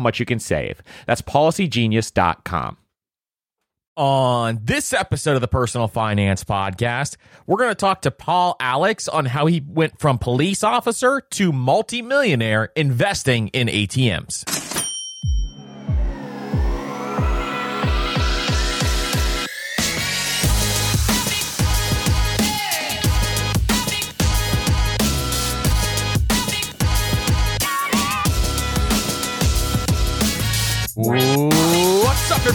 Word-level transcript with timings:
much 0.00 0.18
you 0.18 0.26
can 0.26 0.40
save. 0.40 0.82
That's 1.06 1.22
policygenius.com. 1.22 2.76
On 3.96 4.60
this 4.62 4.92
episode 4.92 5.34
of 5.34 5.40
the 5.42 5.48
Personal 5.48 5.86
Finance 5.86 6.42
Podcast, 6.42 7.16
we're 7.46 7.58
going 7.58 7.70
to 7.70 7.74
talk 7.74 8.02
to 8.02 8.10
Paul 8.10 8.56
Alex 8.58 9.08
on 9.08 9.26
how 9.26 9.46
he 9.46 9.62
went 9.66 9.98
from 9.98 10.16
police 10.16 10.64
officer 10.64 11.20
to 11.32 11.52
multimillionaire 11.52 12.70
investing 12.76 13.48
in 13.48 13.66
ATMs. 13.68 14.69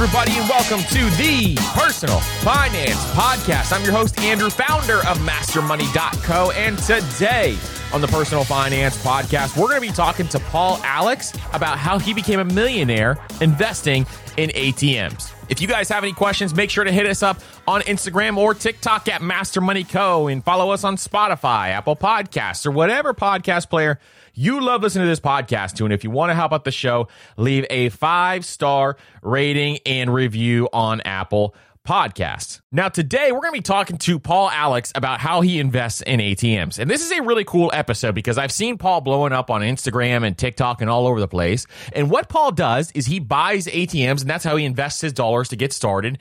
Everybody, 0.05 0.37
and 0.37 0.47
welcome 0.47 0.81
to 0.81 1.09
the 1.17 1.55
Personal 1.73 2.19
Finance 2.19 3.03
Podcast. 3.13 3.75
I'm 3.75 3.83
your 3.83 3.91
host, 3.91 4.19
Andrew, 4.19 4.51
founder 4.51 4.99
of 4.99 5.17
MasterMoney.co, 5.17 6.51
and 6.51 6.77
today 6.77 7.57
on 7.91 8.01
the 8.01 8.07
Personal 8.09 8.43
Finance 8.43 9.03
Podcast, 9.03 9.57
we're 9.57 9.67
going 9.67 9.81
to 9.81 9.87
be 9.87 9.91
talking 9.91 10.27
to 10.27 10.39
Paul 10.39 10.79
Alex 10.83 11.33
about 11.53 11.79
how 11.79 11.97
he 11.97 12.13
became 12.13 12.39
a 12.39 12.45
millionaire 12.45 13.17
investing 13.41 14.05
in 14.37 14.51
ATMs. 14.51 15.33
If 15.49 15.59
you 15.59 15.67
guys 15.67 15.89
have 15.89 16.03
any 16.03 16.13
questions, 16.13 16.53
make 16.53 16.69
sure 16.69 16.83
to 16.83 16.91
hit 16.91 17.07
us 17.07 17.23
up 17.23 17.39
on 17.67 17.81
Instagram 17.81 18.37
or 18.37 18.53
TikTok 18.53 19.07
at 19.07 19.21
MasterMoneyCo 19.21 20.31
and 20.31 20.43
follow 20.43 20.69
us 20.69 20.83
on 20.83 20.97
Spotify, 20.97 21.69
Apple 21.69 21.95
Podcasts, 21.95 22.67
or 22.67 22.71
whatever 22.71 23.15
podcast 23.15 23.71
player 23.71 23.99
you 24.35 24.61
love 24.61 24.81
listening 24.81 25.05
to 25.05 25.09
this 25.09 25.19
podcast 25.19 25.75
too. 25.75 25.85
And 25.85 25.93
if 25.93 26.03
you 26.03 26.11
want 26.11 26.29
to 26.29 26.35
help 26.35 26.53
out 26.53 26.63
the 26.63 26.71
show, 26.71 27.07
leave 27.37 27.65
a 27.69 27.89
five 27.89 28.45
star 28.45 28.97
rating 29.21 29.79
and 29.85 30.13
review 30.13 30.69
on 30.71 31.01
Apple 31.01 31.55
Podcasts. 31.85 32.61
Now, 32.71 32.89
today 32.89 33.31
we're 33.31 33.41
going 33.41 33.53
to 33.53 33.59
be 33.59 33.61
talking 33.61 33.97
to 33.99 34.19
Paul 34.19 34.49
Alex 34.49 34.91
about 34.95 35.19
how 35.19 35.41
he 35.41 35.59
invests 35.59 36.01
in 36.01 36.19
ATMs. 36.19 36.79
And 36.79 36.89
this 36.89 37.05
is 37.05 37.11
a 37.11 37.21
really 37.21 37.43
cool 37.43 37.69
episode 37.73 38.15
because 38.15 38.39
I've 38.39 38.51
seen 38.51 38.77
Paul 38.79 39.01
blowing 39.01 39.33
up 39.33 39.51
on 39.51 39.61
Instagram 39.61 40.25
and 40.25 40.35
TikTok 40.35 40.81
and 40.81 40.89
all 40.89 41.05
over 41.05 41.19
the 41.19 41.27
place. 41.27 41.67
And 41.93 42.09
what 42.09 42.27
Paul 42.27 42.51
does 42.51 42.91
is 42.93 43.05
he 43.05 43.19
buys 43.19 43.67
ATMs 43.67 44.21
and 44.21 44.29
that's 44.29 44.43
how 44.43 44.55
he 44.55 44.65
invests 44.65 45.01
his 45.01 45.13
dollars 45.13 45.49
to 45.49 45.55
get 45.55 45.73
started. 45.73 46.17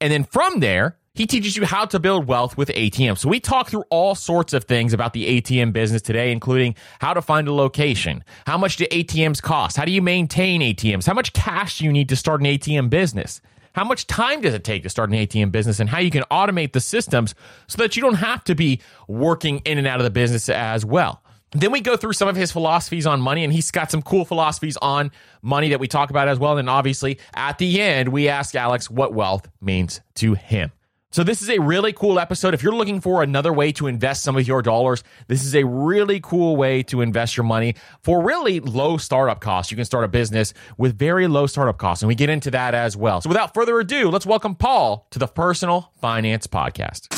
And 0.00 0.12
then 0.12 0.22
from 0.22 0.60
there, 0.60 0.96
he 1.18 1.26
teaches 1.26 1.56
you 1.56 1.66
how 1.66 1.84
to 1.84 1.98
build 1.98 2.28
wealth 2.28 2.56
with 2.56 2.68
ATM. 2.68 3.18
So 3.18 3.28
we 3.28 3.40
talk 3.40 3.68
through 3.68 3.82
all 3.90 4.14
sorts 4.14 4.52
of 4.52 4.64
things 4.64 4.92
about 4.92 5.14
the 5.14 5.40
ATM 5.40 5.72
business 5.72 6.00
today, 6.00 6.30
including 6.30 6.76
how 7.00 7.12
to 7.12 7.20
find 7.20 7.48
a 7.48 7.52
location, 7.52 8.22
how 8.46 8.56
much 8.56 8.76
do 8.76 8.86
ATMs 8.86 9.42
cost, 9.42 9.76
how 9.76 9.84
do 9.84 9.90
you 9.90 10.00
maintain 10.00 10.60
ATMs, 10.60 11.06
how 11.06 11.14
much 11.14 11.32
cash 11.32 11.78
do 11.78 11.86
you 11.86 11.92
need 11.92 12.08
to 12.10 12.16
start 12.16 12.40
an 12.40 12.46
ATM 12.46 12.88
business. 12.88 13.40
How 13.72 13.82
much 13.82 14.06
time 14.06 14.42
does 14.42 14.54
it 14.54 14.62
take 14.62 14.84
to 14.84 14.88
start 14.88 15.10
an 15.10 15.16
ATM 15.16 15.50
business 15.50 15.80
and 15.80 15.90
how 15.90 15.98
you 15.98 16.10
can 16.12 16.22
automate 16.30 16.72
the 16.72 16.80
systems 16.80 17.34
so 17.66 17.82
that 17.82 17.96
you 17.96 18.02
don't 18.02 18.14
have 18.14 18.44
to 18.44 18.54
be 18.54 18.80
working 19.08 19.58
in 19.64 19.76
and 19.76 19.88
out 19.88 19.98
of 19.98 20.04
the 20.04 20.10
business 20.10 20.48
as 20.48 20.84
well. 20.84 21.22
Then 21.50 21.72
we 21.72 21.80
go 21.80 21.96
through 21.96 22.12
some 22.12 22.28
of 22.28 22.36
his 22.36 22.52
philosophies 22.52 23.06
on 23.06 23.20
money, 23.20 23.42
and 23.42 23.52
he's 23.52 23.70
got 23.70 23.90
some 23.90 24.02
cool 24.02 24.24
philosophies 24.24 24.76
on 24.76 25.10
money 25.42 25.70
that 25.70 25.80
we 25.80 25.88
talk 25.88 26.10
about 26.10 26.28
as 26.28 26.38
well. 26.38 26.58
And 26.58 26.68
obviously, 26.68 27.18
at 27.34 27.58
the 27.58 27.80
end, 27.80 28.10
we 28.10 28.28
ask 28.28 28.54
Alex 28.54 28.90
what 28.90 29.14
wealth 29.14 29.48
means 29.60 30.00
to 30.16 30.34
him. 30.34 30.72
So, 31.10 31.24
this 31.24 31.40
is 31.40 31.48
a 31.48 31.58
really 31.58 31.94
cool 31.94 32.20
episode. 32.20 32.52
If 32.52 32.62
you're 32.62 32.74
looking 32.74 33.00
for 33.00 33.22
another 33.22 33.50
way 33.50 33.72
to 33.72 33.86
invest 33.86 34.22
some 34.22 34.36
of 34.36 34.46
your 34.46 34.60
dollars, 34.60 35.02
this 35.26 35.42
is 35.42 35.54
a 35.54 35.64
really 35.64 36.20
cool 36.20 36.54
way 36.54 36.82
to 36.82 37.00
invest 37.00 37.34
your 37.34 37.44
money 37.44 37.76
for 38.02 38.22
really 38.22 38.60
low 38.60 38.98
startup 38.98 39.40
costs. 39.40 39.72
You 39.72 39.76
can 39.76 39.86
start 39.86 40.04
a 40.04 40.08
business 40.08 40.52
with 40.76 40.98
very 40.98 41.26
low 41.26 41.46
startup 41.46 41.78
costs, 41.78 42.02
and 42.02 42.08
we 42.08 42.14
get 42.14 42.28
into 42.28 42.50
that 42.50 42.74
as 42.74 42.94
well. 42.94 43.22
So, 43.22 43.30
without 43.30 43.54
further 43.54 43.80
ado, 43.80 44.10
let's 44.10 44.26
welcome 44.26 44.54
Paul 44.54 45.06
to 45.10 45.18
the 45.18 45.26
Personal 45.26 45.92
Finance 45.98 46.46
Podcast. 46.46 47.08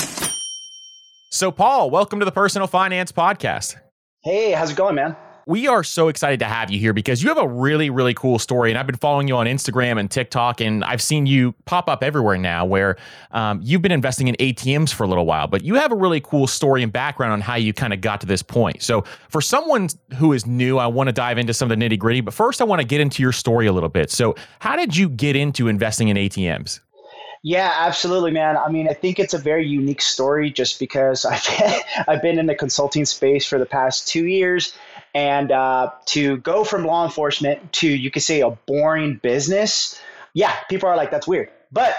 So, 1.31 1.51
Paul, 1.51 1.91
welcome 1.91 2.21
to 2.21 2.25
the 2.25 2.31
Personal 2.33 2.69
Finance 2.69 3.11
Podcast. 3.11 3.75
Hey, 4.23 4.53
how's 4.53 4.71
it 4.71 4.77
going, 4.77 4.95
man? 4.95 5.17
We 5.47 5.67
are 5.67 5.83
so 5.83 6.09
excited 6.09 6.41
to 6.41 6.47
have 6.47 6.71
you 6.71 6.79
here 6.79 6.93
because 6.93 7.23
you 7.23 7.29
have 7.29 7.39
a 7.39 7.49
really, 7.49 7.91
really 7.91 8.15
cool 8.15 8.39
story. 8.39 8.71
And 8.71 8.79
I've 8.79 8.87
been 8.87 8.97
following 8.97 9.29
you 9.29 9.37
on 9.37 9.47
Instagram 9.47 9.99
and 9.99 10.11
TikTok, 10.11 10.61
and 10.61 10.85
I've 10.85 11.03
seen 11.03 11.27
you 11.27 11.53
pop 11.65 11.89
up 11.89 12.03
everywhere 12.03 12.39
now 12.39 12.65
where 12.65 12.97
um, 13.33 13.61
you've 13.63 13.83
been 13.83 13.93
investing 13.93 14.29
in 14.29 14.37
ATMs 14.37 14.93
for 14.93 15.05
a 15.05 15.07
little 15.07 15.27
while, 15.27 15.47
but 15.47 15.63
you 15.63 15.75
have 15.75 15.93
a 15.93 15.97
really 15.97 16.21
cool 16.21 16.47
story 16.47 16.83
and 16.83 16.93
background 16.93 17.33
on 17.33 17.41
how 17.41 17.55
you 17.55 17.73
kind 17.73 17.93
of 17.93 18.01
got 18.01 18.21
to 18.21 18.27
this 18.27 18.43
point. 18.43 18.83
So, 18.83 19.05
for 19.29 19.41
someone 19.41 19.89
who 20.17 20.33
is 20.33 20.47
new, 20.47 20.79
I 20.79 20.87
want 20.87 21.09
to 21.09 21.13
dive 21.13 21.39
into 21.39 21.55
some 21.55 21.71
of 21.71 21.79
the 21.79 21.85
nitty 21.85 21.99
gritty, 21.99 22.21
but 22.21 22.35
first, 22.35 22.61
I 22.61 22.65
want 22.65 22.81
to 22.81 22.87
get 22.87 23.01
into 23.01 23.23
your 23.23 23.33
story 23.33 23.67
a 23.67 23.73
little 23.73 23.89
bit. 23.89 24.11
So, 24.11 24.35
how 24.59 24.77
did 24.77 24.97
you 24.97 25.09
get 25.09 25.37
into 25.37 25.69
investing 25.69 26.09
in 26.09 26.17
ATMs? 26.17 26.81
Yeah, 27.43 27.73
absolutely, 27.75 28.33
man. 28.33 28.59
I 28.59 28.69
mean, 28.69 28.87
I 28.89 28.93
think 28.93 29.19
it's 29.19 29.33
a 29.33 29.39
very 29.39 29.67
unique 29.67 30.03
story 30.03 30.51
just 30.51 30.79
because 30.79 31.25
I've 31.25 31.47
I've 32.07 32.23
been 32.23 32.39
in 32.39 32.47
the 32.47 32.55
consulting 32.55 33.05
space 33.05 33.47
for 33.47 33.59
the 33.59 33.67
past 33.67 34.09
two 34.09 34.27
years 34.27 34.75
and 35.15 35.51
uh, 35.51 35.91
to 36.07 36.37
go 36.39 36.65
from 36.65 36.85
law 36.85 37.05
enforcement 37.05 37.73
to, 37.75 37.89
you 37.89 38.11
could 38.11 38.23
say, 38.23 38.41
a 38.41 38.51
boring 38.51 39.17
business, 39.17 40.01
yeah, 40.35 40.55
people 40.69 40.89
are 40.89 40.97
like, 40.97 41.11
that's 41.11 41.27
weird. 41.27 41.51
But 41.73 41.97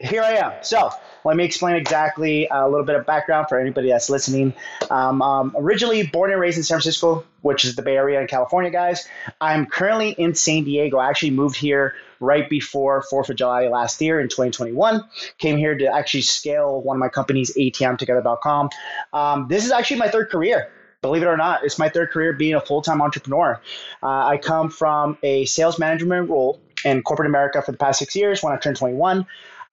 here 0.00 0.22
I 0.22 0.32
am. 0.32 0.52
So 0.62 0.90
let 1.24 1.36
me 1.36 1.44
explain 1.44 1.76
exactly 1.76 2.46
a 2.50 2.68
little 2.68 2.84
bit 2.84 2.96
of 2.96 3.06
background 3.06 3.48
for 3.48 3.58
anybody 3.58 3.88
that's 3.88 4.10
listening. 4.10 4.52
Um, 4.90 5.22
um, 5.22 5.54
originally 5.56 6.06
born 6.06 6.30
and 6.30 6.40
raised 6.40 6.58
in 6.58 6.64
San 6.64 6.76
Francisco, 6.76 7.24
which 7.40 7.64
is 7.64 7.74
the 7.74 7.82
Bay 7.82 7.96
Area 7.96 8.20
in 8.20 8.26
California, 8.26 8.70
guys. 8.70 9.08
I'm 9.40 9.64
currently 9.66 10.10
in 10.10 10.34
San 10.34 10.64
Diego. 10.64 10.98
I 10.98 11.08
actually 11.08 11.30
moved 11.30 11.56
here 11.56 11.94
right 12.20 12.48
before 12.48 13.02
4th 13.10 13.30
of 13.30 13.36
July 13.36 13.68
last 13.68 14.00
year 14.00 14.20
in 14.20 14.28
2021. 14.28 15.02
Came 15.38 15.56
here 15.56 15.76
to 15.76 15.86
actually 15.86 16.22
scale 16.22 16.80
one 16.82 16.96
of 16.96 17.00
my 17.00 17.08
companies, 17.08 17.54
ATMtogether.com. 17.56 18.70
Um, 19.12 19.48
this 19.48 19.64
is 19.64 19.72
actually 19.72 20.00
my 20.00 20.08
third 20.08 20.30
career 20.30 20.70
believe 21.04 21.22
it 21.22 21.26
or 21.26 21.36
not, 21.36 21.62
it's 21.64 21.78
my 21.78 21.90
third 21.90 22.10
career 22.10 22.32
being 22.32 22.54
a 22.54 22.60
full 22.62 22.80
time 22.80 23.02
entrepreneur. 23.02 23.60
Uh, 24.02 24.26
I 24.26 24.38
come 24.38 24.70
from 24.70 25.18
a 25.22 25.44
sales 25.44 25.78
management 25.78 26.30
role 26.30 26.60
in 26.82 27.02
corporate 27.02 27.28
America 27.28 27.60
for 27.60 27.72
the 27.72 27.78
past 27.78 27.98
six 27.98 28.16
years 28.16 28.42
when 28.42 28.54
I 28.54 28.56
turned 28.56 28.76
21. 28.76 29.26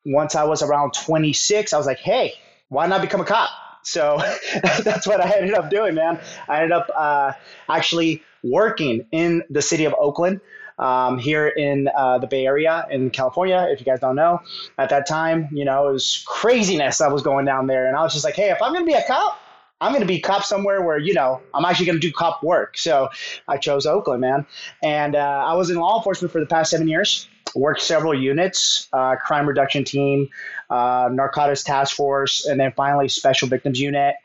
Once 0.06 0.36
I 0.36 0.44
was 0.44 0.62
around 0.62 0.94
26, 0.94 1.72
I 1.72 1.78
was 1.78 1.86
like, 1.86 2.00
hey, 2.00 2.34
why 2.68 2.86
not 2.86 3.02
become 3.02 3.22
a 3.22 3.26
cop? 3.26 3.50
So 3.84 4.22
that's 4.84 5.08
what 5.08 5.22
I 5.22 5.38
ended 5.38 5.54
up 5.54 5.70
doing, 5.70 5.96
man. 5.96 6.20
I 6.50 6.58
ended 6.58 6.74
up 6.74 6.90
uh, 6.94 7.32
actually 7.70 8.24
working 8.44 9.06
in 9.14 9.44
the 9.50 9.62
city 9.62 9.86
of 9.86 9.96
Oakland. 9.98 10.42
Um, 10.80 11.20
here 11.20 11.48
in 11.48 11.90
uh, 11.96 12.18
the 12.18 12.26
Bay 12.26 12.48
Area 12.48 12.88
in 12.90 13.12
California, 13.12 13.68
if 13.70 13.80
you 13.80 13.86
guys 13.86 14.00
don't 14.00 14.16
know, 14.16 14.40
at 14.80 14.90
that 14.90 15.08
time, 15.08 15.48
you 15.52 15.64
know, 15.64 15.90
it 15.90 15.92
was 15.92 16.24
craziness 16.26 16.98
that 16.98 17.12
was 17.12 17.22
going 17.22 17.46
down 17.46 17.68
there. 17.68 17.88
And 17.88 17.96
I 17.96 18.02
was 18.02 18.14
just 18.14 18.26
like, 18.26 18.34
hey, 18.34 18.50
if 18.50 18.60
I'm 18.64 18.74
going 18.74 18.84
to 18.84 18.92
be 18.92 18.98
a 18.98 19.04
cop, 19.06 19.40
I'm 19.82 19.92
going 19.92 20.02
to 20.02 20.08
be 20.08 20.20
cop 20.20 20.44
somewhere 20.44 20.82
where, 20.82 21.00
you 21.00 21.16
know, 21.16 21.42
I'm 21.56 21.66
actually 21.66 21.88
going 21.88 22.00
to 22.00 22.08
do 22.08 22.14
cop 22.14 22.44
work. 22.44 22.78
So 22.78 23.10
I 23.48 23.58
chose 23.58 23.88
Oakland, 23.88 24.22
man. 24.22 24.46
And 24.84 25.16
uh, 25.16 25.20
I 25.20 25.56
was 25.56 25.72
in 25.72 25.78
law 25.78 25.98
enforcement 25.98 26.32
for 26.32 26.40
the 26.40 26.46
past 26.46 26.70
seven 26.70 26.88
years, 26.88 27.28
worked 27.56 27.82
several 27.82 28.14
units, 28.14 28.88
uh, 28.94 29.16
crime 29.16 29.48
reduction 29.48 29.84
team, 29.84 30.30
uh, 30.70 31.10
narcotics 31.12 31.64
task 31.64 31.96
force, 31.96 32.46
and 32.46 32.60
then 32.60 32.72
finally 32.74 33.10
special 33.10 33.48
victims 33.48 33.80
unit. 33.80 34.16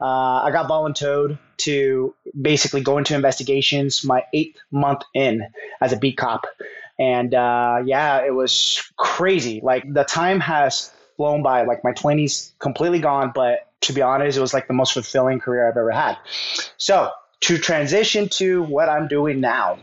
Uh, 0.00 0.40
I 0.44 0.50
got 0.50 0.66
volunteered 0.66 1.38
to 1.58 2.14
basically 2.40 2.80
go 2.80 2.96
into 2.96 3.14
investigations 3.14 4.02
my 4.04 4.24
eighth 4.32 4.58
month 4.70 5.02
in 5.12 5.46
as 5.82 5.92
a 5.92 5.98
beat 5.98 6.16
cop. 6.16 6.46
And 6.98 7.34
uh, 7.34 7.82
yeah, 7.84 8.24
it 8.24 8.34
was 8.34 8.82
crazy. 8.96 9.60
Like 9.62 9.92
the 9.92 10.04
time 10.04 10.40
has 10.40 10.90
flown 11.18 11.42
by, 11.42 11.64
like 11.64 11.84
my 11.84 11.92
20s 11.92 12.52
completely 12.58 12.98
gone, 12.98 13.32
but 13.34 13.68
to 13.82 13.92
be 13.92 14.02
honest, 14.02 14.38
it 14.38 14.40
was 14.40 14.54
like 14.54 14.68
the 14.68 14.74
most 14.74 14.92
fulfilling 14.92 15.40
career 15.40 15.68
I've 15.68 15.76
ever 15.76 15.90
had. 15.90 16.16
So, 16.76 17.10
to 17.42 17.58
transition 17.58 18.28
to 18.28 18.62
what 18.62 18.88
I'm 18.88 19.08
doing 19.08 19.40
now, 19.40 19.78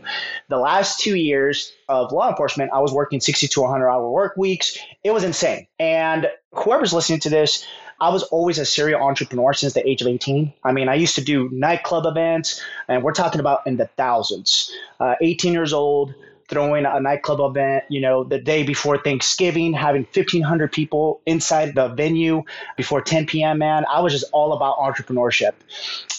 the 0.48 0.56
last 0.56 0.98
two 0.98 1.14
years 1.14 1.70
of 1.90 2.10
law 2.10 2.30
enforcement, 2.30 2.70
I 2.72 2.80
was 2.80 2.90
working 2.90 3.20
60 3.20 3.48
to 3.48 3.60
100 3.60 3.88
hour 3.88 4.10
work 4.10 4.36
weeks. 4.36 4.78
It 5.04 5.10
was 5.10 5.24
insane. 5.24 5.66
And 5.78 6.30
whoever's 6.52 6.94
listening 6.94 7.20
to 7.20 7.28
this, 7.28 7.66
I 8.00 8.08
was 8.08 8.22
always 8.24 8.58
a 8.58 8.64
serial 8.64 9.02
entrepreneur 9.02 9.52
since 9.52 9.74
the 9.74 9.86
age 9.86 10.00
of 10.00 10.08
18. 10.08 10.54
I 10.64 10.72
mean, 10.72 10.88
I 10.88 10.94
used 10.94 11.14
to 11.16 11.20
do 11.20 11.50
nightclub 11.52 12.06
events, 12.06 12.62
and 12.88 13.02
we're 13.02 13.12
talking 13.12 13.40
about 13.40 13.66
in 13.66 13.76
the 13.76 13.86
thousands. 13.98 14.72
Uh, 14.98 15.16
18 15.20 15.52
years 15.52 15.74
old, 15.74 16.14
throwing 16.50 16.84
a 16.84 17.00
nightclub 17.00 17.40
event, 17.40 17.84
you 17.88 18.00
know, 18.00 18.24
the 18.24 18.38
day 18.38 18.64
before 18.64 18.98
Thanksgiving, 18.98 19.72
having 19.72 20.02
1,500 20.12 20.72
people 20.72 21.20
inside 21.24 21.74
the 21.74 21.88
venue 21.88 22.42
before 22.76 23.00
10 23.00 23.26
p.m., 23.26 23.58
man. 23.58 23.86
I 23.88 24.00
was 24.00 24.12
just 24.12 24.26
all 24.32 24.52
about 24.52 24.76
entrepreneurship. 24.78 25.52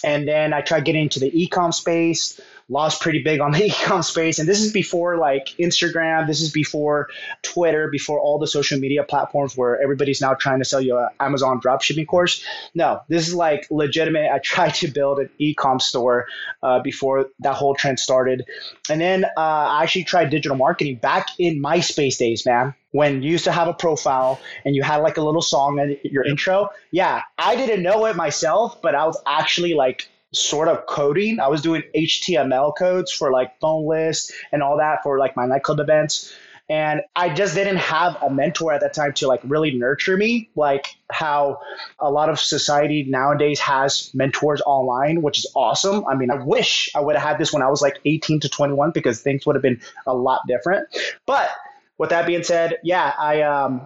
And 0.02 0.26
then 0.26 0.52
I 0.52 0.62
tried 0.62 0.84
getting 0.86 1.02
into 1.02 1.20
the 1.20 1.30
ecom 1.30 1.72
space, 1.72 2.40
lost 2.72 3.02
pretty 3.02 3.22
big 3.22 3.40
on 3.40 3.52
the 3.52 3.58
ecom 3.68 4.02
space. 4.02 4.38
And 4.38 4.48
this 4.48 4.60
is 4.60 4.72
before 4.72 5.18
like 5.18 5.48
Instagram, 5.58 6.26
this 6.26 6.40
is 6.40 6.50
before 6.50 7.08
Twitter, 7.42 7.88
before 7.88 8.18
all 8.18 8.38
the 8.38 8.46
social 8.46 8.80
media 8.80 9.04
platforms 9.04 9.56
where 9.56 9.80
everybody's 9.80 10.20
now 10.20 10.34
trying 10.34 10.58
to 10.58 10.64
sell 10.64 10.80
you 10.80 10.98
an 10.98 11.08
Amazon 11.20 11.60
dropshipping 11.60 12.06
course. 12.06 12.42
No, 12.74 13.02
this 13.08 13.28
is 13.28 13.34
like 13.34 13.66
legitimate. 13.70 14.30
I 14.32 14.38
tried 14.52 14.74
to 14.76 14.88
build 14.88 15.18
an 15.18 15.28
ecom 15.40 15.80
store 15.80 16.26
uh, 16.62 16.80
before 16.80 17.28
that 17.40 17.54
whole 17.54 17.74
trend 17.74 18.00
started. 18.00 18.44
And 18.88 19.00
then 19.00 19.24
uh, 19.24 19.28
I 19.36 19.82
actually 19.82 20.04
tried 20.04 20.30
digital 20.30 20.56
marketing 20.56 20.96
back 20.96 21.28
in 21.38 21.62
MySpace 21.62 22.18
days, 22.18 22.46
man 22.46 22.74
when 22.92 23.22
you 23.22 23.30
used 23.30 23.44
to 23.44 23.52
have 23.52 23.68
a 23.68 23.72
profile 23.72 24.38
and 24.66 24.76
you 24.76 24.82
had 24.82 24.98
like 24.98 25.16
a 25.16 25.22
little 25.22 25.40
song 25.40 25.78
in 25.78 25.98
your 26.04 26.24
intro. 26.24 26.68
Yeah, 26.90 27.22
I 27.38 27.56
didn't 27.56 27.82
know 27.82 28.04
it 28.04 28.16
myself, 28.16 28.80
but 28.82 28.94
I 28.94 29.06
was 29.06 29.18
actually 29.26 29.72
like 29.72 30.08
sort 30.32 30.68
of 30.68 30.86
coding. 30.86 31.40
I 31.40 31.48
was 31.48 31.62
doing 31.62 31.82
HTML 31.94 32.72
codes 32.76 33.12
for 33.12 33.30
like 33.30 33.58
phone 33.60 33.86
lists 33.86 34.32
and 34.50 34.62
all 34.62 34.78
that 34.78 35.02
for 35.02 35.18
like 35.18 35.36
my 35.36 35.46
nightclub 35.46 35.80
events. 35.80 36.32
And 36.68 37.02
I 37.14 37.28
just 37.28 37.54
didn't 37.54 37.76
have 37.76 38.16
a 38.22 38.30
mentor 38.30 38.72
at 38.72 38.80
that 38.80 38.94
time 38.94 39.12
to 39.14 39.26
like 39.26 39.40
really 39.44 39.72
nurture 39.72 40.16
me, 40.16 40.48
like 40.54 40.86
how 41.10 41.60
a 41.98 42.10
lot 42.10 42.30
of 42.30 42.38
society 42.40 43.04
nowadays 43.04 43.60
has 43.60 44.10
mentors 44.14 44.62
online, 44.64 45.20
which 45.20 45.40
is 45.40 45.50
awesome. 45.54 46.06
I 46.06 46.14
mean, 46.14 46.30
I 46.30 46.36
wish 46.36 46.88
I 46.94 47.00
would 47.00 47.16
have 47.16 47.28
had 47.28 47.38
this 47.38 47.52
when 47.52 47.62
I 47.62 47.68
was 47.68 47.82
like 47.82 48.00
18 48.04 48.40
to 48.40 48.48
21 48.48 48.92
because 48.92 49.20
things 49.20 49.44
would 49.44 49.56
have 49.56 49.62
been 49.62 49.80
a 50.06 50.14
lot 50.14 50.40
different. 50.48 50.88
But 51.26 51.50
with 51.98 52.10
that 52.10 52.26
being 52.26 52.42
said, 52.42 52.78
yeah, 52.82 53.12
I 53.18 53.42
um, 53.42 53.82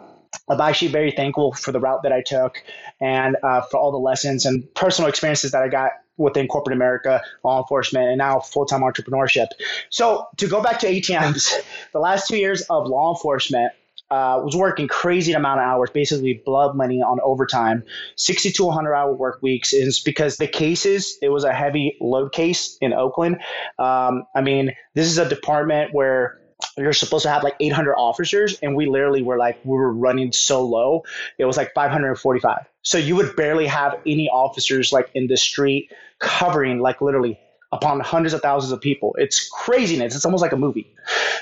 I'm 0.49 0.61
actually 0.61 0.89
very 0.89 1.11
thankful 1.11 1.55
for 1.55 1.73
the 1.73 1.81
route 1.81 2.03
that 2.05 2.13
I 2.13 2.23
took 2.23 2.63
and 3.01 3.37
uh, 3.43 3.63
for 3.63 3.79
all 3.79 3.91
the 3.91 3.99
lessons 3.99 4.47
and 4.47 4.73
personal 4.75 5.09
experiences 5.09 5.51
that 5.53 5.63
I 5.63 5.69
got 5.69 5.93
within 6.17 6.49
corporate 6.49 6.77
America, 6.77 7.23
law 7.45 7.61
enforcement, 7.61 8.09
and 8.09 8.19
now 8.19 8.41
full 8.41 8.67
time 8.67 8.81
entrepreneurship. 8.81 9.49
So, 9.91 10.27
to 10.37 10.49
go 10.49 10.63
back 10.63 10.81
to 10.81 10.87
ATMs, 10.87 11.53
the 11.93 11.99
last 11.99 12.29
two 12.29 12.37
years 12.37 12.63
of 12.63 12.87
law 12.87 13.15
enforcement, 13.15 13.73
uh, 14.11 14.41
was 14.45 14.55
working 14.55 14.87
crazy 14.87 15.33
amount 15.33 15.61
of 15.61 15.67
hours, 15.67 15.91
basically 15.91 16.41
blood 16.45 16.77
money 16.77 17.03
on 17.03 17.19
overtime, 17.23 17.83
60 18.15 18.53
to 18.53 18.65
100 18.67 18.95
hour 18.95 19.13
work 19.13 19.43
weeks 19.43 19.73
is 19.73 20.01
because 20.01 20.37
the 20.37 20.47
cases, 20.47 21.19
it 21.23 21.29
was 21.29 21.45
a 21.45 21.53
heavy 21.53 21.97
load 22.01 22.33
case 22.33 22.79
in 22.81 22.93
Oakland. 22.93 23.39
Um, 23.79 24.25
I 24.35 24.43
mean, 24.43 24.73
this 24.95 25.07
is 25.07 25.19
a 25.19 25.29
department 25.29 25.93
where 25.93 26.39
you're 26.77 26.93
supposed 26.93 27.23
to 27.23 27.31
have 27.31 27.43
like 27.43 27.55
800 27.61 27.95
officers 27.95 28.59
and 28.63 28.77
we 28.77 28.87
literally 28.87 29.23
were 29.23 29.39
like 29.39 29.59
we 29.65 29.77
were 29.77 29.93
running 29.93 30.33
so 30.33 30.63
low 30.63 31.05
it 31.39 31.45
was 31.45 31.57
like 31.57 31.73
545 31.75 32.67
so 32.83 32.99
you 32.99 33.17
would 33.17 33.35
barely 33.37 33.67
have 33.67 33.99
any 34.07 34.29
officers 34.29 34.93
like 34.93 35.11
in 35.15 35.27
the 35.27 35.37
street 35.37 35.91
covering 36.19 36.81
like 36.81 37.01
literally 37.01 37.39
upon 37.73 38.01
hundreds 38.01 38.33
of 38.33 38.41
thousands 38.41 38.73
of 38.73 38.81
people. 38.81 39.15
It's 39.19 39.49
craziness. 39.49 40.15
It's 40.15 40.25
almost 40.25 40.43
like 40.43 40.53
a 40.53 40.57
movie. 40.57 40.95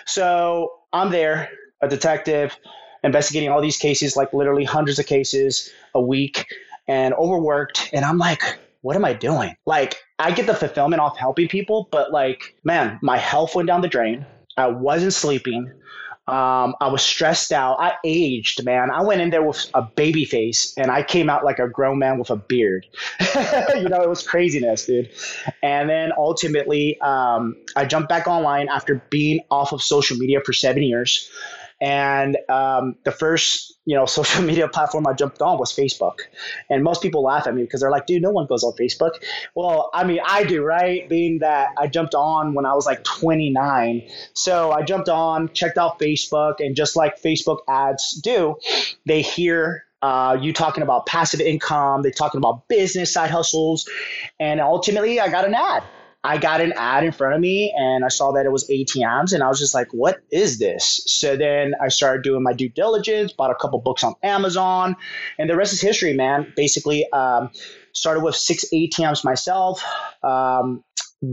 So 0.07 0.73
i'm 0.93 1.11
there 1.11 1.51
a 1.83 1.89
detective 1.89 2.57
investigating 3.03 3.51
all 3.51 3.61
these 3.61 3.77
cases 3.77 4.17
like 4.17 4.33
literally 4.33 4.65
hundreds 4.65 4.99
of 4.99 5.07
cases 5.07 5.71
a 5.95 6.01
week 6.01 6.47
and 6.87 7.13
overworked 7.15 7.91
and 7.93 8.05
i'm 8.05 8.17
like 8.19 8.41
what 8.83 8.97
am 8.97 9.05
i 9.05 9.13
doing? 9.15 9.57
Like 9.67 9.97
i 10.19 10.31
get 10.31 10.47
the 10.47 10.55
fulfillment 10.55 11.01
off 11.01 11.17
helping 11.19 11.49
people 11.49 11.89
but 11.91 12.13
like 12.13 12.55
man 12.65 12.99
my 13.03 13.17
health 13.17 13.55
went 13.55 13.67
down 13.67 13.81
the 13.81 13.89
drain 13.89 14.25
I 14.57 14.69
wasn't 14.69 15.13
sleeping. 15.13 15.73
Um, 16.27 16.75
I 16.81 16.89
was 16.89 17.03
stressed 17.03 17.53
out. 17.53 17.77
I 17.81 17.97
aged, 18.03 18.65
man. 18.65 18.91
I 18.91 19.03
went 19.03 19.21
in 19.21 19.29
there 19.29 19.43
with 19.43 19.69
a 19.75 19.83
baby 19.83 20.25
face 20.25 20.73
and 20.79 20.91
I 20.91 21.03
came 21.03 21.29
out 21.29 21.45
like 21.45 21.59
a 21.59 21.69
grown 21.69 21.99
man 21.99 22.19
with 22.19 22.31
a 22.31 22.37
beard. 22.37 22.87
you 23.75 23.89
know, 23.91 24.01
it 24.01 24.09
was 24.09 24.27
craziness, 24.27 24.87
dude. 24.87 25.11
And 25.63 25.91
then 25.91 26.13
ultimately, 26.17 26.99
um, 27.03 27.57
I 27.77 27.85
jumped 27.85 28.09
back 28.09 28.27
online 28.27 28.69
after 28.71 29.03
being 29.11 29.41
off 29.51 29.73
of 29.73 29.83
social 29.83 30.17
media 30.17 30.41
for 30.47 30.55
seven 30.55 30.83
years. 30.83 31.31
And 31.81 32.37
um, 32.49 32.97
the 33.05 33.13
first, 33.13 33.75
you 33.85 33.97
know, 33.97 34.07
social 34.15 34.43
media 34.43 34.69
platform 34.69 35.07
I 35.07 35.13
jumped 35.13 35.43
on 35.43 35.59
was 35.59 35.73
Facebook. 35.73 36.21
And 36.71 36.83
most 36.83 37.03
people 37.03 37.23
laugh 37.23 37.47
at 37.47 37.55
me 37.55 37.63
because 37.63 37.81
they're 37.81 37.91
like, 37.91 38.07
dude, 38.07 38.23
no 38.23 38.31
one 38.31 38.47
goes 38.47 38.65
on 38.65 38.73
Facebook. 38.73 39.13
Well, 39.55 39.91
I 39.93 40.05
mean, 40.05 40.21
I 40.25 40.45
do, 40.45 40.63
right? 40.63 41.09
Being 41.09 41.41
that 41.41 41.69
I 41.79 41.87
jumped 41.87 42.15
on 42.15 42.55
when 42.55 42.67
I 42.67 42.75
was 42.75 42.87
like 42.87 43.05
29. 43.05 44.09
So 44.35 44.73
I 44.73 44.83
jumped 44.83 45.09
on, 45.09 45.53
checked 45.53 45.79
out 45.79 45.99
Facebook, 45.99 46.55
and 46.61 46.77
just 46.77 46.97
like 46.97 47.21
Facebook 47.21 47.59
ads 47.69 48.13
do, 48.23 48.57
they 49.07 49.23
hear 49.23 49.85
uh, 50.05 50.37
you 50.39 50.53
talking 50.53 50.83
about 50.83 51.07
passive 51.07 51.41
income, 51.41 52.03
they 52.03 52.11
talking 52.11 52.37
about 52.37 52.69
business 52.69 53.13
side 53.13 53.31
hustles, 53.31 53.89
and 54.39 54.61
ultimately 54.61 55.19
I 55.19 55.29
got 55.29 55.47
an 55.47 55.55
ad. 55.55 55.83
I 56.25 56.39
got 56.39 56.63
an 56.63 56.73
ad 56.73 57.05
in 57.05 57.13
front 57.13 57.35
of 57.35 57.41
me 57.41 57.73
and 57.77 58.03
I 58.03 58.09
saw 58.09 58.33
that 58.33 58.47
it 58.47 58.51
was 58.51 58.67
ATMs 58.69 59.35
and 59.35 59.43
I 59.43 59.49
was 59.49 59.59
just 59.59 59.75
like, 59.75 59.89
what 59.93 60.21
is 60.33 60.59
this? 60.59 61.03
So 61.07 61.37
then 61.37 61.75
I 61.83 61.89
started 61.89 62.23
doing 62.23 62.43
my 62.43 62.55
due 62.55 62.71
diligence, 62.71 63.33
bought 63.35 63.51
a 63.51 63.55
couple 63.55 63.79
books 63.81 64.03
on 64.03 64.15
Amazon, 64.23 64.97
and 65.39 65.51
the 65.51 65.55
rest 65.55 65.75
is 65.75 65.83
history, 65.83 66.15
man. 66.15 66.51
Basically, 66.57 67.07
um, 67.13 67.51
started 67.93 68.25
with 68.25 68.35
six 68.35 68.65
ATMs 68.73 69.23
myself. 69.23 69.85
Um, 70.23 70.83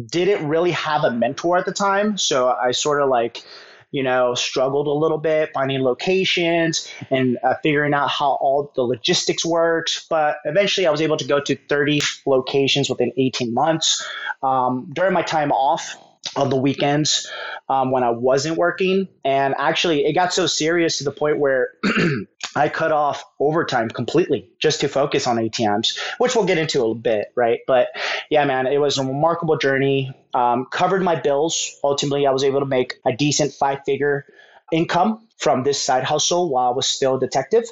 didn't 0.08 0.48
really 0.48 0.72
have 0.72 1.06
a 1.06 1.12
mentor 1.12 1.58
at 1.58 1.66
the 1.66 1.72
time. 1.72 2.18
So 2.18 2.50
I 2.50 2.72
sort 2.72 3.02
of 3.02 3.10
like, 3.10 3.44
you 3.92 4.04
know, 4.04 4.34
struggled 4.36 4.88
a 4.88 4.92
little 4.92 5.18
bit 5.18 5.52
finding 5.54 5.82
locations 5.82 6.90
and 7.10 7.38
uh, 7.44 7.56
figuring 7.62 7.94
out 7.94 8.10
how 8.10 8.38
all 8.42 8.72
the 8.76 8.82
logistics 8.82 9.46
works. 9.46 10.06
But 10.10 10.38
eventually, 10.46 10.88
I 10.88 10.92
was 10.92 11.02
able 11.02 11.18
to 11.18 11.26
go 11.26 11.40
to 11.42 11.56
30 11.56 12.02
locations 12.26 12.90
within 12.90 13.12
18 13.18 13.54
months. 13.54 14.06
Um, 14.42 14.90
during 14.94 15.14
my 15.14 15.22
time 15.22 15.52
off 15.52 15.96
on 16.36 16.50
the 16.50 16.56
weekends, 16.56 17.30
um, 17.70 17.92
when 17.92 18.04
I 18.04 18.10
wasn't 18.10 18.58
working. 18.58 19.08
And 19.24 19.56
actually, 19.58 20.06
it 20.06 20.14
got 20.14 20.34
so 20.34 20.46
serious 20.48 20.98
to 20.98 21.04
the 21.04 21.12
point 21.12 21.40
where 21.40 21.70
I 22.56 22.68
cut 22.68 22.92
off 22.92 23.24
overtime 23.40 23.90
completely 23.90 24.50
just 24.60 24.82
to 24.82 24.90
focus 24.90 25.26
on 25.26 25.38
ATMs, 25.38 25.98
which 26.18 26.36
we'll 26.36 26.46
get 26.46 26.58
into 26.58 26.84
a 26.86 26.96
bit, 26.96 27.32
right? 27.36 27.60
But 27.68 27.88
yeah, 28.30 28.44
man, 28.44 28.68
it 28.68 28.80
was 28.80 28.98
a 28.98 29.06
remarkable 29.06 29.58
journey. 29.58 30.14
Um, 30.34 30.68
covered 30.70 31.02
my 31.02 31.16
bills. 31.16 31.72
Ultimately, 31.84 32.28
I 32.28 32.32
was 32.32 32.44
able 32.44 32.60
to 32.60 32.66
make 32.66 32.96
a 33.06 33.14
decent 33.14 33.54
five 33.54 33.80
figure 33.86 34.26
income 34.72 35.28
from 35.38 35.64
this 35.64 35.82
side 35.82 36.04
hustle 36.04 36.50
while 36.50 36.72
I 36.72 36.76
was 36.76 36.88
still 36.88 37.16
a 37.16 37.20
detective. 37.20 37.64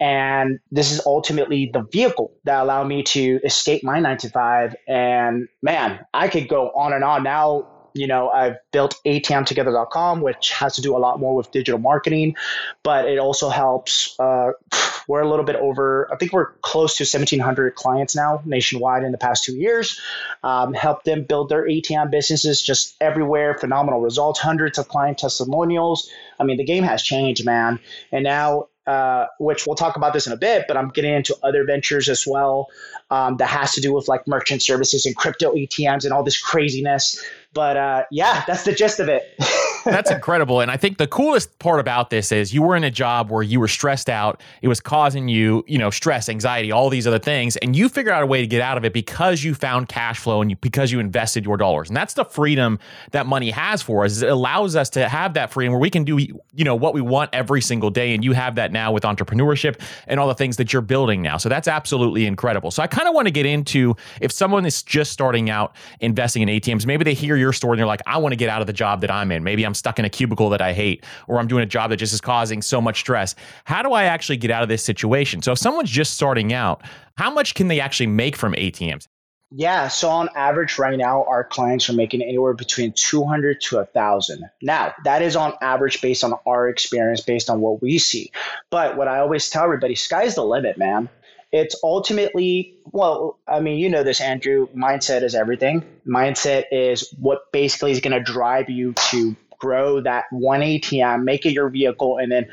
And 0.00 0.60
this 0.70 0.92
is 0.92 1.00
ultimately 1.06 1.70
the 1.72 1.82
vehicle 1.82 2.32
that 2.44 2.62
allowed 2.62 2.86
me 2.86 3.02
to 3.04 3.40
escape 3.44 3.82
my 3.82 3.98
nine 3.98 4.18
to 4.18 4.30
five. 4.30 4.76
And 4.86 5.48
man, 5.62 6.06
I 6.14 6.28
could 6.28 6.48
go 6.48 6.70
on 6.70 6.92
and 6.92 7.02
on. 7.02 7.24
Now 7.24 7.66
you 7.94 8.06
know, 8.06 8.30
I've 8.30 8.56
built 8.72 8.96
atmtogether.com, 9.06 10.20
which 10.20 10.50
has 10.52 10.76
to 10.76 10.82
do 10.82 10.96
a 10.96 10.98
lot 10.98 11.20
more 11.20 11.34
with 11.34 11.50
digital 11.50 11.78
marketing, 11.78 12.36
but 12.82 13.06
it 13.06 13.18
also 13.18 13.48
helps. 13.48 14.18
Uh, 14.18 14.52
we're 15.08 15.22
a 15.22 15.28
little 15.28 15.44
bit 15.44 15.56
over, 15.56 16.06
I 16.12 16.16
think 16.16 16.34
we're 16.34 16.52
close 16.60 16.98
to 16.98 17.04
1,700 17.04 17.74
clients 17.74 18.14
now 18.14 18.42
nationwide 18.44 19.04
in 19.04 19.12
the 19.12 19.16
past 19.16 19.42
two 19.42 19.56
years. 19.56 19.98
Um, 20.42 20.74
help 20.74 21.04
them 21.04 21.24
build 21.24 21.48
their 21.48 21.66
ATM 21.66 22.10
businesses 22.10 22.60
just 22.60 22.94
everywhere. 23.00 23.56
Phenomenal 23.58 24.02
results, 24.02 24.38
hundreds 24.38 24.76
of 24.76 24.88
client 24.88 25.16
testimonials. 25.16 26.10
I 26.38 26.44
mean, 26.44 26.58
the 26.58 26.64
game 26.64 26.84
has 26.84 27.02
changed, 27.02 27.46
man. 27.46 27.80
And 28.12 28.22
now 28.22 28.68
uh, 28.88 29.26
which 29.38 29.66
we'll 29.66 29.76
talk 29.76 29.96
about 29.96 30.14
this 30.14 30.26
in 30.26 30.32
a 30.32 30.36
bit, 30.36 30.64
but 30.66 30.74
I'm 30.78 30.88
getting 30.88 31.12
into 31.12 31.36
other 31.42 31.64
ventures 31.64 32.08
as 32.08 32.26
well 32.26 32.68
um, 33.10 33.36
that 33.38 33.48
has 33.48 33.72
to 33.72 33.80
do 33.80 33.92
with 33.92 34.08
like 34.08 34.26
merchant 34.26 34.62
services 34.62 35.06
and 35.06 35.16
crypto 35.16 35.54
ATMs 35.54 36.04
and 36.04 36.12
all 36.12 36.22
this 36.22 36.38
craziness. 36.40 37.22
But 37.54 37.76
uh, 37.76 38.04
yeah, 38.10 38.44
that's 38.46 38.64
the 38.64 38.72
gist 38.72 39.00
of 39.00 39.08
it. 39.08 39.34
That's 39.84 40.10
incredible. 40.10 40.60
And 40.60 40.70
I 40.70 40.76
think 40.76 40.98
the 40.98 41.06
coolest 41.06 41.58
part 41.60 41.80
about 41.80 42.10
this 42.10 42.30
is 42.30 42.52
you 42.52 42.62
were 42.62 42.76
in 42.76 42.84
a 42.84 42.90
job 42.90 43.30
where 43.30 43.42
you 43.42 43.58
were 43.58 43.68
stressed 43.68 44.10
out. 44.10 44.42
It 44.60 44.68
was 44.68 44.80
causing 44.80 45.28
you, 45.28 45.64
you 45.66 45.78
know, 45.78 45.88
stress, 45.88 46.28
anxiety, 46.28 46.70
all 46.70 46.90
these 46.90 47.06
other 47.06 47.18
things. 47.18 47.56
And 47.58 47.74
you 47.74 47.88
figured 47.88 48.12
out 48.12 48.22
a 48.22 48.26
way 48.26 48.40
to 48.40 48.46
get 48.46 48.60
out 48.60 48.76
of 48.76 48.84
it 48.84 48.92
because 48.92 49.42
you 49.42 49.54
found 49.54 49.88
cash 49.88 50.18
flow 50.18 50.42
and 50.42 50.50
you, 50.50 50.56
because 50.56 50.92
you 50.92 51.00
invested 51.00 51.44
your 51.44 51.56
dollars. 51.56 51.88
And 51.88 51.96
that's 51.96 52.14
the 52.14 52.24
freedom 52.24 52.78
that 53.12 53.26
money 53.26 53.50
has 53.50 53.80
for 53.80 54.04
us. 54.04 54.20
It 54.20 54.28
allows 54.28 54.76
us 54.76 54.90
to 54.90 55.08
have 55.08 55.34
that 55.34 55.52
freedom 55.52 55.72
where 55.72 55.80
we 55.80 55.90
can 55.90 56.04
do, 56.04 56.18
you 56.18 56.64
know, 56.64 56.74
what 56.74 56.92
we 56.92 57.00
want 57.00 57.30
every 57.32 57.62
single 57.62 57.90
day. 57.90 58.14
And 58.14 58.22
you 58.22 58.32
have 58.32 58.56
that 58.56 58.72
now 58.72 58.92
with 58.92 59.04
entrepreneurship 59.04 59.80
and 60.06 60.20
all 60.20 60.28
the 60.28 60.34
things 60.34 60.58
that 60.58 60.72
you're 60.72 60.82
building 60.82 61.22
now. 61.22 61.38
So 61.38 61.48
that's 61.48 61.68
absolutely 61.68 62.26
incredible. 62.26 62.70
So 62.70 62.82
I 62.82 62.88
kind 62.98 63.08
of 63.08 63.14
want 63.14 63.28
to 63.28 63.32
get 63.32 63.46
into 63.46 63.94
if 64.20 64.32
someone 64.32 64.66
is 64.66 64.82
just 64.82 65.12
starting 65.12 65.50
out 65.50 65.76
investing 66.00 66.42
in 66.42 66.48
ATMs, 66.48 66.84
maybe 66.84 67.04
they 67.04 67.14
hear 67.14 67.36
your 67.36 67.52
story 67.52 67.74
and 67.74 67.78
they're 67.78 67.86
like, 67.86 68.02
I 68.06 68.18
want 68.18 68.32
to 68.32 68.36
get 68.36 68.48
out 68.48 68.60
of 68.60 68.66
the 68.66 68.72
job 68.72 69.00
that 69.02 69.10
I'm 69.10 69.30
in. 69.30 69.44
Maybe 69.44 69.64
I'm 69.64 69.74
stuck 69.74 69.98
in 69.98 70.04
a 70.04 70.10
cubicle 70.10 70.50
that 70.50 70.60
I 70.60 70.72
hate, 70.72 71.04
or 71.28 71.38
I'm 71.38 71.46
doing 71.46 71.62
a 71.62 71.66
job 71.66 71.90
that 71.90 71.98
just 71.98 72.12
is 72.12 72.20
causing 72.20 72.60
so 72.60 72.80
much 72.80 72.98
stress. 72.98 73.36
How 73.64 73.82
do 73.82 73.92
I 73.92 74.04
actually 74.04 74.38
get 74.38 74.50
out 74.50 74.64
of 74.64 74.68
this 74.68 74.84
situation? 74.84 75.42
So 75.42 75.52
if 75.52 75.58
someone's 75.58 75.90
just 75.90 76.14
starting 76.14 76.52
out, 76.52 76.82
how 77.16 77.30
much 77.30 77.54
can 77.54 77.68
they 77.68 77.80
actually 77.80 78.08
make 78.08 78.34
from 78.34 78.54
ATMs? 78.54 79.06
Yeah, 79.50 79.88
so 79.88 80.10
on 80.10 80.28
average 80.36 80.78
right 80.78 80.98
now, 80.98 81.24
our 81.24 81.42
clients 81.42 81.88
are 81.88 81.94
making 81.94 82.20
anywhere 82.20 82.52
between 82.52 82.92
200 82.92 83.62
to 83.62 83.76
1,000. 83.76 84.44
Now, 84.60 84.92
that 85.04 85.22
is 85.22 85.36
on 85.36 85.54
average 85.62 86.02
based 86.02 86.22
on 86.22 86.34
our 86.46 86.68
experience, 86.68 87.22
based 87.22 87.48
on 87.48 87.60
what 87.60 87.80
we 87.80 87.96
see. 87.98 88.30
But 88.70 88.98
what 88.98 89.08
I 89.08 89.20
always 89.20 89.48
tell 89.48 89.64
everybody, 89.64 89.94
sky's 89.94 90.34
the 90.34 90.44
limit, 90.44 90.76
man 90.76 91.08
it's 91.52 91.76
ultimately 91.82 92.74
well 92.92 93.38
i 93.46 93.60
mean 93.60 93.78
you 93.78 93.88
know 93.88 94.02
this 94.02 94.20
andrew 94.20 94.68
mindset 94.76 95.22
is 95.22 95.34
everything. 95.34 95.84
Mindset 96.06 96.64
is 96.70 97.10
what 97.18 97.50
basically 97.52 97.92
is 97.92 98.00
going 98.00 98.12
to 98.12 98.22
drive 98.22 98.68
you 98.70 98.94
to 99.10 99.36
grow 99.58 100.00
that 100.00 100.24
one 100.30 100.60
atm 100.60 101.24
make 101.24 101.46
it 101.46 101.52
your 101.52 101.68
vehicle 101.68 102.18
and 102.18 102.30
then 102.30 102.48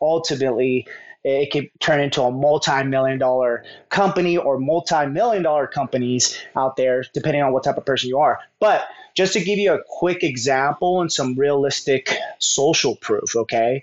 ultimately 0.00 0.86
it 1.22 1.50
could 1.50 1.68
turn 1.80 2.00
into 2.00 2.22
a 2.22 2.30
multi-million 2.30 3.18
dollar 3.18 3.64
company 3.88 4.36
or 4.36 4.58
multi-million 4.58 5.42
dollar 5.42 5.66
companies 5.66 6.38
out 6.56 6.76
there 6.76 7.04
depending 7.12 7.42
on 7.42 7.52
what 7.52 7.64
type 7.64 7.76
of 7.76 7.84
person 7.84 8.08
you 8.08 8.18
are 8.18 8.40
but 8.58 8.86
just 9.14 9.32
to 9.32 9.40
give 9.40 9.58
you 9.58 9.72
a 9.74 9.80
quick 9.86 10.22
example 10.22 11.00
and 11.00 11.12
some 11.12 11.34
realistic 11.34 12.14
social 12.38 12.96
proof, 12.96 13.34
okay? 13.36 13.82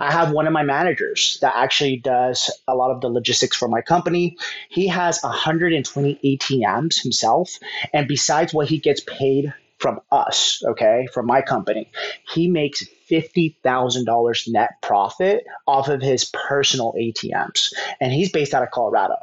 I 0.00 0.12
have 0.12 0.32
one 0.32 0.46
of 0.46 0.52
my 0.52 0.62
managers 0.62 1.38
that 1.40 1.54
actually 1.56 1.98
does 1.98 2.50
a 2.66 2.74
lot 2.74 2.90
of 2.90 3.00
the 3.00 3.08
logistics 3.08 3.56
for 3.56 3.68
my 3.68 3.82
company. 3.82 4.36
He 4.68 4.88
has 4.88 5.20
120 5.22 6.18
ATMs 6.24 7.02
himself. 7.02 7.58
And 7.92 8.08
besides 8.08 8.52
what 8.52 8.68
he 8.68 8.78
gets 8.78 9.00
paid 9.00 9.54
from 9.84 10.00
us, 10.10 10.62
okay, 10.64 11.06
from 11.12 11.26
my 11.26 11.42
company, 11.42 11.90
he 12.32 12.48
makes 12.48 12.82
$50,000 13.10 14.48
net 14.48 14.70
profit 14.80 15.44
off 15.66 15.88
of 15.88 16.00
his 16.00 16.24
personal 16.32 16.94
ATMs. 16.98 17.74
And 18.00 18.10
he's 18.10 18.32
based 18.32 18.54
out 18.54 18.62
of 18.62 18.70
Colorado. 18.70 19.16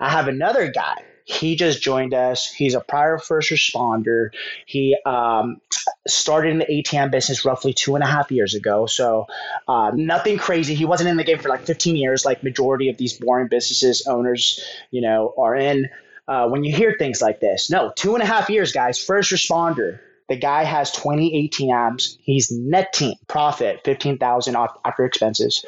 I 0.00 0.10
have 0.10 0.26
another 0.26 0.68
guy 0.72 0.96
he 1.30 1.54
just 1.54 1.80
joined 1.80 2.12
us. 2.12 2.50
He's 2.50 2.74
a 2.74 2.80
prior 2.80 3.16
first 3.16 3.50
responder. 3.50 4.30
He 4.66 4.96
um, 5.06 5.60
started 6.08 6.50
in 6.50 6.58
the 6.58 6.66
ATM 6.66 7.12
business 7.12 7.44
roughly 7.44 7.72
two 7.72 7.94
and 7.94 8.02
a 8.02 8.06
half 8.08 8.32
years 8.32 8.54
ago. 8.54 8.86
So 8.86 9.26
uh, 9.68 9.92
nothing 9.94 10.38
crazy. 10.38 10.74
He 10.74 10.84
wasn't 10.84 11.08
in 11.08 11.16
the 11.16 11.22
game 11.22 11.38
for 11.38 11.48
like 11.48 11.64
15 11.64 11.94
years, 11.94 12.24
like 12.24 12.42
majority 12.42 12.88
of 12.88 12.96
these 12.96 13.12
boring 13.12 13.46
businesses 13.46 14.08
owners, 14.08 14.60
you 14.90 15.02
know, 15.02 15.32
are 15.38 15.54
in. 15.54 15.88
Uh, 16.28 16.48
when 16.48 16.64
you 16.64 16.74
hear 16.74 16.94
things 16.98 17.20
like 17.20 17.40
this, 17.40 17.70
no, 17.70 17.92
two 17.96 18.14
and 18.14 18.22
a 18.22 18.26
half 18.26 18.48
years, 18.50 18.72
guys. 18.72 19.02
First 19.02 19.32
responder. 19.32 20.00
The 20.28 20.36
guy 20.36 20.62
has 20.62 20.92
20 20.92 21.48
ATMs. 21.48 22.16
He's 22.22 22.52
netting 22.52 23.14
profit 23.26 23.80
15,000 23.84 24.56
after 24.84 25.04
expenses 25.04 25.64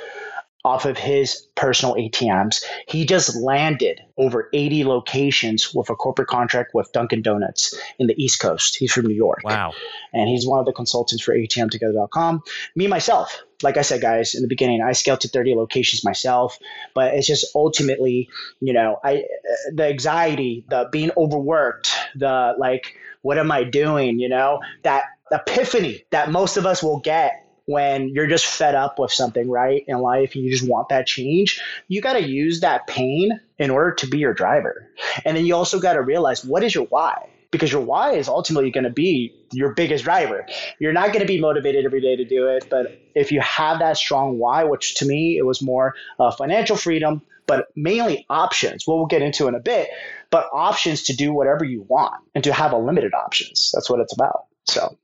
off 0.64 0.84
of 0.84 0.96
his 0.96 1.48
personal 1.56 1.96
ATMs. 1.96 2.62
He 2.86 3.04
just 3.04 3.36
landed 3.36 4.00
over 4.16 4.48
80 4.52 4.84
locations 4.84 5.74
with 5.74 5.90
a 5.90 5.96
corporate 5.96 6.28
contract 6.28 6.72
with 6.72 6.92
Dunkin' 6.92 7.22
Donuts 7.22 7.76
in 7.98 8.06
the 8.06 8.22
East 8.22 8.40
Coast. 8.40 8.76
He's 8.76 8.92
from 8.92 9.06
New 9.06 9.14
York. 9.14 9.40
Wow. 9.42 9.72
And 10.12 10.28
he's 10.28 10.46
one 10.46 10.60
of 10.60 10.66
the 10.66 10.72
consultants 10.72 11.24
for 11.24 11.34
ATMtogether.com. 11.34 12.42
Me, 12.76 12.86
myself, 12.86 13.42
like 13.62 13.76
I 13.76 13.82
said, 13.82 14.00
guys, 14.00 14.34
in 14.34 14.42
the 14.42 14.48
beginning, 14.48 14.82
I 14.82 14.92
scaled 14.92 15.22
to 15.22 15.28
30 15.28 15.54
locations 15.56 16.04
myself, 16.04 16.58
but 16.94 17.14
it's 17.14 17.26
just 17.26 17.46
ultimately, 17.54 18.28
you 18.60 18.72
know, 18.72 18.98
I, 19.02 19.16
uh, 19.16 19.70
the 19.74 19.86
anxiety, 19.86 20.64
the 20.68 20.88
being 20.92 21.10
overworked, 21.16 21.92
the 22.14 22.54
like, 22.56 22.94
what 23.22 23.38
am 23.38 23.50
I 23.50 23.64
doing? 23.64 24.20
You 24.20 24.28
know, 24.28 24.60
that 24.82 25.04
epiphany 25.32 26.04
that 26.10 26.30
most 26.30 26.56
of 26.56 26.66
us 26.66 26.82
will 26.82 27.00
get 27.00 27.41
when 27.66 28.08
you're 28.08 28.26
just 28.26 28.46
fed 28.46 28.74
up 28.74 28.98
with 28.98 29.12
something, 29.12 29.48
right, 29.48 29.84
in 29.86 29.98
life, 29.98 30.34
and 30.34 30.44
you 30.44 30.50
just 30.50 30.68
want 30.68 30.88
that 30.88 31.06
change, 31.06 31.60
you 31.88 32.00
got 32.00 32.14
to 32.14 32.22
use 32.22 32.60
that 32.60 32.86
pain 32.86 33.40
in 33.58 33.70
order 33.70 33.94
to 33.94 34.06
be 34.06 34.18
your 34.18 34.34
driver. 34.34 34.88
And 35.24 35.36
then 35.36 35.46
you 35.46 35.54
also 35.54 35.80
got 35.80 35.94
to 35.94 36.02
realize 36.02 36.44
what 36.44 36.62
is 36.62 36.74
your 36.74 36.86
why? 36.86 37.28
Because 37.50 37.70
your 37.70 37.82
why 37.82 38.12
is 38.12 38.28
ultimately 38.28 38.70
going 38.70 38.84
to 38.84 38.90
be 38.90 39.34
your 39.52 39.74
biggest 39.74 40.04
driver. 40.04 40.46
You're 40.78 40.92
not 40.92 41.08
going 41.08 41.20
to 41.20 41.26
be 41.26 41.40
motivated 41.40 41.84
every 41.84 42.00
day 42.00 42.16
to 42.16 42.24
do 42.24 42.48
it, 42.48 42.66
but 42.70 42.98
if 43.14 43.30
you 43.30 43.40
have 43.40 43.80
that 43.80 43.98
strong 43.98 44.38
why, 44.38 44.64
which 44.64 44.94
to 44.96 45.06
me 45.06 45.36
it 45.36 45.44
was 45.44 45.60
more 45.60 45.94
uh, 46.18 46.30
financial 46.30 46.76
freedom, 46.76 47.22
but 47.46 47.66
mainly 47.76 48.24
options. 48.30 48.86
What 48.86 48.96
we'll 48.96 49.06
get 49.06 49.20
into 49.20 49.48
in 49.48 49.54
a 49.54 49.60
bit, 49.60 49.88
but 50.30 50.48
options 50.52 51.02
to 51.04 51.16
do 51.16 51.34
whatever 51.34 51.64
you 51.64 51.84
want 51.86 52.22
and 52.34 52.42
to 52.44 52.52
have 52.52 52.72
unlimited 52.72 53.12
options. 53.12 53.70
That's 53.74 53.90
what 53.90 54.00
it's 54.00 54.14
about. 54.14 54.46
So 54.64 54.96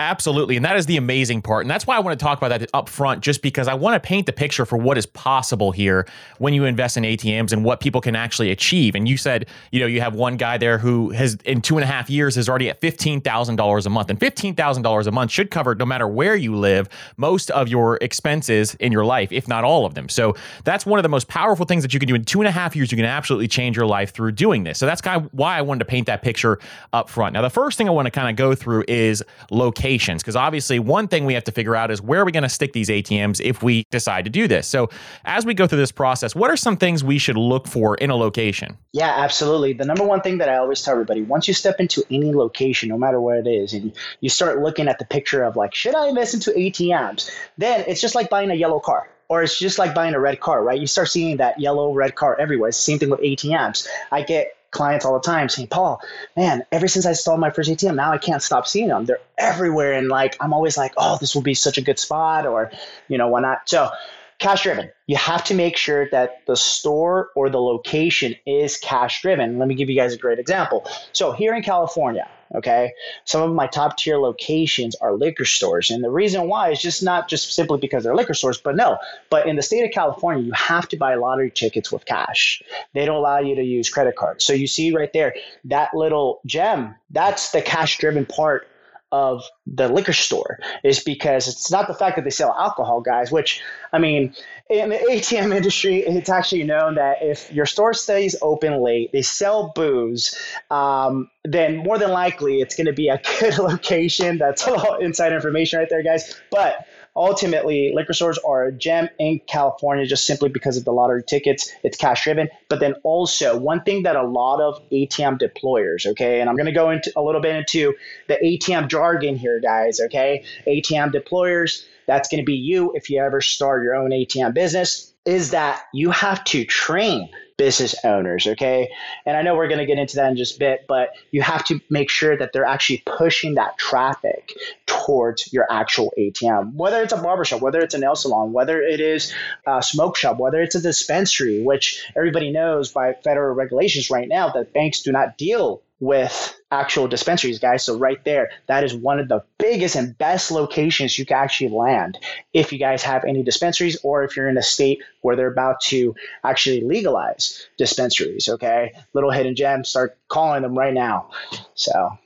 Absolutely. 0.00 0.56
And 0.56 0.64
that 0.64 0.78
is 0.78 0.86
the 0.86 0.96
amazing 0.96 1.42
part. 1.42 1.62
And 1.62 1.70
that's 1.70 1.86
why 1.86 1.94
I 1.94 1.98
want 1.98 2.18
to 2.18 2.24
talk 2.24 2.38
about 2.38 2.58
that 2.58 2.70
up 2.72 2.88
front, 2.88 3.22
just 3.22 3.42
because 3.42 3.68
I 3.68 3.74
want 3.74 4.02
to 4.02 4.06
paint 4.06 4.24
the 4.24 4.32
picture 4.32 4.64
for 4.64 4.78
what 4.78 4.96
is 4.96 5.04
possible 5.04 5.72
here 5.72 6.06
when 6.38 6.54
you 6.54 6.64
invest 6.64 6.96
in 6.96 7.02
ATMs 7.02 7.52
and 7.52 7.66
what 7.66 7.80
people 7.80 8.00
can 8.00 8.16
actually 8.16 8.50
achieve. 8.50 8.94
And 8.94 9.06
you 9.06 9.18
said, 9.18 9.46
you 9.70 9.78
know, 9.78 9.84
you 9.84 10.00
have 10.00 10.14
one 10.14 10.38
guy 10.38 10.56
there 10.56 10.78
who 10.78 11.10
has, 11.10 11.34
in 11.44 11.60
two 11.60 11.76
and 11.76 11.84
a 11.84 11.86
half 11.86 12.08
years, 12.08 12.38
is 12.38 12.48
already 12.48 12.70
at 12.70 12.80
$15,000 12.80 13.86
a 13.86 13.90
month. 13.90 14.08
And 14.08 14.18
$15,000 14.18 15.06
a 15.06 15.10
month 15.10 15.30
should 15.30 15.50
cover, 15.50 15.74
no 15.74 15.84
matter 15.84 16.08
where 16.08 16.34
you 16.34 16.56
live, 16.56 16.88
most 17.18 17.50
of 17.50 17.68
your 17.68 17.98
expenses 18.00 18.76
in 18.76 18.92
your 18.92 19.04
life, 19.04 19.30
if 19.32 19.48
not 19.48 19.64
all 19.64 19.84
of 19.84 19.92
them. 19.92 20.08
So 20.08 20.34
that's 20.64 20.86
one 20.86 20.98
of 20.98 21.02
the 21.02 21.10
most 21.10 21.28
powerful 21.28 21.66
things 21.66 21.82
that 21.82 21.92
you 21.92 22.00
can 22.00 22.08
do. 22.08 22.14
In 22.14 22.24
two 22.24 22.40
and 22.40 22.48
a 22.48 22.52
half 22.52 22.74
years, 22.74 22.90
you 22.90 22.96
can 22.96 23.04
absolutely 23.04 23.48
change 23.48 23.76
your 23.76 23.86
life 23.86 24.14
through 24.14 24.32
doing 24.32 24.64
this. 24.64 24.78
So 24.78 24.86
that's 24.86 25.02
kind 25.02 25.22
of 25.22 25.30
why 25.34 25.58
I 25.58 25.60
wanted 25.60 25.80
to 25.80 25.84
paint 25.84 26.06
that 26.06 26.22
picture 26.22 26.58
up 26.94 27.10
front. 27.10 27.34
Now, 27.34 27.42
the 27.42 27.50
first 27.50 27.76
thing 27.76 27.86
I 27.86 27.92
want 27.92 28.06
to 28.06 28.10
kind 28.10 28.30
of 28.30 28.36
go 28.36 28.54
through 28.54 28.84
is 28.88 29.22
location 29.50 29.89
locations 29.90 30.22
because 30.22 30.36
obviously 30.36 30.78
one 30.78 31.08
thing 31.08 31.24
we 31.24 31.34
have 31.34 31.44
to 31.44 31.52
figure 31.52 31.74
out 31.74 31.90
is 31.90 32.00
where 32.00 32.20
are 32.20 32.24
we 32.24 32.32
going 32.32 32.44
to 32.44 32.48
stick 32.48 32.72
these 32.72 32.88
ATMs 32.88 33.40
if 33.40 33.62
we 33.62 33.84
decide 33.90 34.24
to 34.24 34.30
do 34.30 34.46
this. 34.46 34.66
So 34.66 34.88
as 35.24 35.44
we 35.44 35.54
go 35.54 35.66
through 35.66 35.78
this 35.78 35.92
process, 35.92 36.34
what 36.34 36.50
are 36.50 36.56
some 36.56 36.76
things 36.76 37.02
we 37.02 37.18
should 37.18 37.36
look 37.36 37.66
for 37.66 37.96
in 37.96 38.10
a 38.10 38.16
location? 38.16 38.76
Yeah, 38.92 39.12
absolutely. 39.16 39.72
The 39.72 39.84
number 39.84 40.04
one 40.04 40.20
thing 40.20 40.38
that 40.38 40.48
I 40.48 40.58
always 40.58 40.80
tell 40.82 40.92
everybody, 40.92 41.22
once 41.22 41.48
you 41.48 41.54
step 41.54 41.80
into 41.80 42.04
any 42.10 42.32
location, 42.32 42.88
no 42.88 42.98
matter 42.98 43.20
where 43.20 43.38
it 43.38 43.48
is, 43.48 43.72
and 43.72 43.92
you 44.20 44.28
start 44.28 44.62
looking 44.62 44.88
at 44.88 44.98
the 44.98 45.04
picture 45.04 45.42
of 45.42 45.56
like, 45.56 45.74
should 45.74 45.94
I 45.94 46.08
invest 46.08 46.34
into 46.34 46.50
ATMs? 46.50 47.30
Then 47.58 47.84
it's 47.88 48.00
just 48.00 48.14
like 48.14 48.30
buying 48.30 48.50
a 48.50 48.54
yellow 48.54 48.78
car 48.78 49.08
or 49.28 49.42
it's 49.42 49.58
just 49.58 49.78
like 49.78 49.94
buying 49.94 50.14
a 50.14 50.20
red 50.20 50.40
car, 50.40 50.62
right? 50.62 50.80
You 50.80 50.88
start 50.88 51.08
seeing 51.08 51.36
that 51.36 51.60
yellow, 51.60 51.92
red 51.92 52.16
car 52.16 52.36
everywhere. 52.38 52.68
It's 52.68 52.78
the 52.78 52.82
same 52.82 52.98
thing 52.98 53.10
with 53.10 53.20
ATMs. 53.20 53.86
I 54.10 54.22
get 54.22 54.56
clients 54.70 55.04
all 55.04 55.14
the 55.14 55.20
time 55.20 55.48
saying, 55.48 55.68
Paul, 55.68 56.00
man, 56.36 56.64
ever 56.72 56.88
since 56.88 57.06
I 57.06 57.10
installed 57.10 57.40
my 57.40 57.50
first 57.50 57.70
ATM, 57.70 57.96
now 57.96 58.12
I 58.12 58.18
can't 58.18 58.42
stop 58.42 58.66
seeing 58.66 58.88
them. 58.88 59.04
They're 59.04 59.20
everywhere. 59.38 59.94
And 59.94 60.08
like, 60.08 60.36
I'm 60.40 60.52
always 60.52 60.76
like, 60.76 60.92
oh, 60.96 61.18
this 61.18 61.34
will 61.34 61.42
be 61.42 61.54
such 61.54 61.78
a 61.78 61.82
good 61.82 61.98
spot 61.98 62.46
or, 62.46 62.70
you 63.08 63.18
know, 63.18 63.28
why 63.28 63.40
not? 63.40 63.68
So, 63.68 63.90
cash 64.40 64.64
driven. 64.64 64.90
You 65.06 65.16
have 65.16 65.44
to 65.44 65.54
make 65.54 65.76
sure 65.76 66.08
that 66.10 66.44
the 66.46 66.56
store 66.56 67.30
or 67.36 67.48
the 67.48 67.60
location 67.60 68.34
is 68.46 68.76
cash 68.76 69.22
driven. 69.22 69.58
Let 69.58 69.68
me 69.68 69.74
give 69.74 69.88
you 69.88 69.96
guys 69.96 70.14
a 70.14 70.18
great 70.18 70.38
example. 70.38 70.88
So, 71.12 71.32
here 71.32 71.54
in 71.54 71.62
California, 71.62 72.26
Okay. 72.54 72.92
Some 73.24 73.42
of 73.42 73.54
my 73.54 73.66
top 73.66 73.96
tier 73.96 74.18
locations 74.18 74.96
are 74.96 75.14
liquor 75.14 75.44
stores. 75.44 75.90
And 75.90 76.02
the 76.02 76.10
reason 76.10 76.48
why 76.48 76.70
is 76.70 76.82
just 76.82 77.02
not 77.02 77.28
just 77.28 77.54
simply 77.54 77.78
because 77.78 78.02
they're 78.02 78.16
liquor 78.16 78.34
stores, 78.34 78.58
but 78.58 78.74
no. 78.74 78.98
But 79.30 79.46
in 79.46 79.56
the 79.56 79.62
state 79.62 79.84
of 79.84 79.92
California, 79.92 80.42
you 80.42 80.52
have 80.52 80.88
to 80.88 80.96
buy 80.96 81.14
lottery 81.14 81.50
tickets 81.50 81.92
with 81.92 82.04
cash. 82.04 82.62
They 82.92 83.04
don't 83.04 83.16
allow 83.16 83.38
you 83.38 83.54
to 83.54 83.62
use 83.62 83.88
credit 83.88 84.16
cards. 84.16 84.44
So 84.44 84.52
you 84.52 84.66
see 84.66 84.94
right 84.94 85.12
there, 85.12 85.34
that 85.66 85.94
little 85.94 86.40
gem, 86.44 86.96
that's 87.10 87.50
the 87.52 87.62
cash 87.62 87.98
driven 87.98 88.26
part 88.26 88.66
of 89.12 89.44
the 89.66 89.88
liquor 89.88 90.12
store 90.12 90.58
is 90.84 91.02
because 91.02 91.48
it's 91.48 91.70
not 91.70 91.88
the 91.88 91.94
fact 91.94 92.16
that 92.16 92.24
they 92.24 92.30
sell 92.30 92.54
alcohol, 92.56 93.00
guys, 93.00 93.30
which, 93.30 93.62
I 93.92 93.98
mean, 93.98 94.34
in 94.68 94.90
the 94.90 94.96
ATM 94.96 95.54
industry, 95.56 95.98
it's 95.98 96.28
actually 96.28 96.64
known 96.64 96.94
that 96.94 97.18
if 97.22 97.52
your 97.52 97.66
store 97.66 97.92
stays 97.92 98.36
open 98.40 98.80
late, 98.80 99.12
they 99.12 99.22
sell 99.22 99.72
booze, 99.74 100.38
um, 100.70 101.30
then 101.44 101.78
more 101.78 101.98
than 101.98 102.10
likely 102.10 102.60
it's 102.60 102.76
going 102.76 102.86
to 102.86 102.92
be 102.92 103.08
a 103.08 103.20
good 103.40 103.58
location. 103.58 104.38
That's 104.38 104.66
a 104.66 104.72
all 104.72 104.94
inside 105.00 105.32
information 105.32 105.80
right 105.80 105.88
there, 105.88 106.02
guys. 106.02 106.40
But 106.50 106.86
ultimately, 107.14 107.92
liquor 107.94 108.12
stores 108.12 108.38
are 108.38 108.64
a 108.64 108.72
gem 108.72 109.08
in 109.18 109.40
California 109.46 110.06
just 110.06 110.26
simply 110.26 110.48
because 110.48 110.76
of 110.76 110.84
the 110.84 110.92
lottery 110.92 111.22
tickets. 111.22 111.72
It's 111.82 111.96
cash 111.96 112.24
driven. 112.24 112.48
But 112.68 112.80
then 112.80 112.94
also, 113.02 113.58
one 113.58 113.82
thing 113.82 114.04
that 114.04 114.16
a 114.16 114.22
lot 114.22 114.60
of 114.60 114.82
ATM 114.90 115.40
deployers, 115.40 116.06
okay, 116.06 116.40
and 116.40 116.48
I'm 116.48 116.56
going 116.56 116.66
to 116.66 116.72
go 116.72 116.90
into 116.90 117.12
a 117.16 117.22
little 117.22 117.40
bit 117.40 117.56
into 117.56 117.94
the 118.28 118.38
ATM 118.42 118.88
jargon 118.88 119.36
here, 119.36 119.60
guys, 119.60 120.00
okay? 120.00 120.44
ATM 120.66 121.12
deployers, 121.12 121.84
that's 122.06 122.28
going 122.28 122.40
to 122.40 122.44
be 122.44 122.54
you 122.54 122.92
if 122.94 123.10
you 123.10 123.22
ever 123.22 123.40
start 123.40 123.84
your 123.84 123.94
own 123.94 124.10
ATM 124.10 124.54
business, 124.54 125.12
is 125.26 125.50
that 125.50 125.82
you 125.92 126.10
have 126.10 126.42
to 126.44 126.64
train 126.64 127.28
business 127.60 127.94
owners, 128.04 128.46
okay? 128.46 128.90
And 129.26 129.36
I 129.36 129.42
know 129.42 129.54
we're 129.54 129.68
going 129.68 129.80
to 129.80 129.84
get 129.84 129.98
into 129.98 130.16
that 130.16 130.30
in 130.30 130.38
just 130.38 130.56
a 130.56 130.58
bit, 130.58 130.86
but 130.88 131.10
you 131.30 131.42
have 131.42 131.62
to 131.64 131.78
make 131.90 132.08
sure 132.08 132.34
that 132.34 132.54
they're 132.54 132.64
actually 132.64 133.02
pushing 133.04 133.56
that 133.56 133.76
traffic 133.76 134.54
towards 134.86 135.52
your 135.52 135.66
actual 135.70 136.10
ATM, 136.18 136.72
whether 136.72 137.02
it's 137.02 137.12
a 137.12 137.18
barbershop, 137.18 137.60
whether 137.60 137.80
it's 137.80 137.92
a 137.92 137.98
nail 137.98 138.16
salon, 138.16 138.54
whether 138.54 138.80
it 138.80 138.98
is 139.00 139.34
a 139.66 139.82
smoke 139.82 140.16
shop, 140.16 140.38
whether 140.38 140.62
it's 140.62 140.74
a 140.74 140.80
dispensary, 140.80 141.62
which 141.62 142.02
everybody 142.16 142.50
knows 142.50 142.92
by 142.92 143.12
federal 143.12 143.54
regulations 143.54 144.08
right 144.08 144.26
now 144.26 144.48
that 144.48 144.72
banks 144.72 145.02
do 145.02 145.12
not 145.12 145.36
deal 145.36 145.82
with 146.00 146.58
actual 146.70 147.06
dispensaries, 147.06 147.58
guys. 147.58 147.84
So 147.84 147.96
right 147.96 148.22
there, 148.24 148.50
that 148.66 148.84
is 148.84 148.94
one 148.94 149.20
of 149.20 149.28
the 149.28 149.44
biggest 149.58 149.96
and 149.96 150.16
best 150.16 150.50
locations 150.50 151.18
you 151.18 151.26
can 151.26 151.36
actually 151.36 151.70
land 151.70 152.18
if 152.52 152.72
you 152.72 152.78
guys 152.78 153.02
have 153.02 153.24
any 153.24 153.42
dispensaries 153.42 153.98
or 154.02 154.24
if 154.24 154.36
you're 154.36 154.48
in 154.48 154.56
a 154.56 154.62
state 154.62 155.02
where 155.20 155.36
they're 155.36 155.52
about 155.52 155.80
to 155.82 156.14
actually 156.42 156.80
legalize 156.80 157.66
dispensaries. 157.76 158.48
Okay, 158.48 158.94
little 159.12 159.30
hidden 159.30 159.54
gem, 159.54 159.84
start 159.84 160.16
calling 160.28 160.62
them 160.62 160.76
right 160.76 160.94
now. 160.94 161.30
So 161.74 162.18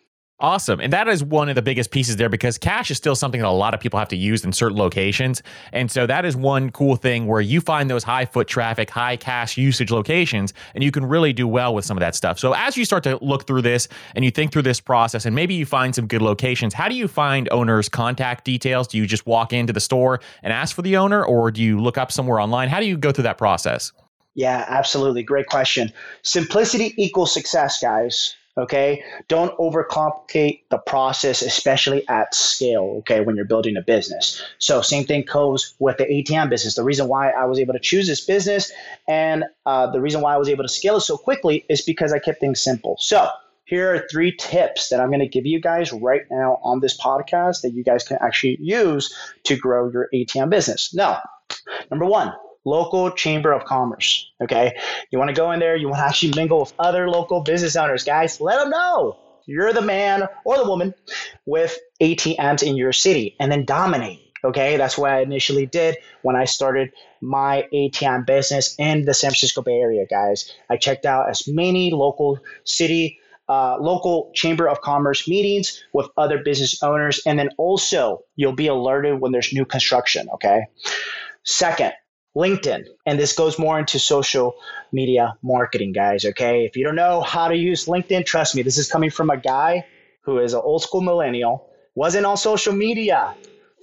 Awesome. 0.44 0.78
And 0.78 0.92
that 0.92 1.08
is 1.08 1.24
one 1.24 1.48
of 1.48 1.54
the 1.54 1.62
biggest 1.62 1.90
pieces 1.90 2.16
there 2.16 2.28
because 2.28 2.58
cash 2.58 2.90
is 2.90 2.98
still 2.98 3.16
something 3.16 3.40
that 3.40 3.48
a 3.48 3.50
lot 3.50 3.72
of 3.72 3.80
people 3.80 3.98
have 3.98 4.08
to 4.08 4.16
use 4.16 4.44
in 4.44 4.52
certain 4.52 4.76
locations. 4.76 5.42
And 5.72 5.90
so 5.90 6.06
that 6.06 6.26
is 6.26 6.36
one 6.36 6.70
cool 6.70 6.96
thing 6.96 7.26
where 7.26 7.40
you 7.40 7.62
find 7.62 7.88
those 7.88 8.04
high 8.04 8.26
foot 8.26 8.46
traffic, 8.46 8.90
high 8.90 9.16
cash 9.16 9.56
usage 9.56 9.90
locations, 9.90 10.52
and 10.74 10.84
you 10.84 10.90
can 10.90 11.06
really 11.06 11.32
do 11.32 11.48
well 11.48 11.74
with 11.74 11.86
some 11.86 11.96
of 11.96 12.02
that 12.02 12.14
stuff. 12.14 12.38
So 12.38 12.52
as 12.52 12.76
you 12.76 12.84
start 12.84 13.04
to 13.04 13.18
look 13.24 13.46
through 13.46 13.62
this 13.62 13.88
and 14.14 14.22
you 14.22 14.30
think 14.30 14.52
through 14.52 14.64
this 14.64 14.80
process 14.80 15.24
and 15.24 15.34
maybe 15.34 15.54
you 15.54 15.64
find 15.64 15.94
some 15.94 16.06
good 16.06 16.20
locations, 16.20 16.74
how 16.74 16.90
do 16.90 16.94
you 16.94 17.08
find 17.08 17.48
owners' 17.50 17.88
contact 17.88 18.44
details? 18.44 18.86
Do 18.86 18.98
you 18.98 19.06
just 19.06 19.24
walk 19.24 19.54
into 19.54 19.72
the 19.72 19.80
store 19.80 20.20
and 20.42 20.52
ask 20.52 20.76
for 20.76 20.82
the 20.82 20.98
owner 20.98 21.24
or 21.24 21.50
do 21.50 21.62
you 21.62 21.80
look 21.80 21.96
up 21.96 22.12
somewhere 22.12 22.38
online? 22.38 22.68
How 22.68 22.80
do 22.80 22.86
you 22.86 22.98
go 22.98 23.12
through 23.12 23.24
that 23.24 23.38
process? 23.38 23.92
Yeah, 24.34 24.66
absolutely. 24.68 25.22
Great 25.22 25.46
question. 25.46 25.90
Simplicity 26.20 26.92
equals 26.98 27.32
success, 27.32 27.80
guys. 27.80 28.36
Okay. 28.56 29.02
Don't 29.28 29.56
overcomplicate 29.58 30.62
the 30.70 30.78
process, 30.78 31.42
especially 31.42 32.08
at 32.08 32.34
scale. 32.34 32.96
Okay. 32.98 33.20
When 33.20 33.34
you're 33.36 33.44
building 33.44 33.76
a 33.76 33.82
business. 33.82 34.40
So, 34.58 34.80
same 34.80 35.04
thing 35.04 35.24
goes 35.30 35.74
with 35.78 35.98
the 35.98 36.04
ATM 36.04 36.50
business. 36.50 36.74
The 36.74 36.84
reason 36.84 37.08
why 37.08 37.30
I 37.30 37.44
was 37.46 37.58
able 37.58 37.72
to 37.72 37.80
choose 37.80 38.06
this 38.06 38.24
business 38.24 38.70
and 39.08 39.44
uh, 39.66 39.90
the 39.90 40.00
reason 40.00 40.20
why 40.20 40.34
I 40.34 40.36
was 40.36 40.48
able 40.48 40.62
to 40.64 40.68
scale 40.68 40.96
it 40.96 41.00
so 41.00 41.16
quickly 41.16 41.64
is 41.68 41.82
because 41.82 42.12
I 42.12 42.18
kept 42.18 42.40
things 42.40 42.60
simple. 42.60 42.96
So, 43.00 43.28
here 43.64 43.94
are 43.94 44.06
three 44.10 44.36
tips 44.36 44.90
that 44.90 45.00
I'm 45.00 45.08
going 45.08 45.20
to 45.20 45.28
give 45.28 45.46
you 45.46 45.60
guys 45.60 45.92
right 45.92 46.22
now 46.30 46.60
on 46.62 46.80
this 46.80 47.00
podcast 47.00 47.62
that 47.62 47.72
you 47.72 47.82
guys 47.82 48.04
can 48.04 48.18
actually 48.20 48.58
use 48.60 49.14
to 49.44 49.56
grow 49.56 49.90
your 49.90 50.08
ATM 50.14 50.50
business. 50.50 50.92
Now, 50.94 51.22
number 51.90 52.04
one, 52.04 52.32
local 52.64 53.10
chamber 53.10 53.52
of 53.52 53.64
commerce. 53.64 54.30
Okay. 54.42 54.76
You 55.10 55.18
want 55.18 55.28
to 55.28 55.34
go 55.34 55.50
in 55.52 55.60
there, 55.60 55.76
you 55.76 55.88
want 55.88 56.00
to 56.00 56.06
actually 56.06 56.32
mingle 56.34 56.60
with 56.60 56.72
other 56.78 57.08
local 57.08 57.40
business 57.42 57.76
owners, 57.76 58.04
guys, 58.04 58.40
let 58.40 58.58
them 58.58 58.70
know 58.70 59.18
you're 59.46 59.72
the 59.72 59.82
man 59.82 60.26
or 60.44 60.56
the 60.56 60.64
woman 60.64 60.94
with 61.44 61.78
ATMs 62.00 62.62
in 62.62 62.76
your 62.76 62.92
city 62.92 63.36
and 63.38 63.52
then 63.52 63.64
dominate. 63.64 64.20
Okay. 64.42 64.76
That's 64.76 64.98
what 64.98 65.10
I 65.10 65.20
initially 65.20 65.66
did 65.66 65.96
when 66.22 66.36
I 66.36 66.44
started 66.44 66.92
my 67.20 67.66
ATM 67.72 68.26
business 68.26 68.74
in 68.78 69.04
the 69.04 69.14
San 69.14 69.30
Francisco 69.30 69.62
Bay 69.62 69.78
Area, 69.78 70.06
guys. 70.08 70.52
I 70.68 70.76
checked 70.76 71.06
out 71.06 71.30
as 71.30 71.48
many 71.48 71.90
local 71.90 72.38
city 72.64 73.20
uh, 73.48 73.76
local 73.78 74.30
chamber 74.34 74.68
of 74.68 74.80
commerce 74.80 75.28
meetings 75.28 75.84
with 75.92 76.08
other 76.16 76.38
business 76.42 76.82
owners 76.82 77.20
and 77.26 77.38
then 77.38 77.50
also 77.58 78.20
you'll 78.36 78.54
be 78.54 78.68
alerted 78.68 79.20
when 79.20 79.32
there's 79.32 79.52
new 79.52 79.66
construction 79.66 80.26
okay 80.32 80.62
second 81.44 81.92
LinkedIn. 82.36 82.86
And 83.06 83.18
this 83.18 83.32
goes 83.34 83.58
more 83.58 83.78
into 83.78 83.98
social 83.98 84.56
media 84.92 85.36
marketing, 85.42 85.92
guys. 85.92 86.24
Okay. 86.24 86.64
If 86.64 86.76
you 86.76 86.84
don't 86.84 86.96
know 86.96 87.20
how 87.20 87.48
to 87.48 87.56
use 87.56 87.86
LinkedIn, 87.86 88.26
trust 88.26 88.54
me, 88.54 88.62
this 88.62 88.78
is 88.78 88.88
coming 88.88 89.10
from 89.10 89.30
a 89.30 89.36
guy 89.36 89.86
who 90.22 90.38
is 90.38 90.54
an 90.54 90.60
old 90.64 90.82
school 90.82 91.00
millennial, 91.00 91.68
wasn't 91.94 92.26
on 92.26 92.36
social 92.36 92.72
media 92.72 93.34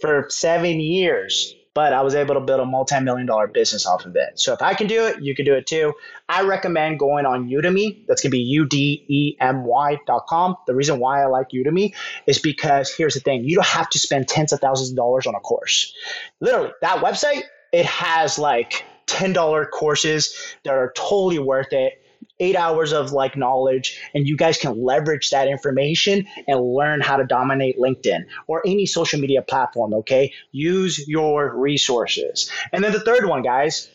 for 0.02 0.26
seven 0.30 0.80
years, 0.80 1.56
but 1.74 1.94
I 1.94 2.02
was 2.02 2.16
able 2.16 2.34
to 2.36 2.42
build 2.42 2.60
a 2.60 2.66
multi 2.66 3.00
million 3.00 3.28
dollar 3.28 3.48
business 3.48 3.86
off 3.86 4.06
of 4.06 4.16
it. 4.16 4.40
So 4.40 4.52
if 4.54 4.62
I 4.62 4.74
can 4.74 4.88
do 4.88 5.06
it, 5.06 5.22
you 5.22 5.36
can 5.36 5.46
do 5.46 5.54
it 5.54 5.68
too. 5.68 5.94
I 6.28 6.42
recommend 6.42 7.00
going 7.00 7.26
on 7.26 7.48
Udemy. 7.48 8.06
That's 8.08 8.22
going 8.22 8.32
to 8.32 8.38
be 8.38 8.40
U 8.40 8.66
D 8.66 9.06
E 9.08 9.38
M 9.40 9.64
Y.com. 9.64 10.58
The 10.68 10.76
reason 10.76 11.00
why 11.00 11.24
I 11.24 11.28
like 11.28 11.50
Udemy 11.50 11.94
is 12.28 12.40
because 12.40 12.94
here's 12.94 13.14
the 13.14 13.20
thing 13.22 13.46
you 13.46 13.56
don't 13.56 13.66
have 13.68 13.90
to 13.92 14.00
spend 14.00 14.28
tens 14.28 14.52
of 14.52 14.60
thousands 14.60 14.90
of 14.90 14.98
dollars 14.98 15.28
on 15.28 15.36
a 15.36 15.40
course. 15.40 15.94
Literally, 16.42 16.72
that 16.82 17.02
website 17.04 17.44
it 17.72 17.86
has 17.86 18.38
like 18.38 18.86
$10 19.08 19.70
courses 19.72 20.56
that 20.64 20.74
are 20.74 20.94
totally 20.96 21.40
worth 21.40 21.74
it 21.74 22.02
eight 22.40 22.56
hours 22.56 22.92
of 22.92 23.12
like 23.12 23.38
knowledge 23.38 24.00
and 24.16 24.28
you 24.28 24.36
guys 24.36 24.58
can 24.58 24.84
leverage 24.84 25.30
that 25.30 25.48
information 25.48 26.26
and 26.48 26.60
learn 26.60 27.00
how 27.00 27.16
to 27.16 27.24
dominate 27.24 27.78
linkedin 27.80 28.26
or 28.48 28.62
any 28.66 28.86
social 28.86 29.20
media 29.20 29.42
platform 29.42 29.94
okay? 29.94 30.34
Use 30.52 31.08
your 31.08 31.56
resources. 31.56 32.52
And 32.72 32.84
then 32.84 32.92
the 32.92 33.00
third 33.00 33.26
one 33.26 33.44
guys 33.44 33.90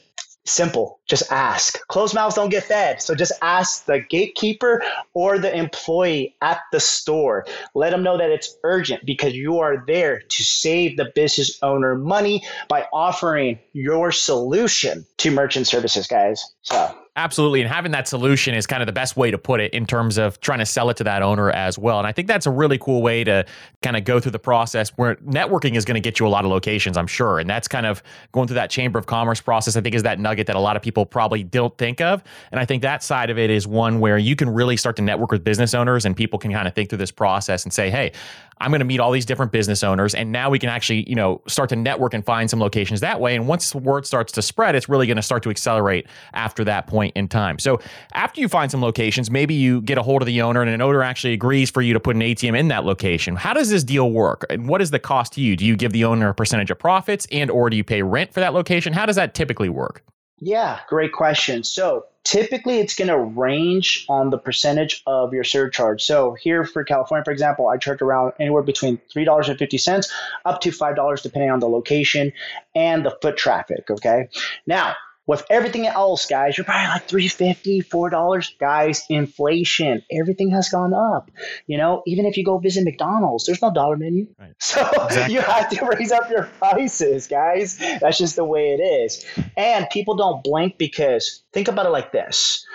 Simple. 0.46 1.00
Just 1.06 1.30
ask. 1.32 1.84
Closed 1.88 2.14
mouths 2.14 2.36
don't 2.36 2.50
get 2.50 2.64
fed. 2.64 3.02
So 3.02 3.14
just 3.14 3.32
ask 3.42 3.84
the 3.84 4.00
gatekeeper 4.00 4.82
or 5.12 5.38
the 5.38 5.54
employee 5.54 6.36
at 6.40 6.60
the 6.72 6.80
store. 6.80 7.46
Let 7.74 7.90
them 7.90 8.02
know 8.04 8.16
that 8.16 8.30
it's 8.30 8.56
urgent 8.62 9.04
because 9.04 9.34
you 9.34 9.58
are 9.58 9.84
there 9.86 10.20
to 10.20 10.42
save 10.44 10.96
the 10.96 11.10
business 11.14 11.58
owner 11.62 11.96
money 11.96 12.44
by 12.68 12.86
offering 12.92 13.58
your 13.72 14.12
solution 14.12 15.04
to 15.18 15.30
merchant 15.32 15.66
services, 15.66 16.06
guys. 16.06 16.54
So 16.62 16.96
Absolutely. 17.18 17.62
And 17.62 17.70
having 17.70 17.92
that 17.92 18.06
solution 18.06 18.54
is 18.54 18.66
kind 18.66 18.82
of 18.82 18.86
the 18.86 18.92
best 18.92 19.16
way 19.16 19.30
to 19.30 19.38
put 19.38 19.58
it 19.58 19.72
in 19.72 19.86
terms 19.86 20.18
of 20.18 20.38
trying 20.40 20.58
to 20.58 20.66
sell 20.66 20.90
it 20.90 20.98
to 20.98 21.04
that 21.04 21.22
owner 21.22 21.50
as 21.50 21.78
well. 21.78 21.96
And 21.98 22.06
I 22.06 22.12
think 22.12 22.28
that's 22.28 22.44
a 22.44 22.50
really 22.50 22.76
cool 22.76 23.00
way 23.00 23.24
to 23.24 23.46
kind 23.80 23.96
of 23.96 24.04
go 24.04 24.20
through 24.20 24.32
the 24.32 24.38
process 24.38 24.90
where 24.96 25.16
networking 25.16 25.76
is 25.76 25.86
going 25.86 25.94
to 25.94 26.00
get 26.00 26.20
you 26.20 26.26
a 26.26 26.28
lot 26.28 26.44
of 26.44 26.50
locations, 26.50 26.98
I'm 26.98 27.06
sure. 27.06 27.38
And 27.38 27.48
that's 27.48 27.68
kind 27.68 27.86
of 27.86 28.02
going 28.32 28.48
through 28.48 28.56
that 28.56 28.68
chamber 28.68 28.98
of 28.98 29.06
commerce 29.06 29.40
process, 29.40 29.76
I 29.76 29.80
think 29.80 29.94
is 29.94 30.02
that 30.02 30.20
nugget 30.20 30.46
that 30.48 30.56
a 30.56 30.60
lot 30.60 30.76
of 30.76 30.82
people 30.82 31.06
probably 31.06 31.42
don't 31.42 31.76
think 31.78 32.02
of. 32.02 32.22
And 32.50 32.60
I 32.60 32.66
think 32.66 32.82
that 32.82 33.02
side 33.02 33.30
of 33.30 33.38
it 33.38 33.48
is 33.48 33.66
one 33.66 33.98
where 33.98 34.18
you 34.18 34.36
can 34.36 34.50
really 34.50 34.76
start 34.76 34.96
to 34.96 35.02
network 35.02 35.32
with 35.32 35.42
business 35.42 35.72
owners 35.72 36.04
and 36.04 36.14
people 36.14 36.38
can 36.38 36.52
kind 36.52 36.68
of 36.68 36.74
think 36.74 36.90
through 36.90 36.98
this 36.98 37.10
process 37.10 37.64
and 37.64 37.72
say, 37.72 37.88
hey, 37.88 38.12
I'm 38.58 38.70
going 38.70 38.80
to 38.80 38.86
meet 38.86 39.00
all 39.00 39.10
these 39.10 39.26
different 39.26 39.52
business 39.52 39.82
owners. 39.82 40.14
And 40.14 40.32
now 40.32 40.48
we 40.48 40.58
can 40.58 40.70
actually, 40.70 41.08
you 41.08 41.14
know, 41.14 41.42
start 41.46 41.68
to 41.70 41.76
network 41.76 42.14
and 42.14 42.24
find 42.24 42.48
some 42.48 42.58
locations 42.58 43.00
that 43.00 43.20
way. 43.20 43.36
And 43.36 43.46
once 43.46 43.74
word 43.74 44.06
starts 44.06 44.32
to 44.32 44.42
spread, 44.42 44.74
it's 44.74 44.88
really 44.88 45.06
going 45.06 45.16
to 45.16 45.22
start 45.22 45.42
to 45.42 45.50
accelerate 45.50 46.06
after 46.32 46.64
that 46.64 46.86
point 46.86 47.05
in 47.14 47.28
time. 47.28 47.58
So 47.58 47.80
after 48.12 48.40
you 48.40 48.48
find 48.48 48.70
some 48.70 48.82
locations, 48.82 49.30
maybe 49.30 49.54
you 49.54 49.80
get 49.82 49.98
a 49.98 50.02
hold 50.02 50.22
of 50.22 50.26
the 50.26 50.42
owner 50.42 50.62
and 50.62 50.70
an 50.70 50.80
owner 50.80 51.02
actually 51.02 51.32
agrees 51.32 51.70
for 51.70 51.82
you 51.82 51.92
to 51.92 52.00
put 52.00 52.16
an 52.16 52.22
ATM 52.22 52.58
in 52.58 52.68
that 52.68 52.84
location. 52.84 53.36
How 53.36 53.54
does 53.54 53.70
this 53.70 53.84
deal 53.84 54.10
work? 54.10 54.46
And 54.50 54.68
what 54.68 54.82
is 54.82 54.90
the 54.90 54.98
cost 54.98 55.34
to 55.34 55.40
you? 55.40 55.56
Do 55.56 55.64
you 55.64 55.76
give 55.76 55.92
the 55.92 56.04
owner 56.04 56.28
a 56.28 56.34
percentage 56.34 56.70
of 56.70 56.78
profits 56.78 57.26
and 57.30 57.50
or 57.50 57.70
do 57.70 57.76
you 57.76 57.84
pay 57.84 58.02
rent 58.02 58.32
for 58.32 58.40
that 58.40 58.54
location? 58.54 58.92
How 58.92 59.06
does 59.06 59.16
that 59.16 59.34
typically 59.34 59.68
work? 59.68 60.02
Yeah, 60.38 60.80
great 60.88 61.12
question. 61.12 61.64
So 61.64 62.04
typically 62.24 62.78
it's 62.80 62.94
going 62.94 63.08
to 63.08 63.18
range 63.18 64.04
on 64.08 64.30
the 64.30 64.36
percentage 64.36 65.02
of 65.06 65.32
your 65.32 65.44
surcharge. 65.44 66.02
So 66.02 66.34
here 66.34 66.64
for 66.64 66.84
California, 66.84 67.24
for 67.24 67.30
example, 67.30 67.68
I 67.68 67.78
charge 67.78 68.02
around 68.02 68.32
anywhere 68.38 68.62
between 68.62 68.98
$3.50 69.14 70.10
up 70.44 70.60
to 70.60 70.70
$5 70.70 71.22
depending 71.22 71.50
on 71.50 71.60
the 71.60 71.68
location 71.68 72.32
and 72.74 73.06
the 73.06 73.16
foot 73.22 73.36
traffic. 73.36 73.90
Okay. 73.90 74.28
Now, 74.66 74.94
with 75.26 75.44
everything 75.50 75.86
else, 75.86 76.26
guys, 76.26 76.56
you're 76.56 76.64
probably 76.64 76.88
like 76.88 77.08
350 77.08 77.82
$4. 77.82 78.58
Guys, 78.58 79.04
inflation, 79.08 80.02
everything 80.10 80.50
has 80.50 80.68
gone 80.68 80.94
up. 80.94 81.30
You 81.66 81.78
know, 81.78 82.02
even 82.06 82.26
if 82.26 82.36
you 82.36 82.44
go 82.44 82.58
visit 82.58 82.84
McDonald's, 82.84 83.46
there's 83.46 83.62
no 83.62 83.72
dollar 83.72 83.96
menu. 83.96 84.28
Right. 84.38 84.54
So 84.76 84.86
exactly. 85.04 85.34
you 85.34 85.40
have 85.40 85.68
to 85.70 85.86
raise 85.86 86.12
up 86.12 86.28
your 86.30 86.44
prices, 86.58 87.28
guys. 87.28 87.78
That's 87.78 88.18
just 88.18 88.36
the 88.36 88.44
way 88.44 88.72
it 88.72 88.82
is. 88.82 89.24
And 89.56 89.88
people 89.90 90.16
don't 90.16 90.42
blink 90.42 90.76
because 90.76 91.42
think 91.52 91.68
about 91.68 91.86
it 91.86 91.90
like 91.90 92.12
this. 92.12 92.66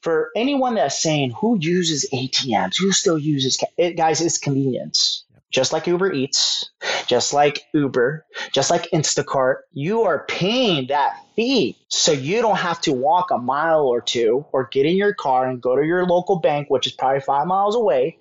For 0.00 0.30
anyone 0.36 0.76
that's 0.76 1.00
saying 1.00 1.32
who 1.32 1.58
uses 1.60 2.08
ATMs, 2.12 2.76
who 2.78 2.92
still 2.92 3.18
uses, 3.18 3.62
it, 3.76 3.96
guys, 3.96 4.20
it's 4.20 4.38
convenience 4.38 5.24
just 5.54 5.72
like 5.72 5.86
Uber 5.86 6.12
Eats, 6.12 6.68
just 7.06 7.32
like 7.32 7.62
Uber, 7.72 8.26
just 8.52 8.70
like 8.70 8.90
Instacart, 8.92 9.58
you 9.72 10.02
are 10.02 10.24
paying 10.26 10.88
that 10.88 11.23
fee. 11.36 11.76
So 11.88 12.12
you 12.12 12.40
don't 12.40 12.58
have 12.58 12.80
to 12.82 12.92
walk 12.92 13.30
a 13.30 13.38
mile 13.38 13.86
or 13.86 14.00
two 14.00 14.46
or 14.52 14.68
get 14.70 14.86
in 14.86 14.96
your 14.96 15.14
car 15.14 15.46
and 15.46 15.60
go 15.60 15.76
to 15.76 15.84
your 15.84 16.06
local 16.06 16.40
bank, 16.40 16.68
which 16.70 16.86
is 16.86 16.92
probably 16.92 17.20
five 17.20 17.46
miles 17.46 17.74
away. 17.74 18.18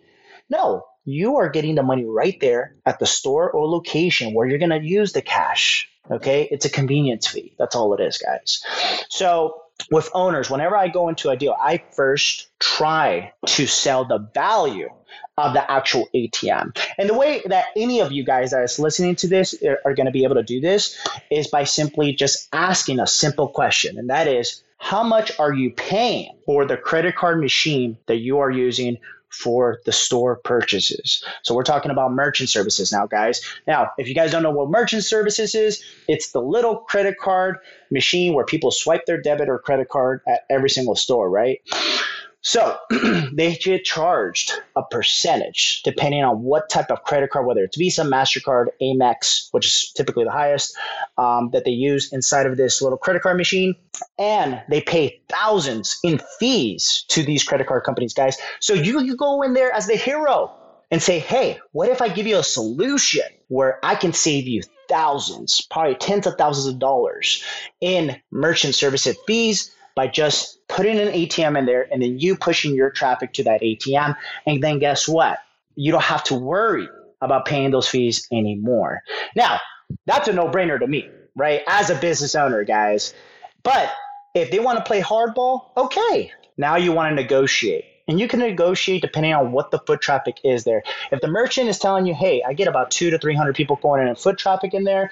No, 0.50 0.86
you 1.06 1.38
are 1.38 1.50
getting 1.50 1.76
the 1.76 1.84
money 1.84 2.06
right 2.06 2.40
there 2.40 2.76
at 2.86 3.00
the 3.00 3.06
store 3.06 3.50
or 3.52 3.68
location 3.68 4.34
where 4.34 4.48
you're 4.48 4.60
going 4.60 4.70
to 4.70 4.84
use 4.84 5.14
the 5.14 5.22
cash. 5.22 5.90
Okay. 6.12 6.48
It's 6.52 6.66
a 6.66 6.70
convenience 6.70 7.28
fee. 7.28 7.56
That's 7.58 7.76
all 7.76 7.94
it 7.94 8.02
is, 8.02 8.18
guys. 8.18 8.62
So 9.10 9.63
with 9.92 10.10
owners, 10.14 10.50
whenever 10.50 10.76
I 10.76 10.88
go 10.88 11.10
into 11.10 11.30
a 11.30 11.38
deal, 11.38 11.56
I 11.60 11.84
first 11.92 12.48
try 12.60 13.34
to 13.48 13.68
sell 13.68 14.06
the 14.06 14.20
value 14.34 14.90
of 15.38 15.54
the 15.54 15.70
actual 15.72 16.08
ATM. 16.14 16.78
And 16.98 17.10
the 17.10 17.14
way 17.14 17.42
that 17.46 17.66
any 17.76 18.02
of 18.02 18.12
you 18.12 18.24
guys 18.24 18.52
that 18.52 18.64
is 18.64 18.80
listening 18.80 19.16
to 19.18 19.28
this 19.28 19.56
are 19.86 19.94
going 19.94 20.06
to 20.06 20.12
be 20.12 20.24
able 20.24 20.36
to 20.36 20.44
do 20.44 20.62
this 20.62 20.98
is 21.32 21.48
by 21.48 21.64
simply 21.64 22.14
just 22.14 22.48
asking 22.54 23.00
a 23.00 23.08
simple 23.08 23.48
question, 23.48 23.98
and 23.98 24.10
that 24.10 24.28
is, 24.28 24.64
how 24.78 25.02
much 25.02 25.32
are 25.40 25.54
you 25.54 25.72
paying 25.72 26.36
for 26.46 26.66
the 26.66 26.76
credit 26.76 27.16
card 27.16 27.40
machine 27.40 27.98
that 28.08 28.18
you 28.18 28.40
are 28.40 28.52
using 28.52 28.98
for 29.34 29.82
the 29.86 29.92
store 29.92 30.38
purchases. 30.44 31.24
So 31.42 31.56
we're 31.56 31.64
talking 31.64 31.92
about 31.92 32.14
merchant 32.14 32.50
services 32.50 32.92
now, 32.92 33.08
guys. 33.08 33.42
Now, 33.66 33.90
if 33.98 34.08
you 34.08 34.14
guys 34.14 34.32
don't 34.32 34.44
know 34.44 34.52
what 34.52 34.70
merchant 34.70 35.04
services 35.04 35.56
is, 35.56 35.84
it's 36.08 36.32
the 36.32 36.42
little 36.42 36.78
credit 36.78 37.18
card 37.20 37.58
machine 37.90 38.34
where 38.34 38.46
people 38.46 38.70
swipe 38.72 39.06
their 39.06 39.20
debit 39.20 39.50
or 39.50 39.58
credit 39.58 39.90
card 39.90 40.22
at 40.28 40.42
every 40.50 40.70
single 40.70 40.96
store, 40.96 41.30
right? 41.30 41.62
So 42.44 42.78
they 43.34 43.56
get 43.56 43.86
charged 43.86 44.52
a 44.76 44.84
percentage 44.84 45.82
depending 45.84 46.24
on 46.24 46.44
what 46.44 46.70
type 46.70 46.92
of 46.92 47.04
credit 47.04 47.32
card, 47.32 47.46
whether 47.46 47.64
it's 47.64 47.78
Visa, 47.78 48.04
MasterCard, 48.04 48.68
Amex, 48.82 49.48
which 49.52 49.66
is 49.66 49.94
typically 49.96 50.26
the 50.26 50.32
highest, 50.32 50.78
um, 51.18 51.52
that 51.54 51.64
they 51.64 51.72
use 51.72 52.12
inside 52.12 52.46
of 52.46 52.58
this 52.58 52.82
little 52.82 52.98
credit 52.98 53.22
card 53.22 53.38
machine. 53.38 53.76
And 54.20 54.62
they 54.70 54.82
pay 54.82 55.22
thousands 55.30 55.98
in 56.04 56.20
fees 56.38 57.06
to 57.10 57.24
these 57.24 57.44
credit 57.44 57.66
card 57.66 57.84
companies, 57.86 58.14
guys. 58.14 58.38
So 58.60 58.74
you, 58.74 59.02
you 59.02 59.16
go 59.16 59.42
in 59.42 59.54
there 59.54 59.72
as 59.72 59.88
the 59.88 59.96
hero 59.96 60.52
and 60.92 61.02
say, 61.02 61.20
hey, 61.20 61.60
what 61.72 61.90
if 61.90 62.02
I 62.02 62.10
give 62.10 62.28
you 62.28 62.38
a 62.38 62.44
solution 62.44 63.26
where 63.48 63.80
I 63.84 63.96
can 63.96 64.12
save 64.12 64.48
you 64.48 64.64
thousands, 64.90 65.66
probably 65.72 65.96
tens 65.96 66.28
of 66.28 66.36
thousands 66.38 66.74
of 66.74 66.80
dollars 66.80 67.42
in 67.80 68.22
merchant 68.32 68.76
services 68.76 69.16
fees? 69.26 69.74
By 69.96 70.08
just 70.08 70.60
putting 70.68 71.00
an 71.00 71.10
ATM 71.10 71.58
in 71.58 71.66
there 71.66 71.88
and 71.92 72.02
then 72.02 72.20
you 72.20 72.36
pushing 72.36 72.76
your 72.76 72.90
traffic 72.90 73.34
to 73.34 73.44
that 73.44 73.62
ATM. 73.62 74.16
And 74.46 74.64
then 74.64 74.80
guess 74.80 75.08
what? 75.08 75.40
You 75.76 75.92
don't 75.92 76.04
have 76.04 76.24
to 76.26 76.36
worry 76.36 76.88
about 77.22 77.46
paying 77.46 77.72
those 77.72 77.88
fees 77.88 78.28
anymore. 78.32 79.02
Now, 79.36 79.60
that's 80.06 80.28
a 80.28 80.34
no 80.34 80.50
brainer 80.50 80.80
to 80.80 80.88
me, 80.88 81.10
right? 81.36 81.62
As 81.68 81.90
a 81.90 81.96
business 81.96 82.36
owner, 82.36 82.64
guys. 82.64 83.14
But 83.64 83.92
if 84.36 84.52
they 84.52 84.60
want 84.60 84.78
to 84.80 84.84
play 84.84 85.02
hardball, 85.02 85.70
okay. 85.78 86.32
Now 86.58 86.76
you 86.76 86.92
want 86.92 87.12
to 87.12 87.16
negotiate. 87.16 87.86
And 88.08 88.20
you 88.20 88.28
can 88.28 88.40
negotiate 88.40 89.02
depending 89.02 89.34
on 89.34 89.54
what 89.54 89.72
the 89.72 89.80
foot 89.80 90.02
traffic 90.02 90.38
is 90.44 90.66
there. 90.66 90.84
If 91.12 91.22
the 91.22 91.30
merchant 91.30 91.70
is 91.70 91.80
telling 91.80 92.06
you, 92.06 92.14
hey, 92.14 92.44
I 92.46 92.54
get 92.54 92.68
about 92.68 92.92
two 92.92 93.10
to 93.12 93.18
300 93.18 93.56
people 93.56 93.78
going 93.78 94.02
in 94.02 94.10
and 94.10 94.18
foot 94.18 94.38
traffic 94.38 94.74
in 94.74 94.84
there, 94.84 95.12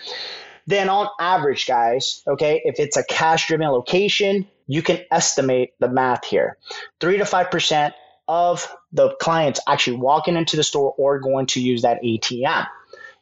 then 0.67 0.89
on 0.89 1.07
average, 1.19 1.65
guys, 1.65 2.23
okay, 2.27 2.61
if 2.65 2.79
it's 2.79 2.97
a 2.97 3.03
cash 3.03 3.47
driven 3.47 3.67
location, 3.69 4.47
you 4.67 4.81
can 4.81 4.99
estimate 5.11 5.73
the 5.79 5.89
math 5.89 6.25
here. 6.25 6.57
Three 6.99 7.17
to 7.17 7.23
5% 7.23 7.93
of 8.27 8.73
the 8.93 9.13
clients 9.19 9.59
actually 9.67 9.97
walking 9.97 10.37
into 10.37 10.55
the 10.55 10.63
store 10.63 10.93
or 10.97 11.19
going 11.19 11.47
to 11.47 11.61
use 11.61 11.81
that 11.81 12.01
ATM. 12.01 12.67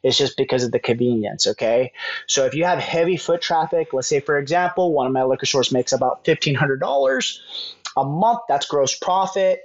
It's 0.03 0.17
just 0.17 0.37
because 0.37 0.63
of 0.63 0.71
the 0.71 0.79
convenience, 0.79 1.47
okay? 1.47 1.91
So 2.27 2.45
if 2.45 2.53
you 2.53 2.63
have 2.65 2.79
heavy 2.79 3.17
foot 3.17 3.41
traffic, 3.41 3.91
let's 3.91 4.07
say, 4.07 4.19
for 4.19 4.37
example, 4.37 4.93
one 4.93 5.07
of 5.07 5.13
my 5.13 5.23
liquor 5.23 5.45
stores 5.45 5.71
makes 5.71 5.91
about 5.91 6.23
$1,500 6.23 7.39
a 7.97 8.05
month, 8.05 8.39
that's 8.47 8.65
gross 8.65 8.95
profit. 8.95 9.61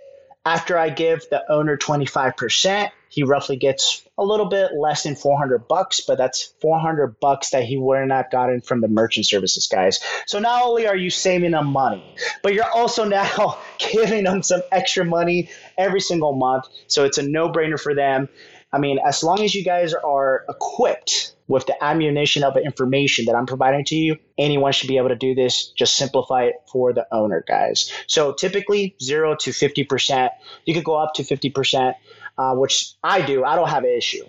After 0.47 0.77
I 0.77 0.91
give 0.91 1.29
the 1.31 1.51
owner 1.51 1.77
25%, 1.77 2.91
he 3.15 3.23
roughly 3.23 3.57
gets 3.57 4.03
a 4.19 4.25
little 4.25 4.47
bit 4.47 4.73
less 4.77 5.05
than 5.05 5.15
400 5.15 5.69
bucks, 5.69 6.01
but 6.01 6.19
that's 6.19 6.53
400 6.61 7.21
bucks 7.21 7.51
that 7.51 7.63
he 7.63 7.77
would 7.77 8.09
not 8.09 8.33
gotten 8.33 8.61
from 8.61 8.81
the 8.81 8.89
merchant 8.89 9.27
services 9.27 9.69
guys. 9.69 10.01
So 10.27 10.41
not 10.41 10.65
only 10.65 10.89
are 10.89 10.97
you 10.97 11.11
saving 11.11 11.53
them 11.53 11.69
money, 11.69 12.05
but 12.43 12.55
you're 12.55 12.69
also 12.69 13.05
now 13.09 13.59
giving 13.79 14.25
them 14.25 14.43
some 14.43 14.63
extra 14.73 15.05
money 15.05 15.49
every 15.79 16.01
single 16.01 16.35
month. 16.35 16.65
So 16.89 17.05
it's 17.05 17.19
a 17.19 17.23
no-brainer 17.23 17.81
for 17.81 17.95
them. 17.95 18.29
I 18.73 18.79
mean, 18.79 18.99
as 19.07 19.23
long 19.23 19.41
as 19.43 19.55
you 19.55 19.63
guys 19.63 19.95
are 19.95 20.45
equipped 20.49 21.37
with 21.47 21.65
the 21.67 21.85
ammunition 21.85 22.43
of 22.43 22.57
information 22.57 23.27
that 23.27 23.37
I'm 23.37 23.47
providing 23.47 23.85
to 23.85 23.95
you, 23.95 24.17
anyone 24.37 24.73
should 24.73 24.89
be 24.89 24.97
able 24.97 25.11
to 25.11 25.17
do 25.17 25.33
this. 25.33 25.69
Just 25.69 25.97
simplify 25.97 26.45
it 26.47 26.55
for 26.73 26.93
the 26.93 27.07
owner, 27.13 27.45
guys. 27.47 27.93
So 28.09 28.33
typically, 28.33 28.97
zero 29.01 29.37
to 29.37 29.51
50%. 29.51 30.31
You 30.65 30.75
could 30.75 30.83
go 30.83 30.97
up 30.97 31.15
to 31.15 31.23
50%, 31.23 31.95
uh, 32.39 32.55
which 32.55 32.95
I 33.03 33.23
do. 33.23 33.45
I 33.45 33.57
don't 33.57 33.69
have 33.69 33.85
an 33.85 33.95
issue 33.97 34.25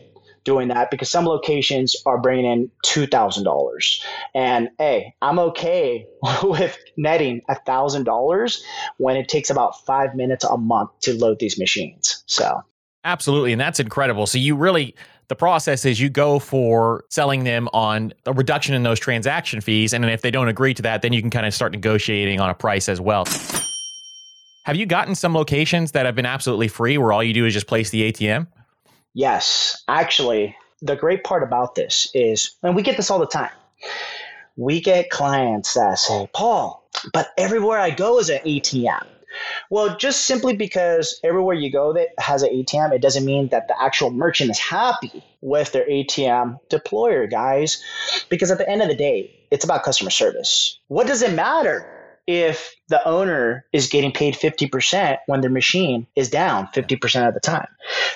doing 0.45 0.67
that 0.69 0.91
because 0.91 1.09
some 1.09 1.25
locations 1.25 1.95
are 2.05 2.19
bringing 2.19 2.45
in 2.45 2.71
$2,000. 2.85 4.05
And 4.33 4.69
hey, 4.77 5.13
I'm 5.21 5.39
okay 5.39 6.05
with 6.43 6.77
netting 6.97 7.41
a 7.49 7.55
$1,000 7.55 8.61
when 8.97 9.17
it 9.17 9.27
takes 9.27 9.49
about 9.49 9.83
five 9.85 10.15
minutes 10.15 10.45
a 10.45 10.57
month 10.57 10.91
to 11.01 11.13
load 11.13 11.39
these 11.39 11.59
machines. 11.59 12.23
So. 12.27 12.61
Absolutely. 13.03 13.51
And 13.51 13.59
that's 13.59 13.79
incredible. 13.79 14.25
So 14.27 14.37
you 14.37 14.55
really 14.55 14.95
the 15.27 15.35
process 15.35 15.85
is 15.85 15.99
you 15.99 16.09
go 16.09 16.37
for 16.37 17.03
selling 17.09 17.45
them 17.45 17.67
on 17.73 18.13
a 18.25 18.33
reduction 18.33 18.75
in 18.75 18.83
those 18.83 18.99
transaction 18.99 19.59
fees. 19.59 19.91
And 19.93 20.03
then 20.03 20.11
if 20.11 20.21
they 20.21 20.29
don't 20.29 20.47
agree 20.47 20.73
to 20.75 20.83
that, 20.83 21.01
then 21.01 21.13
you 21.13 21.21
can 21.21 21.31
kind 21.31 21.47
of 21.47 21.53
start 21.53 21.71
negotiating 21.71 22.39
on 22.39 22.49
a 22.49 22.53
price 22.53 22.87
as 22.87 23.01
well. 23.01 23.25
Have 24.65 24.75
you 24.75 24.87
gotten 24.87 25.13
some 25.13 25.35
locations 25.35 25.91
that 25.91 26.07
have 26.07 26.15
been 26.15 26.25
absolutely 26.25 26.67
free 26.69 26.97
where 26.97 27.13
all 27.13 27.23
you 27.23 27.35
do 27.35 27.45
is 27.45 27.53
just 27.53 27.67
place 27.67 27.91
the 27.91 28.11
ATM? 28.11 28.47
Yes. 29.13 29.83
Actually, 29.87 30.57
the 30.81 30.95
great 30.95 31.23
part 31.23 31.43
about 31.43 31.75
this 31.75 32.09
is, 32.15 32.55
and 32.63 32.75
we 32.75 32.81
get 32.81 32.97
this 32.97 33.11
all 33.11 33.19
the 33.19 33.27
time, 33.27 33.51
we 34.55 34.81
get 34.81 35.11
clients 35.11 35.75
that 35.75 35.99
say, 35.99 36.27
Paul, 36.33 36.89
but 37.13 37.29
everywhere 37.37 37.77
I 37.77 37.91
go 37.91 38.17
is 38.17 38.31
an 38.31 38.39
ATM. 38.39 39.05
Well, 39.69 39.95
just 39.97 40.25
simply 40.25 40.55
because 40.55 41.19
everywhere 41.23 41.53
you 41.53 41.71
go 41.71 41.93
that 41.93 42.07
has 42.17 42.41
an 42.41 42.49
ATM, 42.49 42.91
it 42.91 43.03
doesn't 43.03 43.23
mean 43.23 43.49
that 43.49 43.67
the 43.67 43.79
actual 43.79 44.09
merchant 44.09 44.49
is 44.49 44.57
happy 44.57 45.23
with 45.41 45.73
their 45.73 45.87
ATM 45.87 46.57
deployer, 46.71 47.29
guys. 47.29 47.83
Because 48.29 48.49
at 48.49 48.57
the 48.57 48.67
end 48.67 48.81
of 48.81 48.87
the 48.87 48.95
day, 48.95 49.31
it's 49.51 49.63
about 49.63 49.83
customer 49.83 50.09
service. 50.09 50.79
What 50.87 51.05
does 51.05 51.21
it 51.21 51.35
matter 51.35 51.87
if 52.27 52.75
the 52.89 53.05
owner 53.07 53.65
is 53.71 53.87
getting 53.87 54.11
paid 54.11 54.35
50% 54.35 55.17
when 55.27 55.41
their 55.41 55.49
machine 55.49 56.07
is 56.15 56.29
down 56.29 56.67
50% 56.73 57.27
of 57.27 57.33
the 57.33 57.39
time? 57.39 57.67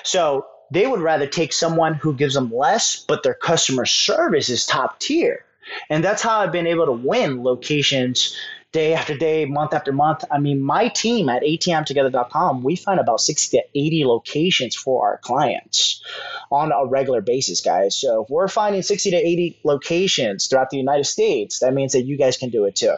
So 0.02 0.46
they 0.70 0.86
would 0.86 1.00
rather 1.00 1.26
take 1.26 1.52
someone 1.52 1.94
who 1.94 2.14
gives 2.14 2.34
them 2.34 2.52
less, 2.54 3.04
but 3.06 3.22
their 3.22 3.34
customer 3.34 3.86
service 3.86 4.48
is 4.48 4.66
top 4.66 5.00
tier. 5.00 5.44
And 5.88 6.02
that's 6.02 6.22
how 6.22 6.40
I've 6.40 6.52
been 6.52 6.66
able 6.66 6.86
to 6.86 6.92
win 6.92 7.42
locations 7.44 8.36
day 8.72 8.94
after 8.94 9.16
day, 9.16 9.44
month 9.46 9.74
after 9.74 9.92
month. 9.92 10.24
I 10.30 10.38
mean, 10.38 10.62
my 10.62 10.88
team 10.88 11.28
at 11.28 11.42
atmtogether.com, 11.42 12.62
we 12.62 12.76
find 12.76 13.00
about 13.00 13.20
60 13.20 13.56
to 13.56 13.64
80 13.74 14.04
locations 14.04 14.76
for 14.76 15.06
our 15.08 15.18
clients 15.18 16.02
on 16.50 16.72
a 16.72 16.86
regular 16.86 17.20
basis, 17.20 17.60
guys. 17.60 17.98
So 17.98 18.24
if 18.24 18.30
we're 18.30 18.48
finding 18.48 18.82
60 18.82 19.10
to 19.10 19.16
80 19.16 19.60
locations 19.64 20.46
throughout 20.46 20.70
the 20.70 20.76
United 20.76 21.04
States, 21.04 21.60
that 21.60 21.74
means 21.74 21.92
that 21.92 22.02
you 22.02 22.16
guys 22.16 22.36
can 22.36 22.50
do 22.50 22.64
it 22.64 22.76
too. 22.76 22.96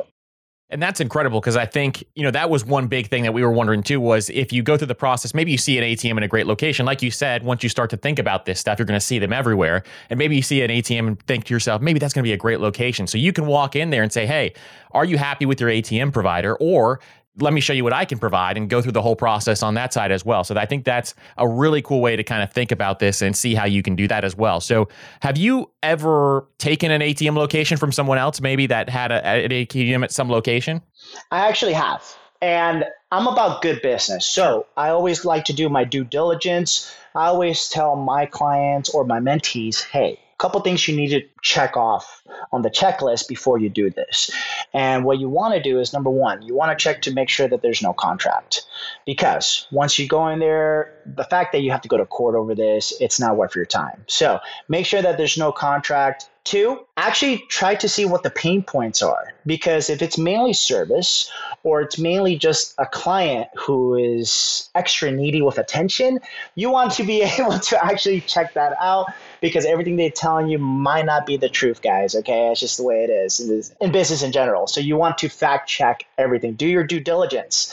And 0.72 0.82
that's 0.82 1.00
incredible 1.00 1.38
because 1.38 1.54
I 1.54 1.66
think, 1.66 2.02
you 2.14 2.22
know, 2.22 2.30
that 2.30 2.48
was 2.48 2.64
one 2.64 2.86
big 2.86 3.08
thing 3.08 3.24
that 3.24 3.34
we 3.34 3.44
were 3.44 3.52
wondering 3.52 3.82
too 3.82 4.00
was 4.00 4.30
if 4.30 4.54
you 4.54 4.62
go 4.62 4.78
through 4.78 4.86
the 4.86 4.94
process, 4.94 5.34
maybe 5.34 5.52
you 5.52 5.58
see 5.58 5.76
an 5.76 5.84
ATM 5.84 6.16
in 6.16 6.22
a 6.22 6.28
great 6.28 6.46
location. 6.46 6.86
Like 6.86 7.02
you 7.02 7.10
said, 7.10 7.44
once 7.44 7.62
you 7.62 7.68
start 7.68 7.90
to 7.90 7.98
think 7.98 8.18
about 8.18 8.46
this 8.46 8.58
stuff, 8.58 8.78
you're 8.78 8.86
going 8.86 8.98
to 8.98 9.04
see 9.04 9.18
them 9.18 9.34
everywhere. 9.34 9.82
And 10.08 10.18
maybe 10.18 10.34
you 10.34 10.40
see 10.40 10.62
an 10.62 10.70
ATM 10.70 11.06
and 11.06 11.22
think 11.26 11.44
to 11.44 11.54
yourself, 11.54 11.82
maybe 11.82 11.98
that's 11.98 12.14
going 12.14 12.24
to 12.24 12.26
be 12.28 12.32
a 12.32 12.38
great 12.38 12.58
location. 12.58 13.06
So 13.06 13.18
you 13.18 13.34
can 13.34 13.46
walk 13.46 13.76
in 13.76 13.90
there 13.90 14.02
and 14.02 14.10
say, 14.10 14.26
hey, 14.26 14.54
are 14.92 15.04
you 15.04 15.18
happy 15.18 15.44
with 15.44 15.60
your 15.60 15.68
ATM 15.68 16.10
provider? 16.10 16.56
Or 16.56 17.00
let 17.38 17.52
me 17.52 17.60
show 17.60 17.72
you 17.72 17.82
what 17.82 17.92
I 17.92 18.04
can 18.04 18.18
provide 18.18 18.56
and 18.56 18.68
go 18.68 18.82
through 18.82 18.92
the 18.92 19.02
whole 19.02 19.16
process 19.16 19.62
on 19.62 19.74
that 19.74 19.92
side 19.92 20.12
as 20.12 20.24
well. 20.24 20.44
So 20.44 20.54
I 20.56 20.66
think 20.66 20.84
that's 20.84 21.14
a 21.38 21.48
really 21.48 21.80
cool 21.80 22.00
way 22.00 22.14
to 22.14 22.22
kind 22.22 22.42
of 22.42 22.52
think 22.52 22.70
about 22.70 22.98
this 22.98 23.22
and 23.22 23.34
see 23.34 23.54
how 23.54 23.64
you 23.64 23.82
can 23.82 23.96
do 23.96 24.06
that 24.08 24.24
as 24.24 24.36
well. 24.36 24.60
So 24.60 24.88
have 25.20 25.38
you 25.38 25.70
ever 25.82 26.46
taken 26.58 26.90
an 26.90 27.00
ATM 27.00 27.36
location 27.36 27.78
from 27.78 27.90
someone 27.90 28.18
else, 28.18 28.40
maybe 28.40 28.66
that 28.66 28.88
had 28.90 29.12
a, 29.12 29.26
an 29.26 29.50
ATM 29.50 30.04
at 30.04 30.12
some 30.12 30.28
location? 30.28 30.82
I 31.30 31.48
actually 31.48 31.72
have. 31.72 32.04
And 32.42 32.84
I'm 33.12 33.26
about 33.26 33.62
good 33.62 33.80
business. 33.82 34.26
So 34.26 34.66
I 34.76 34.88
always 34.88 35.24
like 35.24 35.44
to 35.46 35.52
do 35.52 35.68
my 35.68 35.84
due 35.84 36.04
diligence. 36.04 36.92
I 37.14 37.26
always 37.26 37.68
tell 37.68 37.96
my 37.96 38.26
clients 38.26 38.90
or 38.90 39.04
my 39.04 39.20
mentees, 39.20 39.84
hey, 39.84 40.18
couple 40.42 40.60
things 40.60 40.88
you 40.88 40.96
need 40.96 41.10
to 41.10 41.22
check 41.40 41.76
off 41.76 42.24
on 42.50 42.62
the 42.62 42.68
checklist 42.68 43.28
before 43.28 43.58
you 43.58 43.68
do 43.68 43.90
this. 43.90 44.28
And 44.74 45.04
what 45.04 45.20
you 45.20 45.28
want 45.28 45.54
to 45.54 45.62
do 45.62 45.78
is 45.78 45.92
number 45.92 46.10
one, 46.10 46.42
you 46.42 46.52
want 46.52 46.76
to 46.76 46.82
check 46.82 47.02
to 47.02 47.12
make 47.12 47.28
sure 47.28 47.46
that 47.46 47.62
there's 47.62 47.80
no 47.80 47.92
contract. 47.92 48.66
Because 49.06 49.68
once 49.70 50.00
you 50.00 50.08
go 50.08 50.26
in 50.26 50.40
there, 50.40 50.94
the 51.06 51.22
fact 51.22 51.52
that 51.52 51.60
you 51.60 51.70
have 51.70 51.82
to 51.82 51.88
go 51.88 51.96
to 51.96 52.04
court 52.04 52.34
over 52.34 52.56
this, 52.56 52.92
it's 53.00 53.20
not 53.20 53.36
worth 53.36 53.54
your 53.54 53.66
time. 53.66 54.04
So 54.08 54.40
make 54.66 54.84
sure 54.84 55.00
that 55.00 55.16
there's 55.16 55.38
no 55.38 55.52
contract. 55.52 56.28
Two, 56.44 56.84
actually 56.96 57.38
try 57.48 57.76
to 57.76 57.88
see 57.88 58.04
what 58.04 58.24
the 58.24 58.30
pain 58.30 58.64
points 58.64 59.00
are. 59.00 59.32
Because 59.46 59.88
if 59.88 60.02
it's 60.02 60.18
mainly 60.18 60.52
service 60.52 61.30
or 61.62 61.82
it's 61.82 61.98
mainly 61.98 62.36
just 62.36 62.74
a 62.78 62.86
client 62.86 63.48
who 63.56 63.94
is 63.94 64.68
extra 64.74 65.12
needy 65.12 65.40
with 65.40 65.58
attention, 65.58 66.18
you 66.56 66.68
want 66.68 66.92
to 66.94 67.04
be 67.04 67.22
able 67.38 67.60
to 67.60 67.84
actually 67.84 68.22
check 68.22 68.54
that 68.54 68.76
out 68.80 69.12
because 69.40 69.64
everything 69.64 69.94
they're 69.94 70.10
telling 70.10 70.48
you 70.48 70.58
might 70.58 71.04
not 71.04 71.26
be 71.26 71.36
the 71.36 71.48
truth, 71.48 71.80
guys. 71.80 72.16
Okay. 72.16 72.50
It's 72.50 72.58
just 72.58 72.76
the 72.76 72.84
way 72.84 73.04
it 73.04 73.10
is 73.10 73.72
in 73.80 73.92
business 73.92 74.22
in 74.22 74.32
general. 74.32 74.66
So 74.66 74.80
you 74.80 74.96
want 74.96 75.18
to 75.18 75.28
fact 75.28 75.68
check 75.68 76.06
everything, 76.18 76.54
do 76.54 76.66
your 76.66 76.82
due 76.82 77.00
diligence. 77.00 77.72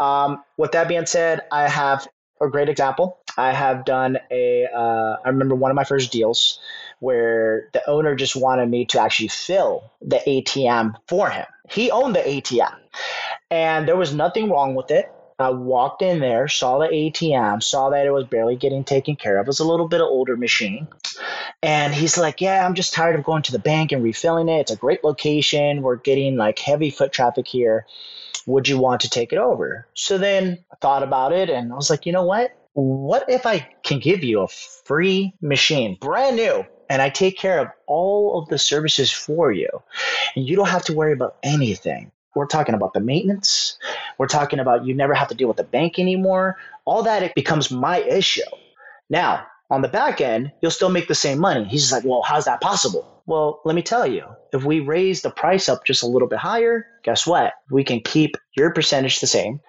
Um, 0.00 0.42
with 0.56 0.72
that 0.72 0.88
being 0.88 1.06
said, 1.06 1.42
I 1.52 1.68
have 1.68 2.08
a 2.40 2.48
great 2.48 2.68
example. 2.68 3.18
I 3.36 3.52
have 3.52 3.84
done 3.84 4.18
a. 4.30 4.66
Uh, 4.66 5.16
I 5.24 5.28
remember 5.28 5.54
one 5.54 5.70
of 5.70 5.74
my 5.74 5.84
first 5.84 6.10
deals 6.10 6.58
where 7.00 7.68
the 7.72 7.88
owner 7.88 8.14
just 8.14 8.36
wanted 8.36 8.68
me 8.70 8.84
to 8.86 9.00
actually 9.00 9.28
fill 9.28 9.90
the 10.00 10.22
ATM 10.26 10.94
for 11.08 11.28
him. 11.28 11.46
He 11.68 11.90
owned 11.90 12.14
the 12.14 12.20
ATM 12.20 12.76
and 13.50 13.88
there 13.88 13.96
was 13.96 14.14
nothing 14.14 14.50
wrong 14.50 14.74
with 14.74 14.90
it. 14.90 15.10
I 15.38 15.50
walked 15.50 16.02
in 16.02 16.20
there, 16.20 16.48
saw 16.48 16.78
the 16.78 16.88
ATM, 16.88 17.62
saw 17.62 17.90
that 17.90 18.06
it 18.06 18.10
was 18.10 18.26
barely 18.26 18.56
getting 18.56 18.84
taken 18.84 19.16
care 19.16 19.38
of. 19.38 19.46
It 19.46 19.48
was 19.48 19.60
a 19.60 19.66
little 19.66 19.88
bit 19.88 20.02
of 20.02 20.08
older 20.08 20.36
machine. 20.36 20.86
And 21.62 21.94
he's 21.94 22.18
like, 22.18 22.40
Yeah, 22.40 22.64
I'm 22.64 22.74
just 22.74 22.92
tired 22.92 23.18
of 23.18 23.24
going 23.24 23.42
to 23.44 23.52
the 23.52 23.58
bank 23.58 23.92
and 23.92 24.02
refilling 24.02 24.48
it. 24.48 24.60
It's 24.60 24.70
a 24.70 24.76
great 24.76 25.02
location. 25.02 25.82
We're 25.82 25.96
getting 25.96 26.36
like 26.36 26.58
heavy 26.58 26.90
foot 26.90 27.12
traffic 27.12 27.48
here. 27.48 27.86
Would 28.46 28.68
you 28.68 28.78
want 28.78 29.00
to 29.02 29.10
take 29.10 29.32
it 29.32 29.38
over? 29.38 29.86
So 29.94 30.18
then 30.18 30.62
I 30.72 30.76
thought 30.76 31.02
about 31.02 31.32
it 31.32 31.48
and 31.48 31.72
I 31.72 31.76
was 31.76 31.88
like, 31.88 32.04
You 32.04 32.12
know 32.12 32.24
what? 32.24 32.52
What 32.74 33.28
if 33.28 33.46
I 33.46 33.68
can 33.82 33.98
give 33.98 34.22
you 34.22 34.42
a 34.42 34.48
free 34.48 35.34
machine, 35.40 35.96
brand 36.00 36.36
new, 36.36 36.64
and 36.90 37.00
I 37.00 37.08
take 37.08 37.38
care 37.38 37.60
of 37.60 37.68
all 37.86 38.38
of 38.38 38.48
the 38.48 38.58
services 38.58 39.10
for 39.12 39.52
you. 39.52 39.68
And 40.34 40.46
you 40.46 40.56
don't 40.56 40.68
have 40.68 40.84
to 40.86 40.92
worry 40.92 41.12
about 41.12 41.36
anything. 41.44 42.10
We're 42.34 42.46
talking 42.46 42.74
about 42.74 42.94
the 42.94 43.00
maintenance. 43.00 43.78
We're 44.18 44.26
talking 44.26 44.58
about 44.58 44.84
you 44.84 44.92
never 44.92 45.14
have 45.14 45.28
to 45.28 45.34
deal 45.34 45.48
with 45.48 45.56
the 45.56 45.64
bank 45.64 45.98
anymore. 45.98 46.58
All 46.84 47.04
that 47.04 47.22
it 47.22 47.34
becomes 47.36 47.70
my 47.70 48.00
issue. 48.00 48.42
Now, 49.08 49.46
on 49.70 49.82
the 49.82 49.88
back 49.88 50.20
end, 50.20 50.50
you'll 50.60 50.72
still 50.72 50.90
make 50.90 51.06
the 51.06 51.14
same 51.14 51.38
money. 51.38 51.64
He's 51.64 51.82
just 51.82 51.92
like, 51.92 52.04
well, 52.04 52.22
how's 52.22 52.46
that 52.46 52.60
possible? 52.60 53.22
Well, 53.26 53.60
let 53.64 53.76
me 53.76 53.82
tell 53.82 54.06
you, 54.06 54.24
if 54.52 54.64
we 54.64 54.80
raise 54.80 55.22
the 55.22 55.30
price 55.30 55.68
up 55.68 55.84
just 55.84 56.02
a 56.02 56.06
little 56.08 56.26
bit 56.26 56.40
higher, 56.40 56.86
guess 57.04 57.24
what? 57.24 57.52
We 57.70 57.84
can 57.84 58.00
keep 58.00 58.36
your 58.56 58.72
percentage 58.72 59.20
the 59.20 59.28
same. 59.28 59.60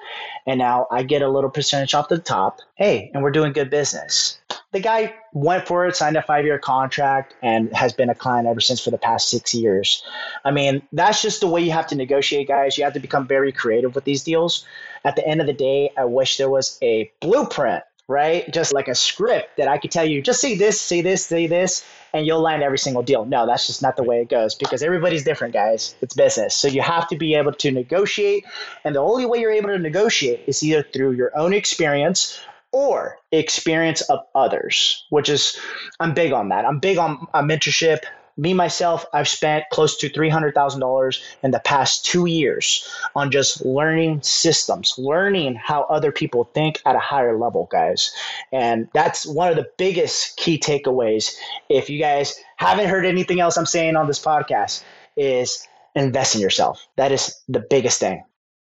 And 0.47 0.57
now 0.57 0.87
I 0.89 1.03
get 1.03 1.21
a 1.21 1.29
little 1.29 1.51
percentage 1.51 1.93
off 1.93 2.09
the 2.09 2.17
top. 2.17 2.61
Hey, 2.75 3.11
and 3.13 3.21
we're 3.21 3.29
doing 3.29 3.53
good 3.53 3.69
business 3.69 4.40
the 4.71 4.79
guy 4.79 5.13
went 5.33 5.67
for 5.67 5.85
it, 5.85 5.95
signed 5.95 6.15
a 6.17 6.21
five 6.21 6.45
year 6.45 6.57
contract, 6.57 7.35
and 7.41 7.73
has 7.73 7.93
been 7.93 8.09
a 8.09 8.15
client 8.15 8.47
ever 8.47 8.61
since 8.61 8.81
for 8.81 8.91
the 8.91 8.97
past 8.97 9.29
six 9.29 9.53
years. 9.53 10.03
I 10.45 10.51
mean, 10.51 10.81
that's 10.93 11.21
just 11.21 11.41
the 11.41 11.47
way 11.47 11.61
you 11.61 11.71
have 11.71 11.87
to 11.87 11.95
negotiate, 11.95 12.47
guys. 12.47 12.77
You 12.77 12.85
have 12.85 12.93
to 12.93 12.99
become 12.99 13.27
very 13.27 13.51
creative 13.51 13.95
with 13.95 14.05
these 14.05 14.23
deals. 14.23 14.65
At 15.03 15.15
the 15.15 15.27
end 15.27 15.41
of 15.41 15.47
the 15.47 15.53
day, 15.53 15.91
I 15.97 16.05
wish 16.05 16.37
there 16.37 16.49
was 16.49 16.77
a 16.81 17.11
blueprint, 17.19 17.83
right? 18.07 18.51
Just 18.53 18.73
like 18.73 18.87
a 18.87 18.95
script 18.95 19.57
that 19.57 19.67
I 19.67 19.77
could 19.77 19.91
tell 19.91 20.05
you, 20.05 20.21
just 20.21 20.39
say 20.39 20.55
this, 20.55 20.79
say 20.79 21.01
this, 21.01 21.25
say 21.25 21.47
this, 21.47 21.85
and 22.13 22.25
you'll 22.25 22.41
land 22.41 22.63
every 22.63 22.77
single 22.77 23.03
deal. 23.03 23.25
No, 23.25 23.45
that's 23.47 23.67
just 23.67 23.81
not 23.81 23.97
the 23.97 24.03
way 24.03 24.21
it 24.21 24.29
goes 24.29 24.55
because 24.55 24.83
everybody's 24.83 25.23
different, 25.23 25.53
guys. 25.53 25.95
It's 26.01 26.13
business. 26.13 26.55
So 26.55 26.67
you 26.67 26.81
have 26.81 27.07
to 27.09 27.17
be 27.17 27.35
able 27.35 27.53
to 27.53 27.71
negotiate. 27.71 28.45
And 28.85 28.95
the 28.95 28.99
only 28.99 29.25
way 29.25 29.39
you're 29.39 29.51
able 29.51 29.69
to 29.69 29.79
negotiate 29.79 30.41
is 30.47 30.63
either 30.63 30.83
through 30.83 31.13
your 31.13 31.37
own 31.37 31.53
experience 31.53 32.39
or 32.71 33.17
experience 33.31 34.01
of 34.01 34.19
others, 34.33 35.05
which 35.09 35.29
is, 35.29 35.59
I'm 35.99 36.13
big 36.13 36.31
on 36.31 36.49
that. 36.49 36.65
I'm 36.65 36.79
big 36.79 36.97
on, 36.97 37.27
mentorship. 37.33 37.99
Me, 38.37 38.53
myself, 38.53 39.05
I've 39.13 39.27
spent 39.27 39.65
close 39.71 39.97
to 39.97 40.09
$300,000 40.09 41.21
in 41.43 41.51
the 41.51 41.59
past 41.59 42.05
two 42.05 42.27
years 42.27 42.89
on 43.13 43.29
just 43.29 43.65
learning 43.65 44.21
systems, 44.21 44.95
learning 44.97 45.55
how 45.55 45.83
other 45.83 46.13
people 46.13 46.45
think 46.45 46.81
at 46.85 46.95
a 46.95 46.99
higher 46.99 47.37
level, 47.37 47.67
guys. 47.69 48.11
And 48.53 48.87
that's 48.93 49.25
one 49.25 49.49
of 49.49 49.57
the 49.57 49.69
biggest 49.77 50.37
key 50.37 50.57
takeaways. 50.57 51.35
If 51.69 51.89
you 51.89 51.99
guys 51.99 52.39
haven't 52.55 52.87
heard 52.87 53.05
anything 53.05 53.41
else 53.41 53.57
I'm 53.57 53.65
saying 53.65 53.97
on 53.97 54.07
this 54.07 54.23
podcast, 54.23 54.81
is 55.17 55.67
invest 55.93 56.35
in 56.35 56.41
yourself. 56.41 56.87
That 56.95 57.11
is 57.11 57.37
the 57.49 57.59
biggest 57.59 57.99
thing. 57.99 58.23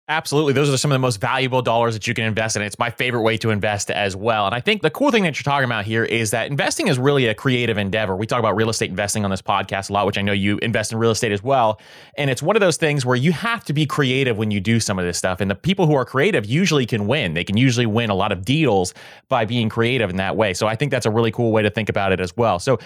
Absolutely. 0.08 0.52
Those 0.52 0.68
are 0.68 0.76
some 0.76 0.90
of 0.90 0.96
the 0.96 0.98
most 1.00 1.20
valuable 1.20 1.62
dollars 1.62 1.94
that 1.94 2.08
you 2.08 2.12
can 2.12 2.24
invest 2.24 2.56
in. 2.56 2.62
It's 2.62 2.78
my 2.78 2.90
favorite 2.90 3.22
way 3.22 3.36
to 3.36 3.50
invest 3.50 3.88
as 3.88 4.16
well. 4.16 4.46
And 4.46 4.54
I 4.54 4.58
think 4.58 4.82
the 4.82 4.90
cool 4.90 5.12
thing 5.12 5.22
that 5.22 5.36
you're 5.36 5.44
talking 5.44 5.64
about 5.64 5.84
here 5.84 6.04
is 6.04 6.32
that 6.32 6.50
investing 6.50 6.88
is 6.88 6.98
really 6.98 7.28
a 7.28 7.34
creative 7.34 7.78
endeavor. 7.78 8.16
We 8.16 8.26
talk 8.26 8.40
about 8.40 8.56
real 8.56 8.68
estate 8.68 8.90
investing 8.90 9.24
on 9.24 9.30
this 9.30 9.40
podcast 9.40 9.90
a 9.90 9.92
lot, 9.92 10.04
which 10.06 10.18
I 10.18 10.22
know 10.22 10.32
you 10.32 10.58
invest 10.58 10.90
in 10.90 10.98
real 10.98 11.12
estate 11.12 11.30
as 11.30 11.44
well. 11.44 11.80
And 12.18 12.30
it's 12.30 12.42
one 12.42 12.56
of 12.56 12.60
those 12.60 12.76
things 12.76 13.06
where 13.06 13.14
you 13.14 13.30
have 13.30 13.62
to 13.64 13.72
be 13.72 13.86
creative 13.86 14.36
when 14.36 14.50
you 14.50 14.60
do 14.60 14.80
some 14.80 14.98
of 14.98 15.04
this 15.04 15.16
stuff. 15.16 15.40
And 15.40 15.48
the 15.48 15.54
people 15.54 15.86
who 15.86 15.94
are 15.94 16.04
creative 16.04 16.44
usually 16.46 16.84
can 16.84 17.06
win. 17.06 17.34
They 17.34 17.44
can 17.44 17.56
usually 17.56 17.86
win 17.86 18.10
a 18.10 18.14
lot 18.14 18.32
of 18.32 18.44
deals 18.44 18.94
by 19.28 19.44
being 19.44 19.68
creative 19.68 20.10
in 20.10 20.16
that 20.16 20.36
way. 20.36 20.52
So 20.52 20.66
I 20.66 20.74
think 20.74 20.90
that's 20.90 21.06
a 21.06 21.10
really 21.12 21.30
cool 21.30 21.52
way 21.52 21.62
to 21.62 21.70
think 21.70 21.88
about 21.88 22.10
it 22.10 22.20
as 22.20 22.36
well. 22.36 22.58
So 22.58 22.80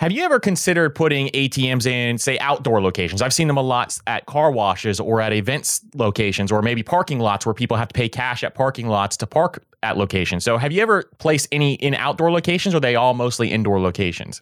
have 0.00 0.12
you 0.12 0.24
ever 0.24 0.40
considered 0.40 0.94
putting 0.94 1.28
ATMs 1.28 1.84
in, 1.84 2.16
say, 2.16 2.38
outdoor 2.38 2.80
locations? 2.80 3.20
I've 3.20 3.34
seen 3.34 3.48
them 3.48 3.58
a 3.58 3.62
lot 3.62 3.98
at 4.06 4.24
car 4.24 4.50
washes 4.50 4.98
or 4.98 5.20
at 5.20 5.34
events 5.34 5.82
locations 5.94 6.50
or 6.50 6.62
maybe 6.62 6.82
parking 6.82 7.18
lots 7.18 7.44
where 7.44 7.52
people 7.52 7.76
have 7.76 7.88
to 7.88 7.92
pay 7.92 8.08
cash 8.08 8.42
at 8.42 8.54
parking 8.54 8.88
lots 8.88 9.18
to 9.18 9.26
park 9.26 9.62
at 9.82 9.98
locations. 9.98 10.42
So, 10.42 10.56
have 10.56 10.72
you 10.72 10.80
ever 10.80 11.04
placed 11.18 11.48
any 11.52 11.74
in 11.74 11.94
outdoor 11.94 12.32
locations 12.32 12.74
or 12.74 12.78
are 12.78 12.80
they 12.80 12.94
all 12.94 13.12
mostly 13.12 13.50
indoor 13.50 13.78
locations? 13.78 14.40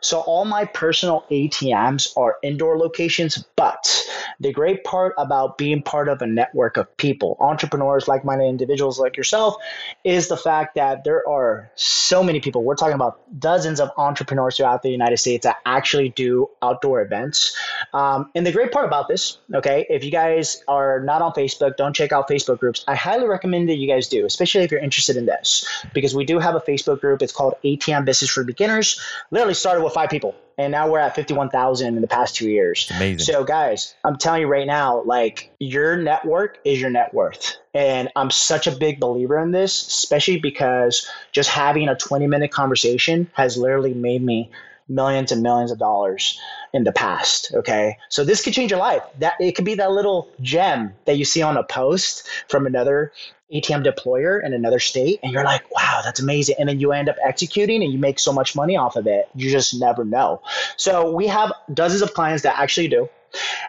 So 0.00 0.20
all 0.20 0.44
my 0.44 0.64
personal 0.64 1.24
ATMs 1.30 2.16
are 2.16 2.36
indoor 2.42 2.78
locations, 2.78 3.44
but 3.56 4.02
the 4.40 4.52
great 4.52 4.84
part 4.84 5.14
about 5.18 5.58
being 5.58 5.82
part 5.82 6.08
of 6.08 6.22
a 6.22 6.26
network 6.26 6.76
of 6.76 6.96
people, 6.96 7.36
entrepreneurs, 7.40 8.08
like 8.08 8.24
minded 8.24 8.46
individuals 8.46 8.98
like 8.98 9.16
yourself, 9.16 9.56
is 10.04 10.28
the 10.28 10.36
fact 10.36 10.76
that 10.76 11.04
there 11.04 11.28
are 11.28 11.70
so 11.74 12.22
many 12.22 12.40
people. 12.40 12.62
We're 12.64 12.76
talking 12.76 12.94
about 12.94 13.20
dozens 13.38 13.80
of 13.80 13.90
entrepreneurs 13.96 14.56
throughout 14.56 14.82
the 14.82 14.90
United 14.90 15.18
States 15.18 15.44
that 15.44 15.56
actually 15.66 16.08
do 16.10 16.48
outdoor 16.62 17.02
events. 17.02 17.56
Um, 17.92 18.30
and 18.34 18.46
the 18.46 18.52
great 18.52 18.72
part 18.72 18.86
about 18.86 19.08
this, 19.08 19.38
okay, 19.54 19.86
if 19.90 20.04
you 20.04 20.10
guys 20.10 20.62
are 20.68 21.00
not 21.00 21.22
on 21.22 21.32
Facebook, 21.32 21.76
don't 21.76 21.94
check 21.94 22.12
out 22.12 22.28
Facebook 22.28 22.58
groups. 22.58 22.84
I 22.88 22.94
highly 22.94 23.26
recommend 23.26 23.68
that 23.68 23.76
you 23.76 23.86
guys 23.86 24.08
do, 24.08 24.24
especially 24.24 24.62
if 24.62 24.70
you're 24.70 24.80
interested 24.80 25.16
in 25.16 25.26
this, 25.26 25.66
because 25.92 26.14
we 26.14 26.24
do 26.24 26.38
have 26.38 26.54
a 26.54 26.60
Facebook 26.60 27.00
group. 27.00 27.22
It's 27.22 27.32
called 27.32 27.54
ATM 27.64 28.04
Business 28.04 28.30
for 28.30 28.44
Beginners. 28.44 29.00
Literally 29.30 29.54
started 29.54 29.84
with 29.84 29.89
with 29.90 29.94
five 29.94 30.10
people, 30.10 30.34
and 30.56 30.72
now 30.72 30.90
we're 30.90 30.98
at 30.98 31.14
fifty-one 31.14 31.50
thousand 31.50 31.96
in 31.96 32.00
the 32.00 32.08
past 32.08 32.36
two 32.36 32.48
years. 32.48 32.90
Amazing. 32.96 33.18
So, 33.18 33.44
guys, 33.44 33.94
I'm 34.04 34.16
telling 34.16 34.42
you 34.42 34.46
right 34.46 34.66
now, 34.66 35.02
like 35.02 35.50
your 35.58 35.96
network 35.96 36.58
is 36.64 36.80
your 36.80 36.90
net 36.90 37.12
worth, 37.12 37.56
and 37.74 38.08
I'm 38.16 38.30
such 38.30 38.66
a 38.66 38.72
big 38.72 39.00
believer 39.00 39.38
in 39.38 39.50
this, 39.50 39.86
especially 39.86 40.38
because 40.38 41.08
just 41.32 41.50
having 41.50 41.88
a 41.88 41.96
twenty-minute 41.96 42.50
conversation 42.50 43.30
has 43.34 43.56
literally 43.56 43.94
made 43.94 44.22
me 44.22 44.50
millions 44.88 45.30
and 45.30 45.42
millions 45.42 45.70
of 45.70 45.78
dollars 45.78 46.40
in 46.72 46.82
the 46.82 46.90
past 46.90 47.52
okay 47.54 47.96
so 48.08 48.24
this 48.24 48.42
could 48.42 48.52
change 48.52 48.72
your 48.72 48.80
life 48.80 49.02
that 49.20 49.34
it 49.38 49.52
could 49.52 49.64
be 49.64 49.74
that 49.74 49.92
little 49.92 50.28
gem 50.40 50.92
that 51.04 51.16
you 51.16 51.24
see 51.24 51.42
on 51.42 51.56
a 51.56 51.62
post 51.62 52.28
from 52.48 52.66
another 52.66 53.12
ATM 53.52 53.84
deployer 53.84 54.44
in 54.44 54.52
another 54.52 54.78
state 54.78 55.20
and 55.22 55.32
you're 55.32 55.44
like, 55.44 55.70
wow, 55.74 56.00
that's 56.04 56.20
amazing. 56.20 56.56
And 56.58 56.68
then 56.68 56.80
you 56.80 56.92
end 56.92 57.08
up 57.08 57.16
executing 57.24 57.82
and 57.82 57.92
you 57.92 57.98
make 57.98 58.18
so 58.18 58.32
much 58.32 58.54
money 58.54 58.76
off 58.76 58.96
of 58.96 59.06
it. 59.06 59.28
You 59.34 59.50
just 59.50 59.78
never 59.78 60.04
know. 60.04 60.42
So 60.76 61.14
we 61.14 61.26
have 61.26 61.52
dozens 61.72 62.02
of 62.02 62.14
clients 62.14 62.42
that 62.44 62.58
actually 62.58 62.88
do. 62.88 63.08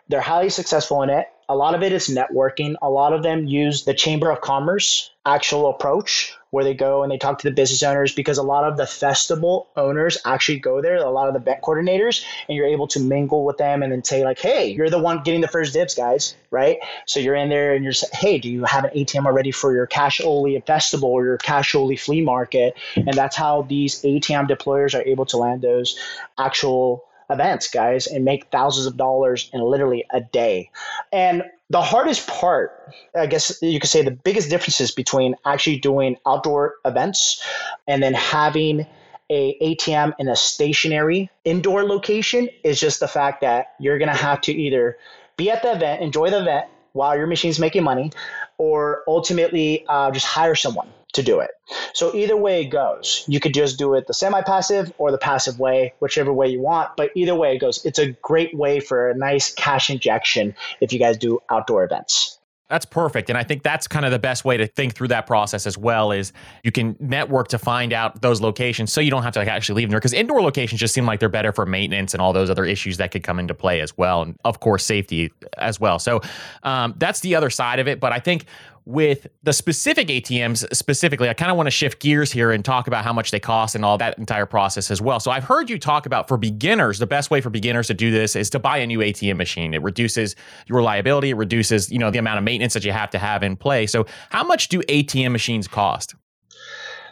They're 0.10 0.22
highly 0.22 0.50
successful 0.50 1.02
in 1.04 1.10
it. 1.10 1.28
A 1.50 1.56
lot 1.56 1.76
of 1.76 1.84
it 1.84 1.92
is 1.92 2.08
networking. 2.08 2.76
A 2.82 2.90
lot 2.90 3.14
of 3.14 3.24
them 3.24 3.46
use 3.46 3.84
the 3.84 3.94
Chamber 3.94 4.32
of 4.32 4.42
Commerce 4.42 5.12
actual 5.26 5.70
approach 5.70 6.36
where 6.52 6.64
they 6.64 6.74
go 6.74 7.02
and 7.02 7.12
they 7.12 7.18
talk 7.18 7.40
to 7.40 7.50
the 7.50 7.56
business 7.56 7.82
owners 7.82 8.14
because 8.14 8.38
a 8.38 8.44
lot 8.44 8.64
of 8.66 8.78
the 8.78 8.86
festival 8.86 9.68
owners 9.76 10.18
actually 10.26 10.60
go 10.60 10.82
there, 10.82 10.98
a 10.98 11.10
lot 11.10 11.28
of 11.28 11.34
the 11.34 11.40
event 11.40 11.62
coordinators, 11.64 12.24
and 12.48 12.56
you're 12.56 12.68
able 12.68 12.88
to 12.88 13.00
mingle 13.00 13.46
with 13.46 13.58
them 13.58 13.82
and 13.82 13.92
then 13.92 14.04
say, 14.04 14.24
like, 14.24 14.40
hey, 14.40 14.70
you're 14.72 14.90
the 14.90 15.00
one 15.00 15.24
getting 15.24 15.42
the 15.42 15.48
first 15.48 15.74
dibs, 15.74 15.96
guys, 15.96 16.36
right? 16.52 16.78
So 17.08 17.20
you're 17.20 17.36
in 17.36 17.50
there 17.50 17.74
and 17.74 17.84
you're 17.84 17.94
saying, 17.94 18.12
hey, 18.14 18.38
do 18.38 18.50
you 18.50 18.66
have 18.66 18.84
an 18.84 18.92
ATM 18.92 19.26
already 19.26 19.52
for 19.52 19.74
your 19.74 19.88
cash 19.88 20.22
only 20.24 20.60
festival 20.68 21.10
or 21.10 21.26
your 21.26 21.38
cash 21.38 21.74
only 21.74 21.96
flea 21.96 22.22
market? 22.22 22.78
And 22.96 23.14
that's 23.14 23.36
how 23.36 23.64
these 23.64 24.02
ATM 24.02 24.50
deployers 24.50 24.98
are 24.98 25.04
able 25.04 25.26
to 25.28 25.38
land 25.38 25.62
those 25.62 25.98
actual 26.38 27.06
events, 27.30 27.70
guys, 27.70 28.08
and 28.08 28.26
make 28.26 28.52
thousands 28.52 28.86
of 28.86 28.98
dollars 28.98 29.50
in 29.54 29.62
literally 29.62 30.06
a 30.10 30.22
day. 30.22 30.70
And 31.12 31.44
the 31.72 31.82
hardest 31.82 32.28
part, 32.28 32.94
I 33.16 33.28
guess 33.28 33.62
you 33.62 33.80
could 33.80 33.90
say 33.90 34.04
the 34.04 34.12
biggest 34.12 34.50
differences 34.50 34.92
between 34.92 35.36
actually 35.46 35.80
doing 35.80 36.18
outdoor 36.26 36.76
events 36.84 37.42
and 37.88 38.04
then 38.04 38.14
having 38.14 38.86
a 39.30 39.58
ATM 39.62 40.14
in 40.20 40.28
a 40.28 40.36
stationary 40.36 41.30
indoor 41.46 41.86
location 41.86 42.50
is 42.66 42.78
just 42.78 43.00
the 43.00 43.08
fact 43.08 43.40
that 43.40 43.74
you're 43.80 43.98
going 43.98 44.10
to 44.12 44.18
have 44.18 44.42
to 44.42 44.52
either 44.52 44.98
be 45.38 45.50
at 45.50 45.62
the 45.62 45.72
event, 45.72 46.02
enjoy 46.02 46.30
the 46.30 46.42
event 46.42 46.68
while 46.92 47.16
your 47.16 47.26
machine's 47.26 47.58
making 47.58 47.84
money, 47.84 48.12
or 48.58 49.04
ultimately 49.08 49.86
uh, 49.88 50.12
just 50.12 50.26
hire 50.26 50.56
someone 50.56 50.90
to 51.14 51.24
do 51.24 51.40
it. 51.40 51.52
So 51.94 52.14
either 52.16 52.38
way 52.38 52.62
it 52.62 52.66
goes, 52.66 53.24
you 53.28 53.40
could 53.40 53.54
just 53.54 53.78
do 53.78 53.94
it 53.96 54.08
the 54.08 54.14
semi-passive 54.14 54.94
or 54.98 55.12
the 55.12 55.18
passive 55.18 55.60
way, 55.60 55.94
whichever 56.00 56.32
way 56.32 56.48
you 56.48 56.62
want. 56.62 56.96
But 56.96 57.12
either 57.16 57.36
way 57.36 57.56
it 57.56 57.60
goes, 57.60 57.84
it's 57.86 58.00
a 58.00 58.12
great 58.22 58.56
way 58.56 58.80
for 58.80 59.10
a 59.10 59.18
nice 59.18 59.54
cash 59.54 59.90
injection 59.90 60.56
if 60.80 60.94
you 60.94 61.00
guys 61.00 61.18
do 61.18 61.40
outdoor 61.50 61.84
events. 61.84 62.40
That's 62.72 62.86
perfect. 62.86 63.30
And 63.30 63.38
I 63.38 63.44
think 63.44 63.64
that's 63.64 63.86
kind 63.86 64.06
of 64.06 64.12
the 64.12 64.20
best 64.20 64.46
way 64.46 64.56
to 64.56 64.66
think 64.66 64.94
through 64.94 65.10
that 65.10 65.28
process 65.28 65.68
as 65.68 65.78
well 65.78 66.14
is 66.14 66.32
you 66.64 66.72
can 66.72 66.96
network 67.02 67.50
to 67.50 67.58
find 67.58 67.92
out 67.92 68.22
those 68.22 68.40
locations 68.40 68.94
so 68.94 69.02
you 69.02 69.12
don't 69.12 69.24
have 69.24 69.34
to 69.34 69.40
like 69.40 69.50
actually 69.50 69.82
leave 69.82 69.90
them 69.90 69.92
there 69.92 70.00
because 70.00 70.14
indoor 70.14 70.42
locations 70.42 70.80
just 70.80 70.94
seem 70.94 71.06
like 71.06 71.20
they're 71.20 71.28
better 71.28 71.52
for 71.52 71.66
maintenance 71.66 72.14
and 72.14 72.22
all 72.22 72.32
those 72.32 72.50
other 72.50 72.64
issues 72.64 72.96
that 72.96 73.12
could 73.12 73.24
come 73.24 73.40
into 73.40 73.54
play 73.54 73.82
as 73.82 73.98
well. 73.98 74.22
And 74.22 74.40
of 74.46 74.62
course, 74.62 74.86
safety 74.86 75.34
as 75.58 75.82
well. 75.82 76.00
So 76.00 76.22
um, 76.64 76.94
that's 76.96 77.20
the 77.20 77.36
other 77.36 77.50
side 77.50 77.80
of 77.80 77.90
it. 77.90 78.00
But 78.00 78.14
I 78.14 78.20
think 78.20 78.46
with 78.92 79.28
the 79.44 79.54
specific 79.54 80.10
ATMs 80.10 80.66
specifically, 80.76 81.30
I 81.30 81.34
kind 81.34 81.50
of 81.50 81.58
want 81.58 81.68
to 81.68 81.72
shift 81.72 82.02
gears 82.02 82.32
here 82.32 82.52
and 82.52 82.64
talk 82.64 82.88
about 82.88 83.04
how 83.04 83.14
much 83.14 83.32
they 83.32 83.40
cost 83.40 83.74
and 83.76 83.86
all 83.86 83.98
that 83.98 84.18
entire 84.18 84.46
process 84.46 84.92
as 84.92 85.02
well. 85.02 85.20
So 85.20 85.32
I've 85.32 85.44
heard 85.44 85.70
you 85.70 85.80
talk 85.80 86.06
about 86.06 86.28
for 86.28 86.38
beginners, 86.38 87.00
the 87.00 87.08
best 87.08 87.32
way 87.32 87.42
for 87.42 87.50
beginners 87.50 87.88
to 87.88 87.94
do 87.94 88.12
this 88.12 88.36
is 88.36 88.50
to 88.52 88.60
buy 88.60 88.78
a 88.78 88.88
new 88.88 89.00
ATM 89.00 89.38
machine. 89.38 89.74
It 89.74 89.82
reduces 89.82 90.36
your 90.68 90.82
liability, 90.82 91.30
it 91.30 91.38
reduces, 91.38 91.92
you 91.92 92.00
know, 92.00 92.12
the 92.12 92.20
amount 92.20 92.38
of 92.38 92.44
maintenance 92.44 92.74
that 92.74 92.84
you 92.84 92.92
have 92.92 93.10
to 93.12 93.18
have 93.18 93.44
in 93.44 93.56
play. 93.56 93.88
So 93.88 94.06
how 94.30 94.44
much 94.44 94.68
do 94.68 94.82
ATM 94.82 95.32
machines 95.32 95.68
cost? 95.68 96.16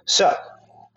So 0.06 0.36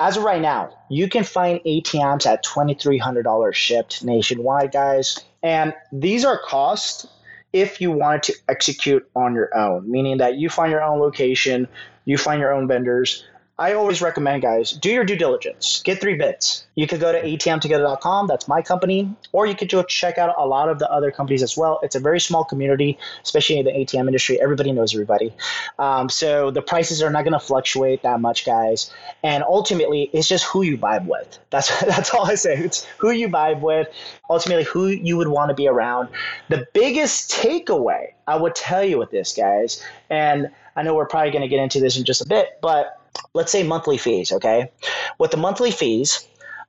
as 0.00 0.16
of 0.16 0.24
right 0.24 0.42
now, 0.42 0.70
you 0.90 1.08
can 1.08 1.22
find 1.22 1.60
ATMs 1.64 2.26
at 2.26 2.44
$2,300 2.44 3.54
shipped 3.54 4.04
nationwide, 4.04 4.72
guys. 4.72 5.20
And 5.44 5.74
these 5.92 6.24
are 6.24 6.38
costs 6.38 7.06
if 7.52 7.80
you 7.80 7.90
wanted 7.90 8.22
to 8.24 8.34
execute 8.48 9.08
on 9.14 9.34
your 9.34 9.56
own, 9.56 9.90
meaning 9.90 10.18
that 10.18 10.36
you 10.36 10.48
find 10.48 10.70
your 10.70 10.82
own 10.82 11.00
location, 11.00 11.68
you 12.04 12.16
find 12.18 12.40
your 12.40 12.52
own 12.52 12.66
vendors, 12.66 13.24
I 13.62 13.74
always 13.74 14.02
recommend, 14.02 14.42
guys, 14.42 14.72
do 14.72 14.90
your 14.90 15.04
due 15.04 15.14
diligence. 15.14 15.82
Get 15.84 16.00
three 16.00 16.16
bits. 16.16 16.66
You 16.74 16.88
could 16.88 16.98
go 16.98 17.12
to 17.12 17.22
atmtogether.com, 17.22 18.26
that's 18.26 18.48
my 18.48 18.60
company, 18.60 19.14
or 19.30 19.46
you 19.46 19.54
could 19.54 19.70
go 19.70 19.84
check 19.84 20.18
out 20.18 20.34
a 20.36 20.44
lot 20.44 20.68
of 20.68 20.80
the 20.80 20.90
other 20.90 21.12
companies 21.12 21.44
as 21.44 21.56
well. 21.56 21.78
It's 21.84 21.94
a 21.94 22.00
very 22.00 22.18
small 22.18 22.42
community, 22.42 22.98
especially 23.22 23.60
in 23.60 23.64
the 23.64 23.70
ATM 23.70 24.08
industry. 24.08 24.42
Everybody 24.42 24.72
knows 24.72 24.92
everybody. 24.92 25.32
Um, 25.78 26.08
so 26.08 26.50
the 26.50 26.60
prices 26.60 27.04
are 27.04 27.10
not 27.10 27.22
going 27.22 27.34
to 27.34 27.38
fluctuate 27.38 28.02
that 28.02 28.20
much, 28.20 28.44
guys. 28.44 28.90
And 29.22 29.44
ultimately, 29.44 30.10
it's 30.12 30.26
just 30.26 30.42
who 30.42 30.62
you 30.62 30.76
vibe 30.76 31.06
with. 31.06 31.38
That's, 31.50 31.68
that's 31.84 32.14
all 32.14 32.24
I 32.24 32.34
say. 32.34 32.56
It's 32.56 32.84
who 32.96 33.10
you 33.10 33.28
vibe 33.28 33.60
with, 33.60 33.86
ultimately, 34.30 34.64
who 34.64 34.88
you 34.88 35.18
would 35.18 35.28
want 35.28 35.50
to 35.50 35.54
be 35.54 35.68
around. 35.68 36.08
The 36.48 36.66
biggest 36.72 37.30
takeaway 37.30 38.14
I 38.26 38.36
would 38.36 38.54
tell 38.54 38.82
you 38.82 38.98
with 38.98 39.10
this, 39.10 39.34
guys, 39.34 39.82
and 40.08 40.50
I 40.76 40.82
know 40.82 40.94
we're 40.94 41.06
probably 41.06 41.30
going 41.30 41.42
to 41.42 41.48
get 41.48 41.60
into 41.60 41.80
this 41.80 41.98
in 41.98 42.04
just 42.04 42.22
a 42.22 42.26
bit, 42.26 42.58
but 42.60 42.98
let's 43.34 43.52
say 43.52 43.62
monthly 43.62 43.98
fees, 43.98 44.32
okay? 44.32 44.70
With 45.18 45.30
the 45.30 45.36
monthly 45.36 45.70
fees, 45.70 46.26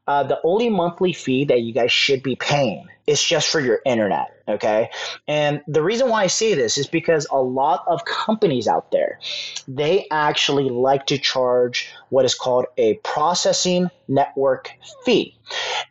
uh, 0.08 0.24
the 0.24 0.40
only 0.44 0.70
monthly 0.70 1.14
fee 1.14 1.46
that 1.46 1.62
you 1.62 1.74
guys 1.74 1.92
should 1.92 2.22
be 2.24 2.36
paying 2.36 2.88
is 3.06 3.22
just 3.22 3.50
for 3.50 3.60
your 3.60 3.80
internet, 3.86 4.34
okay? 4.48 4.90
And 5.28 5.62
the 5.68 5.82
reason 5.82 6.10
why 6.10 6.24
I 6.24 6.28
say 6.28 6.54
this 6.54 6.78
is 6.78 6.88
because 6.88 7.28
a 7.32 7.42
lot 7.42 7.84
of 7.88 8.06
companies 8.06 8.68
out 8.68 8.92
there, 8.92 9.20
they 9.68 10.08
actually 10.10 10.70
like 10.70 11.08
to 11.08 11.18
charge 11.18 11.90
what 12.10 12.26
is 12.26 12.36
called 12.36 12.66
a 12.78 12.96
processing 12.96 13.90
network 14.08 14.72
fee. 15.06 15.38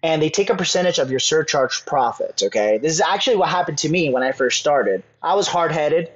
And 0.03 0.23
they 0.23 0.31
take 0.31 0.51
a 0.51 0.57
percentage 0.57 0.99
of 0.99 1.11
your 1.11 1.21
surcharge 1.21 1.85
profits, 1.87 2.43
okay? 2.45 2.79
This 2.79 2.93
is 2.93 3.01
actually 3.01 3.37
what 3.37 3.51
happened 3.51 3.79
to 3.79 3.89
me 3.89 4.11
when 4.11 4.23
I 4.23 4.33
first 4.33 4.59
started. 4.59 5.03
I 5.23 5.35
was 5.35 5.49
hard 5.49 5.73
headed. 5.73 6.11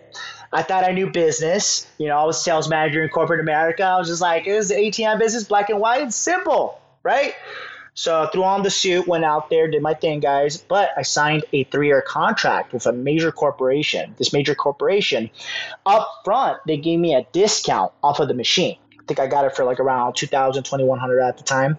I 0.52 0.62
thought 0.62 0.84
I 0.84 0.92
knew 0.92 1.10
business. 1.10 1.86
You 1.98 2.08
know, 2.08 2.16
I 2.16 2.24
was 2.24 2.42
sales 2.42 2.68
manager 2.68 3.02
in 3.02 3.08
corporate 3.08 3.40
America. 3.40 3.82
I 3.82 3.98
was 3.98 4.08
just 4.08 4.20
like, 4.20 4.46
it 4.46 4.54
was 4.54 4.70
ATM 4.70 5.18
business, 5.18 5.44
black 5.44 5.70
and 5.70 5.80
white, 5.80 6.02
it's 6.02 6.16
simple, 6.16 6.80
right? 7.02 7.34
So 7.94 8.24
I 8.24 8.26
threw 8.30 8.44
on 8.44 8.62
the 8.62 8.70
suit, 8.70 9.08
went 9.08 9.24
out 9.24 9.48
there, 9.48 9.68
did 9.68 9.80
my 9.80 9.94
thing, 9.94 10.20
guys. 10.20 10.58
But 10.58 10.90
I 10.98 11.02
signed 11.02 11.44
a 11.54 11.64
three-year 11.64 12.02
contract 12.02 12.74
with 12.74 12.86
a 12.86 12.92
major 12.92 13.32
corporation. 13.32 14.14
This 14.18 14.34
major 14.34 14.54
corporation, 14.54 15.30
up 15.86 16.06
front, 16.22 16.58
they 16.66 16.76
gave 16.76 17.00
me 17.00 17.14
a 17.14 17.26
discount 17.32 17.92
off 18.02 18.20
of 18.20 18.28
the 18.28 18.34
machine. 18.34 18.76
I 19.00 19.02
think 19.06 19.18
I 19.18 19.26
got 19.26 19.46
it 19.46 19.56
for 19.56 19.64
like 19.64 19.80
around 19.80 20.14
2000 20.14 20.64
2100 20.64 21.20
at 21.20 21.38
the 21.38 21.44
time. 21.44 21.78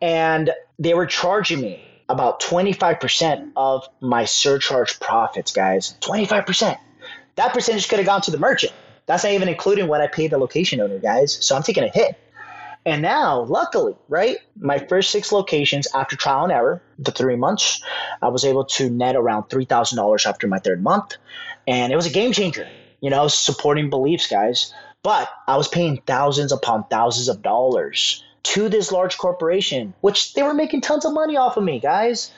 And 0.00 0.50
they 0.78 0.94
were 0.94 1.06
charging 1.06 1.60
me 1.60 1.84
about 2.08 2.40
25% 2.40 3.52
of 3.54 3.86
my 4.00 4.24
surcharge 4.24 5.00
profits, 5.00 5.52
guys. 5.52 5.96
25% 6.00 6.78
that 7.36 7.52
percentage 7.52 7.88
could 7.88 7.98
have 7.98 8.06
gone 8.06 8.20
to 8.22 8.30
the 8.30 8.38
merchant. 8.38 8.72
That's 9.06 9.24
not 9.24 9.32
even 9.32 9.48
including 9.48 9.88
what 9.88 10.00
I 10.00 10.06
paid 10.06 10.30
the 10.30 10.38
location 10.38 10.80
owner, 10.80 10.98
guys. 10.98 11.44
So 11.44 11.56
I'm 11.56 11.62
taking 11.62 11.84
a 11.84 11.88
hit. 11.88 12.16
And 12.84 13.00
now, 13.00 13.42
luckily, 13.42 13.94
right, 14.08 14.38
my 14.58 14.78
first 14.78 15.10
six 15.10 15.30
locations 15.30 15.86
after 15.94 16.16
trial 16.16 16.44
and 16.44 16.52
error, 16.52 16.82
the 16.98 17.12
three 17.12 17.36
months, 17.36 17.82
I 18.20 18.28
was 18.28 18.44
able 18.44 18.64
to 18.64 18.90
net 18.90 19.14
around 19.14 19.44
$3,000 19.44 20.26
after 20.26 20.48
my 20.48 20.58
third 20.58 20.82
month. 20.82 21.16
And 21.66 21.92
it 21.92 21.96
was 21.96 22.06
a 22.06 22.10
game 22.10 22.32
changer, 22.32 22.68
you 23.00 23.10
know, 23.10 23.28
supporting 23.28 23.88
beliefs, 23.88 24.26
guys. 24.26 24.74
But 25.04 25.30
I 25.46 25.56
was 25.56 25.68
paying 25.68 26.02
thousands 26.06 26.50
upon 26.50 26.84
thousands 26.84 27.28
of 27.28 27.42
dollars 27.42 28.24
to 28.44 28.68
this 28.68 28.90
large 28.90 29.16
corporation, 29.16 29.94
which 30.00 30.34
they 30.34 30.42
were 30.42 30.54
making 30.54 30.80
tons 30.80 31.04
of 31.04 31.12
money 31.12 31.36
off 31.36 31.56
of 31.56 31.62
me, 31.62 31.78
guys. 31.78 32.32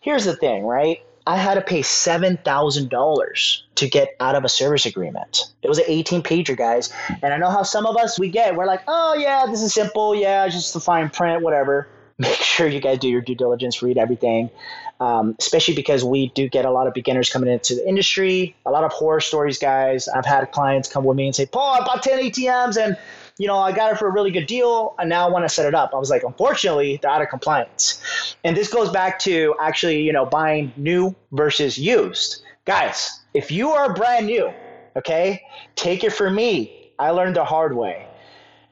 Here's 0.00 0.24
the 0.24 0.36
thing, 0.36 0.64
right? 0.64 1.00
I 1.28 1.36
had 1.36 1.54
to 1.56 1.60
pay 1.60 1.82
$7,000 1.82 3.62
to 3.74 3.88
get 3.88 4.16
out 4.18 4.34
of 4.34 4.44
a 4.44 4.48
service 4.48 4.86
agreement. 4.86 5.52
It 5.62 5.68
was 5.68 5.76
an 5.76 5.84
18 5.86 6.22
pager, 6.22 6.56
guys. 6.56 6.90
And 7.22 7.34
I 7.34 7.36
know 7.36 7.50
how 7.50 7.64
some 7.64 7.84
of 7.84 7.98
us 7.98 8.18
we 8.18 8.30
get. 8.30 8.56
We're 8.56 8.64
like, 8.64 8.80
oh, 8.88 9.14
yeah, 9.14 9.44
this 9.44 9.60
is 9.60 9.74
simple. 9.74 10.14
Yeah, 10.14 10.48
just 10.48 10.72
the 10.72 10.80
fine 10.80 11.10
print, 11.10 11.42
whatever. 11.42 11.86
Make 12.18 12.32
sure 12.32 12.66
you 12.66 12.80
guys 12.80 12.98
do 12.98 13.08
your 13.10 13.20
due 13.20 13.34
diligence, 13.34 13.82
read 13.82 13.98
everything, 13.98 14.48
um, 15.00 15.36
especially 15.38 15.74
because 15.74 16.02
we 16.02 16.30
do 16.30 16.48
get 16.48 16.64
a 16.64 16.70
lot 16.70 16.86
of 16.86 16.94
beginners 16.94 17.28
coming 17.28 17.50
into 17.50 17.74
the 17.74 17.86
industry, 17.86 18.56
a 18.64 18.70
lot 18.70 18.84
of 18.84 18.92
horror 18.92 19.20
stories, 19.20 19.58
guys. 19.58 20.08
I've 20.08 20.24
had 20.24 20.50
clients 20.50 20.90
come 20.90 21.04
with 21.04 21.18
me 21.18 21.26
and 21.26 21.36
say, 21.36 21.44
Paul, 21.44 21.74
I 21.74 21.84
bought 21.84 22.02
10 22.02 22.20
ATMs 22.20 22.82
and 22.82 22.96
you 23.38 23.46
know, 23.46 23.58
I 23.58 23.72
got 23.72 23.92
it 23.92 23.98
for 23.98 24.08
a 24.08 24.10
really 24.10 24.32
good 24.32 24.46
deal, 24.46 24.94
and 24.98 25.08
now 25.08 25.26
I 25.26 25.30
want 25.30 25.44
to 25.44 25.48
set 25.48 25.66
it 25.66 25.74
up. 25.74 25.94
I 25.94 25.98
was 25.98 26.10
like, 26.10 26.24
unfortunately, 26.24 26.98
they're 27.00 27.10
out 27.10 27.22
of 27.22 27.28
compliance. 27.28 28.02
And 28.42 28.56
this 28.56 28.68
goes 28.72 28.90
back 28.90 29.18
to 29.20 29.54
actually, 29.60 30.02
you 30.02 30.12
know, 30.12 30.26
buying 30.26 30.72
new 30.76 31.14
versus 31.30 31.78
used. 31.78 32.42
Guys, 32.64 33.20
if 33.34 33.50
you 33.52 33.70
are 33.70 33.94
brand 33.94 34.26
new, 34.26 34.52
okay, 34.96 35.40
take 35.76 36.02
it 36.02 36.12
from 36.12 36.34
me. 36.34 36.90
I 36.98 37.10
learned 37.10 37.36
the 37.36 37.44
hard 37.44 37.76
way. 37.76 38.08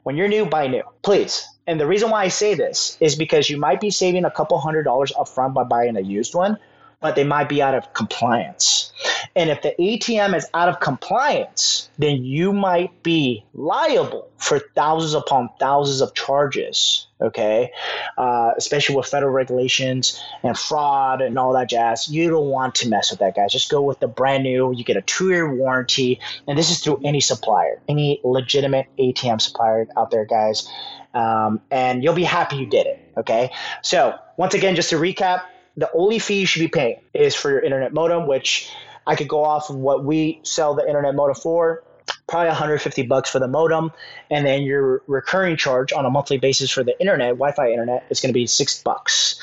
When 0.03 0.17
you're 0.17 0.27
new, 0.27 0.45
buy 0.45 0.67
new, 0.67 0.83
please. 1.01 1.47
And 1.65 1.79
the 1.79 1.87
reason 1.87 2.09
why 2.09 2.23
I 2.23 2.27
say 2.27 2.53
this 2.53 2.97
is 2.99 3.15
because 3.15 3.49
you 3.49 3.57
might 3.57 3.79
be 3.79 3.89
saving 3.89 4.25
a 4.25 4.31
couple 4.31 4.59
hundred 4.59 4.83
dollars 4.83 5.13
upfront 5.13 5.53
by 5.53 5.63
buying 5.63 5.95
a 5.95 6.01
used 6.01 6.35
one, 6.35 6.57
but 6.99 7.15
they 7.15 7.23
might 7.23 7.47
be 7.47 7.61
out 7.61 7.75
of 7.75 7.93
compliance. 7.93 8.91
And 9.35 9.51
if 9.51 9.61
the 9.61 9.75
ATM 9.79 10.35
is 10.35 10.47
out 10.53 10.67
of 10.67 10.79
compliance, 10.79 11.89
then 11.99 12.23
you 12.25 12.51
might 12.51 13.03
be 13.03 13.45
liable 13.53 14.27
for 14.37 14.59
thousands 14.75 15.13
upon 15.13 15.49
thousands 15.59 16.01
of 16.01 16.15
charges. 16.15 17.05
Okay. 17.21 17.71
Uh, 18.17 18.51
especially 18.57 18.95
with 18.95 19.07
federal 19.07 19.31
regulations 19.31 20.21
and 20.43 20.57
fraud 20.57 21.21
and 21.21 21.37
all 21.37 21.53
that 21.53 21.69
jazz. 21.69 22.09
You 22.09 22.29
don't 22.29 22.47
want 22.47 22.75
to 22.75 22.89
mess 22.89 23.11
with 23.11 23.19
that, 23.19 23.35
guys. 23.35 23.51
Just 23.51 23.69
go 23.69 23.81
with 23.81 23.99
the 23.99 24.07
brand 24.07 24.43
new. 24.43 24.73
You 24.73 24.83
get 24.83 24.97
a 24.97 25.01
two 25.01 25.29
year 25.29 25.53
warranty. 25.53 26.19
And 26.47 26.57
this 26.57 26.71
is 26.71 26.79
through 26.79 27.01
any 27.03 27.19
supplier, 27.19 27.79
any 27.87 28.21
legitimate 28.23 28.87
ATM 28.97 29.39
supplier 29.41 29.87
out 29.95 30.09
there, 30.09 30.25
guys. 30.25 30.67
Um, 31.13 31.61
and 31.71 32.03
you'll 32.03 32.13
be 32.13 32.23
happy 32.23 32.57
you 32.57 32.65
did 32.65 32.85
it. 32.87 32.99
Okay. 33.17 33.51
So, 33.81 34.15
once 34.37 34.53
again, 34.53 34.75
just 34.75 34.91
to 34.91 34.97
recap, 34.97 35.41
the 35.77 35.89
only 35.93 36.19
fee 36.19 36.41
you 36.41 36.45
should 36.45 36.59
be 36.59 36.67
paying 36.67 36.99
is 37.13 37.35
for 37.35 37.49
your 37.51 37.59
internet 37.59 37.93
modem, 37.93 38.27
which 38.27 38.69
I 39.05 39.15
could 39.15 39.29
go 39.29 39.43
off 39.43 39.69
of 39.69 39.77
what 39.77 40.03
we 40.03 40.39
sell 40.43 40.73
the 40.73 40.85
internet 40.85 41.15
modem 41.15 41.35
for 41.35 41.83
probably 42.27 42.49
150 42.49 43.03
bucks 43.03 43.29
for 43.29 43.39
the 43.39 43.47
modem 43.47 43.91
and 44.29 44.45
then 44.45 44.63
your 44.63 45.01
recurring 45.07 45.55
charge 45.55 45.93
on 45.93 46.05
a 46.05 46.09
monthly 46.09 46.37
basis 46.37 46.69
for 46.69 46.83
the 46.83 46.99
internet 46.99 47.29
wi-fi 47.29 47.71
internet 47.71 48.05
is 48.09 48.19
going 48.19 48.29
to 48.29 48.33
be 48.33 48.45
six 48.45 48.81
bucks. 48.83 49.39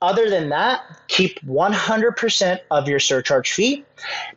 Other 0.00 0.30
than 0.30 0.50
that 0.50 0.82
keep 1.08 1.40
100% 1.40 2.60
of 2.70 2.88
your 2.88 3.00
surcharge 3.00 3.52
fee. 3.52 3.84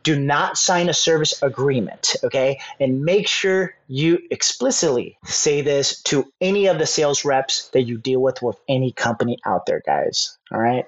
Do 0.01 0.19
not 0.19 0.57
sign 0.57 0.89
a 0.89 0.93
service 0.93 1.41
agreement 1.43 2.15
okay? 2.23 2.59
And 2.79 3.03
make 3.03 3.27
sure 3.27 3.75
you 3.87 4.19
explicitly 4.31 5.17
say 5.25 5.61
this 5.61 6.01
to 6.03 6.31
any 6.41 6.67
of 6.67 6.79
the 6.79 6.87
sales 6.87 7.23
reps 7.23 7.69
that 7.69 7.83
you 7.83 7.99
deal 7.99 8.21
with 8.21 8.41
with 8.41 8.57
any 8.67 8.91
company 8.91 9.37
out 9.45 9.65
there 9.67 9.81
guys 9.85 10.37
all 10.51 10.59
right 10.59 10.85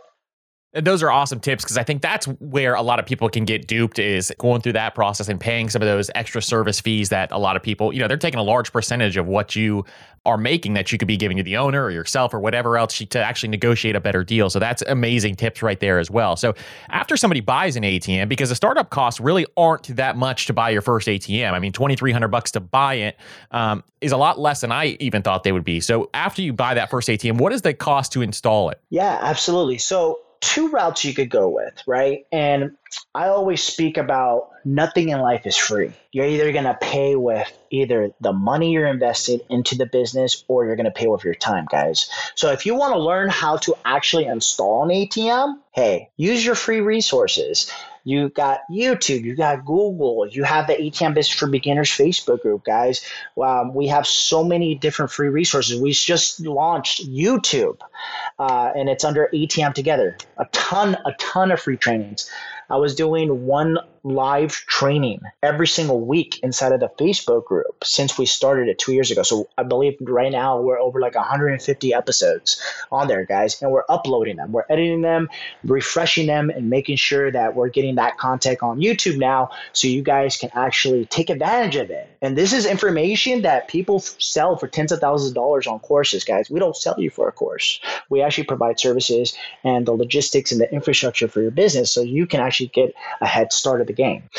those 0.74 1.03
are 1.03 1.11
awesome 1.11 1.39
tips 1.39 1.63
because 1.63 1.78
I 1.78 1.84
think 1.84 2.01
that's 2.01 2.26
where 2.39 2.74
a 2.74 2.82
lot 2.82 2.99
of 2.99 3.05
people 3.05 3.30
can 3.30 3.45
get 3.45 3.67
duped 3.67 3.99
is 3.99 4.34
going 4.39 4.61
through 4.61 4.74
that 4.74 4.95
process 4.95 5.30
and 5.30 5.39
paying 5.39 5.69
some 5.69 5.84
of 5.84 5.88
those 5.88 6.09
extra 6.15 6.41
service 6.41 6.82
fees 6.82 7.09
that 7.09 7.32
a 7.32 7.38
lot 7.38 7.55
of 7.55 7.61
people, 7.61 7.93
you 7.93 7.99
know, 7.99 8.07
they're 8.07 8.17
taking 8.17 8.39
a 8.39 8.43
large 8.43 8.71
percentage 8.71 9.15
of 9.15 9.28
what 9.28 9.55
you 9.55 9.86
are 10.26 10.38
making 10.38 10.74
that 10.74 10.91
you 10.91 10.97
could 10.97 11.07
be 11.07 11.17
giving 11.17 11.38
to 11.38 11.43
the 11.43 11.57
owner 11.57 11.84
or 11.84 11.91
yourself 11.91 12.34
or 12.34 12.39
whatever 12.39 12.78
else 12.78 12.97
to 12.97 13.24
actually 13.24 13.49
negotiate 13.49 13.95
a 13.95 13.99
better 13.99 14.24
deal. 14.24 14.49
So 14.49 14.57
that's 14.57 14.82
amazing 14.84 15.36
tips 15.36 15.61
right 15.61 15.80
there 15.80 15.99
as 15.99 16.09
well. 16.09 16.36
So 16.36 16.55
after 16.89 17.17
somebody 17.17 17.41
buys 17.41 17.76
an 17.76 17.84
ATM, 17.84 18.28
because 18.28 18.49
the 18.49 18.55
startup 18.55 18.89
costs 18.89 19.19
really 19.19 19.45
aren't 19.57 19.95
that 19.95 20.15
much 20.15 20.47
to 20.47 20.53
buy 20.53 20.69
your 20.71 20.82
first 20.82 21.07
ATM. 21.07 21.51
I 21.51 21.59
mean, 21.59 21.74
2300 21.74 22.30
bucks 22.30 22.51
to 22.51 22.59
buy 22.59 22.95
it 22.95 23.19
um, 23.51 23.84
is 24.01 24.11
a 24.11 24.17
lot 24.17 24.39
less 24.39 24.61
than 24.61 24.71
I 24.71 24.97
even 24.99 25.21
thought 25.21 25.43
they 25.43 25.51
would 25.51 25.65
be. 25.65 25.82
So 25.82 26.09
after 26.13 26.41
you 26.41 26.53
buy 26.53 26.74
that 26.74 26.89
first 26.89 27.09
ATM, 27.09 27.38
what 27.38 27.53
is 27.53 27.61
the 27.61 27.74
cost 27.74 28.13
to 28.13 28.21
install 28.21 28.69
it? 28.69 28.82
Yeah, 28.89 29.19
absolutely. 29.21 29.78
So 29.78 30.19
two 30.43 30.69
routes 30.69 31.05
you 31.05 31.13
could 31.13 31.29
go 31.29 31.47
with, 31.47 31.81
right? 31.87 32.25
And 32.31 32.75
I 33.15 33.29
always 33.29 33.63
speak 33.63 33.97
about 33.97 34.49
nothing 34.65 35.09
in 35.09 35.19
life 35.19 35.45
is 35.45 35.55
free. 35.55 35.93
You're 36.11 36.25
either 36.25 36.51
going 36.51 36.65
to 36.65 36.77
pay 36.79 37.15
with 37.15 37.49
either 37.71 38.11
the 38.19 38.33
money 38.33 38.73
you're 38.73 38.85
invested 38.85 39.41
into 39.49 39.75
the 39.75 39.85
business 39.85 40.43
or 40.49 40.65
you're 40.65 40.75
going 40.75 40.85
to 40.85 40.91
pay 40.91 41.07
with 41.07 41.23
your 41.23 41.33
time, 41.33 41.65
guys. 41.71 42.09
So 42.35 42.51
if 42.51 42.65
you 42.65 42.75
want 42.75 42.93
to 42.93 42.99
learn 42.99 43.29
how 43.29 43.57
to 43.57 43.75
actually 43.85 44.25
install 44.25 44.83
an 44.83 44.89
ATM, 44.89 45.55
hey, 45.71 46.09
use 46.17 46.45
your 46.45 46.55
free 46.55 46.81
resources. 46.81 47.71
You 48.04 48.30
got 48.30 48.62
YouTube, 48.70 49.24
you 49.24 49.36
got 49.36 49.66
Google, 49.66 50.28
you 50.28 50.43
have 50.43 50.68
the 50.68 50.74
ATM 50.74 51.14
Business 51.14 51.30
for 51.30 51.47
Beginners 51.47 51.89
Facebook 51.89 52.41
group, 52.41 52.66
guys. 52.66 53.06
Um, 53.41 53.74
we 53.74 53.88
have 53.88 54.06
so 54.06 54.43
many 54.43 54.76
different 54.76 55.12
free 55.12 55.30
resources. 55.30 55.80
We 55.80 55.91
just 55.93 56.41
launched 56.41 57.08
YouTube, 57.10 57.78
uh, 58.39 58.72
and 58.76 58.89
it's 58.89 59.06
under 59.06 59.30
ATM 59.34 59.74
Together. 59.74 60.18
A 60.38 60.45
ton, 60.51 60.97
a 61.06 61.14
ton 61.14 61.51
of 61.51 61.62
free 61.62 61.78
trainings. 61.78 62.30
I 62.70 62.78
was 62.78 62.95
doing 62.95 63.45
one 63.45 63.78
live 64.04 64.51
training 64.51 65.22
every 65.41 65.68
single 65.68 66.01
week 66.01 66.39
inside 66.43 66.74
of 66.74 66.82
the 66.82 66.91
Facebook 66.99 67.45
group 67.45 67.84
since 67.84 68.18
we 68.18 68.26
started 68.26 68.68
it 68.68 68.78
two 68.78 68.93
years 68.93 69.12
ago. 69.12 69.24
So 69.24 69.47
I 69.58 69.64
believe 69.64 69.97
right 70.01 70.32
now 70.32 70.60
we're 70.60 70.80
over 70.80 70.99
like 70.99 71.16
150 71.16 71.93
episodes 71.93 72.62
on 72.91 73.08
there, 73.08 73.26
guys, 73.26 73.62
and 73.62 73.72
we're 73.72 73.86
uploading 73.88 74.36
them. 74.36 74.51
We're 74.51 74.66
editing 74.70 75.01
them, 75.01 75.30
refreshing 75.64 76.28
them, 76.28 76.49
and 76.49 76.70
making 76.70 76.97
sure 76.97 77.32
that 77.32 77.56
we're 77.56 77.70
getting 77.70 77.95
that 77.95 78.18
content 78.18 78.62
on 78.62 78.80
YouTube 78.80 79.18
now 79.18 79.51
so 79.72 79.88
you 79.88 80.01
guys 80.01 80.36
can 80.36 80.49
actually 80.54 81.06
take 81.06 81.30
advantage 81.30 81.78
of 81.78 81.89
it. 81.89 82.10
And 82.22 82.38
this 82.38 82.51
is 82.51 82.66
information 82.66 83.43
that 83.43 83.70
people 83.70 83.99
sell 83.99 84.58
for 84.58 84.68
tens 84.68 84.91
of 84.91 84.99
thousands 84.99 85.32
of 85.32 85.36
dollars 85.36 85.66
on 85.66 85.80
courses, 85.80 86.24
guys. 86.24 86.49
We 86.49 86.60
don't 86.60 86.76
sell 86.76 86.95
you 86.97 87.10
for 87.10 87.28
a 87.30 87.32
course. 87.32 87.80
We 88.10 88.22
actually 88.22 88.45
provide 88.45 88.80
services 88.80 89.34
and 89.64 89.86
the 89.86 89.93
logistics 89.93 90.51
and 90.51 90.60
the 90.60 90.72
infrastructure 90.74 91.28
for 91.28 91.41
your 91.41 91.51
business 91.51 91.91
so 91.91 92.01
you 92.01 92.28
can 92.28 92.41
actually 92.41 92.68
get 92.68 92.93
a 93.22 93.28
head 93.28 93.54
start 93.54 93.80
of 93.80 93.88
the 93.88 93.92
the 93.95 94.01
game. 94.01 94.29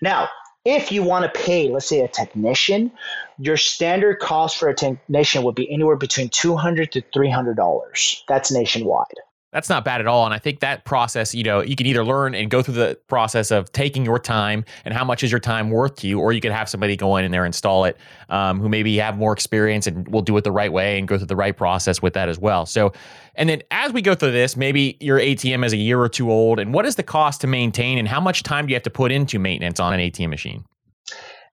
Now, 0.00 0.28
if 0.64 0.92
you 0.92 1.02
want 1.02 1.24
to 1.24 1.40
pay, 1.40 1.68
let's 1.68 1.86
say, 1.86 2.00
a 2.00 2.08
technician, 2.08 2.92
your 3.38 3.56
standard 3.56 4.20
cost 4.20 4.58
for 4.58 4.68
a 4.68 4.74
technician 4.74 5.42
would 5.42 5.56
be 5.56 5.72
anywhere 5.72 5.96
between 5.96 6.28
200 6.28 6.92
to 6.92 7.02
$300. 7.02 8.22
That's 8.28 8.52
nationwide. 8.52 9.06
That's 9.52 9.68
not 9.68 9.84
bad 9.84 10.00
at 10.00 10.06
all. 10.06 10.24
And 10.24 10.32
I 10.32 10.38
think 10.38 10.60
that 10.60 10.86
process, 10.86 11.34
you 11.34 11.44
know, 11.44 11.60
you 11.60 11.76
can 11.76 11.86
either 11.86 12.02
learn 12.02 12.34
and 12.34 12.50
go 12.50 12.62
through 12.62 12.74
the 12.74 12.98
process 13.08 13.50
of 13.50 13.70
taking 13.72 14.02
your 14.02 14.18
time 14.18 14.64
and 14.86 14.94
how 14.94 15.04
much 15.04 15.22
is 15.22 15.30
your 15.30 15.40
time 15.40 15.68
worth 15.68 15.96
to 15.96 16.08
you, 16.08 16.18
or 16.18 16.32
you 16.32 16.40
could 16.40 16.52
have 16.52 16.70
somebody 16.70 16.96
go 16.96 17.16
in 17.16 17.24
and 17.24 17.34
there 17.34 17.44
install 17.44 17.84
it 17.84 17.98
um, 18.30 18.60
who 18.60 18.68
maybe 18.70 18.96
have 18.96 19.18
more 19.18 19.32
experience 19.32 19.86
and 19.86 20.08
will 20.08 20.22
do 20.22 20.34
it 20.38 20.44
the 20.44 20.52
right 20.52 20.72
way 20.72 20.98
and 20.98 21.06
go 21.06 21.18
through 21.18 21.26
the 21.26 21.36
right 21.36 21.54
process 21.54 22.00
with 22.00 22.14
that 22.14 22.30
as 22.30 22.38
well. 22.38 22.64
So, 22.64 22.94
and 23.34 23.48
then 23.48 23.62
as 23.70 23.92
we 23.92 24.00
go 24.00 24.14
through 24.14 24.32
this, 24.32 24.56
maybe 24.56 24.96
your 25.00 25.18
ATM 25.18 25.66
is 25.66 25.74
a 25.74 25.78
year 25.78 26.00
or 26.00 26.08
two 26.08 26.30
old. 26.30 26.58
And 26.58 26.72
what 26.72 26.86
is 26.86 26.96
the 26.96 27.02
cost 27.02 27.42
to 27.42 27.46
maintain 27.46 27.98
and 27.98 28.08
how 28.08 28.20
much 28.20 28.42
time 28.42 28.66
do 28.66 28.70
you 28.70 28.76
have 28.76 28.82
to 28.84 28.90
put 28.90 29.12
into 29.12 29.38
maintenance 29.38 29.80
on 29.80 29.92
an 29.92 30.00
ATM 30.00 30.30
machine? 30.30 30.64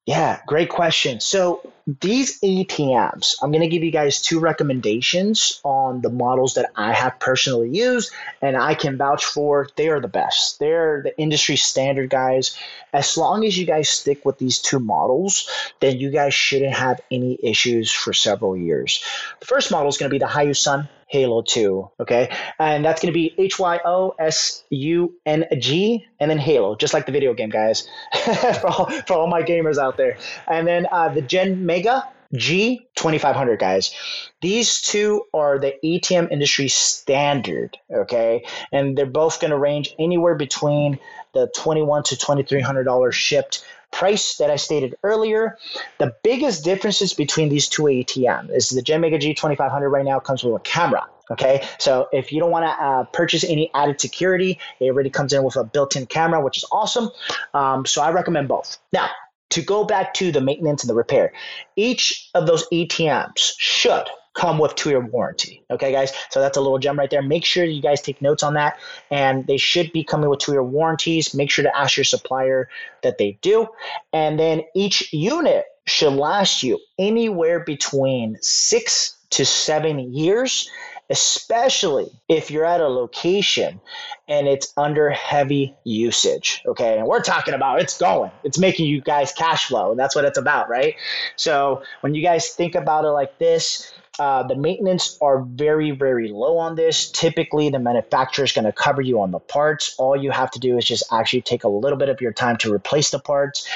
Yeah, 0.10 0.40
great 0.48 0.70
question. 0.70 1.20
So 1.20 1.72
these 1.86 2.42
ATMs, 2.42 3.36
I'm 3.44 3.52
going 3.52 3.62
to 3.62 3.68
give 3.68 3.84
you 3.84 3.92
guys 3.92 4.20
two 4.20 4.40
recommendations 4.40 5.62
on 5.64 6.02
the 6.02 6.10
models 6.10 6.56
that 6.56 6.72
I 6.76 6.94
have 6.94 7.20
personally 7.20 7.70
used 7.70 8.12
and 8.42 8.58
I 8.58 8.74
can 8.74 8.98
vouch 8.98 9.24
for. 9.24 9.70
They 9.76 9.88
are 9.90 10.00
the 10.00 10.08
best. 10.08 10.58
They're 10.58 11.04
the 11.04 11.16
industry 11.20 11.58
standard 11.58 12.10
guys. 12.10 12.58
As 12.92 13.18
long 13.18 13.46
as 13.46 13.56
you 13.56 13.68
guys 13.68 13.88
stick 13.88 14.26
with 14.26 14.40
these 14.40 14.58
two 14.58 14.80
models, 14.80 15.48
then 15.80 15.98
you 15.98 16.10
guys 16.10 16.34
shouldn't 16.34 16.74
have 16.74 17.00
any 17.12 17.38
issues 17.44 17.92
for 17.92 18.12
several 18.12 18.58
years. 18.58 19.04
The 19.42 19.46
first 19.46 19.70
model 19.70 19.90
is 19.90 19.98
going 19.98 20.10
to 20.10 20.14
be 20.16 20.18
the 20.18 20.26
Hyosung 20.26 20.90
Halo 21.10 21.42
2. 21.42 21.90
Okay. 22.00 22.32
And 22.60 22.86
that's 22.86 23.02
going 23.02 23.12
to 23.12 23.18
be 23.18 23.34
H 23.38 23.60
Y 23.60 23.80
O 23.84 24.16
S 24.20 24.64
U 24.70 25.16
N 25.26 25.46
G 25.58 26.06
and 26.20 26.30
then 26.30 26.38
Halo, 26.38 26.76
just 26.76 26.94
like 26.94 27.08
the 27.08 27.12
video 27.12 27.34
game, 27.34 27.50
guys, 27.50 27.88
for, 28.62 28.68
all, 28.68 28.90
for 29.08 29.14
all 29.14 29.28
my 29.28 29.42
gamers 29.42 29.78
out 29.78 29.98
there. 29.98 30.18
And 30.48 30.68
then 30.68 30.88
uh, 30.92 31.10
the 31.10 31.22
Genmega 31.22 32.08
G 32.36 32.88
2500, 32.96 33.60
guys. 33.60 33.94
These 34.42 34.82
two 34.82 35.24
are 35.34 35.58
the 35.58 35.76
ATM 35.84 36.32
industry 36.32 36.68
standard. 36.68 37.78
Okay. 37.92 38.46
And 38.72 38.98
they're 38.98 39.06
both 39.06 39.40
going 39.40 39.52
to 39.52 39.58
range 39.58 39.96
anywhere 39.98 40.36
between 40.36 41.00
the 41.34 41.52
21 41.56 42.04
to 42.04 42.16
$2,300 42.16 43.12
shipped 43.12 43.64
price 43.92 44.38
that 44.38 44.50
I 44.52 44.56
stated 44.56 44.96
earlier. 45.04 45.58
The 45.98 46.14
biggest 46.24 46.64
differences 46.64 47.14
between 47.14 47.50
these 47.50 47.68
two 47.68 47.84
ATM 47.84 48.56
is 48.56 48.70
the 48.70 48.82
Genmega 48.82 49.20
G2500 49.20 49.92
right 49.92 50.06
now 50.06 50.20
comes 50.20 50.44
with 50.44 50.56
a 50.56 50.60
camera. 50.60 51.08
Okay, 51.32 51.68
so 51.78 52.08
if 52.12 52.32
you 52.32 52.40
don't 52.40 52.50
want 52.50 52.66
to 52.66 52.72
uh, 52.72 53.04
purchase 53.04 53.44
any 53.44 53.70
added 53.76 54.02
security, 54.02 54.58
it 54.80 54.86
already 54.86 55.12
comes 55.12 55.32
in 55.32 55.44
with 55.44 55.58
a 55.58 55.64
built-in 55.64 56.08
camera, 56.08 56.44
which 56.44 56.58
is 56.58 56.66
awesome. 56.72 57.12
Um, 57.54 57.86
so 57.86 58.02
I 58.02 58.10
recommend 58.10 58.48
both. 58.48 58.80
Now, 58.92 59.10
to 59.50 59.62
go 59.62 59.84
back 59.84 60.14
to 60.16 60.32
the 60.32 60.42
maintenance 60.42 60.84
and 60.84 60.90
the 60.90 60.96
repair, 60.96 61.34
each 61.76 62.30
of 62.36 62.48
those 62.48 62.68
ATMs 62.70 63.54
should 63.58 64.06
come 64.34 64.58
with 64.58 64.76
two 64.76 64.90
year 64.90 65.00
warranty. 65.00 65.64
Okay, 65.70 65.92
guys. 65.92 66.14
So 66.30 66.40
that's 66.40 66.58
a 66.58 66.62
little 66.62 66.80
gem 66.80 66.98
right 66.98 67.10
there. 67.10 67.22
Make 67.22 67.46
sure 67.46 67.66
you 67.66 67.82
guys 67.82 68.02
take 68.02 68.22
notes 68.22 68.44
on 68.44 68.54
that. 68.54 68.80
And 69.12 69.46
they 69.48 69.58
should 69.58 69.92
be 69.92 70.04
coming 70.04 70.30
with 70.30 70.40
two 70.40 70.54
year 70.54 70.64
warranties. 70.64 71.34
Make 71.34 71.52
sure 71.52 71.64
to 71.64 71.78
ask 71.78 71.98
your 71.98 72.04
supplier 72.04 72.70
that 73.04 73.18
they 73.18 73.38
do. 73.42 73.68
And 74.14 74.40
then 74.40 74.62
each 74.76 75.12
unit 75.12 75.66
should 75.86 76.14
last 76.14 76.64
you 76.64 76.80
anywhere 76.98 77.60
between 77.60 78.38
six 78.42 79.18
to 79.32 79.46
seven 79.46 80.14
years 80.14 80.70
especially 81.10 82.12
if 82.28 82.52
you're 82.52 82.66
at 82.66 82.82
a 82.82 82.88
location 82.88 83.82
and 84.28 84.48
it's 84.48 84.74
under 84.78 85.10
heavy 85.10 85.76
usage. 85.84 86.62
Okay. 86.68 86.98
And 86.98 87.08
we're 87.08 87.22
talking 87.22 87.54
about 87.54 87.82
it's 87.82 87.98
going, 87.98 88.32
it's 88.44 88.60
making 88.60 88.86
you 88.86 89.02
guys 89.02 89.34
cash 89.34 89.66
flow. 89.66 89.92
And 89.92 90.00
that's 90.00 90.16
what 90.16 90.26
it's 90.26 90.38
about, 90.38 90.70
right? 90.70 90.96
So 91.36 91.82
when 92.02 92.14
you 92.14 92.22
guys 92.22 92.50
think 92.50 92.76
about 92.76 93.06
it 93.06 93.10
like 93.10 93.40
this, 93.40 93.92
uh, 94.20 94.44
the 94.44 94.56
maintenance 94.56 95.18
are 95.22 95.42
very, 95.44 95.92
very 95.92 96.28
low 96.28 96.58
on 96.58 96.76
this. 96.76 97.10
Typically, 97.10 97.70
the 97.70 97.80
manufacturer 97.80 98.44
is 98.44 98.52
going 98.52 98.66
to 98.66 98.74
cover 98.74 99.02
you 99.02 99.22
on 99.22 99.32
the 99.32 99.40
parts. 99.40 99.96
All 99.98 100.16
you 100.16 100.30
have 100.32 100.52
to 100.52 100.60
do 100.60 100.78
is 100.78 100.84
just 100.84 101.04
actually 101.12 101.42
take 101.42 101.64
a 101.64 101.70
little 101.70 101.98
bit 101.98 102.10
of 102.10 102.20
your 102.20 102.34
time 102.34 102.58
to 102.58 102.74
replace 102.74 103.12
the 103.12 103.20
parts. 103.20 103.68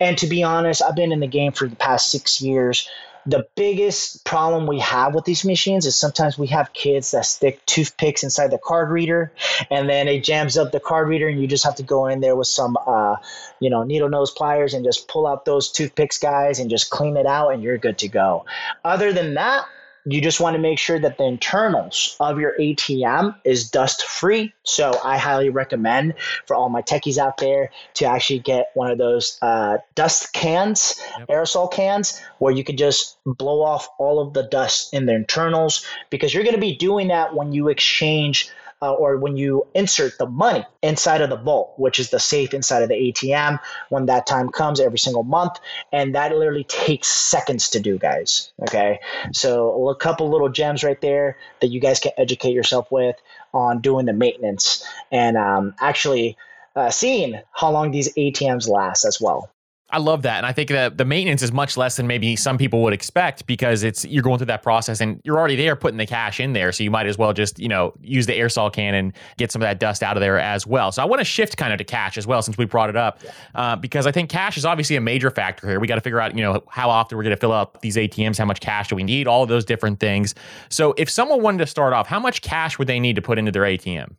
And 0.00 0.18
to 0.18 0.26
be 0.26 0.42
honest, 0.42 0.82
I've 0.82 0.96
been 0.96 1.12
in 1.12 1.20
the 1.20 1.28
game 1.28 1.52
for 1.52 1.68
the 1.68 1.76
past 1.76 2.10
six 2.10 2.42
years 2.42 2.88
the 3.26 3.46
biggest 3.54 4.24
problem 4.24 4.66
we 4.66 4.80
have 4.80 5.14
with 5.14 5.24
these 5.24 5.44
machines 5.44 5.86
is 5.86 5.94
sometimes 5.94 6.36
we 6.36 6.48
have 6.48 6.72
kids 6.72 7.12
that 7.12 7.24
stick 7.24 7.64
toothpicks 7.66 8.22
inside 8.22 8.50
the 8.50 8.58
card 8.58 8.90
reader 8.90 9.32
and 9.70 9.88
then 9.88 10.08
it 10.08 10.24
jams 10.24 10.56
up 10.58 10.72
the 10.72 10.80
card 10.80 11.08
reader 11.08 11.28
and 11.28 11.40
you 11.40 11.46
just 11.46 11.64
have 11.64 11.76
to 11.76 11.82
go 11.82 12.06
in 12.06 12.20
there 12.20 12.34
with 12.34 12.48
some 12.48 12.76
uh, 12.86 13.16
you 13.60 13.70
know 13.70 13.84
needle 13.84 14.08
nose 14.08 14.30
pliers 14.30 14.74
and 14.74 14.84
just 14.84 15.06
pull 15.08 15.26
out 15.26 15.44
those 15.44 15.70
toothpicks 15.70 16.18
guys 16.18 16.58
and 16.58 16.70
just 16.70 16.90
clean 16.90 17.16
it 17.16 17.26
out 17.26 17.50
and 17.50 17.62
you're 17.62 17.78
good 17.78 17.98
to 17.98 18.08
go. 18.08 18.44
Other 18.84 19.12
than 19.12 19.34
that 19.34 19.66
you 20.04 20.20
just 20.20 20.40
want 20.40 20.54
to 20.54 20.60
make 20.60 20.78
sure 20.78 20.98
that 20.98 21.18
the 21.18 21.24
internals 21.24 22.16
of 22.18 22.40
your 22.40 22.54
ATM 22.58 23.36
is 23.44 23.70
dust 23.70 24.04
free. 24.04 24.52
So 24.64 24.98
I 25.04 25.16
highly 25.18 25.50
recommend 25.50 26.14
for 26.46 26.56
all 26.56 26.68
my 26.68 26.82
techies 26.82 27.18
out 27.18 27.36
there 27.38 27.70
to 27.94 28.06
actually 28.06 28.40
get 28.40 28.70
one 28.74 28.90
of 28.90 28.98
those 28.98 29.38
uh, 29.42 29.78
dust 29.94 30.32
cans, 30.32 31.00
yep. 31.18 31.28
aerosol 31.28 31.72
cans, 31.72 32.20
where 32.38 32.52
you 32.52 32.64
can 32.64 32.76
just 32.76 33.16
blow 33.24 33.62
off 33.62 33.88
all 33.98 34.20
of 34.20 34.32
the 34.34 34.42
dust 34.42 34.92
in 34.92 35.06
the 35.06 35.14
internals 35.14 35.84
because 36.10 36.34
you're 36.34 36.44
going 36.44 36.56
to 36.56 36.60
be 36.60 36.76
doing 36.76 37.08
that 37.08 37.34
when 37.34 37.52
you 37.52 37.68
exchange 37.68 38.50
uh, 38.82 38.92
or 38.92 39.16
when 39.16 39.36
you 39.36 39.66
insert 39.74 40.18
the 40.18 40.26
money 40.26 40.66
inside 40.82 41.20
of 41.20 41.30
the 41.30 41.36
vault, 41.36 41.74
which 41.76 42.00
is 42.00 42.10
the 42.10 42.18
safe 42.18 42.52
inside 42.52 42.82
of 42.82 42.88
the 42.88 42.96
ATM 42.96 43.60
when 43.90 44.06
that 44.06 44.26
time 44.26 44.48
comes 44.50 44.80
every 44.80 44.98
single 44.98 45.22
month. 45.22 45.52
And 45.92 46.16
that 46.16 46.36
literally 46.36 46.64
takes 46.64 47.06
seconds 47.06 47.70
to 47.70 47.80
do, 47.80 47.96
guys. 47.96 48.52
Okay. 48.60 48.98
So 49.32 49.88
a 49.88 49.94
couple 49.94 50.28
little 50.30 50.48
gems 50.48 50.82
right 50.82 51.00
there 51.00 51.38
that 51.60 51.68
you 51.68 51.80
guys 51.80 52.00
can 52.00 52.12
educate 52.18 52.52
yourself 52.52 52.90
with 52.90 53.16
on 53.54 53.80
doing 53.80 54.06
the 54.06 54.12
maintenance 54.12 54.84
and 55.12 55.36
um, 55.36 55.74
actually 55.80 56.36
uh, 56.74 56.90
seeing 56.90 57.40
how 57.52 57.70
long 57.70 57.92
these 57.92 58.12
ATMs 58.14 58.68
last 58.68 59.04
as 59.04 59.20
well. 59.20 59.50
I 59.92 59.98
love 59.98 60.22
that. 60.22 60.38
And 60.38 60.46
I 60.46 60.52
think 60.52 60.70
that 60.70 60.96
the 60.96 61.04
maintenance 61.04 61.42
is 61.42 61.52
much 61.52 61.76
less 61.76 61.96
than 61.96 62.06
maybe 62.06 62.34
some 62.34 62.56
people 62.56 62.82
would 62.82 62.94
expect 62.94 63.46
because 63.46 63.82
it's 63.82 64.06
you're 64.06 64.22
going 64.22 64.38
through 64.38 64.46
that 64.46 64.62
process 64.62 65.02
and 65.02 65.20
you're 65.22 65.38
already 65.38 65.54
there 65.54 65.76
putting 65.76 65.98
the 65.98 66.06
cash 66.06 66.40
in 66.40 66.54
there. 66.54 66.72
So 66.72 66.82
you 66.82 66.90
might 66.90 67.06
as 67.06 67.18
well 67.18 67.34
just, 67.34 67.58
you 67.58 67.68
know, 67.68 67.92
use 68.00 68.24
the 68.24 68.32
aerosol 68.32 68.72
can 68.72 68.94
and 68.94 69.12
get 69.36 69.52
some 69.52 69.60
of 69.60 69.66
that 69.66 69.78
dust 69.78 70.02
out 70.02 70.16
of 70.16 70.22
there 70.22 70.38
as 70.38 70.66
well. 70.66 70.92
So 70.92 71.02
I 71.02 71.04
want 71.04 71.20
to 71.20 71.24
shift 71.24 71.58
kind 71.58 71.74
of 71.74 71.78
to 71.78 71.84
cash 71.84 72.16
as 72.16 72.26
well 72.26 72.40
since 72.40 72.56
we 72.56 72.64
brought 72.64 72.88
it 72.88 72.96
up 72.96 73.20
uh, 73.54 73.76
because 73.76 74.06
I 74.06 74.12
think 74.12 74.30
cash 74.30 74.56
is 74.56 74.64
obviously 74.64 74.96
a 74.96 75.00
major 75.00 75.30
factor 75.30 75.68
here. 75.68 75.78
We 75.78 75.86
got 75.86 75.96
to 75.96 76.00
figure 76.00 76.20
out, 76.20 76.34
you 76.34 76.42
know, 76.42 76.62
how 76.70 76.88
often 76.88 77.18
we're 77.18 77.24
going 77.24 77.36
to 77.36 77.40
fill 77.40 77.52
up 77.52 77.82
these 77.82 77.96
ATMs, 77.96 78.38
how 78.38 78.46
much 78.46 78.60
cash 78.60 78.88
do 78.88 78.96
we 78.96 79.02
need, 79.04 79.28
all 79.28 79.42
of 79.42 79.50
those 79.50 79.66
different 79.66 80.00
things. 80.00 80.34
So 80.70 80.94
if 80.96 81.10
someone 81.10 81.42
wanted 81.42 81.58
to 81.58 81.66
start 81.66 81.92
off, 81.92 82.06
how 82.06 82.18
much 82.18 82.40
cash 82.40 82.78
would 82.78 82.88
they 82.88 82.98
need 82.98 83.16
to 83.16 83.22
put 83.22 83.38
into 83.38 83.52
their 83.52 83.64
ATM? 83.64 84.14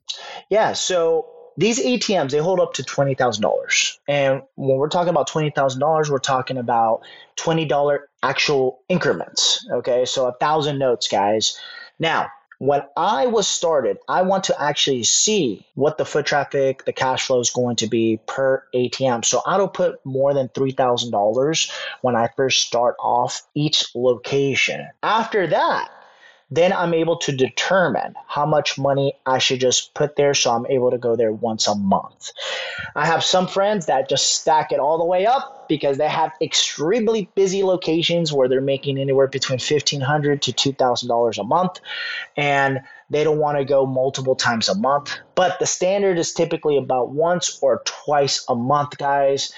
Yeah. 0.52 0.74
So 0.74 1.33
these 1.58 1.80
ATMs 1.80 2.32
they 2.32 2.40
hold 2.40 2.60
up 2.60 2.74
to 2.76 2.84
twenty 2.84 3.16
thousand 3.16 3.42
dollars, 3.42 4.00
and 4.08 4.42
when 4.56 4.78
we're 4.78 4.90
talking 4.90 5.10
about 5.10 5.28
twenty 5.28 5.52
thousand 5.52 5.80
dollars, 5.80 6.10
we're 6.10 6.20
talking 6.20 6.58
about 6.58 7.02
twenty 7.36 7.66
dollar 7.66 8.10
actual 8.22 8.80
increments. 8.90 9.68
Okay, 9.72 10.06
so 10.06 10.28
a 10.28 10.34
thousand 10.34 10.80
notes, 10.80 11.08
guys. 11.08 11.58
Now, 12.00 12.32
when 12.64 12.82
I 12.96 13.28
was 13.28 13.48
started, 13.48 13.98
I 14.08 14.22
want 14.22 14.46
to 14.46 14.62
actually 14.62 15.04
see 15.04 15.66
what 15.76 15.98
the 15.98 16.06
foot 16.06 16.26
traffic, 16.26 16.86
the 16.86 16.94
cash 16.94 17.28
flow 17.28 17.42
is 17.42 17.50
going 17.50 17.76
to 17.78 17.88
be 17.88 18.20
per 18.26 18.64
ATM. 18.74 19.26
So 19.26 19.42
I 19.46 19.58
don't 19.58 19.74
put 19.74 19.96
more 20.06 20.34
than 20.34 20.48
$3,000 20.48 21.72
when 22.02 22.16
I 22.16 22.30
first 22.38 22.66
start 22.66 22.96
off 23.00 23.42
each 23.54 23.94
location. 23.96 24.88
After 25.02 25.46
that, 25.48 25.90
then 26.56 26.72
I'm 26.72 26.94
able 26.94 27.18
to 27.18 27.36
determine 27.36 28.14
how 28.28 28.46
much 28.46 28.78
money 28.78 29.14
I 29.26 29.40
should 29.40 29.60
just 29.60 29.94
put 29.96 30.16
there 30.16 30.36
so 30.36 30.52
I'm 30.52 30.68
able 30.68 30.92
to 30.92 31.00
go 31.00 31.16
there 31.16 31.32
once 31.32 31.68
a 31.68 31.74
month. 31.74 32.32
I 32.96 33.08
have 33.08 33.24
some 33.24 33.48
friends 33.48 33.88
that 33.88 34.08
just 34.08 34.36
stack 34.36 34.72
it 34.72 34.80
all 34.80 35.00
the 35.00 35.06
way 35.06 35.26
up 35.26 35.68
because 35.68 35.98
they 35.98 36.08
have 36.08 36.32
extremely 36.42 37.28
busy 37.34 37.64
locations 37.64 38.32
where 38.32 38.48
they're 38.48 38.62
making 38.62 39.00
anywhere 39.00 39.28
between 39.28 39.60
1,500 39.60 40.44
to 40.44 40.52
$2,000 40.54 41.38
a 41.40 41.44
month 41.44 41.80
and 42.38 42.82
they 43.10 43.24
don't 43.24 43.40
want 43.40 43.58
to 43.58 43.66
go 43.66 43.88
multiple 43.88 44.36
times 44.36 44.70
a 44.70 44.76
month. 44.76 45.18
But 45.34 45.58
the 45.60 45.66
standard 45.66 46.20
is 46.20 46.34
typically 46.34 46.78
about 46.78 47.10
once 47.10 47.58
or 47.64 47.82
twice 47.86 48.46
a 48.48 48.56
month, 48.56 48.98
guys 49.00 49.52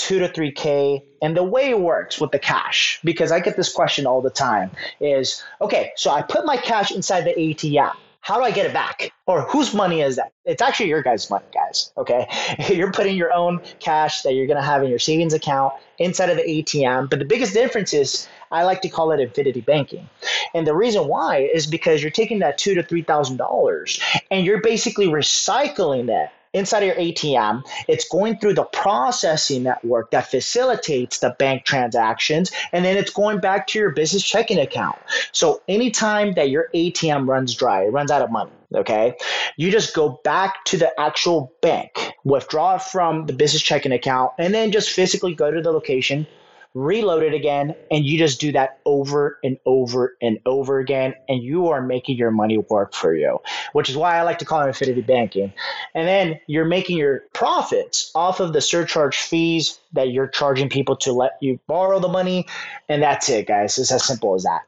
two 0.00 0.18
to 0.20 0.28
three 0.28 0.52
K. 0.52 1.04
And 1.22 1.36
the 1.36 1.44
way 1.44 1.70
it 1.70 1.80
works 1.80 2.20
with 2.20 2.30
the 2.30 2.38
cash, 2.38 2.98
because 3.04 3.30
I 3.30 3.40
get 3.40 3.56
this 3.56 3.72
question 3.72 4.06
all 4.06 4.22
the 4.22 4.30
time, 4.30 4.70
is 5.00 5.42
okay, 5.60 5.92
so 5.96 6.10
I 6.10 6.22
put 6.22 6.46
my 6.46 6.56
cash 6.56 6.90
inside 6.90 7.22
the 7.22 7.34
ATM. 7.34 7.94
How 8.22 8.36
do 8.36 8.44
I 8.44 8.50
get 8.50 8.66
it 8.66 8.74
back? 8.74 9.12
Or 9.26 9.42
whose 9.42 9.72
money 9.72 10.02
is 10.02 10.16
that? 10.16 10.32
It's 10.44 10.60
actually 10.60 10.90
your 10.90 11.02
guys' 11.02 11.30
money, 11.30 11.44
guys. 11.54 11.90
Okay. 11.96 12.26
You're 12.68 12.92
putting 12.92 13.16
your 13.16 13.32
own 13.32 13.62
cash 13.78 14.22
that 14.22 14.34
you're 14.34 14.46
going 14.46 14.58
to 14.58 14.62
have 14.62 14.82
in 14.82 14.90
your 14.90 14.98
savings 14.98 15.32
account 15.32 15.72
inside 15.98 16.28
of 16.28 16.36
the 16.36 16.42
ATM. 16.42 17.08
But 17.08 17.18
the 17.18 17.24
biggest 17.24 17.54
difference 17.54 17.94
is 17.94 18.28
I 18.50 18.64
like 18.64 18.82
to 18.82 18.90
call 18.90 19.12
it 19.12 19.20
infinity 19.20 19.62
banking. 19.62 20.08
And 20.54 20.66
the 20.66 20.74
reason 20.74 21.08
why 21.08 21.48
is 21.52 21.66
because 21.66 22.02
you're 22.02 22.10
taking 22.10 22.40
that 22.40 22.58
two 22.58 22.74
to 22.74 22.82
three 22.82 23.02
thousand 23.02 23.38
dollars 23.38 24.00
and 24.30 24.44
you're 24.44 24.60
basically 24.60 25.06
recycling 25.06 26.06
that 26.08 26.32
inside 26.52 26.82
of 26.82 26.88
your 26.88 26.96
ATM. 26.96 27.62
It's 27.88 28.08
going 28.08 28.38
through 28.38 28.54
the 28.54 28.64
processing 28.64 29.62
network 29.64 30.10
that 30.10 30.30
facilitates 30.30 31.18
the 31.18 31.34
bank 31.38 31.64
transactions, 31.64 32.50
and 32.72 32.84
then 32.84 32.96
it's 32.96 33.12
going 33.12 33.40
back 33.40 33.68
to 33.68 33.78
your 33.78 33.90
business 33.90 34.22
checking 34.22 34.58
account. 34.58 34.98
So 35.32 35.62
anytime 35.68 36.34
that 36.34 36.50
your 36.50 36.68
ATM 36.74 37.28
runs 37.28 37.54
dry, 37.54 37.84
it 37.84 37.92
runs 37.92 38.10
out 38.10 38.22
of 38.22 38.30
money, 38.30 38.50
okay, 38.74 39.14
you 39.56 39.70
just 39.70 39.94
go 39.94 40.20
back 40.24 40.64
to 40.66 40.76
the 40.76 40.98
actual 40.98 41.52
bank, 41.60 42.12
withdraw 42.24 42.76
it 42.76 42.82
from 42.82 43.26
the 43.26 43.32
business 43.32 43.62
checking 43.62 43.92
account, 43.92 44.32
and 44.38 44.52
then 44.52 44.72
just 44.72 44.90
physically 44.90 45.34
go 45.34 45.50
to 45.50 45.60
the 45.60 45.70
location, 45.70 46.26
reload 46.74 47.22
it 47.22 47.34
again, 47.34 47.74
and 47.90 48.04
you 48.04 48.18
just 48.18 48.40
do 48.40 48.52
that 48.52 48.78
over 48.84 49.38
and 49.42 49.58
over 49.66 50.16
and 50.22 50.38
over 50.46 50.78
again, 50.78 51.14
and 51.28 51.42
you 51.42 51.68
are 51.68 51.82
making 51.82 52.16
your 52.16 52.30
money 52.30 52.58
work 52.58 52.94
for 52.94 53.14
you, 53.14 53.40
which 53.72 53.90
is 53.90 53.96
why 53.96 54.16
I 54.16 54.22
like 54.22 54.38
to 54.38 54.44
call 54.44 54.62
it 54.62 54.68
infinity 54.68 55.02
banking. 55.02 55.52
And 55.94 56.06
then 56.06 56.40
you're 56.46 56.64
making 56.64 56.96
your 56.96 57.22
profits 57.32 58.10
off 58.14 58.40
of 58.40 58.52
the 58.52 58.60
surcharge 58.60 59.16
fees 59.16 59.80
that 59.92 60.10
you're 60.10 60.28
charging 60.28 60.68
people 60.68 60.96
to 60.96 61.12
let 61.12 61.32
you 61.40 61.58
borrow 61.66 61.98
the 61.98 62.08
money, 62.08 62.46
and 62.88 63.02
that's 63.02 63.28
it, 63.28 63.46
guys. 63.46 63.78
It's 63.78 63.90
as 63.90 64.04
simple 64.04 64.34
as 64.34 64.44
that. 64.44 64.62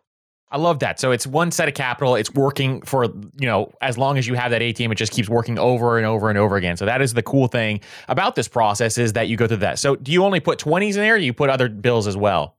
I 0.53 0.59
love 0.59 0.81
that. 0.81 1.01
So 1.01 1.13
it's 1.13 1.27
one 1.27 1.51
set 1.51 1.67
of 1.67 1.75
capital. 1.75 2.15
It's 2.15 2.33
working 2.33 2.83
for, 2.83 3.05
you 3.05 3.47
know, 3.47 3.73
as 3.81 3.97
long 3.97 4.19
as 4.19 4.27
you 4.27 4.35
have 4.35 4.51
that 4.51 4.61
ATM, 4.61 4.93
it 4.93 4.97
just 4.97 5.13
keeps 5.13 5.29
working 5.29 5.59
over 5.59 5.97
and 5.97 6.07
over 6.07 6.29
and 6.29 6.39
over 6.39 6.57
again. 6.57 6.77
So 6.77 6.85
that 6.85 7.01
is 7.01 7.15
the 7.15 7.23
cool 7.23 7.49
thing 7.49 7.81
about 8.09 8.35
this 8.35 8.49
process 8.49 8.99
is 8.99 9.15
that 9.15 9.29
you 9.29 9.37
go 9.39 9.49
through 9.49 9.57
that. 9.59 9.79
So 9.79 9.97
do 9.97 10.13
you 10.13 10.23
only 10.23 10.41
put 10.41 10.59
20s 10.59 10.89
in 10.89 11.01
there? 11.01 11.19
Do 11.19 11.25
you 11.25 11.33
put 11.33 11.49
other 11.49 11.71
bills 11.71 12.07
as 12.07 12.19
well? 12.19 12.55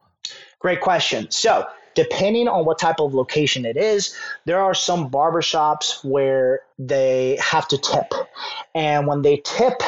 Great 0.59 0.81
question. 0.81 1.29
So 1.29 1.67
depending 1.93 2.47
on 2.47 2.65
what 2.65 2.79
type 2.79 2.99
of 2.99 3.13
location 3.13 3.65
it 3.65 3.77
is, 3.77 4.15
there 4.45 4.59
are 4.59 4.73
some 4.73 5.09
barbershops 5.09 6.03
where 6.03 6.61
they 6.79 7.37
have 7.41 7.67
to 7.67 7.77
tip. 7.77 8.11
And 8.73 9.05
when 9.05 9.21
they 9.21 9.37
tip, 9.37 9.81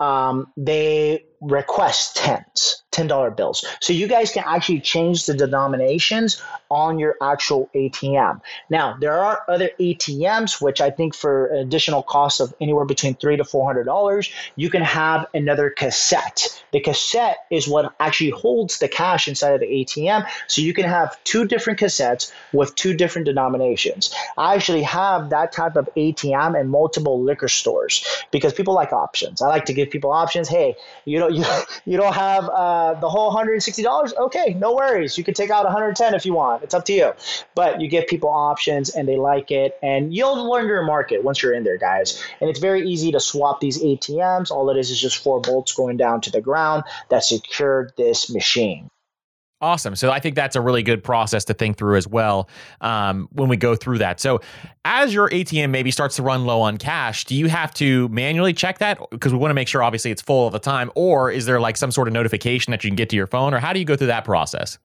um, 0.00 0.52
they 0.56 1.24
request 1.40 2.16
tens, 2.16 2.82
$10 2.94 3.36
bills. 3.36 3.64
So 3.80 3.92
you 3.92 4.06
guys 4.06 4.32
can 4.32 4.44
actually 4.46 4.80
change 4.80 5.26
the 5.26 5.34
denominations 5.34 6.40
on 6.70 6.98
your 6.98 7.16
actual 7.22 7.68
ATM. 7.74 8.40
Now, 8.70 8.96
there 9.00 9.14
are 9.14 9.42
other 9.48 9.70
ATMs, 9.80 10.60
which 10.60 10.80
I 10.80 10.90
think 10.90 11.14
for 11.14 11.46
additional 11.48 12.02
cost 12.02 12.40
of 12.40 12.54
anywhere 12.60 12.84
between 12.84 13.14
three 13.14 13.36
to 13.36 13.44
$400, 13.44 14.32
you 14.56 14.70
can 14.70 14.82
have 14.82 15.26
another 15.34 15.70
cassette. 15.70 16.62
The 16.72 16.80
cassette 16.80 17.38
is 17.50 17.68
what 17.68 17.94
actually 18.00 18.30
holds 18.30 18.78
the 18.78 18.88
cash 18.88 19.28
inside 19.28 19.54
of 19.54 19.60
the 19.60 19.66
ATM. 19.66 20.26
So 20.48 20.62
you 20.62 20.74
can 20.74 20.84
have 20.84 21.22
two 21.24 21.46
different 21.46 21.78
cassettes 21.78 22.32
with 22.52 22.74
two 22.74 22.94
different 22.94 23.26
denominations. 23.26 24.14
I 24.36 24.54
actually 24.54 24.82
have 24.82 25.30
that 25.30 25.52
type 25.52 25.76
of 25.76 25.88
ATM 25.96 26.60
in 26.60 26.68
multiple 26.68 27.22
liquor 27.22 27.48
stores 27.48 28.04
because 28.30 28.52
people 28.52 28.74
like 28.74 28.92
options. 28.92 29.42
I 29.42 29.48
like 29.48 29.66
to 29.66 29.72
give 29.72 29.90
people 29.90 30.10
options. 30.10 30.48
Hey, 30.48 30.76
you 31.04 31.18
know, 31.18 31.28
you, 31.38 31.44
you 31.84 31.96
don't 31.96 32.14
have 32.14 32.48
uh, 32.48 32.83
Uh, 32.84 32.92
the 33.00 33.08
whole 33.08 33.32
$160 33.32 34.16
okay 34.18 34.54
no 34.58 34.74
worries. 34.74 35.16
You 35.16 35.24
can 35.24 35.34
take 35.34 35.50
out 35.50 35.64
110 35.64 36.14
if 36.14 36.26
you 36.26 36.34
want. 36.34 36.62
It's 36.62 36.74
up 36.74 36.84
to 36.86 36.92
you. 36.92 37.12
But 37.54 37.80
you 37.80 37.88
give 37.88 38.06
people 38.06 38.28
options 38.28 38.90
and 38.90 39.08
they 39.08 39.16
like 39.16 39.50
it 39.50 39.78
and 39.82 40.14
you'll 40.14 40.50
learn 40.50 40.66
your 40.66 40.82
market 40.82 41.24
once 41.24 41.42
you're 41.42 41.54
in 41.54 41.64
there 41.64 41.78
guys. 41.78 42.22
And 42.40 42.50
it's 42.50 42.60
very 42.60 42.86
easy 42.86 43.12
to 43.12 43.20
swap 43.20 43.60
these 43.60 43.82
atms 43.82 44.50
all 44.50 44.68
it 44.70 44.76
is 44.76 44.90
is 44.90 45.00
just 45.00 45.16
four 45.16 45.40
bolts 45.40 45.72
going 45.72 45.96
down 45.96 46.20
to 46.22 46.30
the 46.30 46.40
ground 46.40 46.84
that 47.08 47.24
secure 47.24 47.90
this 47.96 48.30
machine 48.30 48.90
Awesome. 49.60 49.96
So 49.96 50.10
I 50.10 50.20
think 50.20 50.34
that's 50.34 50.56
a 50.56 50.60
really 50.60 50.82
good 50.82 51.02
process 51.02 51.44
to 51.46 51.54
think 51.54 51.78
through 51.78 51.96
as 51.96 52.06
well 52.06 52.48
um, 52.80 53.28
when 53.32 53.48
we 53.48 53.56
go 53.56 53.74
through 53.74 53.98
that. 53.98 54.20
So 54.20 54.40
as 54.84 55.14
your 55.14 55.30
ATM 55.30 55.70
maybe 55.70 55.90
starts 55.90 56.16
to 56.16 56.22
run 56.22 56.44
low 56.44 56.60
on 56.60 56.76
cash, 56.76 57.24
do 57.24 57.34
you 57.34 57.48
have 57.48 57.72
to 57.74 58.08
manually 58.08 58.52
check 58.52 58.78
that 58.78 58.98
because 59.10 59.32
we 59.32 59.38
want 59.38 59.50
to 59.50 59.54
make 59.54 59.68
sure 59.68 59.82
obviously 59.82 60.10
it's 60.10 60.20
full 60.20 60.44
all 60.44 60.50
the 60.50 60.58
time, 60.58 60.90
or 60.94 61.30
is 61.30 61.46
there 61.46 61.60
like 61.60 61.76
some 61.76 61.90
sort 61.90 62.08
of 62.08 62.14
notification 62.14 62.72
that 62.72 62.84
you 62.84 62.90
can 62.90 62.96
get 62.96 63.08
to 63.10 63.16
your 63.16 63.26
phone, 63.26 63.54
or 63.54 63.58
how 63.58 63.72
do 63.72 63.78
you 63.78 63.84
go 63.86 63.96
through 63.96 64.08
that 64.08 64.24
process? 64.24 64.78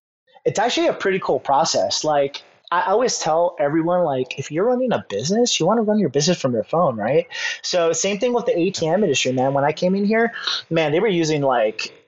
It's 0.45 0.59
actually 0.59 0.88
a 0.88 0.93
pretty 0.93 1.20
cool 1.20 1.39
process. 1.39 2.03
Like 2.05 2.41
I 2.72 2.84
always 2.84 3.17
tell 3.17 3.55
everyone 3.59 4.03
like 4.03 4.38
if 4.38 4.51
you're 4.51 4.65
running 4.65 4.93
a 4.93 5.03
business, 5.09 5.59
you 5.59 5.65
want 5.65 5.80
to 5.80 5.82
run 5.82 5.97
your 5.97 6.09
business 6.09 6.39
from 6.39 6.53
your 6.53 6.63
phone, 6.63 6.95
right? 6.95 7.28
So 7.63 7.91
same 7.91 8.20
thing 8.20 8.34
with 8.34 8.45
the 8.45 8.53
ATM 8.53 9.03
industry, 9.03 9.32
man. 9.32 9.53
When 9.53 9.63
I 9.63 9.72
came 9.72 9.95
in 9.95 10.05
here, 10.05 10.32
man, 10.70 10.91
they 10.91 10.99
were 10.99 11.07
using 11.07 11.41
like 11.41 11.99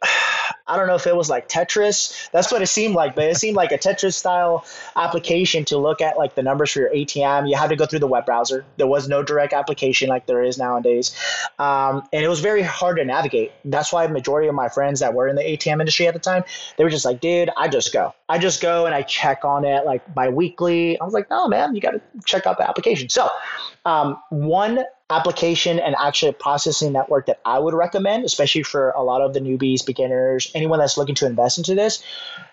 I 0.68 0.78
don't 0.78 0.88
know 0.88 0.96
if 0.96 1.06
it 1.06 1.16
was 1.16 1.30
like 1.30 1.50
Tetris. 1.50 2.30
That's 2.32 2.52
what 2.52 2.62
it 2.62 2.68
seemed 2.68 2.96
like, 2.96 3.16
but 3.16 3.26
it 3.26 3.38
seemed 3.38 3.58
like 3.58 3.72
a 3.72 3.78
Tetris 3.78 4.14
style 4.14 4.66
application 4.96 5.66
to 5.66 5.78
look 5.78 6.02
at 6.02 6.18
like 6.18 6.36
the 6.36 6.44
numbers 6.44 6.72
for 6.72 6.80
your 6.80 6.90
ATM. 6.92 7.50
You 7.50 7.58
had 7.58 7.70
to 7.70 7.76
go 7.76 7.86
through 7.86 8.00
the 8.00 8.08
web 8.08 8.26
browser. 8.26 8.64
There 8.78 8.88
was 8.88 9.08
no 9.08 9.22
direct 9.22 9.54
application 9.54 10.08
like 10.10 10.28
there 10.28 10.42
is 10.44 10.58
nowadays, 10.58 11.16
um, 11.60 12.08
and 12.14 12.24
it 12.24 12.28
was 12.28 12.40
very 12.40 12.62
hard 12.62 12.98
to 12.98 13.06
navigate. 13.06 13.52
That's 13.66 13.92
why 13.92 14.08
majority 14.08 14.48
of 14.48 14.56
my 14.56 14.70
friends 14.70 15.02
that 15.02 15.14
were 15.14 15.28
in 15.28 15.36
the 15.36 15.44
ATM 15.44 15.80
industry 15.80 16.08
at 16.08 16.14
the 16.14 16.20
time, 16.20 16.44
they 16.78 16.84
were 16.84 16.90
just 16.90 17.06
like, 17.06 17.20
"Dude, 17.20 17.50
I 17.58 17.68
just 17.68 17.92
go. 17.92 18.14
I 18.32 18.38
just 18.38 18.62
go 18.62 18.86
and 18.86 18.96
I 18.96 19.02
check 19.02 19.44
on 19.44 19.66
it 19.66 19.86
like 19.86 20.14
bi-weekly. 20.14 20.98
I 21.00 21.04
was 21.04 21.14
like, 21.14 21.30
no, 21.30 21.50
man, 21.50 21.76
you 21.76 21.82
got 21.82 21.92
to 21.92 22.02
check 22.26 22.48
out 22.48 22.58
the 22.58 22.68
application. 22.68 23.10
So, 23.10 23.30
um, 23.86 24.18
one 24.30 24.84
application 25.10 25.80
and 25.80 25.96
actually 26.00 26.32
processing 26.32 26.94
network 26.94 27.26
that 27.26 27.40
I 27.44 27.60
would 27.60 27.74
recommend, 27.74 28.24
especially 28.24 28.64
for 28.64 28.92
a 28.92 29.04
lot 29.04 29.22
of 29.22 29.34
the 29.34 29.42
newbies, 29.42 29.86
beginners, 29.86 30.50
anyone 30.56 30.80
that's 30.80 30.98
looking 30.98 31.16
to 31.16 31.26
invest 31.26 31.58
into 31.58 31.76
this, 31.76 32.02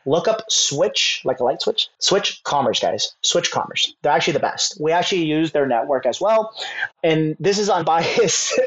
look 0.04 0.26
up 0.26 0.42
Switch, 0.50 1.22
like 1.24 1.40
a 1.40 1.44
light 1.44 1.62
switch, 1.62 1.88
Switch 1.98 2.42
Commerce, 2.42 2.80
guys. 2.80 3.14
Switch 3.22 3.50
Commerce. 3.50 3.94
They're 4.02 4.12
actually 4.12 4.32
the 4.34 4.40
best. 4.40 4.78
We 4.80 4.92
actually 4.92 5.24
use 5.24 5.52
their 5.52 5.66
network 5.66 6.04
as 6.06 6.20
well. 6.20 6.52
And 7.04 7.36
this 7.38 7.58
is 7.58 7.68
unbiased, 7.68 8.58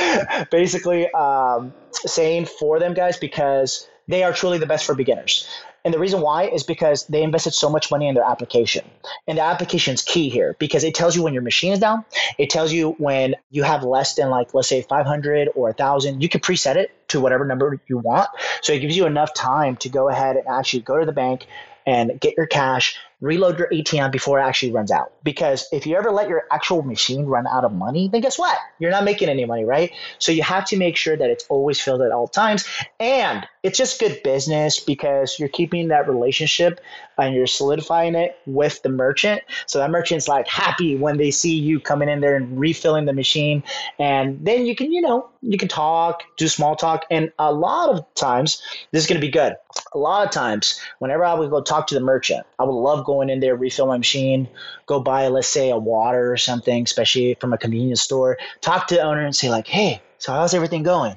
basically 0.50 1.10
um, 1.12 1.72
saying 1.92 2.46
for 2.46 2.78
them, 2.78 2.94
guys, 2.94 3.16
because 3.16 3.88
they 4.06 4.22
are 4.22 4.32
truly 4.32 4.58
the 4.58 4.66
best 4.66 4.86
for 4.86 4.94
beginners. 4.94 5.48
And 5.84 5.94
the 5.94 5.98
reason 5.98 6.20
why 6.20 6.44
is 6.44 6.62
because 6.62 7.06
they 7.06 7.22
invested 7.22 7.54
so 7.54 7.70
much 7.70 7.90
money 7.90 8.08
in 8.08 8.14
their 8.14 8.24
application. 8.24 8.84
And 9.26 9.38
the 9.38 9.42
application 9.42 9.94
is 9.94 10.02
key 10.02 10.28
here 10.28 10.56
because 10.58 10.84
it 10.84 10.94
tells 10.94 11.16
you 11.16 11.22
when 11.22 11.32
your 11.32 11.42
machine 11.42 11.72
is 11.72 11.78
down. 11.78 12.04
It 12.38 12.50
tells 12.50 12.72
you 12.72 12.92
when 12.98 13.36
you 13.50 13.62
have 13.62 13.82
less 13.82 14.14
than 14.14 14.30
like, 14.30 14.52
let's 14.52 14.68
say 14.68 14.82
500 14.82 15.48
or 15.54 15.64
1000. 15.68 16.22
You 16.22 16.28
can 16.28 16.40
preset 16.40 16.76
it 16.76 16.90
to 17.08 17.20
whatever 17.20 17.44
number 17.44 17.80
you 17.88 17.98
want. 17.98 18.28
So 18.62 18.72
it 18.72 18.80
gives 18.80 18.96
you 18.96 19.06
enough 19.06 19.32
time 19.34 19.76
to 19.76 19.88
go 19.88 20.08
ahead 20.08 20.36
and 20.36 20.46
actually 20.46 20.80
go 20.80 20.98
to 20.98 21.06
the 21.06 21.12
bank 21.12 21.46
and 21.86 22.20
get 22.20 22.36
your 22.36 22.46
cash 22.46 22.96
reload 23.20 23.58
your 23.58 23.68
ATM 23.68 24.10
before 24.10 24.40
it 24.40 24.42
actually 24.42 24.72
runs 24.72 24.90
out. 24.90 25.12
Because 25.22 25.68
if 25.72 25.86
you 25.86 25.96
ever 25.96 26.10
let 26.10 26.28
your 26.28 26.44
actual 26.50 26.82
machine 26.82 27.26
run 27.26 27.46
out 27.46 27.64
of 27.64 27.72
money, 27.72 28.08
then 28.08 28.20
guess 28.20 28.38
what? 28.38 28.58
You're 28.78 28.90
not 28.90 29.04
making 29.04 29.28
any 29.28 29.44
money, 29.44 29.64
right? 29.64 29.92
So 30.18 30.32
you 30.32 30.42
have 30.42 30.66
to 30.66 30.76
make 30.76 30.96
sure 30.96 31.16
that 31.16 31.30
it's 31.30 31.44
always 31.48 31.80
filled 31.80 32.02
at 32.02 32.12
all 32.12 32.28
times. 32.28 32.66
And 32.98 33.46
it's 33.62 33.76
just 33.76 34.00
good 34.00 34.22
business 34.22 34.80
because 34.80 35.38
you're 35.38 35.48
keeping 35.48 35.88
that 35.88 36.08
relationship 36.08 36.80
and 37.18 37.34
you're 37.34 37.46
solidifying 37.46 38.14
it 38.14 38.38
with 38.46 38.82
the 38.82 38.88
merchant. 38.88 39.42
So 39.66 39.78
that 39.78 39.90
merchant's 39.90 40.26
like 40.26 40.48
happy 40.48 40.96
when 40.96 41.18
they 41.18 41.30
see 41.30 41.54
you 41.54 41.78
coming 41.78 42.08
in 42.08 42.20
there 42.20 42.36
and 42.36 42.58
refilling 42.58 43.04
the 43.04 43.12
machine. 43.12 43.62
And 43.98 44.44
then 44.44 44.64
you 44.64 44.74
can, 44.74 44.92
you 44.92 45.02
know, 45.02 45.28
you 45.42 45.58
can 45.58 45.68
talk, 45.68 46.22
do 46.36 46.48
small 46.48 46.76
talk. 46.76 47.04
And 47.10 47.32
a 47.38 47.52
lot 47.52 47.90
of 47.90 48.14
times, 48.14 48.62
this 48.92 49.02
is 49.02 49.06
going 49.06 49.20
to 49.20 49.26
be 49.26 49.30
good. 49.30 49.54
A 49.92 49.98
lot 49.98 50.26
of 50.26 50.32
times, 50.32 50.80
whenever 50.98 51.24
I 51.24 51.34
would 51.34 51.50
go 51.50 51.60
talk 51.60 51.86
to 51.88 51.94
the 51.94 52.00
merchant, 52.00 52.46
I 52.58 52.64
would 52.64 52.72
love 52.72 53.04
going 53.10 53.30
in 53.30 53.40
there, 53.40 53.56
refill 53.56 53.86
my 53.86 53.96
machine, 53.96 54.48
go 54.86 55.00
buy, 55.00 55.28
let's 55.28 55.48
say, 55.48 55.70
a 55.70 55.76
water 55.76 56.32
or 56.32 56.36
something, 56.36 56.84
especially 56.84 57.36
from 57.40 57.52
a 57.52 57.58
convenience 57.58 58.02
store, 58.02 58.38
talk 58.60 58.86
to 58.88 58.94
the 58.94 59.02
owner 59.02 59.24
and 59.24 59.34
say, 59.34 59.50
like, 59.50 59.66
hey, 59.66 60.00
so 60.18 60.32
how's 60.32 60.54
everything 60.54 60.82
going? 60.82 61.16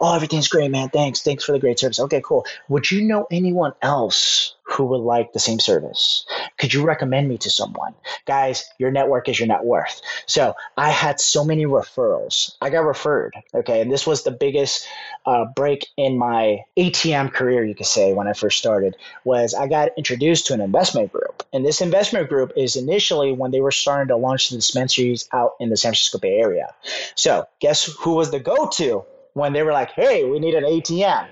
Oh, 0.00 0.14
everything's 0.14 0.48
great, 0.48 0.70
man. 0.70 0.88
Thanks. 0.88 1.20
Thanks 1.20 1.44
for 1.44 1.52
the 1.52 1.58
great 1.58 1.78
service. 1.78 2.00
Okay, 2.00 2.22
cool. 2.24 2.46
Would 2.68 2.90
you 2.90 3.02
know 3.02 3.26
anyone 3.30 3.74
else 3.82 4.54
who 4.62 4.86
would 4.86 5.00
like 5.00 5.32
the 5.32 5.38
same 5.38 5.60
service? 5.60 6.24
Could 6.56 6.72
you 6.72 6.82
recommend 6.84 7.28
me 7.28 7.36
to 7.38 7.50
someone? 7.50 7.94
Guys, 8.24 8.64
your 8.78 8.90
network 8.90 9.28
is 9.28 9.38
your 9.38 9.48
net 9.48 9.64
worth. 9.64 10.00
So 10.24 10.54
I 10.78 10.88
had 10.88 11.20
so 11.20 11.44
many 11.44 11.66
referrals. 11.66 12.56
I 12.62 12.70
got 12.70 12.84
referred. 12.84 13.34
Okay. 13.52 13.82
And 13.82 13.92
this 13.92 14.06
was 14.06 14.22
the 14.22 14.30
biggest 14.30 14.86
uh, 15.26 15.44
break 15.54 15.86
in 15.98 16.16
my 16.16 16.60
ATM 16.78 17.34
career, 17.34 17.62
you 17.64 17.74
could 17.74 17.86
say, 17.86 18.14
when 18.14 18.26
I 18.26 18.32
first 18.32 18.58
started, 18.58 18.96
was 19.24 19.52
I 19.52 19.66
got 19.66 19.90
introduced 19.98 20.46
to 20.46 20.54
an 20.54 20.62
investment 20.62 21.12
group. 21.12 21.42
And 21.52 21.66
this 21.66 21.82
investment 21.82 22.30
group 22.30 22.52
is 22.56 22.74
initially 22.74 23.32
when 23.32 23.50
they 23.50 23.60
were 23.60 23.72
starting 23.72 24.08
to 24.08 24.16
launch 24.16 24.48
the 24.48 24.56
dispensaries 24.56 25.28
out 25.32 25.52
in 25.60 25.68
the 25.68 25.76
San 25.76 25.90
Francisco 25.90 26.18
Bay 26.18 26.38
Area. 26.38 26.72
So 27.16 27.44
guess 27.58 27.84
who 27.84 28.14
was 28.14 28.30
the 28.30 28.40
go-to 28.40 29.04
when 29.34 29.52
they 29.52 29.62
were 29.62 29.72
like, 29.72 29.90
hey, 29.92 30.24
we 30.24 30.38
need 30.38 30.54
an 30.54 30.64
ATM, 30.64 31.28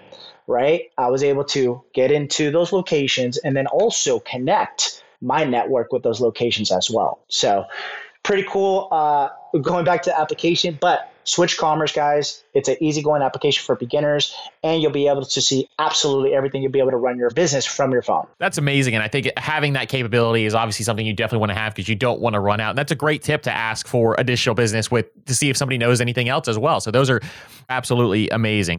right? 0.46 0.90
I 0.96 1.08
was 1.10 1.22
able 1.22 1.44
to 1.44 1.82
get 1.92 2.10
into 2.10 2.50
those 2.50 2.72
locations 2.72 3.38
and 3.38 3.56
then 3.56 3.66
also 3.66 4.20
connect 4.20 5.02
my 5.20 5.44
network 5.44 5.92
with 5.92 6.02
those 6.02 6.20
locations 6.20 6.70
as 6.70 6.90
well. 6.90 7.20
So, 7.28 7.64
pretty 8.28 8.46
cool. 8.46 8.88
Uh, 8.92 9.30
going 9.62 9.86
back 9.86 10.02
to 10.02 10.10
the 10.10 10.20
application, 10.20 10.76
but 10.78 11.10
Switch 11.24 11.56
Commerce, 11.56 11.92
guys, 11.92 12.44
it's 12.52 12.68
an 12.68 12.76
easygoing 12.80 13.22
application 13.22 13.64
for 13.64 13.74
beginners, 13.74 14.34
and 14.62 14.82
you'll 14.82 14.92
be 14.92 15.08
able 15.08 15.24
to 15.24 15.40
see 15.40 15.66
absolutely 15.78 16.34
everything. 16.34 16.62
You'll 16.62 16.70
be 16.70 16.78
able 16.78 16.90
to 16.90 16.98
run 16.98 17.18
your 17.18 17.30
business 17.30 17.64
from 17.64 17.90
your 17.90 18.02
phone. 18.02 18.26
That's 18.38 18.58
amazing. 18.58 18.94
And 18.94 19.02
I 19.02 19.08
think 19.08 19.30
having 19.38 19.72
that 19.72 19.88
capability 19.88 20.44
is 20.44 20.54
obviously 20.54 20.84
something 20.84 21.06
you 21.06 21.14
definitely 21.14 21.40
want 21.40 21.50
to 21.50 21.58
have 21.58 21.74
because 21.74 21.88
you 21.88 21.96
don't 21.96 22.20
want 22.20 22.34
to 22.34 22.40
run 22.40 22.60
out. 22.60 22.70
And 22.70 22.78
that's 22.78 22.92
a 22.92 22.96
great 22.96 23.22
tip 23.22 23.42
to 23.44 23.50
ask 23.50 23.86
for 23.86 24.14
additional 24.18 24.54
business 24.54 24.90
with 24.90 25.06
to 25.24 25.34
see 25.34 25.48
if 25.48 25.56
somebody 25.56 25.78
knows 25.78 26.02
anything 26.02 26.28
else 26.28 26.48
as 26.48 26.58
well. 26.58 26.80
So 26.80 26.90
those 26.90 27.08
are 27.08 27.20
absolutely 27.70 28.28
amazing. 28.28 28.78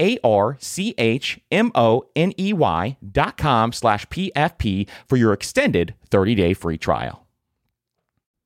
A 0.00 0.18
R 0.22 0.56
C 0.60 0.94
H 0.98 1.40
M 1.50 1.70
O 1.74 2.04
N 2.14 2.32
E 2.38 2.52
Y 2.52 2.96
dot 3.12 3.36
com 3.36 3.72
slash 3.72 4.06
PFP 4.06 4.88
for 5.08 5.16
your 5.16 5.32
extended 5.32 5.94
30 6.10 6.34
day 6.34 6.54
free 6.54 6.78
trial. 6.78 7.26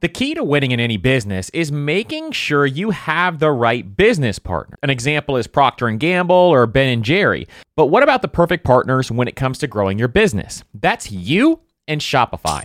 The 0.01 0.09
key 0.09 0.33
to 0.35 0.43
winning 0.43 0.71
in 0.71 0.81
any 0.81 0.97
business 0.97 1.51
is 1.51 1.71
making 1.71 2.33
sure 2.33 2.65
you 2.65 2.89
have 2.89 3.39
the 3.39 3.51
right 3.51 3.97
business 3.97 4.39
partner. 4.39 4.79
An 4.83 4.89
example 4.89 5.37
is 5.37 5.47
Procter 5.47 5.89
and 5.89 6.01
Gamble 6.01 6.35
or 6.35 6.67
Ben 6.67 6.89
and 6.89 7.05
Jerry. 7.05 7.47
But 7.77 7.87
what 7.87 8.03
about 8.03 8.23
the 8.23 8.29
perfect 8.29 8.65
partners 8.65 9.11
when 9.11 9.29
it 9.29 9.37
comes 9.37 9.59
to 9.59 9.67
growing 9.67 9.99
your 9.99 10.09
business? 10.09 10.65
That's 10.73 11.11
you 11.11 11.61
and 11.87 12.01
Shopify. 12.01 12.65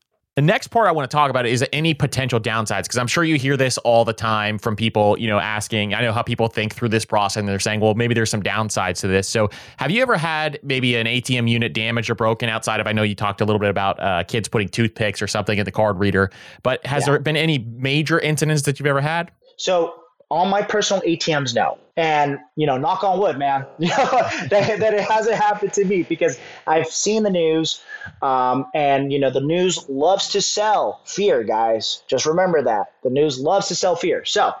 The 0.41 0.47
next 0.47 0.69
part 0.69 0.87
I 0.87 0.91
want 0.91 1.07
to 1.07 1.15
talk 1.15 1.29
about 1.29 1.45
is 1.45 1.63
any 1.71 1.93
potential 1.93 2.39
downsides 2.39 2.85
because 2.85 2.97
I'm 2.97 3.05
sure 3.05 3.23
you 3.23 3.35
hear 3.35 3.55
this 3.55 3.77
all 3.77 4.03
the 4.03 4.11
time 4.11 4.57
from 4.57 4.75
people, 4.75 5.15
you 5.19 5.27
know, 5.27 5.37
asking. 5.37 5.93
I 5.93 6.01
know 6.01 6.11
how 6.11 6.23
people 6.23 6.47
think 6.47 6.73
through 6.73 6.89
this 6.89 7.05
process 7.05 7.39
and 7.39 7.47
they're 7.47 7.59
saying, 7.59 7.79
well, 7.79 7.93
maybe 7.93 8.15
there's 8.15 8.31
some 8.31 8.41
downsides 8.41 9.01
to 9.01 9.07
this. 9.07 9.27
So, 9.27 9.51
have 9.77 9.91
you 9.91 10.01
ever 10.01 10.17
had 10.17 10.57
maybe 10.63 10.95
an 10.95 11.05
ATM 11.05 11.47
unit 11.47 11.73
damaged 11.73 12.09
or 12.09 12.15
broken 12.15 12.49
outside 12.49 12.79
of? 12.79 12.87
I 12.87 12.91
know 12.91 13.03
you 13.03 13.13
talked 13.13 13.41
a 13.41 13.45
little 13.45 13.59
bit 13.59 13.69
about 13.69 13.99
uh, 13.99 14.23
kids 14.23 14.47
putting 14.47 14.67
toothpicks 14.67 15.21
or 15.21 15.27
something 15.27 15.59
in 15.59 15.63
the 15.63 15.71
card 15.71 15.99
reader, 15.99 16.31
but 16.63 16.83
has 16.87 17.03
yeah. 17.03 17.11
there 17.11 17.19
been 17.19 17.37
any 17.37 17.59
major 17.59 18.19
incidents 18.19 18.63
that 18.63 18.79
you've 18.79 18.87
ever 18.87 19.01
had? 19.01 19.29
So, 19.57 20.00
all 20.31 20.45
my 20.45 20.61
personal 20.61 21.03
ATMs 21.03 21.53
now. 21.53 21.77
And, 21.97 22.39
you 22.55 22.65
know, 22.65 22.77
knock 22.77 23.03
on 23.03 23.19
wood, 23.19 23.37
man, 23.37 23.65
that, 23.79 24.49
that 24.49 24.93
it 24.93 25.01
hasn't 25.01 25.35
happened 25.35 25.73
to 25.73 25.83
me 25.83 26.03
because 26.03 26.39
I've 26.65 26.87
seen 26.87 27.23
the 27.23 27.29
news. 27.29 27.83
Um, 28.21 28.65
and, 28.73 29.11
you 29.11 29.19
know, 29.19 29.29
the 29.29 29.41
news 29.41 29.87
loves 29.89 30.29
to 30.29 30.41
sell 30.41 31.01
fear, 31.03 31.43
guys. 31.43 32.01
Just 32.07 32.25
remember 32.25 32.63
that. 32.63 32.93
The 33.03 33.09
news 33.09 33.39
loves 33.39 33.67
to 33.67 33.75
sell 33.75 33.97
fear. 33.97 34.23
So 34.23 34.53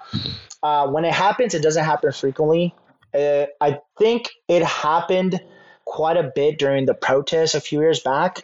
uh, 0.61 0.87
when 0.89 1.05
it 1.05 1.13
happens, 1.13 1.53
it 1.53 1.63
doesn't 1.63 1.85
happen 1.85 2.11
frequently. 2.11 2.75
Uh, 3.13 3.45
I 3.61 3.79
think 3.97 4.29
it 4.49 4.63
happened 4.63 5.39
quite 5.85 6.17
a 6.17 6.31
bit 6.35 6.59
during 6.59 6.85
the 6.85 6.93
protests 6.93 7.55
a 7.55 7.61
few 7.61 7.79
years 7.79 8.01
back. 8.01 8.43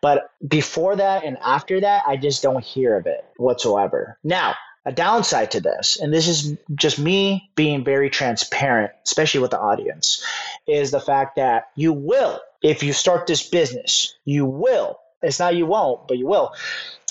But 0.00 0.30
before 0.46 0.94
that 0.94 1.24
and 1.24 1.38
after 1.44 1.80
that, 1.80 2.04
I 2.06 2.16
just 2.16 2.40
don't 2.40 2.62
hear 2.62 2.96
of 2.96 3.06
it 3.06 3.24
whatsoever. 3.36 4.16
Now, 4.22 4.54
a 4.88 4.92
downside 4.92 5.50
to 5.50 5.60
this, 5.60 6.00
and 6.00 6.14
this 6.14 6.26
is 6.26 6.56
just 6.74 6.98
me 6.98 7.50
being 7.54 7.84
very 7.84 8.08
transparent, 8.08 8.90
especially 9.04 9.40
with 9.40 9.50
the 9.50 9.60
audience, 9.60 10.24
is 10.66 10.90
the 10.90 11.00
fact 11.00 11.36
that 11.36 11.68
you 11.76 11.92
will, 11.92 12.40
if 12.62 12.82
you 12.82 12.94
start 12.94 13.26
this 13.26 13.46
business, 13.46 14.14
you 14.24 14.46
will, 14.46 14.98
it's 15.22 15.38
not 15.38 15.54
you 15.54 15.66
won't, 15.66 16.08
but 16.08 16.16
you 16.16 16.26
will, 16.26 16.54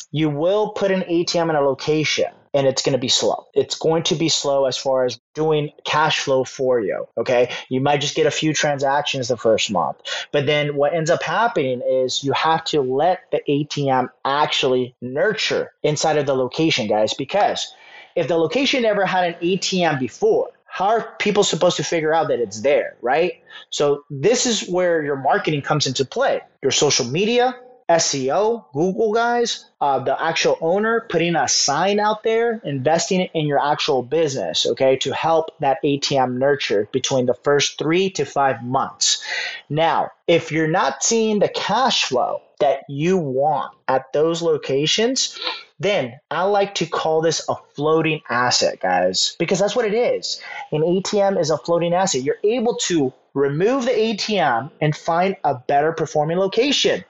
you 0.09 0.27
will 0.27 0.69
put 0.69 0.89
an 0.89 1.01
ATM 1.01 1.51
in 1.51 1.55
a 1.55 1.61
location 1.61 2.33
and 2.53 2.67
it's 2.67 2.81
going 2.81 2.93
to 2.93 2.99
be 2.99 3.07
slow. 3.07 3.47
It's 3.53 3.75
going 3.75 4.03
to 4.03 4.15
be 4.15 4.29
slow 4.29 4.65
as 4.65 4.77
far 4.77 5.05
as 5.05 5.19
doing 5.33 5.71
cash 5.83 6.19
flow 6.19 6.43
for 6.43 6.79
you. 6.79 7.07
Okay. 7.17 7.51
You 7.69 7.81
might 7.81 8.01
just 8.01 8.15
get 8.15 8.25
a 8.25 8.31
few 8.31 8.53
transactions 8.53 9.27
the 9.27 9.37
first 9.37 9.71
month. 9.71 9.97
But 10.31 10.45
then 10.45 10.75
what 10.75 10.93
ends 10.93 11.09
up 11.09 11.23
happening 11.23 11.81
is 11.87 12.23
you 12.23 12.33
have 12.33 12.63
to 12.65 12.81
let 12.81 13.29
the 13.31 13.41
ATM 13.47 14.09
actually 14.25 14.95
nurture 15.01 15.71
inside 15.83 16.17
of 16.17 16.25
the 16.25 16.35
location, 16.35 16.87
guys, 16.87 17.13
because 17.13 17.73
if 18.15 18.27
the 18.27 18.37
location 18.37 18.81
never 18.81 19.05
had 19.05 19.25
an 19.25 19.33
ATM 19.41 19.99
before, 19.99 20.49
how 20.65 20.89
are 20.89 21.15
people 21.17 21.43
supposed 21.43 21.77
to 21.77 21.83
figure 21.83 22.13
out 22.13 22.27
that 22.27 22.39
it's 22.39 22.61
there, 22.61 22.97
right? 23.01 23.41
So 23.69 24.03
this 24.09 24.45
is 24.45 24.67
where 24.69 25.03
your 25.03 25.15
marketing 25.15 25.61
comes 25.61 25.87
into 25.87 26.05
play. 26.05 26.41
Your 26.61 26.71
social 26.71 27.05
media, 27.05 27.55
SEO, 27.89 28.65
Google 28.73 29.13
guys, 29.13 29.65
uh, 29.79 29.99
the 29.99 30.21
actual 30.21 30.57
owner 30.59 31.05
putting 31.09 31.35
a 31.35 31.47
sign 31.47 31.99
out 31.99 32.23
there, 32.23 32.61
investing 32.65 33.21
in 33.33 33.47
your 33.47 33.63
actual 33.63 34.03
business, 34.03 34.65
okay, 34.65 34.97
to 34.97 35.13
help 35.13 35.51
that 35.59 35.77
ATM 35.83 36.37
nurture 36.37 36.89
between 36.91 37.25
the 37.25 37.33
first 37.33 37.77
three 37.77 38.09
to 38.11 38.25
five 38.25 38.61
months. 38.61 39.23
Now, 39.69 40.11
if 40.27 40.51
you're 40.51 40.67
not 40.67 41.01
seeing 41.03 41.39
the 41.39 41.47
cash 41.47 42.03
flow 42.05 42.41
that 42.59 42.81
you 42.89 43.17
want 43.17 43.73
at 43.87 44.11
those 44.11 44.41
locations, 44.41 45.39
then 45.79 46.19
I 46.29 46.43
like 46.43 46.75
to 46.75 46.85
call 46.87 47.21
this 47.21 47.47
a 47.47 47.55
floating 47.75 48.21
asset, 48.29 48.79
guys, 48.81 49.35
because 49.39 49.59
that's 49.59 49.75
what 49.75 49.85
it 49.85 49.93
is. 49.93 50.41
An 50.71 50.81
ATM 50.81 51.39
is 51.39 51.51
a 51.51 51.57
floating 51.57 51.93
asset. 51.93 52.23
You're 52.23 52.39
able 52.43 52.75
to 52.77 53.13
remove 53.33 53.85
the 53.85 53.91
ATM 53.91 54.71
and 54.81 54.95
find 54.95 55.37
a 55.43 55.55
better 55.55 55.93
performing 55.93 56.37
location. 56.37 57.05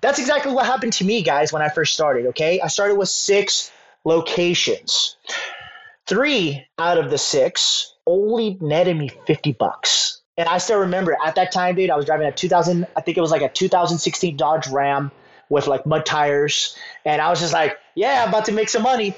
That's 0.00 0.18
exactly 0.18 0.52
what 0.52 0.66
happened 0.66 0.92
to 0.94 1.04
me, 1.04 1.22
guys, 1.22 1.52
when 1.52 1.62
I 1.62 1.68
first 1.68 1.94
started. 1.94 2.26
Okay. 2.26 2.60
I 2.60 2.68
started 2.68 2.96
with 2.96 3.08
six 3.08 3.70
locations. 4.04 5.16
Three 6.06 6.66
out 6.78 6.98
of 6.98 7.10
the 7.10 7.18
six 7.18 7.94
only 8.06 8.58
netted 8.60 8.96
me 8.96 9.10
50 9.26 9.52
bucks. 9.52 10.20
And 10.36 10.48
I 10.48 10.58
still 10.58 10.80
remember 10.80 11.16
at 11.24 11.36
that 11.36 11.52
time, 11.52 11.76
dude, 11.76 11.90
I 11.90 11.96
was 11.96 12.06
driving 12.06 12.26
a 12.26 12.32
2000, 12.32 12.86
I 12.96 13.00
think 13.00 13.16
it 13.16 13.20
was 13.20 13.30
like 13.30 13.42
a 13.42 13.48
2016 13.48 14.36
Dodge 14.36 14.66
Ram 14.68 15.10
with 15.48 15.66
like 15.66 15.86
mud 15.86 16.04
tires. 16.04 16.76
And 17.04 17.22
I 17.22 17.30
was 17.30 17.40
just 17.40 17.52
like, 17.52 17.78
yeah, 17.94 18.22
I'm 18.22 18.28
about 18.28 18.46
to 18.46 18.52
make 18.52 18.68
some 18.68 18.82
money. 18.82 19.14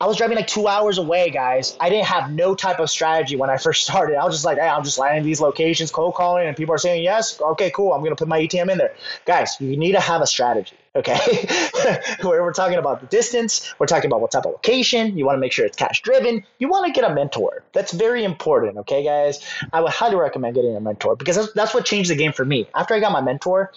I 0.00 0.06
was 0.06 0.16
driving 0.16 0.36
like 0.36 0.46
two 0.46 0.68
hours 0.68 0.98
away, 0.98 1.30
guys. 1.30 1.76
I 1.80 1.90
didn't 1.90 2.06
have 2.06 2.30
no 2.30 2.54
type 2.54 2.78
of 2.78 2.88
strategy 2.88 3.34
when 3.34 3.50
I 3.50 3.56
first 3.56 3.82
started. 3.88 4.16
I 4.16 4.24
was 4.24 4.34
just 4.34 4.44
like, 4.44 4.58
hey, 4.58 4.68
I'm 4.68 4.84
just 4.84 4.98
landing 4.98 5.24
these 5.24 5.40
locations, 5.40 5.90
cold 5.90 6.14
calling, 6.14 6.46
and 6.46 6.56
people 6.56 6.72
are 6.74 6.78
saying 6.78 7.02
yes. 7.02 7.40
Okay, 7.40 7.70
cool. 7.72 7.92
I'm 7.92 8.04
gonna 8.04 8.14
put 8.14 8.28
my 8.28 8.40
ATM 8.40 8.70
in 8.70 8.78
there. 8.78 8.94
Guys, 9.24 9.56
you 9.60 9.76
need 9.76 9.92
to 9.92 10.00
have 10.00 10.22
a 10.22 10.26
strategy. 10.26 10.76
Okay, 10.96 11.46
we're 12.24 12.52
talking 12.52 12.78
about 12.78 13.00
the 13.00 13.06
distance. 13.06 13.74
We're 13.78 13.86
talking 13.86 14.06
about 14.06 14.20
what 14.20 14.30
type 14.30 14.46
of 14.46 14.52
location. 14.52 15.18
You 15.18 15.26
want 15.26 15.36
to 15.36 15.40
make 15.40 15.52
sure 15.52 15.66
it's 15.66 15.76
cash 15.76 16.02
driven. 16.02 16.44
You 16.58 16.68
want 16.68 16.86
to 16.86 16.98
get 16.98 17.08
a 17.08 17.14
mentor. 17.14 17.62
That's 17.72 17.92
very 17.92 18.24
important. 18.24 18.78
Okay, 18.78 19.04
guys. 19.04 19.40
I 19.72 19.80
would 19.80 19.92
highly 19.92 20.16
recommend 20.16 20.54
getting 20.54 20.74
a 20.74 20.80
mentor 20.80 21.14
because 21.14 21.36
that's, 21.36 21.52
that's 21.52 21.74
what 21.74 21.84
changed 21.84 22.10
the 22.10 22.16
game 22.16 22.32
for 22.32 22.44
me. 22.44 22.68
After 22.74 22.94
I 22.94 23.00
got 23.00 23.12
my 23.12 23.20
mentor, 23.20 23.72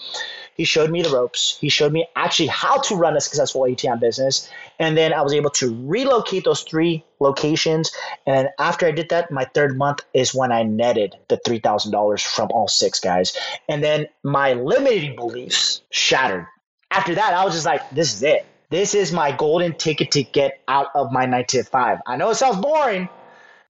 he 0.56 0.66
showed 0.66 0.90
me 0.90 1.02
the 1.02 1.10
ropes. 1.10 1.58
He 1.60 1.70
showed 1.70 1.92
me 1.92 2.08
actually 2.16 2.48
how 2.48 2.80
to 2.82 2.96
run 2.96 3.18
a 3.18 3.22
successful 3.22 3.62
ATM 3.62 4.00
business. 4.00 4.50
And 4.80 4.98
then 4.98 5.14
I 5.14 5.22
was 5.22 5.34
able 5.34 5.50
to 5.52 5.76
relocate 5.88 6.44
those 6.44 6.62
three 6.64 7.04
locations. 7.20 7.92
And 8.26 8.50
after 8.60 8.86
I 8.86 8.92
did 8.92 9.10
that, 9.10 9.32
my 9.32 9.46
third 9.46 9.78
month 9.78 10.02
is 10.14 10.34
when 10.34 10.52
I 10.52 10.64
netted 10.64 11.16
the 11.28 11.38
$3,000 11.38 12.22
from 12.22 12.50
all 12.52 12.68
six 12.68 13.00
guys. 13.00 13.36
And 13.68 13.84
then 13.84 14.08
my 14.24 14.54
limiting 14.54 15.16
beliefs 15.16 15.82
shattered. 15.90 16.48
After 16.92 17.16
that, 17.16 17.34
I 17.34 17.46
was 17.46 17.54
just 17.54 17.66
like, 17.66 17.90
this 17.90 18.14
is 18.14 18.22
it. 18.22 18.46
This 18.70 18.94
is 18.96 19.12
my 19.12 19.32
golden 19.32 19.74
ticket 19.74 20.12
to 20.12 20.24
get 20.24 20.60
out 20.68 20.88
of 20.94 21.12
my 21.12 21.26
9 21.26 21.46
to 21.48 21.64
5. 21.64 22.00
I 22.06 22.18
know 22.18 22.30
it 22.30 22.36
sounds 22.36 22.58
boring. 22.58 23.10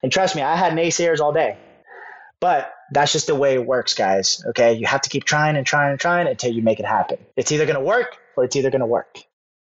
And 0.04 0.12
trust 0.12 0.36
me, 0.36 0.42
I 0.42 0.56
had 0.56 0.74
naysayers 0.74 1.20
all 1.20 1.32
day. 1.32 1.58
But 2.40 2.74
That's 2.92 3.14
just 3.14 3.28
the 3.28 3.36
way 3.36 3.54
it 3.54 3.66
works, 3.66 3.94
guys. 3.94 4.44
Okay. 4.50 4.74
You 4.74 4.86
have 4.86 5.02
to 5.02 5.10
keep 5.10 5.24
trying 5.24 5.56
and 5.56 5.66
trying 5.66 5.92
and 5.92 6.00
trying 6.00 6.28
until 6.28 6.52
you 6.52 6.62
make 6.62 6.80
it 6.80 6.86
happen. 6.86 7.18
It's 7.38 7.52
either 7.52 7.66
to 7.76 7.80
work 7.80 8.18
or 8.36 8.44
it's 8.44 8.56
either 8.56 8.70
to 8.70 8.86
work. 8.86 9.20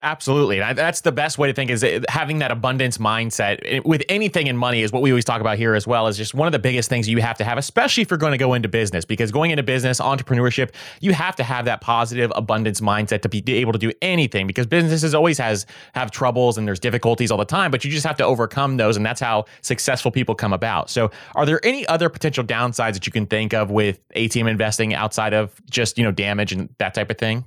Absolutely. 0.04 0.62
And 0.62 0.78
that's 0.78 1.00
the 1.00 1.14
best 1.14 1.38
way 1.38 1.48
to 1.48 1.54
think 1.54 1.72
is 1.72 1.86
having 2.10 2.40
that 2.40 2.52
abundance 2.52 2.98
mindset 2.98 3.60
eh, 3.64 3.80
with 3.86 4.04
anything 4.10 4.48
in 4.48 4.58
money 4.58 4.82
is 4.82 4.92
what 4.92 5.02
we 5.02 5.12
always 5.12 5.24
talk 5.24 5.40
about 5.40 5.58
here 5.58 5.76
as 5.76 5.88
well 5.88 6.08
is 6.08 6.18
just 6.18 6.34
one 6.34 6.46
of 6.46 6.52
the 6.52 6.60
biggest 6.60 6.90
things 6.90 7.08
you 7.08 7.22
have 7.22 7.38
to 7.38 7.46
have, 7.46 7.58
especially 7.58 8.02
if 8.02 8.12
you're 8.12 8.18
going 8.18 8.34
to 8.34 8.38
go 8.38 8.54
into 8.54 8.68
business, 8.68 9.06
because 9.06 9.32
going 9.32 9.52
into 9.52 9.64
business, 9.64 10.02
entrepreneurship, 10.02 10.72
you 11.00 11.14
have 11.14 11.38
to 11.38 11.44
have 11.44 11.64
that 11.66 11.80
positive 11.80 12.34
abundance 12.36 12.82
mindset 12.82 13.22
to 13.22 13.30
be 13.30 13.42
able 13.54 13.72
to 13.72 13.80
do 13.80 13.94
anything 14.02 14.46
because 14.46 14.68
businesses 14.68 15.16
always 15.16 15.38
has 15.38 15.66
have 15.94 16.12
troubles 16.12 16.58
and 16.58 16.68
there's 16.68 16.82
difficulties 16.82 17.32
all 17.32 17.38
the 17.38 17.46
time, 17.46 17.72
but 17.72 17.86
you 17.86 17.90
just 17.90 18.06
have 18.06 18.18
to 18.18 18.26
overcome 18.26 18.76
those. 18.76 18.98
And 18.98 19.06
that's 19.06 19.22
how 19.22 19.46
successful 19.62 20.12
people 20.12 20.36
come 20.36 20.52
about. 20.52 20.90
So 20.90 21.12
are 21.36 21.46
there 21.46 21.66
any 21.66 21.88
other 21.88 22.10
potential 22.10 22.44
downsides 22.44 22.96
that 22.96 23.06
you 23.06 23.14
can 23.14 23.26
think 23.26 23.54
of 23.54 23.72
with 23.72 24.06
ATM 24.18 24.50
investing 24.50 24.94
outside 24.94 25.34
of 25.34 25.62
just, 25.70 25.98
you 25.98 26.04
know, 26.04 26.12
damage 26.12 26.52
and 26.52 26.68
that 26.80 26.94
type 26.94 27.10
of 27.10 27.18
thing? 27.18 27.46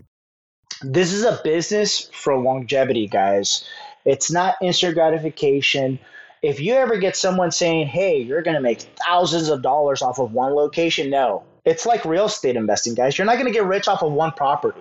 This 0.82 1.12
is 1.12 1.24
a 1.24 1.40
business 1.42 2.08
for 2.12 2.36
longevity, 2.38 3.08
guys. 3.08 3.64
It's 4.04 4.30
not 4.30 4.56
instant 4.60 4.94
gratification. 4.94 5.98
If 6.42 6.60
you 6.60 6.74
ever 6.74 6.98
get 6.98 7.16
someone 7.16 7.50
saying, 7.50 7.88
hey, 7.88 8.18
you're 8.18 8.42
going 8.42 8.56
to 8.56 8.60
make 8.60 8.82
thousands 9.04 9.48
of 9.48 9.62
dollars 9.62 10.02
off 10.02 10.18
of 10.18 10.32
one 10.32 10.54
location, 10.54 11.10
no. 11.10 11.44
It's 11.64 11.86
like 11.86 12.04
real 12.04 12.26
estate 12.26 12.56
investing, 12.56 12.94
guys. 12.94 13.18
You're 13.18 13.26
not 13.26 13.34
going 13.34 13.46
to 13.46 13.52
get 13.52 13.64
rich 13.64 13.88
off 13.88 14.02
of 14.02 14.12
one 14.12 14.32
property. 14.32 14.80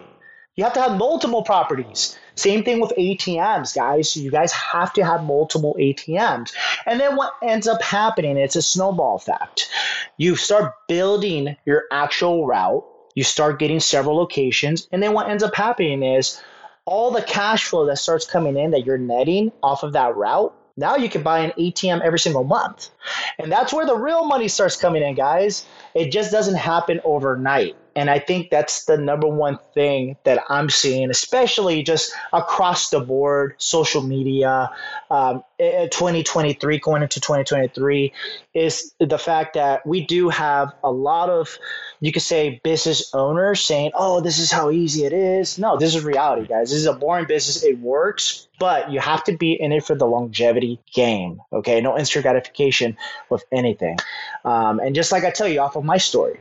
You 0.56 0.64
have 0.64 0.74
to 0.74 0.82
have 0.82 0.98
multiple 0.98 1.44
properties. 1.44 2.18
Same 2.36 2.64
thing 2.64 2.80
with 2.80 2.94
ATMs, 2.98 3.76
guys. 3.76 4.16
You 4.16 4.32
guys 4.32 4.54
have 4.54 4.94
to 4.94 5.04
have 5.04 5.24
multiple 5.24 5.76
ATMs. 5.80 6.54
And 6.86 7.00
then 7.00 7.16
what 7.16 7.34
ends 7.44 7.68
up 7.68 7.82
happening, 7.82 8.38
it's 8.38 8.56
a 8.56 8.62
snowball 8.62 9.16
effect. 9.16 9.70
You 10.18 10.36
start 10.36 10.74
building 10.88 11.58
your 11.66 11.84
actual 11.92 12.46
route 12.46 12.86
you 13.16 13.24
start 13.24 13.60
getting 13.60 13.80
several 13.80 14.16
locations. 14.16 14.88
And 14.92 15.02
then 15.02 15.14
what 15.14 15.30
ends 15.30 15.44
up 15.44 15.56
happening 15.56 16.04
is 16.04 16.42
all 16.86 17.12
the 17.12 17.22
cash 17.22 17.66
flow 17.66 17.88
that 17.88 17.98
starts 17.98 18.26
coming 18.26 18.58
in 18.58 18.72
that 18.72 18.86
you're 18.86 18.98
netting 18.98 19.52
off 19.64 19.84
of 19.84 19.94
that 19.94 20.16
route, 20.16 20.54
now 20.78 20.98
you 20.98 21.10
can 21.10 21.24
buy 21.24 21.40
an 21.40 21.52
ATM 21.58 22.02
every 22.02 22.20
single 22.20 22.44
month. 22.44 22.90
And 23.40 23.52
that's 23.52 23.74
where 23.74 23.86
the 23.86 23.96
real 23.96 24.26
money 24.26 24.48
starts 24.48 24.76
coming 24.76 25.02
in, 25.02 25.16
guys. 25.16 25.66
It 25.94 26.12
just 26.12 26.32
doesn't 26.32 26.56
happen 26.56 27.00
overnight. 27.04 27.76
And 27.96 28.10
I 28.10 28.20
think 28.20 28.50
that's 28.50 28.86
the 28.86 28.98
number 28.98 29.28
one 29.28 29.58
thing 29.74 30.18
that 30.26 30.44
I'm 30.50 30.70
seeing, 30.70 31.10
especially 31.10 31.82
just 31.82 32.14
across 32.34 32.90
the 32.90 33.00
board, 33.00 33.56
social 33.58 34.02
media, 34.02 34.70
um, 35.10 35.44
2023 35.60 36.80
going 36.80 37.04
into 37.04 37.22
2023, 37.22 38.12
is 38.54 38.94
the 39.00 39.18
fact 39.18 39.54
that 39.54 39.88
we 39.88 40.06
do 40.06 40.28
have 40.28 40.74
a 40.84 40.92
lot 40.92 41.30
of, 41.30 41.58
you 42.02 42.12
could 42.12 42.22
say, 42.22 42.60
business 42.66 43.14
owners 43.14 43.62
saying, 43.62 43.92
oh, 43.94 44.20
this 44.20 44.40
is 44.40 44.52
how 44.52 44.72
easy 44.72 45.06
it 45.06 45.14
is. 45.14 45.58
No, 45.58 45.78
this 45.78 45.96
is 45.96 46.04
reality, 46.04 46.48
guys. 46.48 46.72
This 46.72 46.80
is 46.80 46.88
a 46.88 46.94
boring 46.94 47.28
business. 47.28 47.64
It 47.64 47.80
works, 47.80 48.48
but 48.60 48.92
you 48.92 49.00
have 49.00 49.24
to 49.26 49.38
be 49.38 49.54
in 49.54 49.72
it 49.72 49.86
for 49.86 49.96
the 49.96 50.06
longevity 50.06 50.82
game. 50.94 51.42
Okay. 51.54 51.80
No 51.80 51.98
instant 51.98 52.24
gratification 52.24 52.98
with 53.30 53.46
anything. 53.54 53.98
Um, 54.44 54.80
and 54.80 54.94
just 54.94 55.14
like 55.14 55.24
I 55.24 55.32
tell 55.32 55.48
you 55.48 55.62
off 55.62 55.78
of 55.78 55.86
my 55.86 55.98
story, 55.98 56.40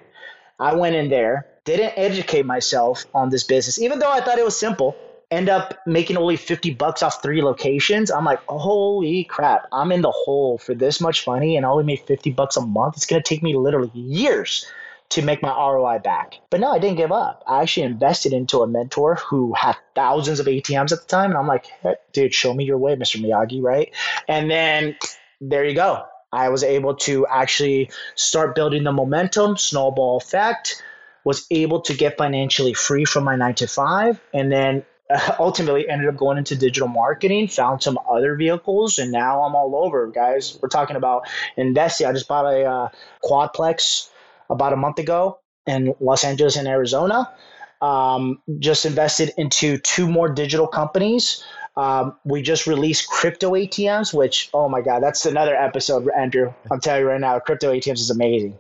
I 0.58 0.74
went 0.74 0.94
in 0.96 1.08
there, 1.08 1.46
didn't 1.64 1.94
educate 1.96 2.46
myself 2.46 3.06
on 3.14 3.30
this 3.30 3.44
business, 3.44 3.78
even 3.80 3.98
though 3.98 4.10
I 4.10 4.20
thought 4.20 4.38
it 4.38 4.44
was 4.44 4.56
simple. 4.56 4.96
End 5.30 5.48
up 5.48 5.78
making 5.86 6.16
only 6.16 6.36
50 6.36 6.74
bucks 6.74 7.02
off 7.02 7.22
three 7.22 7.42
locations. 7.42 8.10
I'm 8.10 8.24
like, 8.24 8.44
holy 8.46 9.24
crap, 9.24 9.66
I'm 9.72 9.90
in 9.90 10.02
the 10.02 10.10
hole 10.10 10.58
for 10.58 10.74
this 10.74 11.00
much 11.00 11.26
money 11.26 11.56
and 11.56 11.66
only 11.66 11.82
made 11.82 12.00
50 12.00 12.30
bucks 12.30 12.56
a 12.56 12.60
month. 12.60 12.96
It's 12.96 13.06
going 13.06 13.22
to 13.22 13.28
take 13.28 13.42
me 13.42 13.56
literally 13.56 13.90
years 13.94 14.66
to 15.10 15.22
make 15.22 15.42
my 15.42 15.48
ROI 15.48 15.98
back. 16.00 16.34
But 16.50 16.60
no, 16.60 16.72
I 16.72 16.78
didn't 16.78 16.96
give 16.96 17.12
up. 17.12 17.42
I 17.46 17.62
actually 17.62 17.84
invested 17.84 18.32
into 18.32 18.62
a 18.62 18.66
mentor 18.66 19.16
who 19.16 19.54
had 19.54 19.76
thousands 19.94 20.40
of 20.40 20.46
ATMs 20.46 20.92
at 20.92 21.00
the 21.00 21.06
time. 21.06 21.30
And 21.30 21.38
I'm 21.38 21.46
like, 21.46 21.66
hey, 21.82 21.96
dude, 22.12 22.34
show 22.34 22.54
me 22.54 22.64
your 22.64 22.78
way, 22.78 22.94
Mr. 22.96 23.20
Miyagi, 23.20 23.62
right? 23.62 23.92
And 24.28 24.50
then 24.50 24.96
there 25.40 25.64
you 25.64 25.74
go. 25.74 26.04
I 26.34 26.48
was 26.48 26.64
able 26.64 26.96
to 26.96 27.26
actually 27.28 27.90
start 28.16 28.54
building 28.54 28.82
the 28.82 28.92
momentum, 28.92 29.56
snowball 29.56 30.16
effect, 30.16 30.82
was 31.24 31.46
able 31.50 31.80
to 31.82 31.94
get 31.94 32.18
financially 32.18 32.74
free 32.74 33.04
from 33.04 33.24
my 33.24 33.36
nine 33.36 33.54
to 33.54 33.68
five, 33.68 34.20
and 34.32 34.50
then 34.50 34.84
ultimately 35.38 35.88
ended 35.88 36.08
up 36.08 36.16
going 36.16 36.38
into 36.38 36.56
digital 36.56 36.88
marketing, 36.88 37.48
found 37.48 37.82
some 37.82 37.98
other 38.10 38.34
vehicles, 38.36 38.98
and 38.98 39.12
now 39.12 39.42
I'm 39.42 39.54
all 39.54 39.76
over, 39.76 40.08
guys. 40.08 40.58
We're 40.60 40.68
talking 40.68 40.96
about 40.96 41.22
investing. 41.56 42.06
I 42.06 42.12
just 42.12 42.28
bought 42.28 42.46
a 42.46 42.64
uh, 42.64 42.88
quadplex 43.22 44.10
about 44.50 44.72
a 44.72 44.76
month 44.76 44.98
ago 44.98 45.38
in 45.66 45.94
Los 46.00 46.24
Angeles 46.24 46.56
and 46.56 46.68
Arizona. 46.68 47.32
Um, 47.80 48.40
just 48.58 48.86
invested 48.86 49.32
into 49.36 49.78
two 49.78 50.08
more 50.08 50.28
digital 50.28 50.66
companies. 50.66 51.44
Um, 51.76 52.16
we 52.24 52.42
just 52.42 52.66
released 52.66 53.08
crypto 53.08 53.52
ATMs, 53.52 54.14
which, 54.14 54.48
oh 54.54 54.68
my 54.68 54.80
God, 54.80 55.02
that's 55.02 55.26
another 55.26 55.56
episode, 55.56 56.08
Andrew. 56.16 56.52
I'm 56.70 56.80
telling 56.80 57.02
you 57.02 57.08
right 57.08 57.20
now, 57.20 57.38
crypto 57.40 57.72
ATMs 57.72 58.00
is 58.00 58.10
amazing. 58.10 58.56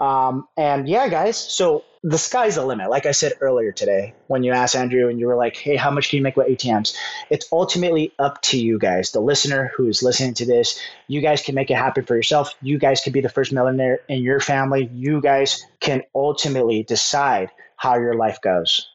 Um, 0.00 0.46
and 0.56 0.88
yeah, 0.88 1.08
guys, 1.08 1.36
so 1.36 1.84
the 2.02 2.18
sky's 2.18 2.54
the 2.54 2.64
limit. 2.64 2.90
Like 2.90 3.06
I 3.06 3.12
said 3.12 3.32
earlier 3.40 3.72
today, 3.72 4.14
when 4.28 4.42
you 4.42 4.52
asked 4.52 4.76
Andrew 4.76 5.08
and 5.08 5.18
you 5.18 5.26
were 5.26 5.36
like, 5.36 5.56
hey, 5.56 5.76
how 5.76 5.90
much 5.90 6.10
can 6.10 6.18
you 6.18 6.22
make 6.22 6.36
with 6.36 6.46
ATMs? 6.46 6.94
It's 7.30 7.46
ultimately 7.52 8.12
up 8.18 8.40
to 8.42 8.58
you 8.58 8.78
guys, 8.78 9.10
the 9.10 9.20
listener 9.20 9.72
who 9.76 9.88
is 9.88 10.02
listening 10.02 10.34
to 10.34 10.46
this. 10.46 10.80
You 11.08 11.20
guys 11.20 11.42
can 11.42 11.54
make 11.54 11.70
it 11.70 11.76
happen 11.76 12.04
for 12.04 12.14
yourself. 12.14 12.54
You 12.62 12.78
guys 12.78 13.00
can 13.00 13.12
be 13.12 13.20
the 13.20 13.28
first 13.28 13.52
millionaire 13.52 14.00
in 14.08 14.22
your 14.22 14.40
family. 14.40 14.88
You 14.92 15.20
guys 15.20 15.64
can 15.80 16.02
ultimately 16.14 16.82
decide 16.84 17.50
how 17.76 17.96
your 17.98 18.14
life 18.14 18.40
goes. 18.40 18.88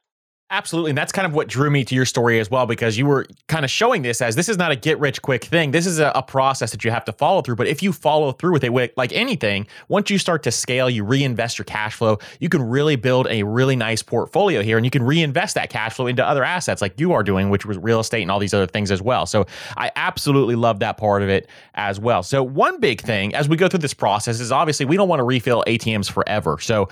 Absolutely. 0.53 0.91
And 0.91 0.97
that's 0.99 1.11
kind 1.11 1.25
of 1.25 1.33
what 1.33 1.47
drew 1.47 1.71
me 1.71 1.83
to 1.83 1.95
your 1.95 2.05
story 2.05 2.39
as 2.39 2.51
well, 2.51 2.67
because 2.67 2.95
you 2.95 3.07
were 3.07 3.25
kind 3.47 3.65
of 3.65 3.71
showing 3.71 4.03
this 4.03 4.21
as 4.21 4.35
this 4.35 4.47
is 4.47 4.55
not 4.55 4.71
a 4.71 4.75
get 4.75 4.99
rich 4.99 5.19
quick 5.19 5.45
thing. 5.45 5.71
This 5.71 5.87
is 5.87 5.97
a, 5.97 6.11
a, 6.13 6.21
process 6.21 6.71
that 6.71 6.83
you 6.83 6.91
have 6.91 7.03
to 7.05 7.11
follow 7.11 7.41
through. 7.41 7.55
But 7.55 7.65
if 7.65 7.81
you 7.81 7.91
follow 7.91 8.31
through 8.33 8.53
with 8.53 8.63
it, 8.63 8.95
like 8.95 9.11
anything, 9.13 9.65
once 9.87 10.11
you 10.11 10.19
start 10.19 10.43
to 10.43 10.51
scale, 10.51 10.91
you 10.91 11.03
reinvest 11.03 11.57
your 11.57 11.65
cash 11.65 11.95
flow, 11.95 12.19
you 12.39 12.49
can 12.49 12.61
really 12.61 12.95
build 12.95 13.25
a 13.31 13.41
really 13.41 13.75
nice 13.75 14.03
portfolio 14.03 14.61
here 14.61 14.77
and 14.77 14.85
you 14.85 14.91
can 14.91 15.01
reinvest 15.01 15.55
that 15.55 15.71
cash 15.71 15.95
flow 15.95 16.05
into 16.05 16.23
other 16.23 16.43
assets 16.43 16.83
like 16.83 16.99
you 16.99 17.13
are 17.13 17.23
doing, 17.23 17.49
which 17.49 17.65
was 17.65 17.79
real 17.79 17.99
estate 17.99 18.21
and 18.21 18.29
all 18.29 18.39
these 18.39 18.53
other 18.53 18.67
things 18.67 18.91
as 18.91 19.01
well. 19.01 19.25
So 19.25 19.47
I 19.75 19.89
absolutely 19.95 20.55
love 20.55 20.77
that 20.81 20.97
part 20.97 21.23
of 21.23 21.29
it 21.29 21.49
as 21.73 21.99
well. 21.99 22.21
So, 22.21 22.43
one 22.43 22.79
big 22.79 23.01
thing 23.01 23.33
as 23.33 23.49
we 23.49 23.57
go 23.57 23.67
through 23.67 23.79
this 23.79 23.95
process 23.95 24.39
is 24.39 24.51
obviously 24.51 24.85
we 24.85 24.97
don't 24.97 25.09
want 25.09 25.19
to 25.19 25.23
refill 25.23 25.63
ATMs 25.65 26.11
forever. 26.11 26.59
So, 26.59 26.89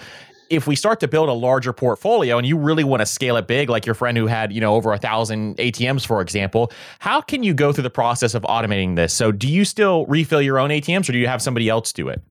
if 0.51 0.67
we 0.67 0.75
start 0.75 0.99
to 0.99 1.07
build 1.07 1.29
a 1.29 1.33
larger 1.33 1.71
portfolio 1.71 2.37
and 2.37 2.45
you 2.45 2.57
really 2.57 2.83
want 2.83 2.99
to 2.99 3.05
scale 3.05 3.37
it 3.37 3.47
big, 3.47 3.69
like 3.69 3.85
your 3.85 3.95
friend 3.95 4.17
who 4.17 4.27
had, 4.27 4.51
you 4.51 4.59
know, 4.59 4.75
over 4.75 4.91
a 4.91 4.97
thousand 4.97 5.57
ATMs, 5.57 6.05
for 6.05 6.21
example, 6.21 6.71
how 6.99 7.21
can 7.21 7.41
you 7.41 7.53
go 7.53 7.71
through 7.71 7.83
the 7.83 7.89
process 7.89 8.35
of 8.35 8.43
automating 8.43 8.95
this? 8.95 9.13
So 9.13 9.31
do 9.31 9.47
you 9.47 9.63
still 9.63 10.05
refill 10.07 10.41
your 10.41 10.59
own 10.59 10.69
ATMs 10.69 11.07
or 11.07 11.13
do 11.13 11.19
you 11.19 11.27
have 11.27 11.41
somebody 11.41 11.69
else 11.69 11.93
do 11.93 12.09
it? 12.09 12.21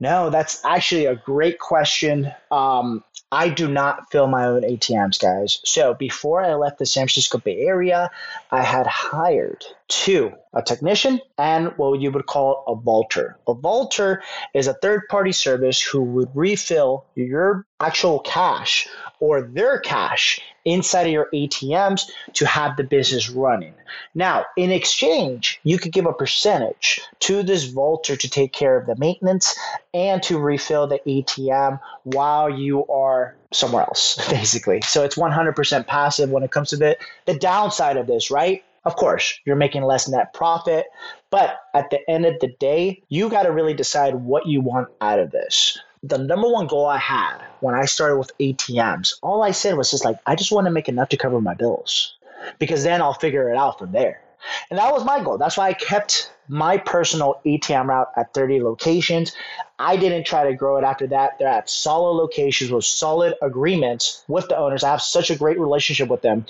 No, 0.00 0.30
that's 0.30 0.64
actually 0.64 1.06
a 1.06 1.16
great 1.16 1.58
question. 1.58 2.32
Um, 2.50 3.02
I 3.32 3.48
do 3.48 3.68
not 3.68 4.10
fill 4.12 4.28
my 4.28 4.44
own 4.44 4.62
ATMs, 4.62 5.20
guys. 5.20 5.60
So 5.64 5.94
before 5.94 6.44
I 6.44 6.54
left 6.54 6.78
the 6.78 6.86
San 6.86 7.02
Francisco 7.02 7.38
Bay 7.38 7.62
Area, 7.62 8.10
I 8.52 8.62
had 8.62 8.86
hired 8.86 9.64
two 9.88 10.32
a 10.54 10.62
technician 10.62 11.20
and 11.36 11.72
what 11.76 12.00
you 12.00 12.10
would 12.12 12.26
call 12.26 12.64
a 12.68 12.74
vaulter. 12.74 13.36
A 13.48 13.54
vaulter 13.54 14.22
is 14.54 14.66
a 14.66 14.74
third 14.74 15.02
party 15.08 15.32
service 15.32 15.82
who 15.82 16.02
would 16.02 16.28
refill 16.34 17.04
your 17.16 17.66
actual 17.80 18.20
cash 18.20 18.86
or 19.20 19.42
their 19.42 19.80
cash 19.80 20.40
inside 20.64 21.06
of 21.06 21.12
your 21.12 21.28
ATMs 21.34 22.02
to 22.34 22.46
have 22.46 22.76
the 22.76 22.84
business 22.84 23.28
running. 23.28 23.74
Now, 24.14 24.46
in 24.56 24.70
exchange, 24.70 25.60
you 25.64 25.78
could 25.78 25.92
give 25.92 26.06
a 26.06 26.12
percentage 26.12 27.00
to 27.20 27.42
this 27.42 27.64
vaulter 27.64 28.16
to 28.16 28.28
take 28.28 28.52
care 28.52 28.76
of 28.76 28.86
the 28.86 28.96
maintenance 28.96 29.58
and 29.92 30.22
to 30.22 30.38
refill 30.38 30.86
the 30.86 31.00
ATM 31.06 31.80
while 32.04 32.48
you 32.48 32.86
are 32.86 33.36
somewhere 33.52 33.82
else, 33.82 34.16
basically. 34.30 34.80
So 34.82 35.04
it's 35.04 35.16
100% 35.16 35.86
passive 35.86 36.30
when 36.30 36.42
it 36.42 36.50
comes 36.50 36.70
to 36.70 36.76
the, 36.76 36.96
the 37.26 37.38
downside 37.38 37.96
of 37.96 38.06
this, 38.06 38.30
right? 38.30 38.64
Of 38.84 38.96
course, 38.96 39.38
you're 39.46 39.56
making 39.56 39.82
less 39.82 40.08
net 40.08 40.34
profit, 40.34 40.86
but 41.30 41.58
at 41.72 41.90
the 41.90 41.98
end 42.08 42.26
of 42.26 42.38
the 42.40 42.48
day, 42.60 43.02
you 43.08 43.30
got 43.30 43.44
to 43.44 43.52
really 43.52 43.74
decide 43.74 44.14
what 44.14 44.46
you 44.46 44.60
want 44.60 44.88
out 45.00 45.18
of 45.18 45.30
this. 45.30 45.78
The 46.02 46.18
number 46.18 46.48
one 46.50 46.66
goal 46.66 46.86
I 46.86 46.98
had 46.98 47.38
when 47.60 47.74
I 47.74 47.86
started 47.86 48.18
with 48.18 48.36
ATMs, 48.38 49.14
all 49.22 49.42
I 49.42 49.52
said 49.52 49.76
was 49.76 49.90
just 49.90 50.04
like, 50.04 50.18
I 50.26 50.34
just 50.36 50.52
want 50.52 50.66
to 50.66 50.70
make 50.70 50.88
enough 50.88 51.08
to 51.10 51.16
cover 51.16 51.40
my 51.40 51.54
bills 51.54 52.14
because 52.58 52.84
then 52.84 53.00
I'll 53.00 53.14
figure 53.14 53.50
it 53.50 53.56
out 53.56 53.78
from 53.78 53.92
there. 53.92 54.20
And 54.68 54.78
that 54.78 54.92
was 54.92 55.04
my 55.04 55.22
goal. 55.22 55.38
That's 55.38 55.56
why 55.56 55.68
I 55.68 55.72
kept 55.72 56.30
my 56.48 56.76
personal 56.76 57.40
ATM 57.46 57.86
route 57.86 58.10
at 58.16 58.34
30 58.34 58.62
locations. 58.62 59.32
I 59.78 59.96
didn't 59.96 60.26
try 60.26 60.44
to 60.44 60.54
grow 60.54 60.76
it 60.76 60.84
after 60.84 61.06
that. 61.08 61.38
They're 61.38 61.48
at 61.48 61.70
solid 61.70 62.12
locations 62.12 62.70
with 62.70 62.84
solid 62.84 63.34
agreements 63.40 64.22
with 64.28 64.48
the 64.48 64.56
owners. 64.58 64.84
I 64.84 64.90
have 64.90 65.00
such 65.00 65.30
a 65.30 65.36
great 65.36 65.58
relationship 65.58 66.08
with 66.08 66.20
them 66.20 66.44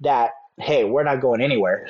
that 0.00 0.34
hey, 0.62 0.84
we're 0.84 1.04
not 1.04 1.20
going 1.20 1.40
anywhere. 1.40 1.86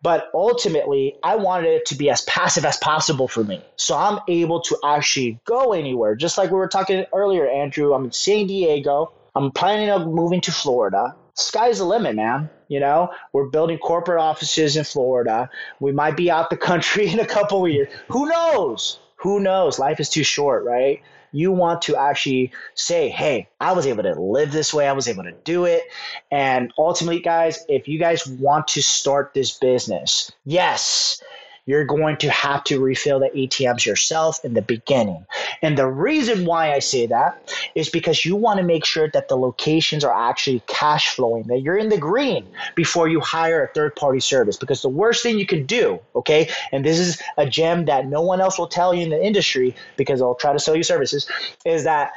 But 0.00 0.30
ultimately, 0.32 1.16
I 1.24 1.36
wanted 1.36 1.70
it 1.70 1.86
to 1.86 1.96
be 1.96 2.08
as 2.08 2.22
passive 2.22 2.64
as 2.64 2.76
possible 2.76 3.26
for 3.26 3.42
me. 3.42 3.64
So 3.76 3.96
I'm 3.96 4.20
able 4.28 4.60
to 4.62 4.78
actually 4.84 5.40
go 5.44 5.72
anywhere. 5.72 6.14
Just 6.14 6.38
like 6.38 6.50
we 6.50 6.56
were 6.56 6.68
talking 6.68 7.04
earlier, 7.12 7.48
Andrew, 7.48 7.92
I'm 7.94 8.04
in 8.04 8.12
San 8.12 8.46
Diego. 8.46 9.12
I'm 9.34 9.50
planning 9.50 9.90
on 9.90 10.12
moving 10.14 10.40
to 10.42 10.52
Florida. 10.52 11.16
Sky's 11.34 11.78
the 11.78 11.84
limit, 11.84 12.14
man. 12.14 12.48
You 12.68 12.80
know, 12.80 13.10
we're 13.32 13.48
building 13.48 13.78
corporate 13.78 14.20
offices 14.20 14.76
in 14.76 14.84
Florida. 14.84 15.50
We 15.80 15.92
might 15.92 16.16
be 16.16 16.30
out 16.30 16.50
the 16.50 16.56
country 16.70 17.08
in 17.08 17.18
a 17.18 17.26
couple 17.26 17.64
of 17.64 17.70
years. 17.70 17.92
Who 18.08 18.28
knows? 18.28 19.00
Who 19.16 19.40
knows? 19.40 19.78
Life 19.78 19.98
is 19.98 20.08
too 20.08 20.22
short, 20.22 20.64
right? 20.64 21.02
You 21.32 21.52
want 21.52 21.82
to 21.82 21.96
actually 21.96 22.52
say, 22.74 23.08
hey, 23.08 23.48
I 23.60 23.72
was 23.72 23.86
able 23.86 24.02
to 24.04 24.20
live 24.20 24.52
this 24.52 24.72
way. 24.72 24.88
I 24.88 24.92
was 24.92 25.08
able 25.08 25.24
to 25.24 25.32
do 25.32 25.64
it. 25.64 25.82
And 26.30 26.72
ultimately, 26.78 27.20
guys, 27.20 27.64
if 27.68 27.88
you 27.88 27.98
guys 27.98 28.26
want 28.26 28.68
to 28.68 28.82
start 28.82 29.32
this 29.34 29.58
business, 29.58 30.32
yes, 30.44 31.22
you're 31.68 31.84
going 31.84 32.16
to 32.16 32.30
have 32.30 32.64
to 32.64 32.80
refill 32.80 33.20
the 33.20 33.28
ATMs 33.28 33.84
yourself 33.84 34.42
in 34.42 34.54
the 34.54 34.62
beginning. 34.62 35.26
And 35.60 35.76
the 35.76 35.86
reason 35.86 36.46
why 36.46 36.72
I 36.72 36.78
say 36.78 37.04
that 37.08 37.54
is 37.74 37.90
because 37.90 38.24
you 38.24 38.36
want 38.36 38.56
to 38.56 38.64
make 38.64 38.86
sure 38.86 39.10
that 39.10 39.28
the 39.28 39.36
locations 39.36 40.02
are 40.02 40.30
actually 40.30 40.62
cash 40.66 41.10
flowing, 41.10 41.42
that 41.48 41.60
you're 41.60 41.76
in 41.76 41.90
the 41.90 41.98
green 41.98 42.48
before 42.74 43.06
you 43.06 43.20
hire 43.20 43.64
a 43.64 43.68
third 43.74 43.94
party 43.96 44.18
service. 44.18 44.56
Because 44.56 44.80
the 44.80 44.88
worst 44.88 45.22
thing 45.22 45.38
you 45.38 45.44
can 45.44 45.66
do, 45.66 46.00
okay, 46.16 46.48
and 46.72 46.86
this 46.86 46.98
is 46.98 47.20
a 47.36 47.46
gem 47.46 47.84
that 47.84 48.06
no 48.06 48.22
one 48.22 48.40
else 48.40 48.58
will 48.58 48.68
tell 48.68 48.94
you 48.94 49.02
in 49.02 49.10
the 49.10 49.22
industry 49.22 49.76
because 49.98 50.20
they'll 50.20 50.36
try 50.36 50.54
to 50.54 50.58
sell 50.58 50.74
you 50.74 50.82
services, 50.82 51.28
is 51.66 51.84
that 51.84 52.12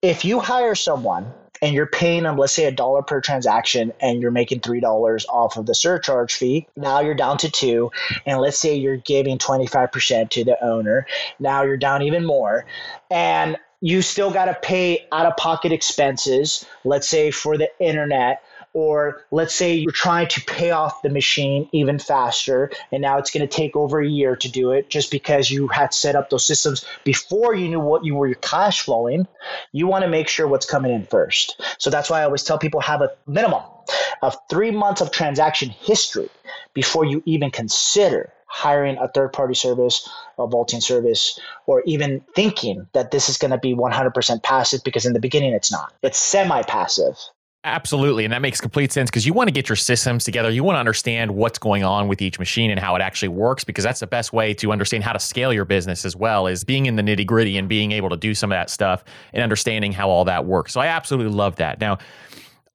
if 0.00 0.24
you 0.24 0.40
hire 0.40 0.74
someone 0.74 1.30
and 1.64 1.74
you're 1.74 1.86
paying 1.86 2.24
them, 2.24 2.36
let's 2.36 2.52
say, 2.52 2.66
a 2.66 2.70
dollar 2.70 3.00
per 3.00 3.22
transaction, 3.22 3.90
and 3.98 4.20
you're 4.20 4.30
making 4.30 4.60
three 4.60 4.80
dollars 4.80 5.24
off 5.30 5.56
of 5.56 5.64
the 5.64 5.74
surcharge 5.74 6.34
fee. 6.34 6.66
Now 6.76 7.00
you're 7.00 7.14
down 7.14 7.38
to 7.38 7.50
two, 7.50 7.90
and 8.26 8.38
let's 8.38 8.58
say 8.58 8.74
you're 8.74 8.98
giving 8.98 9.38
25% 9.38 10.28
to 10.28 10.44
the 10.44 10.62
owner. 10.62 11.06
Now 11.38 11.62
you're 11.62 11.78
down 11.78 12.02
even 12.02 12.26
more, 12.26 12.66
and 13.10 13.56
you 13.80 14.02
still 14.02 14.30
got 14.30 14.44
to 14.44 14.54
pay 14.54 15.06
out 15.10 15.24
of 15.24 15.38
pocket 15.38 15.72
expenses, 15.72 16.66
let's 16.84 17.08
say 17.08 17.30
for 17.30 17.56
the 17.56 17.70
internet 17.80 18.42
or 18.74 19.24
let's 19.30 19.54
say 19.54 19.74
you're 19.74 19.92
trying 19.92 20.28
to 20.28 20.40
pay 20.42 20.70
off 20.70 21.00
the 21.02 21.08
machine 21.08 21.68
even 21.72 21.98
faster 21.98 22.70
and 22.92 23.00
now 23.00 23.16
it's 23.16 23.30
going 23.30 23.46
to 23.46 23.56
take 23.56 23.74
over 23.74 24.00
a 24.00 24.08
year 24.08 24.36
to 24.36 24.50
do 24.50 24.72
it 24.72 24.90
just 24.90 25.10
because 25.10 25.50
you 25.50 25.68
had 25.68 25.94
set 25.94 26.14
up 26.14 26.28
those 26.28 26.44
systems 26.44 26.84
before 27.04 27.54
you 27.54 27.68
knew 27.68 27.80
what 27.80 28.04
you 28.04 28.14
were 28.14 28.34
cash 28.34 28.82
flowing 28.82 29.26
you 29.72 29.86
want 29.86 30.02
to 30.02 30.10
make 30.10 30.28
sure 30.28 30.46
what's 30.46 30.66
coming 30.66 30.92
in 30.92 31.06
first 31.06 31.60
so 31.78 31.88
that's 31.88 32.10
why 32.10 32.20
i 32.20 32.24
always 32.24 32.42
tell 32.42 32.58
people 32.58 32.80
have 32.80 33.00
a 33.00 33.10
minimum 33.26 33.62
of 34.22 34.36
three 34.50 34.70
months 34.70 35.00
of 35.00 35.10
transaction 35.10 35.70
history 35.70 36.28
before 36.74 37.04
you 37.04 37.22
even 37.24 37.50
consider 37.50 38.32
hiring 38.54 38.96
a 38.98 39.08
third 39.08 39.32
party 39.32 39.54
service, 39.54 40.08
a 40.38 40.46
vaulting 40.46 40.80
service, 40.80 41.40
or 41.66 41.82
even 41.86 42.24
thinking 42.36 42.86
that 42.92 43.10
this 43.10 43.28
is 43.28 43.36
going 43.36 43.50
to 43.50 43.58
be 43.58 43.74
100% 43.74 44.42
passive 44.44 44.80
because 44.84 45.04
in 45.06 45.12
the 45.12 45.18
beginning 45.18 45.52
it's 45.52 45.72
not. 45.72 45.92
It's 46.02 46.18
semi 46.18 46.62
passive. 46.62 47.16
Absolutely. 47.66 48.24
And 48.24 48.32
that 48.34 48.42
makes 48.42 48.60
complete 48.60 48.92
sense 48.92 49.08
because 49.08 49.24
you 49.24 49.32
want 49.32 49.48
to 49.48 49.52
get 49.52 49.70
your 49.70 49.76
systems 49.76 50.22
together. 50.24 50.50
You 50.50 50.62
want 50.62 50.76
to 50.76 50.80
understand 50.80 51.30
what's 51.30 51.58
going 51.58 51.82
on 51.82 52.08
with 52.08 52.20
each 52.20 52.38
machine 52.38 52.70
and 52.70 52.78
how 52.78 52.94
it 52.94 53.00
actually 53.00 53.28
works 53.28 53.64
because 53.64 53.82
that's 53.82 54.00
the 54.00 54.06
best 54.06 54.34
way 54.34 54.52
to 54.54 54.70
understand 54.70 55.02
how 55.02 55.14
to 55.14 55.18
scale 55.18 55.50
your 55.50 55.64
business 55.64 56.04
as 56.04 56.14
well 56.14 56.46
is 56.46 56.62
being 56.62 56.84
in 56.84 56.96
the 56.96 57.02
nitty 57.02 57.26
gritty 57.26 57.56
and 57.56 57.66
being 57.66 57.90
able 57.90 58.10
to 58.10 58.18
do 58.18 58.34
some 58.34 58.52
of 58.52 58.56
that 58.56 58.68
stuff 58.68 59.02
and 59.32 59.42
understanding 59.42 59.92
how 59.92 60.10
all 60.10 60.26
that 60.26 60.44
works. 60.44 60.74
So 60.74 60.80
I 60.82 60.88
absolutely 60.88 61.32
love 61.32 61.56
that. 61.56 61.80
Now, 61.80 61.96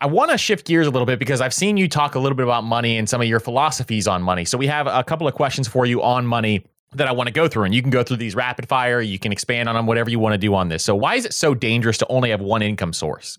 I 0.02 0.08
want 0.08 0.32
to 0.32 0.40
shift 0.40 0.66
gears 0.66 0.88
a 0.88 0.90
little 0.90 1.06
bit 1.06 1.20
because 1.20 1.40
I've 1.40 1.54
seen 1.54 1.78
you 1.78 1.88
talk 1.88 2.16
a 2.16 2.20
little 2.20 2.36
bit 2.36 2.46
about 2.46 2.64
money 2.64 2.98
and 2.98 3.08
some 3.08 3.22
of 3.22 3.28
your 3.28 3.40
philosophies 3.40 4.08
on 4.08 4.24
money. 4.24 4.44
So 4.44 4.58
we 4.58 4.66
have 4.66 4.88
a 4.88 5.04
couple 5.04 5.28
of 5.28 5.36
questions 5.36 5.68
for 5.68 5.86
you 5.86 6.02
on 6.02 6.26
money 6.26 6.66
that 6.94 7.08
I 7.08 7.12
want 7.12 7.28
to 7.28 7.34
go 7.34 7.48
through. 7.48 7.66
And 7.66 7.76
you 7.76 7.84
can 7.84 7.92
go 7.92 8.02
through 8.02 8.18
these 8.18 8.34
rapid 8.34 8.68
fire, 8.68 9.02
you 9.02 9.20
can 9.20 9.32
expand 9.32 9.70
on 9.70 9.76
them, 9.76 9.86
whatever 9.86 10.10
you 10.10 10.18
want 10.18 10.34
to 10.34 10.40
do 10.40 10.56
on 10.56 10.70
this. 10.70 10.84
So, 10.84 10.96
why 10.96 11.14
is 11.14 11.26
it 11.26 11.34
so 11.34 11.54
dangerous 11.54 12.00
to 12.00 12.08
only 12.08 12.32
have 12.32 12.42
one 12.42 12.64
income 12.64 12.94
source? 12.94 13.38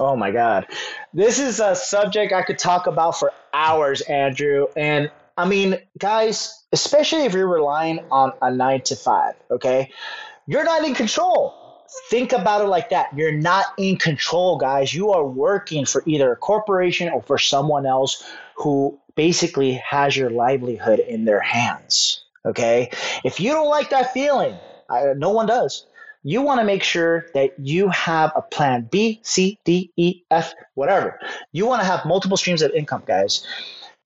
Oh 0.00 0.16
my 0.16 0.30
God. 0.30 0.66
This 1.12 1.38
is 1.38 1.60
a 1.60 1.74
subject 1.74 2.32
I 2.32 2.42
could 2.42 2.58
talk 2.58 2.86
about 2.86 3.18
for 3.18 3.32
hours, 3.52 4.00
Andrew. 4.02 4.66
And 4.76 5.10
I 5.36 5.48
mean, 5.48 5.78
guys, 5.98 6.64
especially 6.72 7.24
if 7.24 7.32
you're 7.32 7.48
relying 7.48 8.00
on 8.10 8.32
a 8.40 8.50
nine 8.50 8.82
to 8.82 8.96
five, 8.96 9.34
okay, 9.50 9.90
you're 10.46 10.64
not 10.64 10.84
in 10.84 10.94
control. 10.94 11.54
Think 12.10 12.32
about 12.32 12.60
it 12.60 12.68
like 12.68 12.90
that. 12.90 13.16
You're 13.16 13.32
not 13.32 13.66
in 13.78 13.96
control, 13.96 14.58
guys. 14.58 14.92
You 14.94 15.10
are 15.10 15.26
working 15.26 15.84
for 15.84 16.02
either 16.06 16.32
a 16.32 16.36
corporation 16.36 17.08
or 17.08 17.22
for 17.22 17.38
someone 17.38 17.86
else 17.86 18.22
who 18.56 18.98
basically 19.14 19.72
has 19.72 20.16
your 20.16 20.30
livelihood 20.30 21.00
in 21.00 21.24
their 21.24 21.40
hands. 21.40 22.24
Okay. 22.44 22.90
If 23.24 23.40
you 23.40 23.52
don't 23.52 23.68
like 23.68 23.90
that 23.90 24.12
feeling, 24.12 24.56
I, 24.88 25.14
no 25.16 25.30
one 25.30 25.46
does 25.46 25.86
you 26.22 26.42
want 26.42 26.60
to 26.60 26.64
make 26.64 26.82
sure 26.82 27.26
that 27.34 27.58
you 27.58 27.88
have 27.88 28.32
a 28.34 28.42
plan 28.42 28.88
B, 28.90 29.20
C, 29.22 29.58
D, 29.64 29.92
E, 29.96 30.22
F, 30.30 30.54
whatever. 30.74 31.18
You 31.52 31.66
want 31.66 31.80
to 31.80 31.86
have 31.86 32.04
multiple 32.04 32.36
streams 32.36 32.62
of 32.62 32.72
income, 32.72 33.02
guys. 33.06 33.46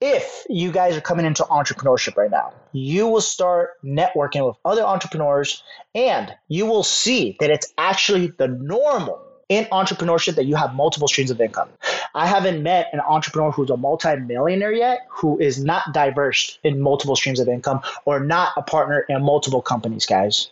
If 0.01 0.45
you 0.49 0.73
guys 0.73 0.97
are 0.97 1.01
coming 1.01 1.25
into 1.25 1.45
entrepreneurship 1.45 2.17
right 2.17 2.31
now, 2.31 2.53
you 2.73 3.07
will 3.07 3.21
start 3.21 3.71
networking 3.85 4.45
with 4.45 4.57
other 4.65 4.83
entrepreneurs 4.83 5.63
and 5.95 6.35
you 6.49 6.67
will 6.67 6.83
see 6.83 7.37
that 7.39 7.51
it's 7.51 7.73
actually 7.79 8.29
the 8.37 8.49
normal 8.49 9.23
in 9.49 9.67
entrepreneurship 9.67 10.35
that 10.37 10.47
you 10.47 10.57
have 10.57 10.75
multiple 10.75 11.07
streams 11.07 11.31
of 11.31 11.41
income. 11.41 11.69
I 12.15 12.27
haven't 12.27 12.63
met 12.63 12.89
an 12.93 13.01
entrepreneur 13.01 13.51
who's 13.51 13.71
a 13.71 13.77
multimillionaire 13.77 14.73
yet 14.73 15.07
who 15.11 15.39
is 15.39 15.63
not 15.63 15.93
diverse 15.93 16.59
in 16.65 16.81
multiple 16.81 17.17
streams 17.17 17.39
of 17.39 17.49
income 17.49 17.81
or 18.05 18.19
not 18.19 18.53
a 18.57 18.63
partner 18.63 19.05
in 19.09 19.23
multiple 19.23 19.63
companies, 19.63 20.07
guys. 20.07 20.51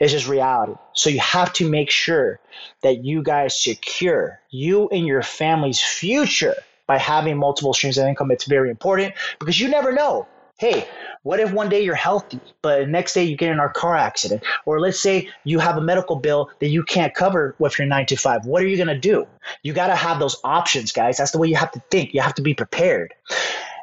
It's 0.00 0.12
just 0.12 0.28
reality. 0.28 0.74
So 0.94 1.10
you 1.10 1.20
have 1.20 1.52
to 1.54 1.68
make 1.68 1.90
sure 1.90 2.40
that 2.82 3.04
you 3.04 3.22
guys 3.22 3.58
secure 3.58 4.40
you 4.50 4.88
and 4.88 5.06
your 5.06 5.22
family's 5.22 5.80
future 5.80 6.56
by 6.86 6.98
having 6.98 7.38
multiple 7.38 7.72
streams 7.72 7.98
of 7.98 8.06
income. 8.06 8.30
It's 8.30 8.44
very 8.44 8.70
important 8.70 9.14
because 9.38 9.60
you 9.60 9.68
never 9.68 9.92
know. 9.92 10.26
Hey, 10.58 10.86
what 11.22 11.40
if 11.40 11.52
one 11.52 11.68
day 11.68 11.82
you're 11.82 11.94
healthy, 11.94 12.38
but 12.60 12.80
the 12.80 12.86
next 12.86 13.14
day 13.14 13.24
you 13.24 13.36
get 13.36 13.50
in 13.50 13.58
a 13.58 13.68
car 13.68 13.96
accident? 13.96 14.44
Or 14.64 14.80
let's 14.80 15.00
say 15.00 15.28
you 15.44 15.58
have 15.58 15.76
a 15.76 15.80
medical 15.80 16.16
bill 16.16 16.50
that 16.60 16.68
you 16.68 16.84
can't 16.84 17.14
cover 17.14 17.56
with 17.58 17.78
your 17.78 17.86
nine 17.86 18.06
to 18.06 18.16
five. 18.16 18.44
What 18.44 18.62
are 18.62 18.66
you 18.66 18.76
going 18.76 18.88
to 18.88 18.98
do? 18.98 19.26
You 19.62 19.72
got 19.72 19.88
to 19.88 19.96
have 19.96 20.20
those 20.20 20.36
options, 20.44 20.92
guys. 20.92 21.16
That's 21.16 21.32
the 21.32 21.38
way 21.38 21.48
you 21.48 21.56
have 21.56 21.72
to 21.72 21.82
think. 21.90 22.14
You 22.14 22.20
have 22.20 22.34
to 22.34 22.42
be 22.42 22.54
prepared. 22.54 23.14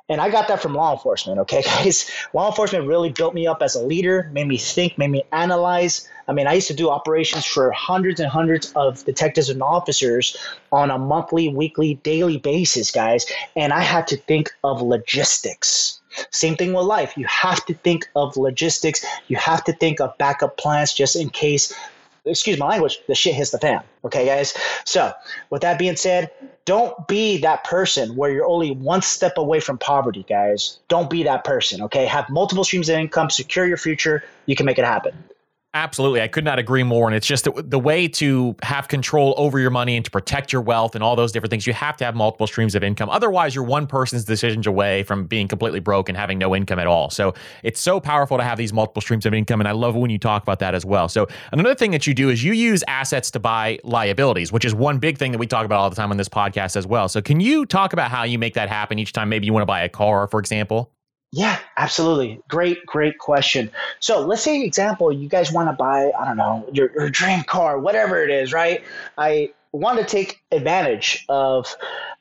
And 0.10 0.20
I 0.20 0.30
got 0.30 0.48
that 0.48 0.62
from 0.62 0.74
law 0.74 0.92
enforcement, 0.92 1.40
okay, 1.42 1.62
guys? 1.66 2.10
Law 2.34 2.50
enforcement 2.50 2.88
really 2.88 3.12
built 3.12 3.34
me 3.34 3.48
up 3.48 3.62
as 3.62 3.76
a 3.76 3.82
leader, 3.82 4.30
made 4.34 4.48
me 4.48 4.58
think, 4.58 4.98
made 4.98 5.12
me 5.12 5.24
analyze. 5.32 6.10
I 6.28 6.34
mean, 6.34 6.48
I 6.48 6.54
used 6.54 6.68
to 6.68 6.74
do 6.74 6.90
operations 6.90 7.46
for 7.46 7.72
hundreds 7.72 8.20
and 8.20 8.30
hundreds 8.30 8.72
of 8.74 9.06
detectives 9.06 9.50
and 9.50 9.62
officers 9.62 10.36
on 10.72 10.92
a 10.92 10.98
monthly, 10.98 11.50
weekly, 11.50 11.96
daily 12.04 12.38
basis, 12.38 12.92
guys. 12.92 13.26
And 13.56 13.72
I 13.72 13.82
had 13.82 14.08
to 14.08 14.18
think 14.18 14.52
of 14.64 14.82
logistics. 14.82 16.02
Same 16.32 16.56
thing 16.56 16.74
with 16.74 16.86
life. 16.86 17.16
You 17.16 17.26
have 17.28 17.64
to 17.68 17.74
think 17.74 18.10
of 18.16 18.36
logistics. 18.36 19.06
You 19.28 19.38
have 19.38 19.64
to 19.66 19.74
think 19.74 20.02
of 20.02 20.18
backup 20.18 20.58
plans 20.58 20.92
just 20.92 21.16
in 21.16 21.30
case 21.30 21.74
excuse 22.30 22.58
my 22.58 22.68
language, 22.68 23.00
the 23.08 23.16
shit 23.16 23.36
hits 23.36 23.52
the 23.52 23.58
fan. 23.58 23.82
Okay, 24.06 24.26
guys. 24.26 24.54
So, 24.86 25.14
with 25.50 25.62
that 25.62 25.80
being 25.80 25.96
said, 25.96 26.32
don't 26.66 27.08
be 27.08 27.38
that 27.40 27.64
person 27.64 28.16
where 28.16 28.32
you're 28.32 28.46
only 28.46 28.72
one 28.72 29.02
step 29.02 29.38
away 29.38 29.60
from 29.60 29.78
poverty, 29.78 30.26
guys. 30.28 30.80
Don't 30.88 31.10
be 31.10 31.24
that 31.24 31.44
person. 31.44 31.82
Okay, 31.84 32.06
have 32.06 32.30
multiple 32.30 32.64
streams 32.64 32.90
of 32.90 32.98
income, 32.98 33.30
secure 33.30 33.68
your 33.68 33.78
future. 33.78 34.24
You 34.46 34.56
can 34.56 34.66
make 34.66 34.78
it 34.78 34.86
happen. 34.86 35.14
Absolutely. 35.76 36.20
I 36.20 36.28
could 36.28 36.44
not 36.44 36.58
agree 36.58 36.82
more. 36.82 37.08
And 37.08 37.16
it's 37.16 37.28
just 37.28 37.48
the 37.56 37.78
way 37.78 38.08
to 38.08 38.56
have 38.64 38.88
control 38.88 39.36
over 39.38 39.60
your 39.60 39.70
money 39.70 39.96
and 39.96 40.04
to 40.04 40.10
protect 40.10 40.52
your 40.52 40.64
wealth 40.64 40.96
and 40.96 41.04
all 41.04 41.16
those 41.16 41.32
different 41.32 41.52
things, 41.52 41.68
you 41.68 41.74
have 41.74 41.96
to 41.98 42.06
have 42.06 42.16
multiple 42.16 42.48
streams 42.48 42.74
of 42.74 42.84
income. 42.84 43.08
Otherwise, 43.08 43.54
you're 43.54 43.64
one 43.64 43.86
person's 43.86 44.26
decisions 44.26 44.66
away 44.66 45.04
from 45.04 45.28
being 45.28 45.48
completely 45.48 45.80
broke 45.80 46.10
and 46.10 46.18
having 46.18 46.40
no 46.40 46.56
income 46.56 46.80
at 46.80 46.88
all. 46.88 47.12
So 47.12 47.36
it's 47.62 47.80
so 47.80 48.00
powerful 48.00 48.36
to 48.40 48.44
have 48.44 48.58
these 48.58 48.74
multiple 48.74 49.04
streams 49.04 49.28
of 49.28 49.34
income. 49.36 49.62
And 49.62 49.68
I 49.68 49.74
love 49.74 49.96
when 49.96 50.10
you 50.10 50.18
talk 50.18 50.42
about 50.42 50.58
that 50.58 50.74
as 50.74 50.88
well. 50.88 51.08
So 51.08 51.28
another 51.52 51.76
thing 51.76 51.92
that 51.92 52.08
you 52.08 52.16
do 52.16 52.30
is 52.30 52.44
you 52.44 52.54
use 52.54 52.84
assets 52.88 53.30
to 53.32 53.40
buy 53.40 53.78
liabilities, 53.84 54.52
which 54.52 54.66
is 54.66 54.74
one 54.74 54.98
big 54.98 55.20
thing 55.20 55.32
that 55.34 55.38
we 55.38 55.46
talk 55.46 55.66
about 55.66 55.82
all 55.82 55.90
the 55.92 55.96
time 55.96 56.10
on 56.10 56.18
this 56.18 56.30
podcast 56.30 56.78
as 56.78 56.88
well. 56.88 57.08
So 57.08 57.22
can 57.22 57.40
you 57.40 57.68
talk 57.68 57.94
about 57.94 58.10
how 58.10 58.24
you 58.24 58.40
make 58.40 58.56
that 58.56 58.70
happen 58.70 58.98
each 58.98 59.14
time 59.14 59.30
maybe 59.30 59.46
you 59.46 59.54
want 59.54 59.62
to 59.62 59.68
buy 59.68 59.82
a 59.82 59.90
car, 59.90 60.28
for 60.28 60.40
example? 60.40 60.92
Yeah, 61.32 61.60
absolutely. 61.78 62.42
Great, 62.48 62.84
great 62.88 63.20
question. 63.20 63.70
So 64.00 64.22
let's 64.26 64.42
say, 64.42 64.64
example, 64.64 65.12
you 65.12 65.30
guys 65.30 65.52
want 65.52 65.70
to 65.70 65.74
buy, 65.74 66.12
I 66.20 66.26
don't 66.26 66.38
know, 66.38 66.68
your, 66.74 66.92
your 66.92 67.10
dream 67.10 67.44
car, 67.44 67.78
whatever 67.78 68.24
it 68.24 68.32
is, 68.32 68.52
right? 68.52 68.84
I 69.18 69.52
want 69.72 70.00
to 70.00 70.06
take 70.06 70.42
advantage 70.52 71.26
of 71.30 71.76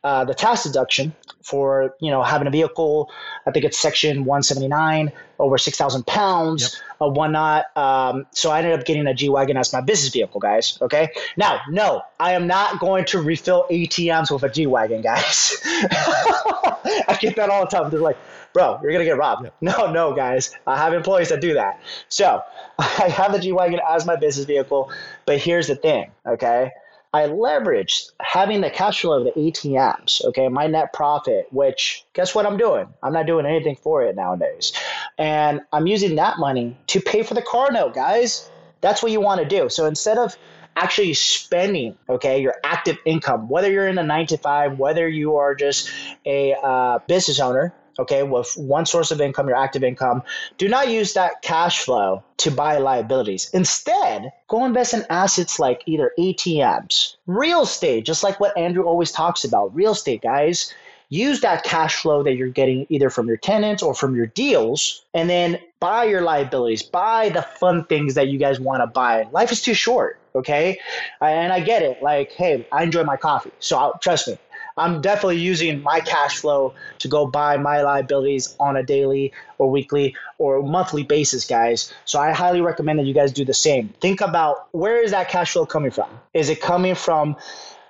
uh, 0.04 0.24
the 0.24 0.34
tax 0.34 0.64
deduction 0.64 1.14
for 1.42 1.94
you 2.00 2.10
know 2.10 2.22
having 2.22 2.46
a 2.46 2.50
vehicle. 2.50 3.10
I 3.46 3.50
think 3.50 3.64
it's 3.64 3.78
section 3.78 4.24
179 4.24 5.12
over 5.38 5.58
6,000 5.58 6.06
pounds. 6.06 6.80
Or 7.00 7.12
whatnot. 7.12 7.66
Um, 7.76 8.26
so 8.32 8.50
I 8.50 8.58
ended 8.58 8.76
up 8.78 8.84
getting 8.84 9.06
a 9.06 9.14
G 9.14 9.28
Wagon 9.28 9.56
as 9.56 9.72
my 9.72 9.80
business 9.80 10.12
vehicle, 10.12 10.40
guys. 10.40 10.78
Okay. 10.82 11.10
Now, 11.36 11.60
no, 11.68 12.02
I 12.18 12.32
am 12.32 12.48
not 12.48 12.80
going 12.80 13.04
to 13.06 13.20
refill 13.22 13.66
ATMs 13.70 14.32
with 14.32 14.42
a 14.42 14.48
G 14.48 14.66
Wagon, 14.66 15.00
guys. 15.00 15.58
I 15.64 17.16
get 17.20 17.36
that 17.36 17.50
all 17.50 17.64
the 17.64 17.70
time. 17.70 17.88
They're 17.90 18.00
like, 18.00 18.16
bro, 18.52 18.80
you're 18.82 18.90
going 18.90 19.04
to 19.04 19.04
get 19.04 19.16
robbed. 19.16 19.44
Yeah. 19.44 19.50
No, 19.60 19.92
no, 19.92 20.12
guys. 20.12 20.50
I 20.66 20.76
have 20.76 20.92
employees 20.92 21.28
that 21.28 21.40
do 21.40 21.54
that. 21.54 21.80
So 22.08 22.42
I 22.80 23.08
have 23.08 23.32
the 23.32 23.38
G 23.38 23.52
Wagon 23.52 23.80
as 23.88 24.04
my 24.04 24.16
business 24.16 24.46
vehicle. 24.46 24.90
But 25.24 25.38
here's 25.38 25.68
the 25.68 25.76
thing, 25.76 26.10
okay? 26.26 26.72
I 27.12 27.22
leveraged 27.22 28.10
having 28.20 28.60
the 28.60 28.68
cash 28.68 29.00
flow 29.00 29.18
of 29.18 29.24
the 29.24 29.40
ATMs, 29.40 30.24
okay, 30.26 30.48
my 30.48 30.66
net 30.66 30.92
profit, 30.92 31.46
which 31.50 32.04
guess 32.12 32.34
what 32.34 32.44
I'm 32.44 32.58
doing? 32.58 32.88
I'm 33.02 33.14
not 33.14 33.26
doing 33.26 33.46
anything 33.46 33.76
for 33.76 34.02
it 34.02 34.14
nowadays. 34.14 34.72
And 35.16 35.62
I'm 35.72 35.86
using 35.86 36.16
that 36.16 36.38
money 36.38 36.76
to 36.88 37.00
pay 37.00 37.22
for 37.22 37.32
the 37.32 37.42
car 37.42 37.72
note, 37.72 37.94
guys. 37.94 38.50
That's 38.82 39.02
what 39.02 39.10
you 39.10 39.20
want 39.20 39.40
to 39.40 39.48
do. 39.48 39.70
So 39.70 39.86
instead 39.86 40.18
of 40.18 40.36
actually 40.76 41.14
spending, 41.14 41.96
okay, 42.08 42.42
your 42.42 42.54
active 42.62 42.98
income, 43.06 43.48
whether 43.48 43.70
you're 43.70 43.88
in 43.88 43.98
a 43.98 44.02
nine 44.02 44.26
to 44.26 44.36
five, 44.36 44.78
whether 44.78 45.08
you 45.08 45.36
are 45.36 45.54
just 45.54 45.90
a 46.26 46.54
uh, 46.62 46.98
business 47.08 47.40
owner, 47.40 47.72
okay, 47.98 48.22
with 48.22 48.52
one 48.56 48.86
source 48.86 49.10
of 49.10 49.20
income, 49.20 49.48
your 49.48 49.56
active 49.56 49.82
income, 49.82 50.22
do 50.56 50.68
not 50.68 50.88
use 50.88 51.14
that 51.14 51.42
cash 51.42 51.80
flow 51.82 52.22
to 52.38 52.50
buy 52.50 52.78
liabilities. 52.78 53.50
Instead, 53.52 54.32
go 54.48 54.64
invest 54.64 54.94
in 54.94 55.04
assets 55.10 55.58
like 55.58 55.82
either 55.86 56.12
ATMs, 56.18 57.16
real 57.26 57.62
estate, 57.62 58.04
just 58.04 58.22
like 58.22 58.38
what 58.40 58.56
Andrew 58.56 58.84
always 58.84 59.10
talks 59.10 59.44
about. 59.44 59.74
Real 59.74 59.92
estate, 59.92 60.22
guys. 60.22 60.72
Use 61.10 61.40
that 61.40 61.64
cash 61.64 62.02
flow 62.02 62.22
that 62.22 62.34
you're 62.34 62.48
getting 62.48 62.86
either 62.90 63.08
from 63.08 63.28
your 63.28 63.38
tenants 63.38 63.82
or 63.82 63.94
from 63.94 64.14
your 64.14 64.26
deals, 64.26 65.04
and 65.14 65.28
then 65.30 65.58
buy 65.80 66.04
your 66.04 66.20
liabilities, 66.20 66.82
buy 66.82 67.30
the 67.30 67.40
fun 67.40 67.84
things 67.86 68.14
that 68.14 68.28
you 68.28 68.38
guys 68.38 68.60
want 68.60 68.82
to 68.82 68.86
buy. 68.86 69.26
Life 69.32 69.50
is 69.50 69.62
too 69.62 69.72
short, 69.72 70.18
okay? 70.34 70.78
And 71.22 71.50
I 71.50 71.60
get 71.60 71.82
it. 71.82 72.02
Like, 72.02 72.32
hey, 72.32 72.66
I 72.70 72.82
enjoy 72.82 73.04
my 73.04 73.16
coffee. 73.16 73.52
So 73.58 73.78
I'll, 73.78 73.98
trust 73.98 74.28
me, 74.28 74.38
I'm 74.78 75.00
definitely 75.00 75.38
using 75.38 75.82
my 75.82 76.00
cash 76.00 76.38
flow 76.38 76.74
to 76.98 77.08
go 77.08 77.26
buy 77.26 77.56
my 77.56 77.82
liabilities 77.82 78.56
on 78.58 78.76
a 78.76 78.82
daily 78.82 79.32
or 79.58 79.70
weekly 79.70 80.14
or 80.38 80.62
monthly 80.62 81.02
basis, 81.02 81.44
guys. 81.44 81.92
So 82.04 82.18
I 82.18 82.32
highly 82.32 82.60
recommend 82.60 82.98
that 82.98 83.06
you 83.06 83.14
guys 83.14 83.32
do 83.32 83.44
the 83.44 83.54
same. 83.54 83.88
Think 84.00 84.20
about 84.20 84.68
where 84.72 85.02
is 85.02 85.10
that 85.10 85.28
cash 85.28 85.52
flow 85.52 85.66
coming 85.66 85.90
from? 85.90 86.08
Is 86.34 86.48
it 86.48 86.60
coming 86.60 86.94
from 86.94 87.36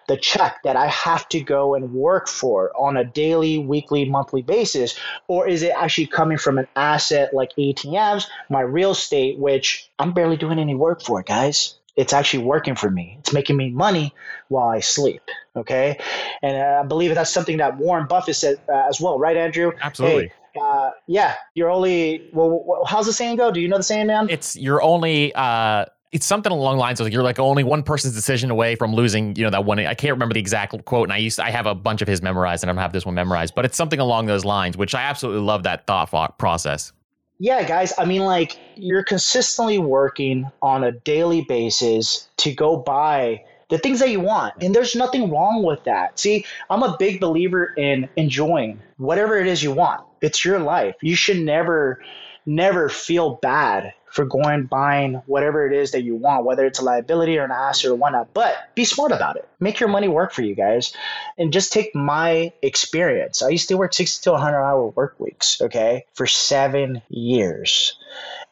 the 0.08 0.16
check 0.16 0.62
that 0.64 0.74
I 0.74 0.86
have 0.88 1.28
to 1.28 1.40
go 1.40 1.74
and 1.74 1.92
work 1.92 2.28
for 2.28 2.72
on 2.76 2.96
a 2.96 3.04
daily, 3.04 3.58
weekly, 3.58 4.06
monthly 4.06 4.42
basis? 4.42 4.98
Or 5.28 5.46
is 5.46 5.62
it 5.62 5.72
actually 5.76 6.06
coming 6.06 6.38
from 6.38 6.58
an 6.58 6.66
asset 6.74 7.32
like 7.34 7.54
ATMs, 7.56 8.26
my 8.48 8.62
real 8.62 8.92
estate, 8.92 9.38
which 9.38 9.88
I'm 9.98 10.12
barely 10.12 10.36
doing 10.36 10.58
any 10.58 10.74
work 10.74 11.02
for, 11.02 11.22
guys? 11.22 11.77
It's 11.98 12.12
actually 12.12 12.44
working 12.44 12.76
for 12.76 12.90
me. 12.90 13.16
It's 13.18 13.32
making 13.32 13.56
me 13.56 13.70
money 13.70 14.14
while 14.46 14.68
I 14.68 14.78
sleep. 14.78 15.20
Okay. 15.56 15.98
And 16.42 16.56
uh, 16.56 16.82
I 16.82 16.86
believe 16.86 17.12
that's 17.14 17.30
something 17.30 17.56
that 17.56 17.76
Warren 17.76 18.06
Buffett 18.06 18.36
said 18.36 18.60
uh, 18.68 18.84
as 18.88 19.00
well, 19.00 19.18
right, 19.18 19.36
Andrew? 19.36 19.72
Absolutely. 19.82 20.30
Hey, 20.54 20.60
uh, 20.62 20.90
yeah, 21.08 21.34
you're 21.54 21.70
only, 21.70 22.30
well, 22.32 22.84
how's 22.86 23.06
the 23.06 23.12
saying 23.12 23.36
go? 23.36 23.50
Do 23.50 23.60
you 23.60 23.66
know 23.66 23.78
the 23.78 23.82
saying, 23.82 24.06
man? 24.06 24.30
It's 24.30 24.54
you're 24.54 24.80
only, 24.80 25.34
uh, 25.34 25.86
it's 26.12 26.24
something 26.24 26.52
along 26.52 26.76
the 26.76 26.80
lines 26.80 27.00
of 27.00 27.12
you're 27.12 27.24
like 27.24 27.40
only 27.40 27.64
one 27.64 27.82
person's 27.82 28.14
decision 28.14 28.50
away 28.50 28.76
from 28.76 28.94
losing, 28.94 29.34
you 29.34 29.42
know, 29.42 29.50
that 29.50 29.64
one. 29.64 29.80
I 29.80 29.94
can't 29.94 30.12
remember 30.12 30.34
the 30.34 30.40
exact 30.40 30.84
quote, 30.84 31.04
and 31.04 31.12
I 31.12 31.18
used 31.18 31.38
I 31.38 31.50
have 31.50 31.66
a 31.66 31.74
bunch 31.74 32.00
of 32.00 32.08
his 32.08 32.22
memorized, 32.22 32.62
and 32.62 32.70
I 32.70 32.72
don't 32.72 32.80
have 32.80 32.94
this 32.94 33.04
one 33.04 33.14
memorized, 33.14 33.54
but 33.54 33.66
it's 33.66 33.76
something 33.76 34.00
along 34.00 34.24
those 34.24 34.42
lines, 34.42 34.74
which 34.74 34.94
I 34.94 35.02
absolutely 35.02 35.42
love 35.42 35.64
that 35.64 35.86
thought 35.86 36.38
process 36.38 36.92
yeah, 37.38 37.62
guys, 37.66 37.92
I 37.96 38.04
mean, 38.04 38.22
like, 38.22 38.58
you're 38.74 39.04
consistently 39.04 39.78
working 39.78 40.50
on 40.60 40.84
a 40.84 40.92
daily 40.92 41.42
basis 41.42 42.28
to 42.38 42.52
go 42.52 42.76
buy 42.76 43.44
the 43.68 43.78
things 43.78 44.00
that 44.00 44.10
you 44.10 44.20
want. 44.20 44.54
And 44.62 44.74
there's 44.74 44.96
nothing 44.96 45.30
wrong 45.30 45.62
with 45.62 45.84
that. 45.84 46.18
See, 46.18 46.44
I'm 46.70 46.82
a 46.82 46.96
big 46.98 47.20
believer 47.20 47.72
in 47.76 48.08
enjoying 48.16 48.80
whatever 48.96 49.38
it 49.38 49.46
is 49.46 49.62
you 49.62 49.72
want. 49.72 50.04
It's 50.20 50.44
your 50.44 50.58
life. 50.58 50.96
You 51.02 51.14
should 51.14 51.40
never, 51.40 52.02
never 52.48 52.88
feel 52.88 53.34
bad 53.34 53.92
for 54.10 54.24
going 54.24 54.64
buying 54.64 55.14
whatever 55.26 55.66
it 55.66 55.72
is 55.74 55.92
that 55.92 56.02
you 56.02 56.16
want, 56.16 56.46
whether 56.46 56.64
it's 56.64 56.78
a 56.78 56.84
liability 56.84 57.38
or 57.38 57.44
an 57.44 57.50
asset 57.50 57.90
or 57.90 57.94
whatnot. 57.94 58.32
But 58.32 58.56
be 58.74 58.86
smart 58.86 59.12
about 59.12 59.36
it. 59.36 59.46
Make 59.60 59.80
your 59.80 59.90
money 59.90 60.08
work 60.08 60.32
for 60.32 60.42
you 60.42 60.54
guys, 60.54 60.94
and 61.36 61.52
just 61.52 61.72
take 61.72 61.94
my 61.94 62.52
experience. 62.62 63.42
I 63.42 63.50
used 63.50 63.68
to 63.68 63.76
work 63.76 63.92
sixty 63.92 64.24
to 64.24 64.32
one 64.32 64.40
hundred 64.40 64.62
hour 64.62 64.88
work 64.88 65.14
weeks, 65.20 65.60
okay, 65.60 66.06
for 66.14 66.26
seven 66.26 67.02
years, 67.10 67.98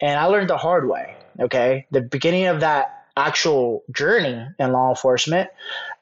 and 0.00 0.20
I 0.20 0.26
learned 0.26 0.50
the 0.50 0.58
hard 0.58 0.88
way. 0.88 1.16
Okay, 1.40 1.86
the 1.90 2.02
beginning 2.02 2.46
of 2.46 2.60
that 2.60 2.92
actual 3.16 3.82
journey 3.90 4.46
in 4.58 4.72
law 4.72 4.90
enforcement, 4.90 5.48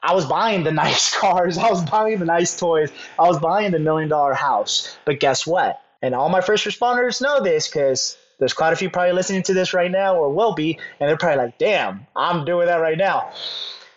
I 0.03 0.13
was 0.13 0.25
buying 0.25 0.65
the 0.65 0.71
nice 0.83 1.15
cars, 1.15 1.57
I 1.57 1.69
was 1.69 1.81
buying 1.83 2.19
the 2.19 2.25
nice 2.25 2.59
toys, 2.59 2.91
I 3.17 3.23
was 3.23 3.39
buying 3.39 3.71
the 3.71 3.79
million 3.79 4.09
dollar 4.09 4.33
house. 4.33 4.97
But 5.05 5.21
guess 5.21 5.47
what? 5.47 5.81
And 6.05 6.13
all 6.13 6.29
my 6.29 6.41
first 6.41 6.65
responders 6.65 7.19
know 7.19 7.41
this 7.41 7.67
because 7.67 8.15
there's 8.37 8.53
quite 8.53 8.73
a 8.73 8.75
few 8.75 8.91
probably 8.91 9.13
listening 9.13 9.41
to 9.41 9.55
this 9.55 9.73
right 9.73 9.89
now 9.89 10.15
or 10.15 10.29
will 10.29 10.53
be, 10.53 10.77
and 10.99 11.09
they're 11.09 11.17
probably 11.17 11.45
like, 11.45 11.57
damn, 11.57 12.05
I'm 12.15 12.45
doing 12.45 12.67
that 12.67 12.79
right 12.79 12.97
now. 12.97 13.33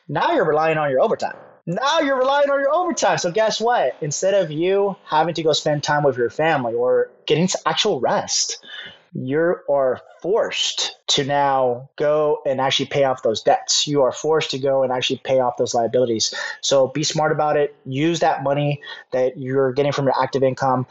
Now 0.08 0.32
you're 0.32 0.46
relying 0.48 0.78
on 0.78 0.90
your 0.90 1.02
overtime. 1.02 1.36
Now 1.66 2.00
you're 2.00 2.18
relying 2.18 2.48
on 2.48 2.60
your 2.60 2.72
overtime. 2.72 3.18
So 3.18 3.30
guess 3.30 3.60
what? 3.60 3.94
Instead 4.00 4.32
of 4.32 4.50
you 4.50 4.96
having 5.04 5.34
to 5.34 5.42
go 5.42 5.52
spend 5.52 5.82
time 5.82 6.02
with 6.02 6.16
your 6.16 6.30
family 6.30 6.72
or 6.72 7.10
getting 7.26 7.46
actual 7.66 8.00
rest, 8.00 8.64
you 9.12 9.56
are 9.68 10.00
forced 10.22 10.96
to 11.08 11.24
now 11.24 11.90
go 11.96 12.38
and 12.46 12.58
actually 12.58 12.86
pay 12.86 13.04
off 13.04 13.22
those 13.22 13.42
debts. 13.42 13.86
You 13.86 14.00
are 14.02 14.12
forced 14.12 14.52
to 14.52 14.58
go 14.58 14.82
and 14.82 14.90
actually 14.90 15.20
pay 15.24 15.40
off 15.40 15.58
those 15.58 15.74
liabilities. 15.74 16.34
So 16.62 16.88
be 16.88 17.02
smart 17.02 17.32
about 17.32 17.58
it. 17.58 17.76
Use 17.84 18.20
that 18.20 18.42
money 18.42 18.80
that 19.12 19.36
you're 19.36 19.72
getting 19.72 19.92
from 19.92 20.06
your 20.06 20.18
active 20.18 20.42
income 20.42 20.86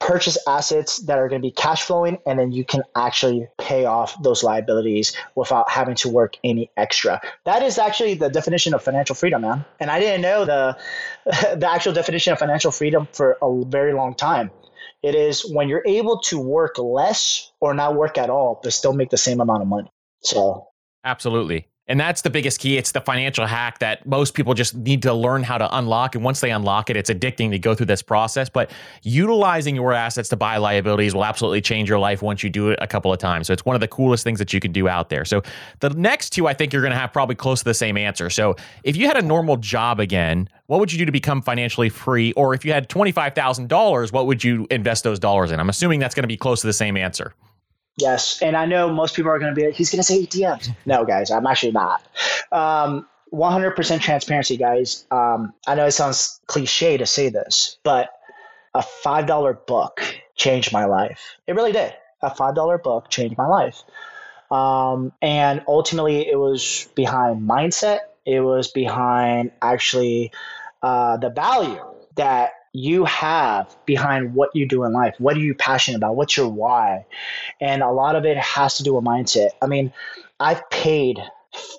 purchase 0.00 0.38
assets 0.48 0.98
that 1.00 1.18
are 1.18 1.28
going 1.28 1.40
to 1.40 1.46
be 1.46 1.52
cash 1.52 1.82
flowing 1.82 2.18
and 2.26 2.38
then 2.38 2.50
you 2.50 2.64
can 2.64 2.82
actually 2.96 3.46
pay 3.58 3.84
off 3.84 4.20
those 4.22 4.42
liabilities 4.42 5.14
without 5.34 5.70
having 5.70 5.94
to 5.94 6.08
work 6.08 6.36
any 6.42 6.70
extra. 6.76 7.20
That 7.44 7.62
is 7.62 7.78
actually 7.78 8.14
the 8.14 8.30
definition 8.30 8.72
of 8.74 8.82
financial 8.82 9.14
freedom 9.14 9.42
man. 9.42 9.64
And 9.78 9.90
i 9.90 10.00
didn't 10.00 10.22
know 10.22 10.44
the 10.44 10.78
the 11.56 11.70
actual 11.70 11.92
definition 11.92 12.32
of 12.32 12.38
financial 12.38 12.72
freedom 12.72 13.06
for 13.12 13.36
a 13.42 13.64
very 13.66 13.92
long 13.92 14.14
time. 14.14 14.50
It 15.02 15.14
is 15.14 15.50
when 15.52 15.68
you're 15.68 15.84
able 15.86 16.18
to 16.22 16.38
work 16.40 16.78
less 16.78 17.52
or 17.60 17.74
not 17.74 17.94
work 17.94 18.16
at 18.16 18.30
all 18.30 18.58
but 18.62 18.72
still 18.72 18.94
make 18.94 19.10
the 19.10 19.18
same 19.18 19.40
amount 19.40 19.62
of 19.62 19.68
money. 19.68 19.90
So 20.22 20.68
absolutely 21.04 21.68
and 21.90 21.98
that's 21.98 22.22
the 22.22 22.30
biggest 22.30 22.60
key. 22.60 22.78
It's 22.78 22.92
the 22.92 23.00
financial 23.00 23.44
hack 23.46 23.80
that 23.80 24.06
most 24.06 24.34
people 24.34 24.54
just 24.54 24.76
need 24.76 25.02
to 25.02 25.12
learn 25.12 25.42
how 25.42 25.58
to 25.58 25.76
unlock. 25.76 26.14
And 26.14 26.22
once 26.22 26.40
they 26.40 26.52
unlock 26.52 26.88
it, 26.88 26.96
it's 26.96 27.10
addicting 27.10 27.50
to 27.50 27.58
go 27.58 27.74
through 27.74 27.86
this 27.86 28.00
process. 28.00 28.48
But 28.48 28.70
utilizing 29.02 29.74
your 29.74 29.92
assets 29.92 30.28
to 30.28 30.36
buy 30.36 30.56
liabilities 30.58 31.16
will 31.16 31.24
absolutely 31.24 31.60
change 31.60 31.88
your 31.88 31.98
life 31.98 32.22
once 32.22 32.44
you 32.44 32.48
do 32.48 32.70
it 32.70 32.78
a 32.80 32.86
couple 32.86 33.12
of 33.12 33.18
times. 33.18 33.48
So 33.48 33.52
it's 33.52 33.64
one 33.64 33.74
of 33.74 33.80
the 33.80 33.88
coolest 33.88 34.22
things 34.22 34.38
that 34.38 34.52
you 34.52 34.60
can 34.60 34.70
do 34.70 34.86
out 34.86 35.08
there. 35.08 35.24
So 35.24 35.42
the 35.80 35.90
next 35.90 36.30
two, 36.30 36.46
I 36.46 36.54
think 36.54 36.72
you're 36.72 36.82
going 36.82 36.92
to 36.92 36.98
have 36.98 37.12
probably 37.12 37.34
close 37.34 37.58
to 37.58 37.64
the 37.64 37.74
same 37.74 37.96
answer. 37.96 38.30
So 38.30 38.54
if 38.84 38.96
you 38.96 39.08
had 39.08 39.16
a 39.16 39.22
normal 39.22 39.56
job 39.56 39.98
again, 39.98 40.48
what 40.68 40.78
would 40.78 40.92
you 40.92 40.98
do 40.98 41.06
to 41.06 41.12
become 41.12 41.42
financially 41.42 41.88
free? 41.88 42.30
Or 42.34 42.54
if 42.54 42.64
you 42.64 42.72
had 42.72 42.88
$25,000, 42.88 44.12
what 44.12 44.28
would 44.28 44.44
you 44.44 44.68
invest 44.70 45.02
those 45.02 45.18
dollars 45.18 45.50
in? 45.50 45.58
I'm 45.58 45.68
assuming 45.68 45.98
that's 45.98 46.14
going 46.14 46.22
to 46.22 46.28
be 46.28 46.36
close 46.36 46.60
to 46.60 46.68
the 46.68 46.72
same 46.72 46.96
answer. 46.96 47.34
Yes, 48.00 48.40
and 48.42 48.56
I 48.56 48.66
know 48.66 48.92
most 48.92 49.14
people 49.14 49.30
are 49.30 49.38
going 49.38 49.54
to 49.54 49.60
be 49.60 49.66
like, 49.66 49.74
he's 49.74 49.90
going 49.90 50.00
to 50.00 50.04
say 50.04 50.24
ATMs. 50.24 50.68
No, 50.86 51.04
guys, 51.04 51.30
I'm 51.30 51.46
actually 51.46 51.72
not. 51.72 52.02
Um, 52.52 53.06
100% 53.32 54.00
transparency, 54.00 54.56
guys. 54.56 55.06
Um, 55.10 55.52
I 55.66 55.74
know 55.74 55.86
it 55.86 55.92
sounds 55.92 56.40
cliche 56.46 56.96
to 56.96 57.06
say 57.06 57.28
this, 57.28 57.78
but 57.82 58.10
a 58.74 58.82
$5 59.04 59.66
book 59.66 60.02
changed 60.36 60.72
my 60.72 60.84
life. 60.84 61.36
It 61.46 61.54
really 61.54 61.72
did. 61.72 61.94
A 62.22 62.30
$5 62.30 62.82
book 62.82 63.08
changed 63.08 63.36
my 63.38 63.46
life. 63.46 63.82
Um, 64.50 65.12
and 65.22 65.62
ultimately, 65.68 66.28
it 66.28 66.38
was 66.38 66.88
behind 66.94 67.48
mindset, 67.48 68.00
it 68.26 68.40
was 68.40 68.68
behind 68.68 69.52
actually 69.62 70.32
uh, 70.82 71.16
the 71.16 71.30
value 71.30 71.84
that 72.16 72.52
you 72.72 73.04
have 73.04 73.74
behind 73.84 74.34
what 74.34 74.54
you 74.54 74.66
do 74.66 74.84
in 74.84 74.92
life. 74.92 75.14
What 75.18 75.36
are 75.36 75.40
you 75.40 75.54
passionate 75.54 75.96
about? 75.96 76.16
What's 76.16 76.36
your 76.36 76.48
why? 76.48 77.06
And 77.60 77.82
a 77.82 77.90
lot 77.90 78.16
of 78.16 78.24
it 78.24 78.36
has 78.36 78.76
to 78.76 78.82
do 78.82 78.94
with 78.94 79.04
mindset. 79.04 79.50
I 79.60 79.66
mean, 79.66 79.92
I've 80.38 80.68
paid 80.70 81.20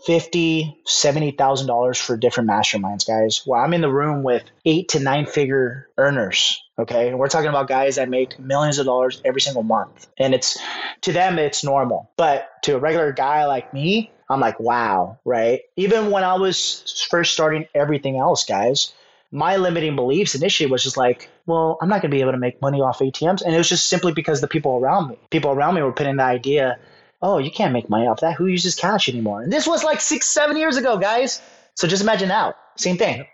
fifty, 0.06 0.78
seventy 0.86 1.32
thousand 1.32 1.68
dollars 1.68 1.98
for 1.98 2.18
different 2.18 2.50
masterminds, 2.50 3.08
guys. 3.08 3.42
Where 3.46 3.62
I'm 3.62 3.74
in 3.74 3.82
the 3.82 3.92
room 3.92 4.24
with 4.24 4.44
eight 4.66 4.90
to 4.90 5.00
nine 5.00 5.26
figure 5.26 5.88
earners. 5.98 6.62
Okay, 6.78 7.10
and 7.10 7.20
we're 7.20 7.30
talking 7.30 7.50
about 7.50 7.68
guys 7.68 7.96
that 7.96 8.10
make 8.10 8.40
millions 8.40 8.80
of 8.80 8.86
dollars 8.86 9.22
every 9.24 9.42
single 9.42 9.64
month, 9.64 10.08
and 10.18 10.34
it's 10.34 10.60
to 11.02 11.14
them 11.14 11.40
it's 11.40 11.64
normal, 11.64 12.12
but 12.18 12.50
to 12.64 12.76
a 12.76 12.80
regular 12.80 13.12
guy 13.12 13.46
like 13.46 13.74
me, 13.74 14.12
I'm 14.30 14.40
like, 14.40 14.60
wow, 14.60 15.20
right? 15.26 15.62
Even 15.76 16.10
when 16.12 16.24
I 16.24 16.36
was 16.36 17.06
first 17.10 17.34
starting 17.34 17.68
everything 17.76 18.18
else, 18.18 18.46
guys, 18.46 18.94
my 19.32 19.56
limiting 19.56 19.96
beliefs 19.96 20.36
initially 20.36 20.70
was 20.70 20.84
just 20.84 20.98
like, 20.98 21.30
well, 21.46 21.78
I'm 21.82 21.90
not 21.90 22.02
going 22.02 22.12
to 22.12 22.16
be 22.16 22.22
able 22.22 22.34
to 22.34 22.38
make 22.38 22.62
money 22.62 22.82
off 22.82 23.00
ATMs. 23.00 23.42
And 23.42 23.54
it 23.54 23.58
was 23.58 23.70
just 23.70 23.88
simply 23.88 24.12
because 24.12 24.42
the 24.42 24.48
people 24.48 24.76
around 24.78 25.10
me, 25.10 25.18
people 25.30 25.52
around 25.52 25.76
me 25.76 25.82
were 25.82 25.94
putting 25.94 26.18
the 26.18 26.24
idea 26.24 26.78
Oh, 27.22 27.38
you 27.38 27.52
can't 27.52 27.74
make 27.74 27.90
money 27.90 28.08
off 28.08 28.22
that. 28.22 28.36
Who 28.36 28.48
uses 28.48 28.76
cash 28.76 29.08
anymore? 29.08 29.44
And 29.44 29.54
this 29.54 29.68
was 29.68 29.84
like 29.84 30.02
six, 30.02 30.26
seven 30.26 30.58
years 30.58 30.78
ago, 30.78 30.98
guys. 30.98 31.42
So 31.76 31.88
just 31.88 32.02
imagine 32.02 32.30
now. 32.30 32.56
Same 32.78 32.98
thing. 32.98 33.28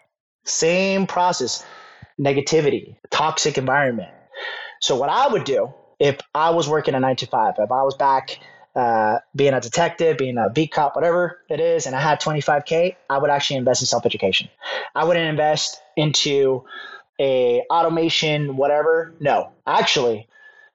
Same 0.43 1.07
process. 1.07 1.65
Negativity, 2.19 2.97
toxic 3.11 3.57
environment. 3.57 4.09
So 4.81 4.97
what 4.97 5.09
I 5.09 5.27
would 5.27 5.45
do 5.45 5.73
if 5.99 6.19
I 6.35 6.49
was 6.49 6.67
working 6.67 6.95
a 6.95 6.99
nine 6.99 7.15
to 7.17 7.27
five, 7.27 7.55
if 7.57 7.71
I 7.71 7.83
was 7.83 7.95
back 7.95 8.39
uh, 8.77 9.17
being 9.35 9.53
a 9.53 9.59
detective, 9.59 10.17
being 10.19 10.37
a 10.37 10.49
beat 10.51 10.71
cop, 10.71 10.95
whatever 10.95 11.41
it 11.49 11.59
is, 11.59 11.87
and 11.87 11.95
I 11.95 11.99
had 11.99 12.21
25K, 12.21 12.95
I 13.09 13.17
would 13.17 13.31
actually 13.31 13.57
invest 13.57 13.81
in 13.81 13.87
self 13.87 14.05
education. 14.05 14.49
I 14.93 15.03
wouldn't 15.03 15.27
invest 15.27 15.81
into 15.95 16.63
a 17.19 17.63
automation, 17.71 18.55
whatever. 18.55 19.15
No, 19.19 19.51
actually, 19.65 20.27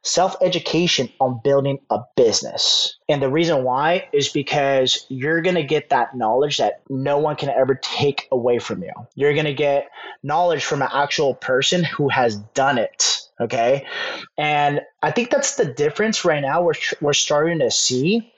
self 0.02 0.34
education 0.42 1.10
on 1.20 1.40
building 1.44 1.78
a 1.90 2.00
business. 2.16 2.96
And 3.08 3.22
the 3.22 3.30
reason 3.30 3.62
why 3.62 4.08
is 4.12 4.28
because 4.28 5.06
you're 5.08 5.40
going 5.40 5.54
to 5.54 5.62
get 5.62 5.90
that 5.90 6.16
knowledge 6.16 6.58
that 6.58 6.82
no 6.90 7.18
one 7.18 7.36
can 7.36 7.50
ever 7.50 7.76
take 7.76 8.26
away 8.32 8.58
from 8.58 8.82
you. 8.82 8.92
You're 9.14 9.34
going 9.34 9.46
to 9.46 9.54
get 9.54 9.90
knowledge 10.24 10.64
from 10.64 10.82
an 10.82 10.88
actual 10.92 11.34
person 11.34 11.84
who 11.84 12.08
has 12.08 12.36
done 12.36 12.78
it. 12.78 13.21
Okay. 13.40 13.86
And 14.38 14.82
I 15.02 15.10
think 15.10 15.30
that's 15.30 15.56
the 15.56 15.64
difference 15.64 16.24
right 16.24 16.42
now 16.42 16.62
we're, 16.62 16.74
we're 17.00 17.12
starting 17.12 17.58
to 17.60 17.70
see 17.70 18.32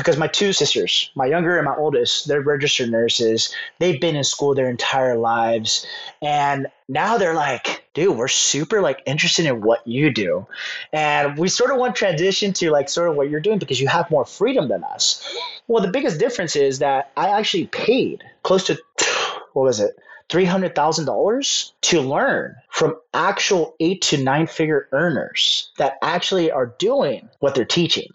because 0.00 0.16
my 0.16 0.28
two 0.28 0.54
sisters, 0.54 1.10
my 1.14 1.26
younger 1.26 1.58
and 1.58 1.66
my 1.66 1.76
oldest, 1.76 2.26
they're 2.26 2.40
registered 2.40 2.90
nurses. 2.90 3.54
They've 3.80 4.00
been 4.00 4.16
in 4.16 4.24
school 4.24 4.54
their 4.54 4.70
entire 4.70 5.18
lives. 5.18 5.84
And 6.22 6.68
now 6.88 7.18
they're 7.18 7.34
like, 7.34 7.84
dude, 7.92 8.16
we're 8.16 8.28
super 8.28 8.80
like 8.80 9.02
interested 9.04 9.44
in 9.44 9.60
what 9.60 9.86
you 9.86 10.10
do. 10.10 10.46
And 10.90 11.36
we 11.36 11.48
sort 11.48 11.70
of 11.70 11.76
want 11.76 11.96
transition 11.96 12.54
to 12.54 12.70
like 12.70 12.88
sort 12.88 13.10
of 13.10 13.16
what 13.16 13.28
you're 13.28 13.40
doing 13.40 13.58
because 13.58 13.78
you 13.78 13.88
have 13.88 14.10
more 14.10 14.24
freedom 14.24 14.68
than 14.68 14.84
us. 14.84 15.22
Well, 15.68 15.82
the 15.82 15.92
biggest 15.92 16.18
difference 16.18 16.56
is 16.56 16.78
that 16.78 17.12
I 17.18 17.38
actually 17.38 17.66
paid 17.66 18.24
close 18.42 18.64
to 18.68 18.78
what 19.52 19.64
was 19.64 19.80
it? 19.80 19.98
$300,000 20.30 21.72
to 21.80 22.00
learn 22.00 22.54
from 22.70 22.96
actual 23.12 23.74
eight 23.80 24.00
to 24.02 24.22
nine 24.22 24.46
figure 24.46 24.88
earners 24.92 25.72
that 25.78 25.98
actually 26.02 26.52
are 26.52 26.74
doing 26.78 27.28
what 27.40 27.54
they're 27.54 27.64
teaching 27.64 28.08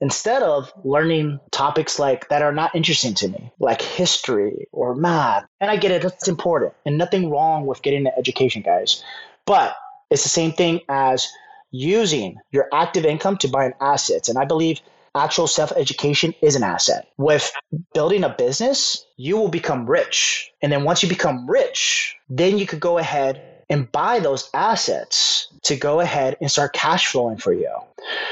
instead 0.00 0.42
of 0.42 0.70
learning 0.84 1.40
topics 1.50 1.98
like 1.98 2.28
that 2.28 2.42
are 2.42 2.52
not 2.52 2.74
interesting 2.74 3.14
to 3.14 3.28
me, 3.28 3.50
like 3.58 3.80
history 3.80 4.68
or 4.72 4.94
math. 4.94 5.44
And 5.60 5.70
I 5.70 5.76
get 5.76 5.90
it, 5.92 6.02
that's 6.02 6.28
important 6.28 6.74
and 6.84 6.98
nothing 6.98 7.30
wrong 7.30 7.64
with 7.66 7.82
getting 7.82 8.06
an 8.06 8.12
education, 8.18 8.62
guys. 8.62 9.02
But 9.46 9.74
it's 10.10 10.24
the 10.24 10.28
same 10.28 10.52
thing 10.52 10.80
as 10.90 11.26
using 11.70 12.36
your 12.50 12.68
active 12.72 13.06
income 13.06 13.38
to 13.38 13.48
buy 13.48 13.64
an 13.64 13.74
assets. 13.80 14.28
And 14.28 14.38
I 14.38 14.44
believe 14.44 14.80
actual 15.14 15.46
self 15.46 15.72
education 15.72 16.34
is 16.42 16.56
an 16.56 16.62
asset. 16.62 17.08
With 17.16 17.52
building 17.94 18.24
a 18.24 18.30
business, 18.30 19.04
you 19.16 19.36
will 19.36 19.48
become 19.48 19.88
rich. 19.88 20.52
And 20.62 20.72
then 20.72 20.84
once 20.84 21.02
you 21.02 21.08
become 21.08 21.48
rich, 21.48 22.16
then 22.28 22.58
you 22.58 22.66
could 22.66 22.80
go 22.80 22.98
ahead 22.98 23.42
and 23.68 23.90
buy 23.90 24.18
those 24.18 24.50
assets 24.52 25.48
to 25.62 25.76
go 25.76 26.00
ahead 26.00 26.36
and 26.40 26.50
start 26.50 26.72
cash 26.72 27.06
flowing 27.06 27.38
for 27.38 27.52
you. 27.52 27.70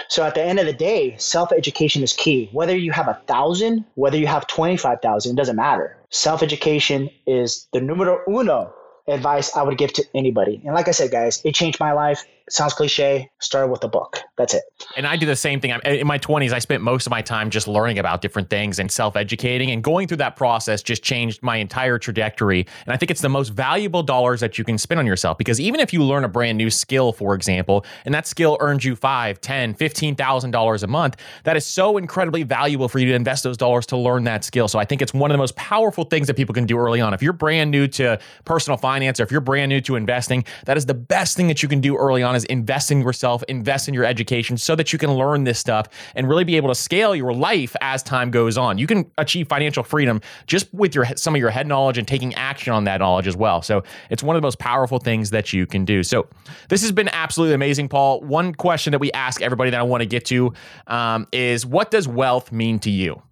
So 0.09 0.23
at 0.25 0.35
the 0.35 0.43
end 0.43 0.59
of 0.59 0.67
the 0.67 0.73
day, 0.73 1.17
self 1.19 1.53
education 1.53 2.03
is 2.03 2.13
key. 2.13 2.49
Whether 2.53 2.77
you 2.77 2.93
have 2.93 3.09
a 3.09 3.21
thousand, 3.27 3.85
whether 3.95 4.19
you 4.19 4.27
have 4.27 4.47
25,000, 4.47 5.33
it 5.33 5.37
doesn't 5.37 5.57
matter. 5.57 5.97
Self 6.11 6.43
education 6.43 7.11
is 7.27 7.69
the 7.73 7.81
numero 7.81 8.23
uno 8.29 8.75
advice 9.07 9.57
I 9.57 9.63
would 9.63 9.79
give 9.79 9.93
to 9.95 10.05
anybody. 10.15 10.61
And 10.65 10.75
like 10.75 10.89
I 10.89 10.93
said, 10.93 11.11
guys, 11.11 11.41
it 11.45 11.55
changed 11.55 11.81
my 11.81 11.93
life 11.93 12.25
sounds 12.51 12.75
cliche. 12.75 13.31
Started 13.41 13.71
with 13.71 13.83
a 13.85 13.89
book. 13.89 14.21
That's 14.37 14.55
it. 14.55 14.63
And 14.97 15.07
I 15.07 15.17
do 15.17 15.27
the 15.27 15.37
same 15.37 15.61
thing. 15.61 15.71
In 15.85 16.07
my 16.07 16.19
20s, 16.19 16.53
I 16.53 16.59
spent 16.59 16.83
most 16.83 17.07
of 17.07 17.11
my 17.11 17.23
time 17.23 17.51
just 17.51 17.69
learning 17.69 17.99
about 17.99 18.21
different 18.21 18.51
things 18.51 18.79
and 18.79 18.91
self 18.91 19.17
educating. 19.17 19.71
And 19.71 19.83
going 19.83 20.09
through 20.09 20.19
that 20.19 20.37
process 20.37 20.83
just 20.83 21.03
changed 21.03 21.43
my 21.43 21.57
entire 21.57 21.99
trajectory. 21.99 22.67
And 22.87 22.93
I 22.93 22.97
think 22.97 23.11
it's 23.11 23.21
the 23.21 23.29
most 23.29 23.51
valuable 23.51 24.03
dollars 24.03 24.41
that 24.41 24.59
you 24.59 24.65
can 24.65 24.79
spend 24.79 24.99
on 24.99 25.07
yourself 25.07 25.39
because 25.39 25.61
even 25.61 25.81
if 25.81 25.93
you 25.93 26.03
learn 26.03 26.25
a 26.25 26.29
brand 26.29 26.59
new 26.59 26.71
skill, 26.71 27.13
for 27.13 27.35
example, 27.35 27.85
and 28.05 28.15
that 28.15 28.27
skill 28.27 28.57
earns 28.61 28.85
you 28.85 28.97
five, 28.97 29.41
ten, 29.41 29.75
fifteen 29.75 30.15
thousand 30.15 30.51
dollars 30.51 30.83
a 30.83 30.87
month, 30.87 31.17
that 31.45 31.57
is 31.57 31.65
so 31.65 31.97
incredibly 31.97 32.43
valuable 32.43 32.89
for 32.89 32.99
you 32.99 33.07
to 33.07 33.15
invest 33.15 33.45
those 33.45 33.57
dollars 33.57 33.87
to 33.87 33.97
learn 33.97 34.25
that 34.25 34.45
skill. 34.45 34.69
So 34.69 34.79
I 34.79 34.85
think 34.85 35.03
it's 35.03 35.15
one 35.15 35.31
of 35.31 35.35
the 35.35 35.39
most 35.39 35.57
powerful 35.57 36.05
things 36.05 36.27
that 36.27 36.35
people 36.35 36.55
can 36.55 36.67
do 36.67 36.79
early 36.79 37.01
on. 37.01 37.15
If 37.15 37.23
you're 37.23 37.33
brand 37.33 37.71
new 37.71 37.87
to 37.89 38.19
personal 38.45 38.77
finance 38.77 39.21
or 39.21 39.23
if 39.23 39.31
you're 39.31 39.41
brand 39.41 39.69
new 39.69 39.81
to 39.83 39.97
investing, 39.97 40.45
that 40.65 40.77
is 40.77 40.87
the 40.87 40.95
best 40.95 41.37
thing 41.37 41.49
that 41.49 41.63
you 41.63 41.69
can 41.69 41.81
do 41.81 41.97
early 41.97 42.23
on 42.23 42.35
is 42.41 42.45
invest 42.47 42.91
in 42.91 43.01
yourself, 43.01 43.43
invest 43.49 43.89
in 43.89 43.95
your 43.95 44.05
education 44.05 44.57
so 44.57 44.75
that 44.77 44.93
you 44.93 44.99
can 44.99 45.13
learn 45.13 45.45
this 45.45 45.59
stuff 45.59 45.87
and 46.15 46.29
really 46.29 46.45
be 46.45 46.57
able 46.57 46.69
to 46.69 46.75
scale 46.75 47.15
your 47.15 47.33
life 47.33 47.77
as 47.81 48.03
time 48.03 48.31
goes 48.31 48.57
on. 48.57 48.79
You 48.79 48.87
can 48.87 49.11
achieve 49.19 49.49
financial 49.49 49.83
freedom 49.83 50.21
just 50.47 50.73
with 50.73 50.95
your 50.95 51.05
some 51.17 51.35
of 51.35 51.41
your 51.41 51.51
head 51.51 51.67
knowledge 51.67 51.99
and 51.99 52.07
taking 52.07 52.35
action 52.35 52.73
on 52.73 52.85
that 52.85 52.99
knowledge 52.99 53.27
as 53.27 53.37
well. 53.37 53.63
So 53.63 53.83
it's 54.11 54.23
one 54.23 54.37
of 54.37 54.43
the 54.43 54.47
most 54.47 54.59
powerful 54.59 54.99
things 54.99 55.31
that 55.31 55.53
you 55.53 55.67
can 55.67 55.85
do. 55.85 56.03
So 56.03 56.27
this 56.69 56.83
has 56.83 56.93
been 56.93 57.09
absolutely 57.09 57.55
amazing, 57.55 57.89
Paul. 57.89 58.21
One 58.23 58.55
question 58.55 58.91
that 58.93 58.99
we 58.99 59.13
ask 59.13 59.43
everybody 59.43 59.71
that 59.71 59.81
I 59.81 59.83
want 59.83 60.01
to 60.03 60.07
get 60.07 60.25
to 60.27 60.53
um, 60.87 61.27
is 61.33 61.67
what 61.67 61.91
does 61.91 62.09
wealth 62.09 62.53
mean 62.53 62.79
to 62.81 62.91
you? 62.91 63.23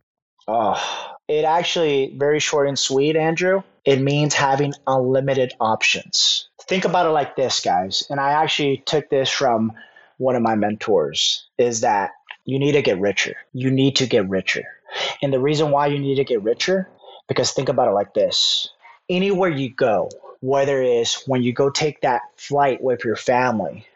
Oh, 0.47 1.18
it 1.29 1.45
actually 1.45 2.15
very 2.17 2.41
short 2.41 2.69
and 2.69 2.79
sweet, 2.79 3.17
Andrew. 3.17 3.63
It 3.85 4.01
means 4.01 4.35
having 4.35 4.75
unlimited 4.87 5.53
options 5.61 6.49
think 6.69 6.85
about 6.85 7.07
it 7.07 7.11
like 7.11 7.35
this, 7.35 7.61
guys. 7.61 8.05
And 8.11 8.21
I 8.21 8.31
actually 8.31 8.83
took 8.87 9.09
this 9.09 9.31
from 9.31 9.73
one 10.19 10.37
of 10.37 10.43
my 10.43 10.55
mentors 10.55 11.47
is 11.57 11.81
that 11.81 12.11
you 12.45 12.59
need 12.59 12.73
to 12.73 12.83
get 12.83 13.01
richer. 13.01 13.35
You 13.53 13.71
need 13.71 13.97
to 13.97 14.07
get 14.07 14.29
richer. 14.29 14.65
And 15.23 15.33
the 15.33 15.41
reason 15.41 15.71
why 15.71 15.87
you 15.87 15.99
need 15.99 16.17
to 16.17 16.25
get 16.25 16.43
richer, 16.43 16.89
because 17.27 17.51
think 17.51 17.69
about 17.69 17.89
it 17.89 17.93
like 17.93 18.15
this 18.15 18.69
anywhere 19.09 19.49
you 19.49 19.71
go, 19.71 20.11
whether 20.41 20.83
it 20.83 20.89
is 20.89 21.23
when 21.27 21.43
you 21.43 21.53
go 21.53 21.71
take 21.71 22.03
that 22.03 22.23
flight 22.37 22.83
with 22.83 23.05
your 23.05 23.17
family 23.17 23.87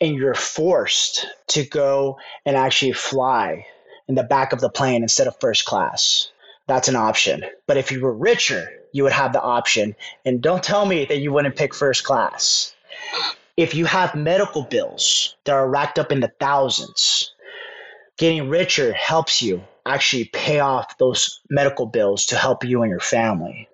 and 0.00 0.14
you're 0.14 0.34
forced 0.34 1.26
to 1.48 1.64
go 1.64 2.18
and 2.46 2.56
actually 2.56 2.92
fly 2.92 3.66
in 4.08 4.14
the 4.14 4.22
back 4.22 4.52
of 4.52 4.60
the 4.60 4.70
plane 4.70 5.02
instead 5.02 5.26
of 5.26 5.38
first 5.40 5.64
class, 5.64 6.30
that's 6.66 6.88
an 6.88 6.96
option. 6.96 7.44
But 7.66 7.76
if 7.76 7.92
you 7.92 8.00
were 8.00 8.12
richer, 8.12 8.68
you 8.92 9.02
would 9.04 9.12
have 9.12 9.32
the 9.32 9.42
option. 9.42 9.96
And 10.24 10.40
don't 10.40 10.62
tell 10.62 10.86
me 10.86 11.04
that 11.06 11.18
you 11.18 11.32
wouldn't 11.32 11.56
pick 11.56 11.74
first 11.74 12.04
class. 12.04 12.74
If 13.56 13.74
you 13.74 13.84
have 13.84 14.14
medical 14.14 14.62
bills 14.62 15.36
that 15.44 15.52
are 15.52 15.68
racked 15.68 15.98
up 15.98 16.12
in 16.12 16.20
the 16.20 16.32
thousands, 16.40 17.32
getting 18.16 18.48
richer 18.48 18.92
helps 18.92 19.42
you 19.42 19.62
actually 19.84 20.24
pay 20.26 20.60
off 20.60 20.96
those 20.98 21.40
medical 21.50 21.86
bills 21.86 22.26
to 22.26 22.36
help 22.36 22.64
you 22.64 22.82
and 22.82 22.90
your 22.90 23.00
family. 23.00 23.68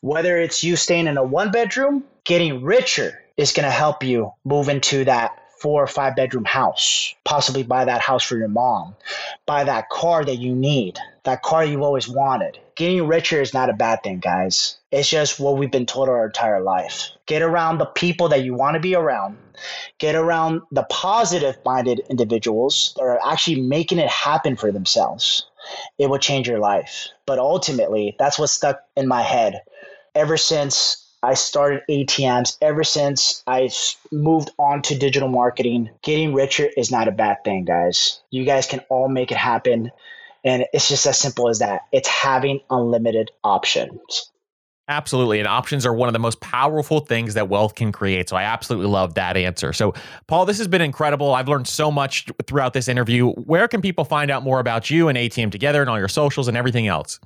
Whether 0.00 0.38
it's 0.38 0.64
you 0.64 0.76
staying 0.76 1.06
in 1.06 1.16
a 1.16 1.22
one 1.22 1.52
bedroom, 1.52 2.04
getting 2.24 2.62
richer 2.62 3.22
is 3.36 3.52
going 3.52 3.64
to 3.64 3.70
help 3.70 4.02
you 4.02 4.32
move 4.44 4.68
into 4.68 5.04
that 5.04 5.38
four 5.60 5.82
or 5.82 5.86
five 5.86 6.16
bedroom 6.16 6.44
house, 6.44 7.14
possibly 7.24 7.62
buy 7.62 7.84
that 7.84 8.00
house 8.00 8.24
for 8.24 8.36
your 8.36 8.48
mom, 8.48 8.96
buy 9.46 9.62
that 9.62 9.88
car 9.90 10.24
that 10.24 10.36
you 10.36 10.56
need, 10.56 10.98
that 11.24 11.42
car 11.42 11.64
you've 11.64 11.82
always 11.82 12.08
wanted. 12.08 12.58
Getting 12.74 13.06
richer 13.06 13.40
is 13.40 13.54
not 13.54 13.70
a 13.70 13.74
bad 13.74 14.02
thing, 14.02 14.18
guys. 14.18 14.76
It's 14.90 15.08
just 15.08 15.38
what 15.38 15.56
we've 15.56 15.70
been 15.70 15.86
told 15.86 16.08
our 16.08 16.26
entire 16.26 16.60
life. 16.60 17.10
Get 17.26 17.42
around 17.42 17.78
the 17.78 17.86
people 17.86 18.28
that 18.30 18.44
you 18.44 18.54
want 18.54 18.74
to 18.74 18.80
be 18.80 18.94
around. 18.94 19.38
Get 19.98 20.14
around 20.14 20.62
the 20.72 20.82
positive 20.84 21.56
minded 21.64 22.00
individuals 22.10 22.92
that 22.96 23.02
are 23.02 23.20
actually 23.24 23.60
making 23.60 23.98
it 23.98 24.08
happen 24.08 24.56
for 24.56 24.72
themselves. 24.72 25.46
It 25.98 26.08
will 26.08 26.18
change 26.18 26.48
your 26.48 26.58
life. 26.58 27.08
But 27.26 27.38
ultimately, 27.38 28.16
that's 28.18 28.38
what 28.38 28.50
stuck 28.50 28.80
in 28.96 29.06
my 29.06 29.22
head 29.22 29.62
ever 30.14 30.36
since 30.36 31.02
I 31.24 31.34
started 31.34 31.82
ATMs 31.88 32.56
ever 32.60 32.82
since 32.82 33.44
I 33.46 33.70
moved 34.10 34.50
on 34.58 34.82
to 34.82 34.98
digital 34.98 35.28
marketing. 35.28 35.90
Getting 36.02 36.34
richer 36.34 36.68
is 36.76 36.90
not 36.90 37.06
a 37.06 37.12
bad 37.12 37.44
thing, 37.44 37.64
guys. 37.64 38.20
You 38.30 38.44
guys 38.44 38.66
can 38.66 38.80
all 38.88 39.08
make 39.08 39.30
it 39.30 39.38
happen. 39.38 39.92
And 40.44 40.66
it's 40.72 40.88
just 40.88 41.06
as 41.06 41.18
simple 41.18 41.48
as 41.48 41.60
that. 41.60 41.82
It's 41.92 42.08
having 42.08 42.60
unlimited 42.70 43.30
options. 43.44 44.30
Absolutely. 44.88 45.38
And 45.38 45.46
options 45.46 45.86
are 45.86 45.94
one 45.94 46.08
of 46.08 46.12
the 46.12 46.18
most 46.18 46.40
powerful 46.40 47.00
things 47.00 47.34
that 47.34 47.48
wealth 47.48 47.76
can 47.76 47.92
create. 47.92 48.28
So 48.28 48.36
I 48.36 48.42
absolutely 48.42 48.90
love 48.90 49.14
that 49.14 49.36
answer. 49.36 49.72
So, 49.72 49.94
Paul, 50.26 50.44
this 50.44 50.58
has 50.58 50.66
been 50.66 50.82
incredible. 50.82 51.34
I've 51.34 51.48
learned 51.48 51.68
so 51.68 51.90
much 51.90 52.26
throughout 52.46 52.72
this 52.72 52.88
interview. 52.88 53.30
Where 53.30 53.68
can 53.68 53.80
people 53.80 54.04
find 54.04 54.30
out 54.30 54.42
more 54.42 54.58
about 54.58 54.90
you 54.90 55.08
and 55.08 55.16
ATM 55.16 55.52
Together 55.52 55.80
and 55.80 55.88
all 55.88 55.98
your 55.98 56.08
socials 56.08 56.48
and 56.48 56.56
everything 56.56 56.88
else? 56.88 57.20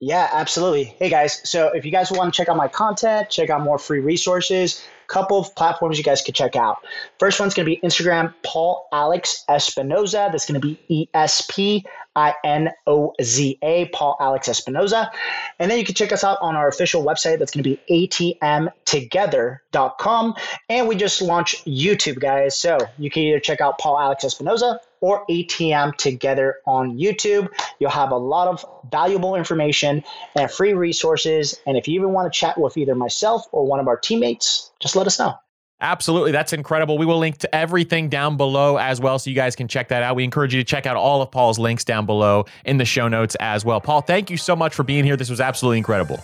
Yeah, 0.00 0.28
absolutely. 0.32 0.84
Hey 0.84 1.08
guys, 1.08 1.40
so 1.48 1.68
if 1.68 1.84
you 1.84 1.90
guys 1.90 2.10
want 2.12 2.32
to 2.32 2.36
check 2.36 2.48
out 2.48 2.56
my 2.56 2.68
content, 2.68 3.30
check 3.30 3.50
out 3.50 3.62
more 3.62 3.78
free 3.78 3.98
resources, 3.98 4.84
couple 5.08 5.38
of 5.38 5.54
platforms 5.56 5.98
you 5.98 6.04
guys 6.04 6.22
could 6.22 6.34
check 6.34 6.54
out. 6.54 6.78
First 7.18 7.40
one's 7.40 7.54
going 7.54 7.66
to 7.66 7.74
be 7.74 7.80
Instagram, 7.80 8.32
Paul 8.44 8.86
Alex 8.92 9.44
Espinoza. 9.48 10.30
That's 10.30 10.46
going 10.46 10.60
to 10.60 10.66
be 10.66 10.78
E 10.88 11.08
S 11.12 11.46
P 11.50 11.84
I 12.14 12.34
N 12.44 12.70
O 12.86 13.14
Z 13.20 13.58
A, 13.62 13.86
Paul 13.86 14.16
Alex 14.20 14.48
Espinoza. 14.48 15.10
And 15.58 15.68
then 15.70 15.78
you 15.78 15.84
can 15.84 15.94
check 15.94 16.12
us 16.12 16.24
out 16.24 16.38
on 16.40 16.56
our 16.56 16.68
official 16.68 17.04
website. 17.04 17.38
That's 17.38 17.52
going 17.52 17.64
to 17.64 17.70
be 17.70 17.78
atmtogether.com. 18.08 20.34
And 20.68 20.88
we 20.88 20.96
just 20.96 21.22
launched 21.22 21.64
YouTube, 21.64 22.20
guys. 22.20 22.58
So 22.58 22.78
you 22.98 23.10
can 23.10 23.22
either 23.24 23.40
check 23.40 23.60
out 23.60 23.78
Paul 23.78 23.98
Alex 23.98 24.24
Espinoza 24.24 24.78
or 25.00 25.24
ATM 25.30 25.96
together 25.96 26.56
on 26.66 26.98
YouTube. 26.98 27.48
You'll 27.78 27.90
have 27.90 28.10
a 28.10 28.16
lot 28.16 28.48
of 28.48 28.64
valuable 28.90 29.34
information 29.34 30.04
and 30.34 30.50
free 30.50 30.74
resources. 30.74 31.58
And 31.66 31.76
if 31.76 31.88
you 31.88 31.94
even 32.00 32.12
want 32.12 32.32
to 32.32 32.38
chat 32.38 32.58
with 32.58 32.76
either 32.76 32.94
myself 32.94 33.44
or 33.52 33.66
one 33.66 33.80
of 33.80 33.88
our 33.88 33.96
teammates, 33.96 34.70
just 34.80 34.96
let 34.96 35.06
us 35.06 35.18
know. 35.18 35.34
Absolutely. 35.80 36.32
That's 36.32 36.52
incredible. 36.52 36.98
We 36.98 37.06
will 37.06 37.18
link 37.18 37.38
to 37.38 37.54
everything 37.54 38.08
down 38.08 38.36
below 38.36 38.78
as 38.78 39.00
well 39.00 39.18
so 39.18 39.30
you 39.30 39.36
guys 39.36 39.54
can 39.54 39.68
check 39.68 39.88
that 39.88 40.02
out. 40.02 40.16
We 40.16 40.24
encourage 40.24 40.52
you 40.52 40.60
to 40.60 40.64
check 40.64 40.86
out 40.86 40.96
all 40.96 41.22
of 41.22 41.30
Paul's 41.30 41.58
links 41.58 41.84
down 41.84 42.04
below 42.04 42.46
in 42.64 42.78
the 42.78 42.84
show 42.84 43.06
notes 43.06 43.36
as 43.38 43.64
well. 43.64 43.80
Paul, 43.80 44.00
thank 44.00 44.28
you 44.28 44.36
so 44.36 44.56
much 44.56 44.74
for 44.74 44.82
being 44.82 45.04
here. 45.04 45.16
This 45.16 45.30
was 45.30 45.40
absolutely 45.40 45.78
incredible. 45.78 46.18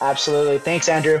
Absolutely. 0.00 0.58
Thanks, 0.58 0.88
Andrew. 0.88 1.20